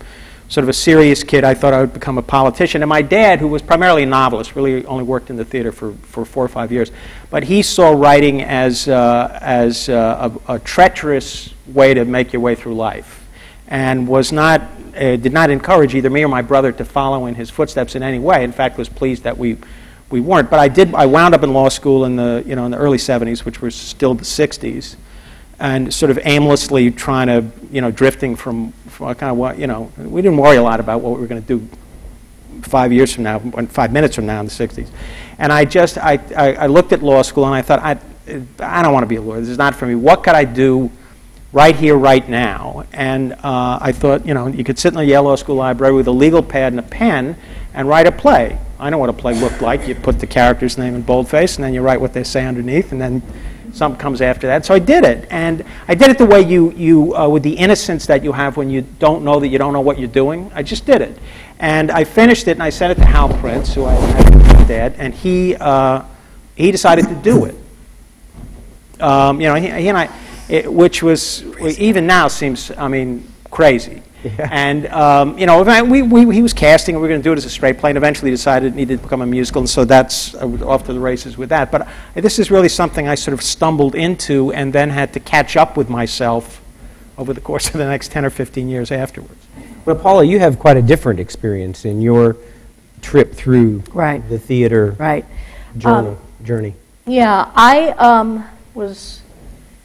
sort 0.49 0.65
of 0.65 0.69
a 0.69 0.73
serious 0.73 1.23
kid. 1.23 1.45
I 1.45 1.55
thought 1.55 1.75
I 1.75 1.81
would 1.81 1.93
become 1.93 2.19
a 2.19 2.23
politician. 2.23 2.83
And 2.83 2.89
my 2.89 3.03
dad, 3.03 3.41
who 3.41 3.49
was 3.49 3.63
primarily 3.63 4.03
a 4.05 4.07
novelist, 4.07 4.57
really 4.57 4.85
only 4.87 5.05
worked 5.05 5.31
in 5.31 5.37
the 5.37 5.45
theater 5.45 5.73
for, 5.73 5.93
for 6.03 6.25
four 6.25 6.45
or 6.45 6.49
five 6.49 6.73
years, 6.73 6.91
but 7.31 7.45
he 7.45 7.63
saw 7.63 7.91
writing 7.91 8.43
as, 8.43 8.89
uh, 8.89 9.39
as 9.41 9.89
uh, 9.89 10.31
a, 10.47 10.55
a 10.55 10.59
treacherous 10.59 11.55
way 11.69 11.95
to 11.95 12.05
make 12.05 12.33
your 12.33 12.43
way 12.43 12.55
through 12.55 12.75
life 12.75 13.20
and 13.71 14.07
was 14.07 14.33
not, 14.33 14.61
uh, 14.97 15.17
did 15.17 15.33
not 15.33 15.49
encourage 15.49 15.95
either 15.95 16.11
me 16.11 16.25
or 16.25 16.29
my 16.29 16.43
brother 16.43 16.73
to 16.73 16.85
follow 16.85 17.27
in 17.27 17.37
his 17.37 17.49
footsteps 17.49 17.95
in 17.95 18.03
any 18.03 18.19
way. 18.19 18.43
In 18.43 18.53
fact, 18.53 18.77
was 18.77 18.89
pleased 18.89 19.23
that 19.23 19.39
we, 19.39 19.57
we 20.11 20.21
weren't. 20.21 20.51
But 20.51 20.59
I 20.59 20.69
did, 20.69 20.93
I 20.95 21.07
wound 21.07 21.35
up 21.35 21.45
in 21.45 21.53
law 21.53 21.69
school 21.69 22.05
in 22.05 22.17
the, 22.17 22.43
you 22.45 22.57
know, 22.57 22.65
in 22.65 22.73
the 22.73 22.79
early 22.79 22.99
70s, 22.99 23.45
which 23.45 23.63
was 23.63 23.75
still 23.75 24.15
the 24.15 24.25
60s 24.25 24.97
and 25.61 25.93
sort 25.93 26.11
of 26.11 26.19
aimlessly 26.25 26.91
trying 26.91 27.29
to, 27.29 27.45
you 27.71 27.81
know, 27.81 27.91
drifting 27.91 28.35
from, 28.35 28.73
from 28.89 29.15
kind 29.15 29.31
of 29.31 29.37
what, 29.37 29.59
you 29.59 29.67
know, 29.67 29.93
we 29.99 30.21
didn't 30.23 30.39
worry 30.39 30.57
a 30.57 30.63
lot 30.63 30.81
about 30.81 31.01
what 31.01 31.15
we 31.15 31.21
were 31.21 31.27
going 31.27 31.43
to 31.43 31.59
do 31.59 31.69
five 32.63 32.93
years 32.93 33.15
from 33.15 33.25
now, 33.25 33.39
five 33.69 33.93
minutes 33.93 34.17
from 34.17 34.27
now 34.27 34.41
in 34.41 34.47
the 34.47 34.53
60s. 34.53 34.89
And 35.39 35.53
I 35.53 35.65
just, 35.65 35.97
I, 35.99 36.15
I, 36.37 36.55
I 36.55 36.67
looked 36.67 36.93
at 36.93 37.03
law 37.03 37.23
school 37.23 37.45
and 37.45 37.55
I 37.55 37.63
thought, 37.63 37.81
I, 37.81 37.99
I 38.59 38.83
don't 38.83 38.93
want 38.93 39.05
to 39.05 39.09
be 39.09 39.17
a 39.17 39.23
lawyer. 39.23 39.41
This 39.41 39.51
is 39.51 39.59
not 39.59 39.75
for 39.75 39.87
me. 39.87 39.95
What 39.95 40.25
could 40.25 40.35
I 40.35 40.45
do 40.45 40.91
right 41.53 41.75
here, 41.75 41.97
right 41.97 42.29
now? 42.29 42.85
And 42.93 43.33
uh, 43.33 43.79
I 43.81 43.93
thought, 43.93 44.27
you 44.27 44.35
know, 44.35 44.47
you 44.47 44.65
could 44.65 44.79
sit 44.79 44.89
in 44.89 44.95
the 44.95 45.05
Yale 45.05 45.25
Law 45.25 45.37
School 45.37 45.57
library 45.57 45.95
with 45.95 46.07
a 46.07 46.13
legal 46.13 46.43
pad 46.43 46.73
and 46.73 46.81
a 46.81 46.85
pen 46.85 47.37
and 47.75 47.89
write 47.89 48.07
a 48.07 48.13
play. 48.13 48.59
I 48.79 48.91
know 48.91 48.99
what 48.99 49.11
a 49.11 49.15
play 49.15 49.35
looked 49.35 49.61
like. 49.61 49.87
You 49.87 49.95
put 49.95 50.19
the 50.19 50.27
character's 50.27 50.79
name 50.79 50.95
in 50.95 51.03
boldface 51.03 51.57
and 51.57 51.65
then 51.65 51.75
you 51.75 51.83
write 51.83 52.01
what 52.01 52.13
they 52.13 52.25
say 52.25 52.47
underneath 52.47 52.93
and 52.93 53.01
then 53.01 53.23
something 53.73 54.01
comes 54.01 54.21
after 54.21 54.47
that. 54.47 54.65
So 54.65 54.75
I 54.75 54.79
did 54.79 55.05
it. 55.05 55.27
And 55.31 55.65
I 55.87 55.95
did 55.95 56.11
it 56.11 56.19
the 56.19 56.27
way 56.27 56.41
you, 56.41 56.73
you 56.73 57.15
uh, 57.17 57.29
with 57.29 57.43
the 57.43 57.53
innocence 57.53 58.07
that 58.07 58.25
you 58.25 58.33
have 58.33 58.57
when 58.57 58.71
you 58.71 58.83
don't 58.99 59.25
know 59.25 59.39
that 59.41 59.49
you 59.49 59.59
don't 59.59 59.73
know 59.73 59.81
what 59.81 59.99
you're 59.99 60.09
doing. 60.09 60.51
I 60.55 60.63
just 60.63 60.87
did 60.87 61.03
it. 61.03 61.19
And 61.59 61.91
I 61.91 62.05
finished 62.05 62.49
it 62.49 62.53
and 62.53 62.63
I 62.63 62.71
sent 62.71 62.93
it 62.93 63.03
to 63.03 63.07
Hal 63.07 63.29
Prince, 63.39 63.75
who 63.75 63.85
I 63.85 63.93
had 63.93 64.31
dad, 64.71 64.95
and 64.99 65.13
he, 65.13 65.57
uh, 65.57 66.03
he 66.55 66.71
decided 66.71 67.09
to 67.09 67.15
do 67.17 67.45
it. 67.45 67.57
Um, 69.01 69.41
you 69.41 69.49
know, 69.49 69.57
he, 69.57 69.69
he 69.69 69.89
and 69.89 69.99
I, 69.99 70.09
it, 70.51 70.73
which 70.73 71.03
was, 71.03 71.45
even 71.79 72.07
now 72.07 72.29
seems, 72.29 72.71
I 72.77 72.89
mean, 72.89 73.27
crazy. 73.51 74.03
And, 74.39 74.87
um, 74.89 75.39
you 75.39 75.47
know, 75.47 75.63
we, 75.85 76.03
we, 76.03 76.35
he 76.35 76.43
was 76.43 76.53
casting, 76.53 76.95
and 76.95 77.01
we 77.01 77.09
were 77.09 77.09
going 77.09 77.23
to 77.23 77.25
do 77.25 77.33
it 77.33 77.39
as 77.39 77.47
a 77.47 77.51
straight 77.51 77.79
play, 77.79 77.91
and 77.91 77.97
eventually 77.97 78.31
decided 78.31 78.75
it 78.75 78.77
needed 78.77 78.99
to 78.99 79.03
become 79.03 79.23
a 79.23 79.27
musical, 79.27 79.61
and 79.61 79.71
so 79.71 79.85
that's 79.87 80.35
uh, 80.35 80.47
off 80.67 80.85
to 80.87 80.93
the 80.93 81.01
races 81.01 81.39
with 81.39 81.49
that. 81.49 81.71
But 81.71 81.89
this 82.15 82.39
is 82.39 82.51
really 82.51 82.69
something 82.69 83.09
I 83.09 83.15
sort 83.15 83.33
of 83.33 83.43
stumbled 83.43 83.95
into 83.95 84.53
and 84.53 84.73
then 84.73 84.91
had 84.91 85.15
to 85.15 85.21
catch 85.21 85.57
up 85.57 85.77
with 85.77 85.89
myself 85.89 86.61
over 87.17 87.33
the 87.33 87.41
course 87.41 87.69
of 87.69 87.75
the 87.75 87.87
next 87.87 88.11
10 88.11 88.25
or 88.27 88.31
15 88.31 88.69
years 88.69 88.91
afterwards. 88.93 89.47
Well, 89.87 89.97
Paula, 89.97 90.25
you 90.25 90.39
have 90.41 90.59
quite 90.59 90.77
a 90.77 90.83
different 90.83 91.21
experience 91.21 91.85
in 91.87 92.03
your 92.03 92.37
trip 93.01 93.33
through 93.33 93.85
Right. 93.93 94.27
the 94.29 94.39
theater 94.39 94.97
Right. 94.99 95.25
journey. 95.79 96.09
Um, 96.09 96.17
journey. 96.45 96.75
Yeah, 97.07 97.51
I 97.55 97.91
um, 97.93 98.45
was, 98.75 99.23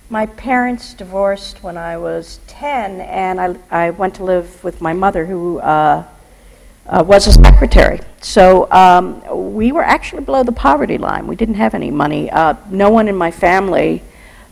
my 0.09 0.25
parents 0.25 0.93
divorced 0.93 1.63
when 1.63 1.77
I 1.77 1.97
was 1.97 2.39
10, 2.47 3.01
and 3.01 3.41
I, 3.41 3.55
I 3.71 3.89
went 3.89 4.15
to 4.15 4.23
live 4.23 4.63
with 4.63 4.79
my 4.79 4.93
mother, 4.93 5.25
who 5.25 5.59
uh, 5.59 6.05
uh, 6.87 7.03
was 7.05 7.25
a 7.27 7.31
secretary. 7.31 7.99
So 8.21 8.71
um, 8.71 9.55
we 9.55 9.71
were 9.71 9.83
actually 9.83 10.23
below 10.23 10.43
the 10.43 10.51
poverty 10.51 10.99
line. 10.99 11.25
We 11.25 11.35
didn't 11.35 11.55
have 11.55 11.73
any 11.73 11.89
money. 11.89 12.29
Uh, 12.29 12.53
no 12.69 12.91
one 12.91 13.07
in 13.07 13.15
my 13.15 13.31
family 13.31 14.03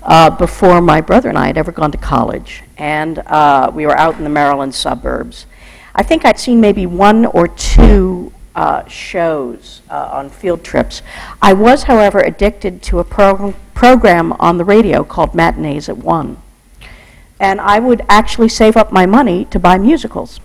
uh, 0.02 0.32
before 0.32 0.82
my 0.82 1.02
brother 1.02 1.30
and 1.30 1.38
I 1.38 1.48
had 1.48 1.58
ever 1.58 1.72
gone 1.72 1.92
to 1.92 1.98
college, 1.98 2.64
and 2.78 3.20
uh, 3.20 3.72
we 3.74 3.86
were 3.86 3.98
out 3.98 4.18
in 4.18 4.24
the 4.24 4.30
Maryland 4.30 4.74
suburbs. 4.74 5.46
I 5.96 6.02
think 6.02 6.26
I'd 6.26 6.40
seen 6.40 6.60
maybe 6.60 6.88
one 6.88 7.26
or 7.28 7.48
two 7.48 8.33
uh, 8.56 8.88
shows 8.88 9.82
uh, 9.90 10.10
on 10.12 10.30
field 10.30 10.64
trips. 10.64 11.02
I 11.42 11.54
was, 11.54 11.84
however, 11.84 12.20
addicted 12.20 12.82
to 12.84 13.00
a 13.00 13.04
pro- 13.04 13.54
program 13.74 14.34
on 14.34 14.58
the 14.58 14.66
radio 14.66 15.04
called 15.04 15.34
Matinees 15.34 15.90
at 15.90 15.98
One. 15.98 16.38
And 17.40 17.60
I 17.60 17.80
would 17.80 18.04
actually 18.08 18.50
save 18.50 18.78
up 18.78 18.92
my 18.92 19.06
money 19.06 19.46
to 19.46 19.60
buy 19.60 19.78
musicals. 19.78 20.40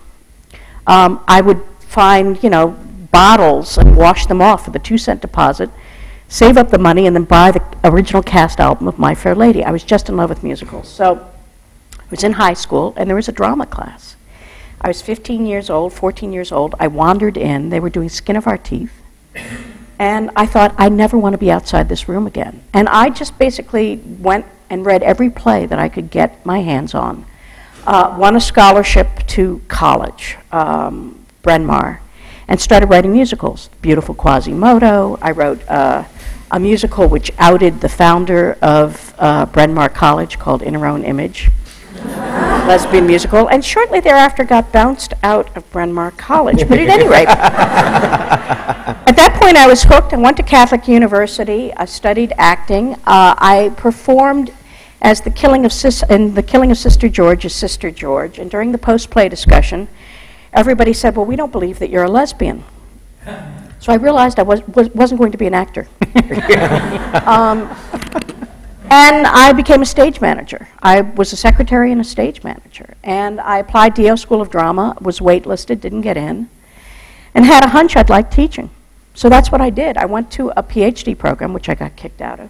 Um, 0.87 1.23
I 1.27 1.41
would 1.41 1.61
find, 1.79 2.41
you 2.43 2.49
know, 2.49 2.75
bottles 3.11 3.77
and 3.77 3.95
wash 3.95 4.25
them 4.25 4.41
off 4.41 4.65
with 4.65 4.75
a 4.75 4.79
two 4.79 4.97
cent 4.97 5.21
deposit, 5.21 5.69
save 6.27 6.57
up 6.57 6.69
the 6.69 6.79
money, 6.79 7.07
and 7.07 7.15
then 7.15 7.23
buy 7.23 7.51
the 7.51 7.63
original 7.83 8.23
cast 8.23 8.59
album 8.59 8.87
of 8.87 8.97
My 8.99 9.15
Fair 9.15 9.35
Lady. 9.35 9.63
I 9.63 9.71
was 9.71 9.83
just 9.83 10.09
in 10.09 10.17
love 10.17 10.29
with 10.29 10.43
musicals. 10.43 10.87
So 10.87 11.27
I 11.97 12.03
was 12.09 12.23
in 12.23 12.33
high 12.33 12.53
school, 12.53 12.93
and 12.97 13.07
there 13.07 13.15
was 13.15 13.27
a 13.27 13.31
drama 13.31 13.65
class. 13.65 14.15
I 14.81 14.87
was 14.87 15.01
15 15.01 15.45
years 15.45 15.69
old, 15.69 15.93
14 15.93 16.31
years 16.31 16.51
old. 16.51 16.73
I 16.79 16.87
wandered 16.87 17.35
in. 17.35 17.69
They 17.69 17.79
were 17.79 17.89
doing 17.89 18.07
Skin 18.07 18.35
of 18.37 18.47
Our 18.47 18.57
Teeth. 18.57 18.93
And 19.99 20.31
I 20.35 20.45
thought, 20.45 20.73
I 20.77 20.87
never 20.87 21.17
want 21.17 21.33
to 21.33 21.37
be 21.37 21.51
outside 21.51 21.89
this 21.89 22.07
room 22.07 22.25
again. 22.25 22.63
And 22.73 22.87
I 22.87 23.09
just 23.09 23.37
basically 23.37 23.97
went 23.97 24.45
and 24.69 24.85
read 24.85 25.03
every 25.03 25.29
play 25.29 25.65
that 25.65 25.79
I 25.79 25.89
could 25.89 26.09
get 26.09 26.45
my 26.45 26.61
hands 26.61 26.93
on. 26.93 27.25
Uh, 27.85 28.15
won 28.17 28.37
a 28.37 28.39
scholarship 28.39 29.07
to 29.27 29.61
college, 29.67 30.37
um, 30.53 31.25
Bryn 31.41 31.65
Mawr, 31.65 32.01
and 32.47 32.61
started 32.61 32.87
writing 32.87 33.11
musicals. 33.11 33.69
Beautiful 33.81 34.15
Quasimodo. 34.15 35.17
I 35.21 35.31
wrote 35.31 35.67
uh, 35.67 36.05
a 36.51 36.59
musical 36.59 37.07
which 37.09 37.31
outed 37.37 37.81
the 37.81 37.89
founder 37.89 38.57
of 38.61 39.13
uh, 39.17 39.45
Bryn 39.47 39.73
Mawr 39.73 39.89
College 39.89 40.39
called 40.39 40.61
In 40.61 40.75
Her 40.75 40.85
Own 40.85 41.03
Image 41.03 41.49
lesbian 42.67 43.07
musical, 43.07 43.47
and 43.47 43.63
shortly 43.63 43.99
thereafter 43.99 44.43
got 44.43 44.71
bounced 44.71 45.13
out 45.23 45.55
of 45.57 45.69
Bryn 45.71 45.91
Mawr 45.91 46.11
College. 46.11 46.67
But 46.67 46.79
at 46.79 46.89
any 46.89 47.07
rate, 47.07 47.27
at 47.27 49.15
that 49.15 49.39
point 49.41 49.57
I 49.57 49.67
was 49.67 49.83
hooked. 49.83 50.13
I 50.13 50.17
went 50.17 50.37
to 50.37 50.43
Catholic 50.43 50.87
University. 50.87 51.73
I 51.73 51.85
studied 51.85 52.33
acting. 52.37 52.93
Uh, 53.05 53.35
I 53.37 53.73
performed 53.77 54.53
as 55.01 55.21
the 55.21 55.31
killing 55.31 55.65
of 55.65 55.73
Sis- 55.73 56.03
in 56.09 56.35
the 56.35 56.43
killing 56.43 56.71
of 56.71 56.77
Sister 56.77 57.09
George 57.09 57.45
as 57.45 57.55
Sister 57.55 57.89
George, 57.89 58.37
and 58.37 58.51
during 58.51 58.71
the 58.71 58.77
post-play 58.77 59.29
discussion, 59.29 59.87
everybody 60.53 60.93
said, 60.93 61.15
"Well, 61.15 61.25
we 61.25 61.35
don't 61.35 61.51
believe 61.51 61.79
that 61.79 61.89
you're 61.89 62.03
a 62.03 62.11
lesbian." 62.11 62.63
So 63.79 63.93
I 63.93 63.95
realized 63.95 64.39
I 64.39 64.43
was, 64.43 64.61
was, 64.67 64.89
wasn't 64.89 65.19
going 65.19 65.31
to 65.31 65.37
be 65.37 65.47
an 65.47 65.53
actor. 65.53 65.87
um, 67.25 67.69
and 68.91 69.27
I 69.27 69.53
became 69.53 69.81
a 69.81 69.85
stage 69.85 70.19
manager. 70.21 70.67
I 70.81 71.01
was 71.01 71.31
a 71.33 71.35
secretary 71.35 71.91
and 71.91 72.01
a 72.01 72.03
stage 72.03 72.43
manager. 72.43 72.95
And 73.03 73.39
I 73.39 73.59
applied 73.59 73.95
to 73.97 74.01
Yale 74.01 74.17
School 74.17 74.41
of 74.41 74.49
Drama, 74.49 74.97
was 75.01 75.19
waitlisted, 75.19 75.81
didn't 75.81 76.01
get 76.01 76.17
in, 76.17 76.49
and 77.33 77.45
had 77.45 77.63
a 77.63 77.69
hunch 77.69 77.95
I'd 77.95 78.09
like 78.09 78.31
teaching. 78.31 78.69
So 79.13 79.29
that's 79.29 79.51
what 79.51 79.61
I 79.61 79.69
did. 79.69 79.97
I 79.97 80.05
went 80.05 80.31
to 80.31 80.49
a 80.51 80.63
PhD 80.63 81.17
program, 81.17 81.53
which 81.53 81.69
I 81.69 81.75
got 81.75 81.95
kicked 81.95 82.21
out 82.21 82.39
of. 82.39 82.49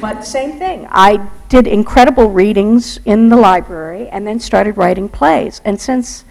But 0.00 0.24
same 0.24 0.58
thing. 0.58 0.88
I 0.90 1.28
did 1.48 1.66
incredible 1.66 2.30
readings 2.30 2.98
in 3.04 3.28
the 3.28 3.36
library 3.36 4.08
and 4.08 4.26
then 4.26 4.40
started 4.40 4.76
writing 4.76 5.08
plays. 5.08 5.60
And 5.64 5.80
since 5.80 6.24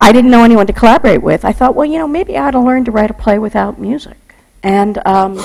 I 0.00 0.12
didn't 0.12 0.30
know 0.30 0.44
anyone 0.44 0.66
to 0.68 0.72
collaborate 0.72 1.22
with, 1.22 1.44
I 1.44 1.52
thought, 1.52 1.74
well, 1.74 1.86
you 1.86 1.98
know, 1.98 2.08
maybe 2.08 2.36
I 2.36 2.46
ought 2.46 2.52
to 2.52 2.60
learn 2.60 2.84
to 2.84 2.90
write 2.90 3.10
a 3.10 3.14
play 3.14 3.38
without 3.38 3.78
music. 3.78 4.16
And 4.62 5.04
um, 5.06 5.36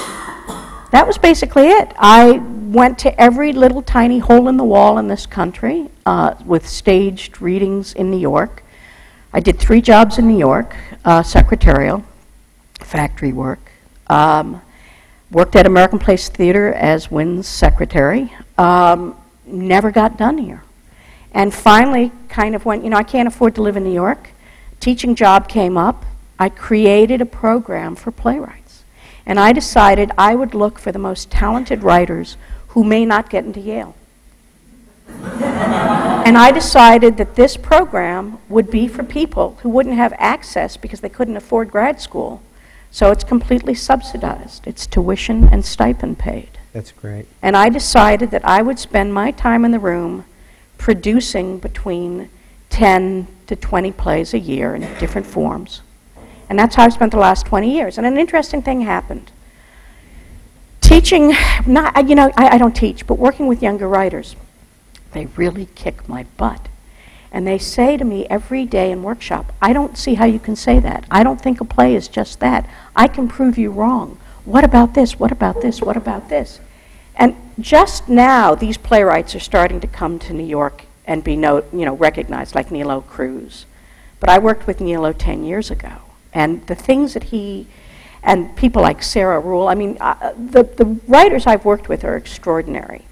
that 0.92 1.06
was 1.06 1.18
basically 1.18 1.68
it. 1.68 1.92
I 1.98 2.38
went 2.74 2.98
to 2.98 3.22
every 3.22 3.54
little 3.54 3.84
tiny 3.84 4.18
hole 4.18 4.48
in 4.50 4.58
the 4.58 4.64
wall 4.64 4.98
in 4.98 5.08
this 5.08 5.28
country 5.28 5.90
uh, 6.08 6.34
with 6.44 6.68
staged 6.68 7.40
readings 7.40 7.94
in 7.94 8.10
New 8.10 8.20
York. 8.20 8.64
I 9.32 9.40
did 9.40 9.60
three 9.60 9.80
jobs 9.80 10.18
in 10.18 10.28
New 10.28 10.38
York 10.38 10.76
uh, 11.06 11.22
secretarial, 11.22 12.04
factory 12.80 13.32
work. 13.32 13.60
Um, 14.08 14.62
worked 15.32 15.56
at 15.56 15.66
American 15.66 16.00
Place 16.00 16.30
Theater 16.30 16.74
as 16.74 17.12
Wynn's 17.12 17.48
secretary. 17.48 18.34
Um, 18.58 19.16
never 19.46 19.92
got 19.92 20.18
done 20.18 20.40
here. 20.40 20.64
And 21.32 21.54
finally, 21.54 22.12
kind 22.28 22.56
of 22.56 22.66
went, 22.66 22.84
you 22.84 22.90
know, 22.90 22.98
I 22.98 23.04
can't 23.04 23.28
afford 23.28 23.56
to 23.56 23.62
live 23.62 23.78
in 23.78 23.84
New 23.84 23.94
York. 23.94 24.30
Teaching 24.80 25.16
job 25.16 25.48
came 25.48 25.78
up. 25.78 26.06
I 26.40 26.50
created 26.50 27.22
a 27.22 27.26
program 27.26 27.96
for 27.96 28.12
playwrights. 28.12 28.84
And 29.26 29.40
I 29.40 29.54
decided 29.54 30.12
I 30.18 30.36
would 30.36 30.54
look 30.54 30.78
for 30.80 30.92
the 30.92 31.00
most 31.00 31.32
talented 31.32 31.84
writers 31.84 32.38
who 32.74 32.84
may 32.84 33.06
not 33.06 33.30
get 33.30 33.46
into 33.46 33.60
Yale. 33.60 33.96
and 35.08 36.38
I 36.38 36.52
decided 36.52 37.18
that 37.18 37.36
this 37.36 37.56
program 37.56 38.40
would 38.50 38.72
be 38.72 38.88
for 38.88 39.04
people 39.04 39.58
who 39.62 39.70
wouldn't 39.70 39.96
have 39.96 40.14
access 40.18 40.76
because 40.76 41.02
they 41.02 41.10
couldn't 41.10 41.38
afford 41.38 41.70
grad 41.70 42.02
school. 42.02 42.42
So 42.90 43.12
it's 43.12 43.24
completely 43.24 43.76
subsidized. 43.76 44.66
It's 44.68 44.88
tuition 44.88 45.50
and 45.52 45.64
stipend 45.64 46.20
paid. 46.20 46.50
That's 46.74 46.92
great. 46.92 47.28
And 47.42 47.56
I 47.56 47.70
decided 47.70 48.32
that 48.32 48.46
I 48.46 48.62
would 48.62 48.80
spend 48.80 49.14
my 49.14 49.32
time 49.32 49.66
in 49.66 49.72
the 49.72 49.80
room 49.80 50.26
producing 50.78 51.60
between 51.60 52.30
10 52.72 53.28
to 53.48 53.56
20 53.56 53.92
plays 53.92 54.34
a 54.34 54.40
year 54.40 54.74
in 54.74 54.82
different 55.00 55.28
forms. 55.28 55.82
And 56.50 56.58
that's 56.58 56.76
how 56.76 56.86
I've 56.86 56.94
spent 56.94 57.12
the 57.12 57.20
last 57.20 57.46
20 57.46 57.72
years. 57.72 57.98
And 57.98 58.08
an 58.08 58.18
interesting 58.18 58.64
thing 58.64 58.82
happened. 58.82 59.32
Teaching, 60.84 61.34
not, 61.66 62.08
you 62.10 62.14
know, 62.14 62.30
I, 62.36 62.50
I 62.50 62.58
don't 62.58 62.76
teach, 62.76 63.08
but 63.08 63.18
working 63.18 63.48
with 63.48 63.64
younger 63.64 63.88
writers, 63.88 64.36
they 65.14 65.28
really 65.38 65.70
kick 65.76 66.10
my 66.10 66.26
butt. 66.38 66.68
And 67.32 67.48
they 67.48 67.58
say 67.58 67.96
to 67.98 68.04
me 68.04 68.28
every 68.28 68.66
day 68.66 68.92
in 68.92 69.02
workshop, 69.02 69.54
I 69.62 69.72
don't 69.74 69.98
see 69.98 70.16
how 70.16 70.26
you 70.26 70.40
can 70.40 70.56
say 70.56 70.80
that. 70.80 71.06
I 71.10 71.24
don't 71.24 71.42
think 71.42 71.62
a 71.62 71.66
play 71.66 71.96
is 71.96 72.08
just 72.08 72.42
that. 72.42 72.70
I 72.96 73.08
can 73.08 73.28
prove 73.28 73.58
you 73.58 73.72
wrong. 73.72 74.20
What 74.46 74.64
about 74.64 74.94
this? 74.94 75.18
What 75.18 75.32
about 75.32 75.62
this? 75.62 75.82
What 75.82 75.98
about 75.98 76.30
this? 76.30 76.60
And 77.16 77.36
just 77.60 78.10
now, 78.10 78.54
these 78.54 78.78
playwrights 78.78 79.36
are 79.36 79.40
starting 79.40 79.80
to 79.80 79.88
come 79.88 80.20
to 80.20 80.34
New 80.34 80.46
York 80.46 80.84
and 81.06 81.24
be 81.24 81.36
no, 81.36 81.64
you 81.72 81.86
know, 81.86 81.96
recognized, 81.96 82.56
like 82.56 82.72
Nilo 82.72 83.02
Cruz. 83.02 83.66
But 84.20 84.30
I 84.30 84.38
worked 84.38 84.68
with 84.68 84.82
Nilo 84.82 85.14
10 85.14 85.44
years 85.46 85.72
ago. 85.72 86.02
And 86.34 86.66
the 86.68 86.76
things 86.76 87.14
that 87.14 87.26
he, 87.26 87.68
and 88.24 88.56
people 88.56 88.82
like 88.82 89.04
Sarah 89.04 89.40
Ruhl. 89.40 89.68
I 89.68 89.76
mean, 89.76 89.98
uh, 90.00 90.34
the, 90.38 90.64
the 90.64 90.86
writers 91.08 91.46
I've 91.46 91.66
worked 91.66 91.90
with 91.90 92.04
are 92.04 92.16
extraordinary. 92.16 93.06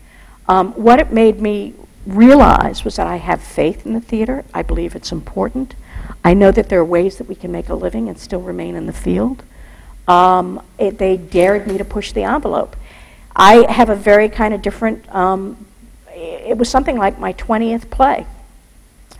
Um, 0.48 0.72
what 0.74 1.00
it 1.00 1.12
made 1.12 1.40
me 1.40 1.74
realize 2.06 2.84
was 2.84 2.96
that 2.96 3.08
I 3.08 3.18
have 3.18 3.42
faith 3.42 3.86
in 3.86 3.94
the 3.94 4.02
theater. 4.02 4.46
I 4.54 4.62
believe 4.62 4.96
it's 4.96 5.12
important. 5.12 5.76
I 6.24 6.34
know 6.34 6.52
that 6.52 6.70
there 6.70 6.80
are 6.80 6.86
ways 6.86 7.18
that 7.18 7.28
we 7.28 7.36
can 7.36 7.52
make 7.52 7.70
a 7.70 7.76
living 7.76 8.08
and 8.08 8.18
still 8.18 8.42
remain 8.42 8.76
in 8.76 8.86
the 8.86 8.94
field. 8.94 9.44
Um, 10.08 10.64
it, 10.78 10.98
they 10.98 11.18
dared 11.18 11.68
me 11.68 11.78
to 11.78 11.86
push 11.86 12.12
the 12.14 12.24
envelope. 12.24 12.76
I 13.36 13.72
have 13.72 13.90
a 13.90 13.96
very 13.96 14.30
kind 14.30 14.54
of 14.54 14.62
different, 14.62 15.14
um, 15.14 15.66
it 16.14 16.58
was 16.58 16.70
something 16.70 16.98
like 16.98 17.20
my 17.20 17.34
20th 17.34 17.90
play, 17.90 18.26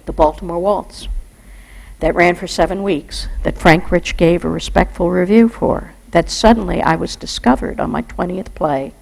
The 0.06 0.14
Baltimore 0.14 0.60
Waltz 0.60 1.08
that 2.02 2.16
ran 2.16 2.36
for 2.36 2.48
seven 2.48 2.84
weeks 2.84 3.28
that 3.44 3.58
Frank 3.58 3.92
Rich 3.92 4.18
gave 4.18 4.44
a 4.44 4.50
respectful 4.50 5.12
review 5.12 5.48
for, 5.48 5.94
that 6.10 6.30
suddenly 6.30 6.82
I 6.82 6.96
was 6.96 7.16
discovered 7.16 7.80
on 7.80 7.92
my 7.92 8.02
20th 8.02 8.54
play 8.56 8.94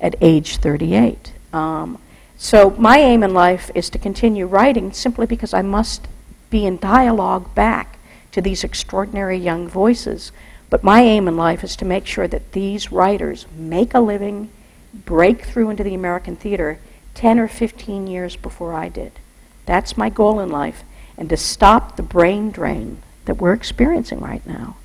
at 0.00 0.14
age 0.20 0.56
38. 0.58 1.32
Um, 1.52 1.98
so 2.38 2.70
my 2.78 2.98
aim 2.98 3.24
in 3.24 3.34
life 3.34 3.70
is 3.74 3.90
to 3.90 3.98
continue 3.98 4.46
writing 4.46 4.92
simply 4.92 5.26
because 5.26 5.52
I 5.52 5.62
must 5.62 6.06
be 6.48 6.66
in 6.66 6.78
dialogue 6.78 7.52
back 7.54 7.98
to 8.30 8.40
these 8.40 8.62
extraordinary 8.62 9.36
young 9.36 9.66
voices. 9.66 10.30
But 10.70 10.84
my 10.84 11.00
aim 11.00 11.26
in 11.26 11.36
life 11.36 11.64
is 11.64 11.74
to 11.76 11.84
make 11.84 12.06
sure 12.06 12.28
that 12.28 12.52
these 12.52 12.92
writers 12.92 13.46
make 13.56 13.92
a 13.92 14.00
living, 14.00 14.50
break 14.94 15.44
through 15.44 15.70
into 15.70 15.82
the 15.82 15.94
American 15.94 16.36
theater 16.36 16.78
10 17.14 17.40
or 17.40 17.48
15 17.48 18.06
years 18.06 18.36
before 18.36 18.72
I 18.72 18.88
did. 18.88 19.12
That's 19.64 19.96
my 19.96 20.10
goal 20.10 20.38
in 20.38 20.50
life 20.50 20.84
and 21.18 21.28
to 21.28 21.36
stop 21.36 21.96
the 21.96 22.02
brain 22.02 22.50
drain 22.50 23.02
that 23.24 23.34
we're 23.36 23.52
experiencing 23.52 24.20
right 24.20 24.46
now. 24.46 24.76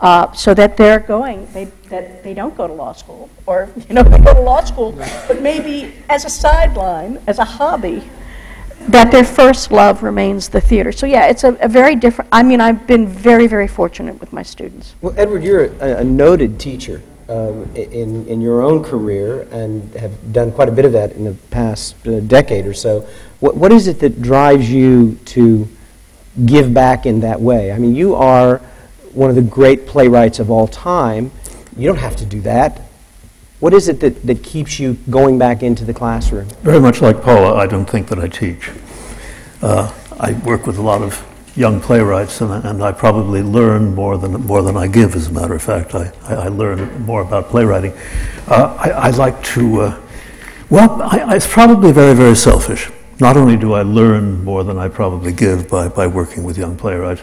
Uh, 0.00 0.32
so 0.32 0.52
that 0.52 0.76
they're 0.76 0.98
going, 0.98 1.46
they, 1.52 1.64
that 1.88 2.24
they 2.24 2.34
don't 2.34 2.56
go 2.56 2.66
to 2.66 2.72
law 2.72 2.92
school, 2.92 3.30
or 3.46 3.68
you 3.88 3.94
know, 3.94 4.02
they 4.02 4.18
go 4.18 4.34
to 4.34 4.40
law 4.40 4.62
school, 4.64 4.92
but 5.28 5.40
maybe 5.40 5.92
as 6.08 6.24
a 6.24 6.30
sideline, 6.30 7.22
as 7.28 7.38
a 7.38 7.44
hobby, 7.44 8.02
that 8.88 9.12
their 9.12 9.22
first 9.22 9.70
love 9.70 10.02
remains 10.02 10.48
the 10.48 10.60
theater. 10.60 10.90
So 10.90 11.06
yeah, 11.06 11.26
it's 11.26 11.44
a, 11.44 11.54
a 11.60 11.68
very 11.68 11.94
different. 11.94 12.28
I 12.32 12.42
mean, 12.42 12.60
I've 12.60 12.84
been 12.86 13.06
very, 13.06 13.46
very 13.46 13.68
fortunate 13.68 14.18
with 14.18 14.32
my 14.32 14.42
students. 14.42 14.96
Well, 15.00 15.14
Edward, 15.16 15.44
you're 15.44 15.66
a, 15.66 15.98
a 15.98 16.04
noted 16.04 16.58
teacher. 16.58 17.02
Um, 17.28 17.74
in, 17.76 18.26
in 18.26 18.40
your 18.42 18.60
own 18.60 18.82
career 18.82 19.42
and 19.52 19.94
have 19.94 20.32
done 20.32 20.52
quite 20.52 20.68
a 20.68 20.72
bit 20.72 20.84
of 20.84 20.92
that 20.92 21.12
in 21.12 21.24
the 21.24 21.32
past 21.50 21.94
uh, 22.06 22.20
decade 22.20 22.66
or 22.66 22.74
so. 22.74 23.08
What, 23.42 23.56
what 23.56 23.72
is 23.72 23.88
it 23.88 23.98
that 23.98 24.22
drives 24.22 24.70
you 24.70 25.18
to 25.24 25.68
give 26.46 26.72
back 26.72 27.06
in 27.06 27.18
that 27.22 27.40
way? 27.40 27.72
I 27.72 27.78
mean, 27.78 27.96
you 27.96 28.14
are 28.14 28.58
one 29.12 29.30
of 29.30 29.34
the 29.34 29.42
great 29.42 29.84
playwrights 29.84 30.38
of 30.38 30.48
all 30.48 30.68
time. 30.68 31.32
You 31.76 31.88
don't 31.88 31.98
have 31.98 32.14
to 32.16 32.24
do 32.24 32.40
that. 32.42 32.82
What 33.58 33.74
is 33.74 33.88
it 33.88 33.98
that, 33.98 34.24
that 34.28 34.44
keeps 34.44 34.78
you 34.78 34.94
going 35.10 35.38
back 35.40 35.64
into 35.64 35.84
the 35.84 35.92
classroom? 35.92 36.46
Very 36.62 36.78
much 36.78 37.02
like 37.02 37.20
Paula, 37.20 37.56
I 37.56 37.66
don't 37.66 37.84
think 37.84 38.06
that 38.10 38.20
I 38.20 38.28
teach. 38.28 38.70
Uh, 39.60 39.92
I 40.20 40.34
work 40.44 40.64
with 40.68 40.78
a 40.78 40.82
lot 40.82 41.02
of 41.02 41.20
young 41.56 41.80
playwrights, 41.80 42.40
and, 42.42 42.64
and 42.64 42.80
I 42.80 42.92
probably 42.92 43.42
learn 43.42 43.92
more 43.92 44.18
than, 44.18 44.34
more 44.42 44.62
than 44.62 44.76
I 44.76 44.86
give, 44.86 45.16
as 45.16 45.26
a 45.26 45.32
matter 45.32 45.54
of 45.54 45.62
fact. 45.62 45.96
I, 45.96 46.12
I, 46.22 46.34
I 46.34 46.48
learn 46.48 47.02
more 47.02 47.22
about 47.22 47.48
playwriting. 47.48 47.92
Uh, 48.46 48.76
I, 48.78 48.90
I 48.90 49.10
like 49.10 49.42
to, 49.46 49.80
uh, 49.80 50.00
well, 50.70 51.02
I- 51.02 51.34
it's 51.34 51.52
probably 51.52 51.90
very, 51.90 52.14
very 52.14 52.36
selfish. 52.36 52.88
Not 53.22 53.36
only 53.36 53.56
do 53.56 53.74
I 53.74 53.82
learn 53.82 54.42
more 54.42 54.64
than 54.64 54.78
I 54.78 54.88
probably 54.88 55.32
give 55.32 55.68
by, 55.68 55.86
by 55.86 56.08
working 56.08 56.42
with 56.42 56.58
young 56.58 56.76
playwrights, 56.76 57.22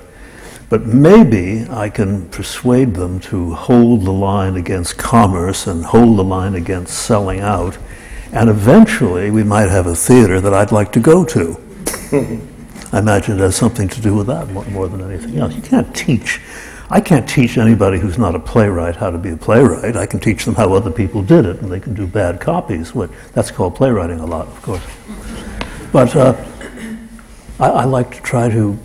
but 0.69 0.85
maybe 0.85 1.67
I 1.69 1.89
can 1.89 2.30
persuade 2.30 2.93
them 2.93 3.19
to 3.31 3.53
hold 3.53 4.05
the 4.05 4.13
line 4.13 4.55
against 4.55 4.97
commerce 4.97 5.67
and 5.67 5.84
hold 5.84 6.17
the 6.17 6.23
line 6.23 6.55
against 6.55 6.99
selling 6.99 7.41
out. 7.41 7.77
And 8.31 8.49
eventually, 8.49 9.30
we 9.30 9.43
might 9.43 9.67
have 9.67 9.88
a 9.88 9.95
theater 9.95 10.39
that 10.39 10.53
I'd 10.53 10.71
like 10.71 10.93
to 10.93 11.01
go 11.01 11.26
to. 11.26 11.61
I 12.93 12.99
imagine 12.99 13.35
it 13.38 13.41
has 13.41 13.57
something 13.57 13.89
to 13.89 13.99
do 13.99 14.15
with 14.15 14.27
that 14.27 14.47
more, 14.51 14.63
more 14.67 14.88
than 14.88 15.01
anything 15.01 15.38
else. 15.38 15.53
You 15.53 15.61
can't 15.61 15.93
teach. 15.93 16.39
I 16.89 17.01
can't 17.01 17.27
teach 17.27 17.57
anybody 17.57 17.99
who's 17.99 18.17
not 18.17 18.35
a 18.35 18.39
playwright 18.39 18.95
how 18.95 19.09
to 19.11 19.17
be 19.17 19.31
a 19.31 19.38
playwright. 19.38 19.97
I 19.97 20.05
can 20.05 20.21
teach 20.21 20.45
them 20.45 20.55
how 20.55 20.71
other 20.71 20.91
people 20.91 21.23
did 21.23 21.45
it, 21.45 21.61
and 21.61 21.69
they 21.69 21.81
can 21.81 21.93
do 21.93 22.07
bad 22.07 22.39
copies. 22.39 22.95
What, 22.95 23.11
that's 23.34 23.51
called 23.51 23.76
playwriting 23.76 24.21
a 24.21 24.26
lot, 24.26 24.47
of 24.47 24.61
course. 24.61 25.48
But 25.91 26.16
uh, 26.16 26.36
I, 27.60 27.70
I 27.70 27.84
like 27.86 28.16
to 28.16 28.22
try 28.22 28.49
to 28.49 28.78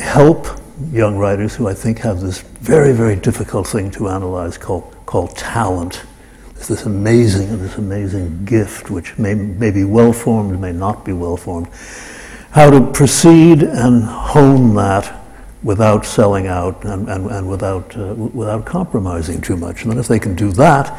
help 0.00 0.46
young 0.92 1.16
writers 1.16 1.56
who 1.56 1.66
I 1.66 1.74
think 1.74 1.98
have 2.00 2.20
this 2.20 2.40
very, 2.40 2.92
very 2.92 3.16
difficult 3.16 3.66
thing 3.66 3.90
to 3.92 4.08
analyze 4.08 4.56
called, 4.56 4.94
called 5.06 5.36
talent. 5.36 6.04
It's 6.50 6.68
this 6.68 6.86
amazing, 6.86 7.58
this 7.58 7.78
amazing 7.78 8.44
gift 8.44 8.90
which 8.90 9.18
may, 9.18 9.34
may 9.34 9.70
be 9.72 9.84
well 9.84 10.12
formed, 10.12 10.60
may 10.60 10.72
not 10.72 11.04
be 11.04 11.12
well 11.12 11.36
formed. 11.36 11.68
How 12.52 12.70
to 12.70 12.92
proceed 12.92 13.62
and 13.62 14.04
hone 14.04 14.74
that 14.76 15.22
without 15.62 16.06
selling 16.06 16.46
out 16.46 16.84
and, 16.84 17.08
and, 17.08 17.28
and 17.28 17.48
without, 17.48 17.96
uh, 17.96 18.14
without 18.14 18.64
compromising 18.64 19.40
too 19.40 19.56
much. 19.56 19.82
And 19.82 19.90
then 19.90 19.98
if 19.98 20.06
they 20.06 20.20
can 20.20 20.36
do 20.36 20.52
that, 20.52 20.96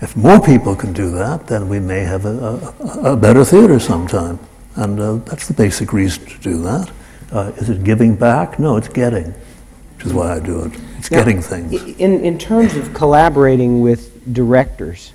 if 0.00 0.16
more 0.16 0.40
people 0.40 0.76
can 0.76 0.92
do 0.92 1.10
that, 1.10 1.48
then 1.48 1.68
we 1.68 1.80
may 1.80 2.00
have 2.00 2.24
a, 2.24 2.74
a, 2.78 3.12
a 3.12 3.16
better 3.16 3.44
theater 3.44 3.80
sometime. 3.80 4.38
And 4.76 5.00
uh, 5.00 5.14
that's 5.24 5.48
the 5.48 5.54
basic 5.54 5.92
reason 5.92 6.26
to 6.26 6.38
do 6.38 6.62
that. 6.62 6.90
Uh, 7.32 7.52
is 7.56 7.70
it 7.70 7.82
giving 7.82 8.14
back? 8.14 8.58
No, 8.58 8.76
it's 8.76 8.88
getting, 8.88 9.32
which 9.96 10.06
is 10.06 10.12
why 10.12 10.34
I 10.34 10.40
do 10.40 10.64
it. 10.64 10.72
It's 10.98 11.10
Now, 11.10 11.18
getting 11.18 11.42
things. 11.42 11.72
In, 11.98 12.20
in 12.24 12.38
terms 12.38 12.76
of 12.76 12.92
collaborating 12.94 13.80
with 13.80 14.32
directors, 14.32 15.12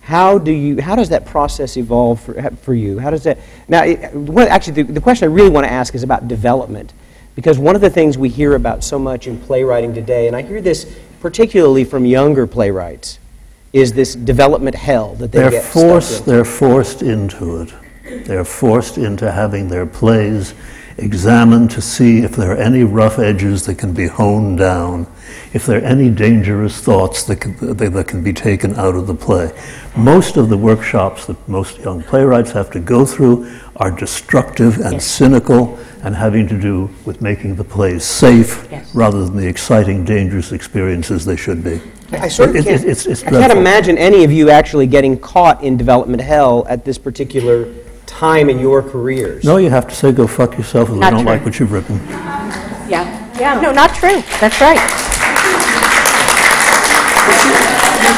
how 0.00 0.38
do 0.38 0.50
you, 0.50 0.80
how 0.80 0.96
does 0.96 1.10
that 1.10 1.26
process 1.26 1.76
evolve 1.76 2.20
for, 2.20 2.50
for 2.62 2.74
you? 2.74 2.98
How 2.98 3.10
does 3.10 3.24
that, 3.24 3.38
now, 3.68 3.84
it- 3.84 4.14
one- 4.14 4.48
actually, 4.48 4.82
the, 4.82 4.92
the 4.94 5.00
question 5.00 5.28
I 5.28 5.32
really 5.32 5.50
want 5.50 5.66
to 5.66 5.72
ask 5.72 5.94
is 5.94 6.02
about 6.02 6.28
development. 6.28 6.92
Because 7.34 7.58
one 7.58 7.74
of 7.74 7.80
the 7.80 7.88
things 7.90 8.18
we 8.18 8.28
hear 8.28 8.54
about 8.54 8.84
so 8.84 8.98
much 8.98 9.26
in 9.26 9.38
playwriting 9.38 9.94
today, 9.94 10.26
and 10.26 10.36
I 10.36 10.42
hear 10.42 10.60
this 10.60 10.86
particularly 11.20 11.84
from 11.84 12.04
younger 12.04 12.46
playwrights, 12.46 13.18
is 13.72 13.92
this 13.94 14.14
development 14.14 14.76
hell 14.76 15.14
that 15.14 15.32
they 15.32 15.38
They're 15.38 15.50
get 15.50 15.64
forced, 15.64 16.26
they're 16.26 16.44
forced 16.44 17.00
into 17.02 17.62
it. 17.62 17.72
They're 18.24 18.44
forced 18.44 18.98
into 18.98 19.30
having 19.30 19.68
their 19.68 19.86
plays 19.86 20.54
examined 20.98 21.70
to 21.70 21.80
see 21.80 22.18
if 22.18 22.32
there 22.36 22.52
are 22.52 22.56
any 22.56 22.84
rough 22.84 23.18
edges 23.18 23.64
that 23.66 23.76
can 23.78 23.94
be 23.94 24.06
honed 24.06 24.58
down, 24.58 25.06
if 25.54 25.64
there 25.64 25.78
are 25.80 25.84
any 25.84 26.10
dangerous 26.10 26.78
thoughts 26.80 27.22
that 27.24 27.36
can, 27.36 27.56
that 27.76 27.76
that 27.92 28.06
can 28.06 28.22
be 28.22 28.32
taken 28.32 28.74
out 28.76 28.94
of 28.94 29.06
the 29.06 29.14
play. 29.14 29.50
Most 29.96 30.36
of 30.36 30.50
the 30.50 30.56
workshops 30.56 31.24
that 31.26 31.48
most 31.48 31.78
young 31.78 32.02
playwrights 32.02 32.50
have 32.52 32.70
to 32.72 32.78
go 32.80 33.06
through 33.06 33.50
are 33.76 33.90
destructive 33.90 34.78
and 34.80 35.02
cynical 35.02 35.78
and 36.02 36.14
having 36.14 36.46
to 36.48 36.60
do 36.60 36.90
with 37.06 37.22
making 37.22 37.56
the 37.56 37.64
plays 37.64 38.04
safe 38.04 38.68
Yes. 38.70 38.94
rather 38.94 39.24
than 39.24 39.36
the 39.36 39.46
exciting, 39.48 40.04
dangerous 40.04 40.52
experiences 40.52 41.24
they 41.24 41.36
should 41.36 41.64
be. 41.64 41.80
I 42.12 42.28
sort 42.28 42.50
of 42.50 42.56
It- 42.56 42.64
can't, 42.64 42.76
it- 42.84 42.88
it's- 42.90 43.06
it's 43.06 43.24
I 43.24 43.30
can't 43.30 43.52
imagine 43.52 43.96
any 43.96 44.24
of 44.24 44.30
you 44.30 44.50
actually 44.50 44.86
getting 44.86 45.16
caught 45.18 45.64
in 45.64 45.78
development 45.78 46.20
hell 46.20 46.66
at 46.68 46.84
this 46.84 46.98
particular 46.98 47.66
time 48.18 48.48
in 48.50 48.58
your 48.58 48.82
careers. 48.82 49.44
No, 49.44 49.56
you 49.56 49.70
have 49.70 49.88
to 49.88 49.94
say, 49.94 50.12
go 50.12 50.26
fuck 50.26 50.56
yourself 50.56 50.88
if 50.88 50.94
we 50.94 51.00
Not 51.00 51.10
don't 51.10 51.22
true. 51.22 51.32
like 51.32 51.44
what 51.44 51.58
you've 51.58 51.72
written. 51.72 51.96
Yeah, 52.88 53.38
yeah, 53.38 53.60
no, 53.60 53.72
not 53.72 53.94
true. 53.94 54.22
That's 54.40 54.60
right. 54.60 54.78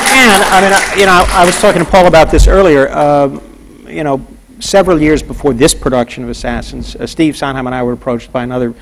can. 0.09 0.43
I 0.43 0.61
mean, 0.61 0.73
I- 0.73 0.95
you 0.99 1.07
know, 1.07 1.25
I 1.29 1.45
was 1.45 1.61
talking 1.61 1.85
to 1.85 1.91
Paul 1.91 2.07
about 2.07 2.31
this 2.31 2.47
earlier. 2.47 2.89
Um, 2.97 3.41
You 3.87 4.03
know, 4.03 4.27
several 4.59 5.01
years 5.01 5.23
before 5.23 5.53
this 5.55 5.73
production 5.73 6.25
of 6.25 6.31
Assassins, 6.31 6.97
uh, 6.97 7.07
Steve 7.07 7.37
Sondheim 7.37 7.67
and 7.67 7.75
I 7.77 7.83
were 7.85 7.93
approached 7.93 8.33
by 8.33 8.43
another 8.43 8.75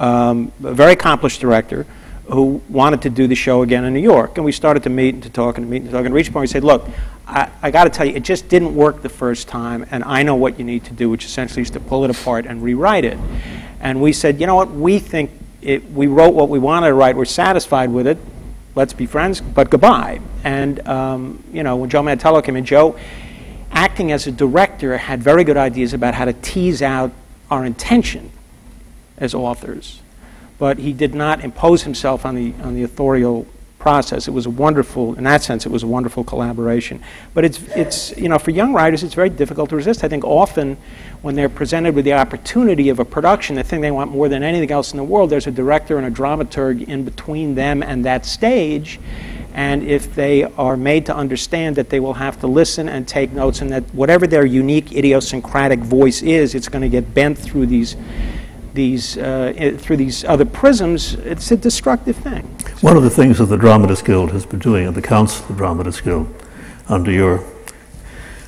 um, 0.00 0.50
very 0.58 0.92
accomplished 0.94 1.40
director 1.40 1.86
who 2.28 2.60
wanted 2.68 3.02
to 3.02 3.10
do 3.10 3.26
the 3.26 3.34
show 3.34 3.62
again 3.62 3.84
in 3.84 3.94
New 3.94 4.00
York. 4.00 4.36
And 4.36 4.44
we 4.44 4.52
started 4.52 4.82
to 4.82 4.90
meet 4.90 5.14
and 5.14 5.22
to 5.22 5.30
talk 5.30 5.58
and 5.58 5.66
to 5.66 5.70
meet 5.70 5.82
and 5.82 5.86
to 5.86 5.92
talk. 5.92 6.04
And 6.04 6.14
reached 6.14 6.30
a 6.30 6.32
point 6.32 6.42
we 6.42 6.46
said, 6.48 6.64
look, 6.64 6.88
I, 7.26 7.50
I 7.62 7.70
got 7.70 7.84
to 7.84 7.90
tell 7.90 8.06
you, 8.06 8.14
it 8.14 8.22
just 8.22 8.48
didn't 8.48 8.74
work 8.74 9.02
the 9.02 9.08
first 9.08 9.48
time, 9.48 9.84
and 9.90 10.04
I 10.04 10.22
know 10.22 10.36
what 10.36 10.58
you 10.58 10.64
need 10.64 10.84
to 10.84 10.92
do, 10.92 11.10
which 11.10 11.24
essentially 11.24 11.62
is 11.62 11.70
to 11.70 11.80
pull 11.80 12.04
it 12.04 12.10
apart 12.10 12.46
and 12.46 12.62
rewrite 12.62 13.04
it. 13.04 13.18
And 13.80 14.00
we 14.00 14.12
said, 14.12 14.40
you 14.40 14.46
know 14.46 14.54
what, 14.54 14.70
we 14.70 14.98
think 14.98 15.30
it, 15.60 15.90
we 15.90 16.06
wrote 16.06 16.34
what 16.34 16.48
we 16.48 16.58
wanted 16.58 16.88
to 16.88 16.94
write, 16.94 17.16
we're 17.16 17.24
satisfied 17.24 17.90
with 17.90 18.06
it, 18.06 18.18
let's 18.76 18.92
be 18.92 19.06
friends, 19.06 19.40
but 19.40 19.70
goodbye. 19.70 20.20
And, 20.44 20.86
um, 20.86 21.42
you 21.52 21.64
know, 21.64 21.76
when 21.76 21.90
Joe 21.90 22.02
Mantello 22.02 22.42
came 22.44 22.54
in, 22.54 22.64
Joe, 22.64 22.96
acting 23.72 24.12
as 24.12 24.28
a 24.28 24.32
director, 24.32 24.96
had 24.96 25.20
very 25.20 25.42
good 25.42 25.56
ideas 25.56 25.92
about 25.92 26.14
how 26.14 26.26
to 26.26 26.32
tease 26.32 26.80
out 26.80 27.10
our 27.50 27.64
intention 27.64 28.30
as 29.18 29.34
authors. 29.34 30.00
But 30.58 30.78
he 30.78 30.92
did 30.92 31.14
not 31.14 31.44
impose 31.44 31.82
himself 31.82 32.24
on 32.24 32.34
the, 32.34 32.54
on 32.62 32.74
the 32.74 32.82
authorial 32.82 33.46
process. 33.78 34.26
It 34.26 34.32
was 34.32 34.46
a 34.46 34.50
wonderful, 34.50 35.14
in 35.14 35.24
that 35.24 35.42
sense, 35.42 35.64
it 35.64 35.70
was 35.70 35.84
a 35.84 35.86
wonderful 35.86 36.24
collaboration. 36.24 37.00
But 37.34 37.44
it's, 37.44 37.62
it's, 37.76 38.16
you 38.16 38.28
know, 38.28 38.38
for 38.38 38.50
young 38.50 38.72
writers, 38.72 39.04
it's 39.04 39.14
very 39.14 39.30
difficult 39.30 39.70
to 39.70 39.76
resist. 39.76 40.02
I 40.02 40.08
think 40.08 40.24
often 40.24 40.76
when 41.22 41.36
they're 41.36 41.48
presented 41.48 41.94
with 41.94 42.04
the 42.04 42.14
opportunity 42.14 42.88
of 42.88 42.98
a 42.98 43.04
production, 43.04 43.54
the 43.54 43.62
thing 43.62 43.82
they 43.82 43.92
want 43.92 44.10
more 44.10 44.28
than 44.28 44.42
anything 44.42 44.72
else 44.72 44.90
in 44.92 44.96
the 44.96 45.04
world, 45.04 45.30
there's 45.30 45.46
a 45.46 45.52
director 45.52 45.98
and 45.98 46.06
a 46.06 46.10
dramaturg 46.10 46.88
in 46.88 47.04
between 47.04 47.54
them 47.54 47.82
and 47.82 48.04
that 48.04 48.26
stage. 48.26 48.98
And 49.54 49.84
if 49.84 50.14
they 50.14 50.42
are 50.42 50.76
made 50.76 51.06
to 51.06 51.14
understand 51.14 51.76
that 51.76 51.88
they 51.88 52.00
will 52.00 52.14
have 52.14 52.40
to 52.40 52.46
listen 52.46 52.88
and 52.88 53.06
take 53.06 53.32
notes, 53.32 53.60
and 53.60 53.70
that 53.70 53.84
whatever 53.94 54.26
their 54.26 54.44
unique 54.44 54.92
idiosyncratic 54.92 55.78
voice 55.78 56.22
is, 56.22 56.54
it's 56.54 56.68
going 56.68 56.82
to 56.82 56.88
get 56.88 57.14
bent 57.14 57.38
through 57.38 57.66
these, 57.66 57.96
these, 58.76 59.18
uh, 59.18 59.76
through 59.78 59.96
these 59.96 60.24
other 60.24 60.44
prisms, 60.44 61.14
it's 61.14 61.50
a 61.50 61.56
destructive 61.56 62.16
thing. 62.16 62.44
One 62.82 62.96
of 62.96 63.02
the 63.02 63.10
things 63.10 63.38
that 63.38 63.46
the 63.46 63.56
Dramatists 63.56 64.04
Guild 64.04 64.30
has 64.30 64.46
been 64.46 64.60
doing, 64.60 64.86
and 64.86 64.94
the 64.94 65.02
Council 65.02 65.42
of 65.42 65.48
the 65.48 65.54
Dramatists 65.54 66.00
Guild, 66.00 66.32
under 66.88 67.10
your 67.10 67.44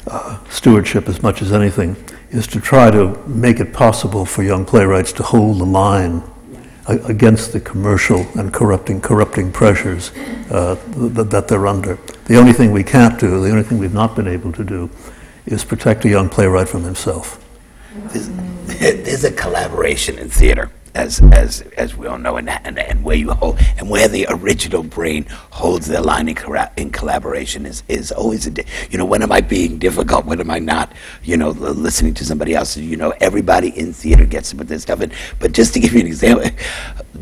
uh, 0.07 0.39
stewardship 0.49 1.09
as 1.09 1.23
much 1.23 1.43
as 1.43 1.53
anything, 1.53 1.97
is 2.31 2.47
to 2.47 2.61
try 2.61 2.91
to 2.91 3.19
make 3.27 3.59
it 3.59 3.73
possible 3.73 4.25
for 4.25 4.43
young 4.43 4.65
playwrights 4.65 5.13
to 5.15 5.23
hold 5.23 5.59
the 5.59 5.67
line 5.67 6.23
against 6.87 7.53
the 7.53 7.61
commercial 7.61 8.27
and 8.39 8.53
corrupting, 8.53 9.01
corrupting 9.01 9.53
pressures 9.53 10.11
uh, 10.51 10.75
that, 10.89 11.31
that 11.31 11.49
they're 11.49 11.67
under. 11.67 11.99
The 12.27 12.37
only 12.37 12.53
thing 12.53 12.73
we 12.73 12.85
can't 12.85 13.19
do, 13.19 13.41
the 13.43 13.51
only 13.51 13.63
thing 13.63 13.79
we've 13.79 13.93
not 13.93 14.17
been 14.17 14.29
able 14.29 14.53
to 14.53 14.65
do, 14.65 14.91
is 15.45 15.65
protect 15.65 16.05
a 16.05 16.09
young 16.09 16.29
playwright 16.29 16.69
from 16.69 16.85
himself. 16.85 17.45
There's, 18.79 19.25
a 19.25 19.33
collaboration 19.33 20.19
in 20.19 20.29
theater, 20.29 20.71
as 20.95 21.21
as 21.33 21.63
as 21.77 21.97
we 21.97 22.07
all 22.07 22.19
know, 22.19 22.37
and, 22.37 22.49
and 22.49 22.79
and 22.79 23.05
where 23.05 23.17
you 23.17 23.31
hold 23.33 23.59
and 23.77 23.89
where 23.91 24.09
the 24.09 24.27
original 24.31 24.83
brain 24.83 25.27
holds 25.51 25.87
their 25.87 26.01
line 26.01 26.29
in, 26.29 26.35
corra- 26.35 26.71
in 26.77 26.91
collaboration 26.91 27.67
is 27.67 27.83
is 27.89 28.13
always 28.13 28.47
a 28.47 28.51
di- 28.51 28.65
you 28.91 28.99
know 28.99 29.05
when 29.05 29.23
am 29.23 29.33
I 29.33 29.41
being 29.41 29.79
difficult, 29.79 30.25
when 30.27 30.41
am 30.41 30.51
I 30.51 30.59
not? 30.59 30.93
You 31.23 31.37
know, 31.37 31.51
listening 31.51 32.15
to 32.15 32.25
somebody 32.25 32.55
else. 32.55 32.77
You 32.77 32.97
know, 32.97 33.13
everybody 33.21 33.69
in 33.79 33.93
theater 33.93 34.25
gets 34.25 34.51
to 34.51 34.57
put 34.57 34.69
their 34.69 34.79
stuff 34.79 35.01
in. 35.01 35.13
But 35.39 35.53
just 35.53 35.75
to 35.75 35.81
give 35.81 35.93
you 35.93 36.01
an 36.01 36.07
example, 36.07 36.51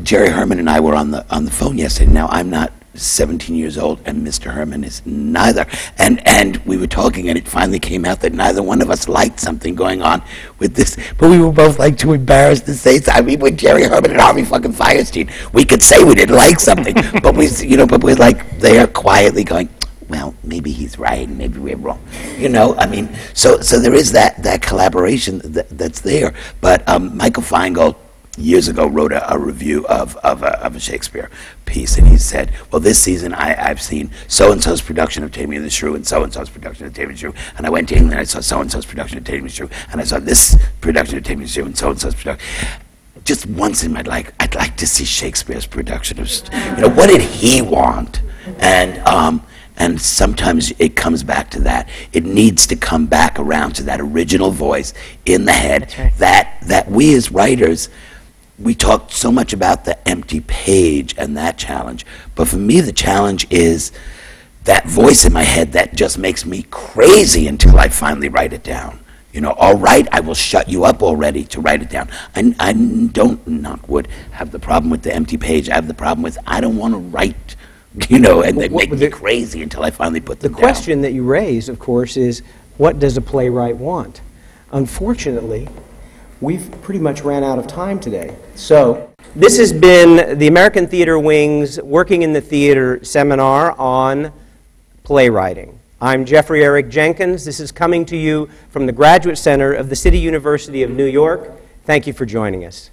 Jerry 0.03 0.29
Herman 0.29 0.59
and 0.59 0.69
I 0.69 0.79
were 0.79 0.95
on 0.95 1.11
the 1.11 1.25
on 1.33 1.45
the 1.45 1.51
phone 1.51 1.77
yesterday. 1.77 2.11
Now 2.11 2.27
I'm 2.27 2.49
not 2.49 2.71
17 2.97 3.55
years 3.55 3.77
old, 3.77 3.99
and 4.05 4.25
Mr. 4.25 4.51
Herman 4.51 4.83
is 4.83 5.01
neither. 5.05 5.65
And 5.97 6.25
and 6.27 6.57
we 6.65 6.77
were 6.77 6.87
talking, 6.87 7.29
and 7.29 7.37
it 7.37 7.47
finally 7.47 7.79
came 7.79 8.05
out 8.05 8.21
that 8.21 8.33
neither 8.33 8.63
one 8.63 8.81
of 8.81 8.89
us 8.89 9.07
liked 9.07 9.39
something 9.39 9.75
going 9.75 10.01
on 10.01 10.21
with 10.59 10.75
this. 10.75 10.97
But 11.17 11.29
we 11.29 11.39
were 11.39 11.51
both 11.51 11.79
like 11.79 11.97
too 11.97 12.13
embarrassed 12.13 12.65
to 12.65 12.73
say. 12.73 12.99
So, 12.99 13.11
I 13.11 13.21
mean, 13.21 13.39
with 13.39 13.57
Jerry 13.57 13.83
Herman 13.83 14.11
and 14.11 14.19
Harvey 14.21 14.43
fucking 14.43 14.73
Fierstein, 14.73 15.31
we 15.53 15.65
could 15.65 15.81
say 15.81 16.03
we 16.03 16.15
didn't 16.15 16.35
like 16.35 16.59
something, 16.59 16.95
but 17.23 17.35
we, 17.35 17.47
you 17.47 17.77
know, 17.77 17.87
but 17.87 18.03
we're 18.03 18.15
like 18.15 18.59
there 18.59 18.87
quietly 18.87 19.43
going. 19.43 19.69
well, 20.09 20.33
maybe 20.43 20.71
he's 20.71 20.97
right, 20.97 21.27
and 21.27 21.37
maybe 21.37 21.59
we're 21.59 21.75
wrong. 21.75 22.01
You 22.37 22.49
know, 22.49 22.75
I 22.75 22.87
mean, 22.87 23.09
so 23.33 23.61
so 23.61 23.79
there 23.79 23.93
is 23.93 24.11
that 24.13 24.41
that 24.43 24.61
collaboration 24.61 25.41
that, 25.43 25.69
that's 25.69 26.01
there. 26.01 26.33
But 26.61 26.87
um, 26.87 27.17
Michael 27.17 27.43
Feingold 27.43 27.95
years 28.37 28.67
ago 28.67 28.87
wrote 28.87 29.11
a, 29.11 29.33
a 29.33 29.37
review 29.37 29.85
of 29.87 30.15
of 30.17 30.43
a, 30.43 30.59
of 30.63 30.75
a 30.75 30.79
Shakespeare 30.79 31.29
piece, 31.65 31.97
and 31.97 32.07
he 32.07 32.17
said, 32.17 32.51
"Well, 32.71 32.79
this 32.79 33.01
season 33.01 33.33
I, 33.33 33.69
I've 33.69 33.81
seen 33.81 34.11
so 34.27 34.51
and 34.51 34.63
so's 34.63 34.81
production 34.81 35.23
of 35.23 35.31
Taming 35.31 35.57
of 35.57 35.63
the 35.63 35.69
Shrew 35.69 35.95
and 35.95 36.05
so 36.05 36.23
and 36.23 36.33
so's 36.33 36.49
production 36.49 36.85
of 36.85 36.93
Taming 36.93 37.11
of 37.11 37.15
the 37.15 37.19
Shrew, 37.19 37.33
and 37.57 37.65
I 37.65 37.69
went 37.69 37.89
to 37.89 37.95
England 37.95 38.13
and 38.13 38.21
I 38.21 38.25
saw 38.25 38.39
so 38.39 38.61
and 38.61 38.71
so's 38.71 38.85
production 38.85 39.17
of 39.17 39.23
Taming 39.23 39.45
of 39.45 39.49
the 39.49 39.55
Shrew, 39.55 39.69
and 39.91 40.01
I 40.01 40.03
saw 40.03 40.19
this 40.19 40.57
production 40.81 41.17
of 41.17 41.23
Taming 41.23 41.43
of 41.43 41.49
the 41.49 41.53
Shrew 41.53 41.65
and 41.65 41.77
so 41.77 41.89
and 41.89 41.99
so's 41.99 42.15
production." 42.15 42.47
Just 43.23 43.45
once 43.47 43.83
in 43.83 43.91
my 43.91 44.03
life, 44.03 44.31
I'd 44.39 44.55
like 44.55 44.77
to 44.77 44.87
see 44.87 45.03
Shakespeare's 45.03 45.65
production 45.65 46.17
of, 46.19 46.31
you 46.77 46.81
know, 46.81 46.89
what 46.89 47.07
did 47.09 47.19
he 47.19 47.61
want? 47.61 48.21
And 48.59 48.99
um, 49.05 49.45
and 49.77 50.01
sometimes 50.01 50.71
it 50.79 50.95
comes 50.95 51.23
back 51.23 51.51
to 51.51 51.61
that. 51.61 51.87
It 52.11 52.25
needs 52.25 52.67
to 52.67 52.75
come 52.75 53.05
back 53.05 53.39
around 53.39 53.73
to 53.73 53.83
that 53.83 54.01
original 54.01 54.51
voice 54.51 54.93
in 55.25 55.45
the 55.45 55.53
head 55.53 55.93
right. 55.97 56.17
that 56.17 56.57
that 56.63 56.89
we 56.89 57.13
as 57.15 57.31
writers 57.31 57.89
we 58.59 58.73
talked 58.73 59.11
so 59.13 59.31
much 59.31 59.53
about 59.53 59.85
the 59.85 60.07
empty 60.07 60.39
page 60.41 61.13
and 61.17 61.37
that 61.37 61.57
challenge. 61.57 62.05
But 62.35 62.47
for 62.47 62.57
me 62.57 62.81
the 62.81 62.91
challenge 62.91 63.45
is 63.51 63.91
that 64.63 64.85
voice 64.87 65.25
in 65.25 65.31
my 65.33 65.43
head 65.43 65.73
that 65.73 65.95
just 65.95 66.17
makes 66.17 66.45
me 66.45 66.63
crazy 66.71 67.47
until 67.47 67.79
I 67.79 67.89
finally 67.89 68.29
write 68.29 68.53
it 68.53 68.63
down. 68.63 68.99
You 69.31 69.41
know, 69.41 69.51
all 69.51 69.75
right, 69.77 70.07
I 70.11 70.19
will 70.21 70.33
shut 70.33 70.67
you 70.67 70.83
up 70.83 71.03
already 71.03 71.43
to 71.45 71.61
write 71.61 71.81
it 71.83 71.89
down. 71.89 72.09
I, 72.35 72.55
I 72.59 72.73
don't, 72.73 73.45
knock 73.47 73.87
wood, 73.87 74.07
have 74.31 74.49
the 74.51 74.57
problem 74.59 74.89
with 74.89 75.03
the 75.03 75.13
empty 75.13 75.37
page. 75.37 75.69
I 75.69 75.75
have 75.75 75.87
the 75.87 75.93
problem 75.93 76.23
with 76.23 76.37
I 76.47 76.59
don't 76.59 76.77
want 76.77 76.95
to 76.95 76.97
write, 76.99 77.55
you 78.09 78.17
know, 78.17 78.41
and 78.41 78.59
they 78.59 78.67
What- 78.69 78.89
make 78.89 78.91
me 78.91 78.97
the- 78.97 79.09
crazy 79.11 79.61
until 79.61 79.83
I 79.83 79.91
finally 79.91 80.21
put 80.21 80.39
The 80.39 80.49
them 80.49 80.53
down. 80.53 80.61
question 80.61 81.01
that 81.01 81.13
you 81.13 81.23
raise, 81.23 81.69
of 81.69 81.77
course, 81.77 82.17
is 82.17 82.41
what 82.77 82.97
does 82.97 83.15
a 83.17 83.21
playwright 83.21 83.77
want? 83.77 84.21
Unfortunately, 84.71 85.67
we've 86.41 86.69
pretty 86.81 86.99
much 86.99 87.21
ran 87.21 87.43
out 87.43 87.59
of 87.59 87.67
time 87.67 87.99
today. 87.99 88.35
So, 88.55 89.13
this 89.35 89.57
has 89.57 89.73
been 89.73 90.37
the 90.37 90.47
American 90.47 90.87
Theater 90.87 91.19
Wing's 91.19 91.81
Working 91.81 92.21
in 92.21 92.33
the 92.33 92.41
Theater 92.41 93.03
seminar 93.03 93.77
on 93.77 94.31
playwriting. 95.03 95.79
I'm 95.99 96.25
Jeffrey 96.25 96.63
Eric 96.63 96.89
Jenkins. 96.89 97.43
This 97.43 97.59
is 97.59 97.71
coming 97.71 98.05
to 98.05 98.17
you 98.17 98.49
from 98.69 98.85
the 98.85 98.91
Graduate 98.91 99.37
Center 99.37 99.73
of 99.73 99.89
the 99.89 99.95
City 99.95 100.19
University 100.19 100.83
of 100.83 100.91
New 100.91 101.05
York. 101.05 101.51
Thank 101.85 102.07
you 102.07 102.13
for 102.13 102.25
joining 102.25 102.65
us. 102.65 102.91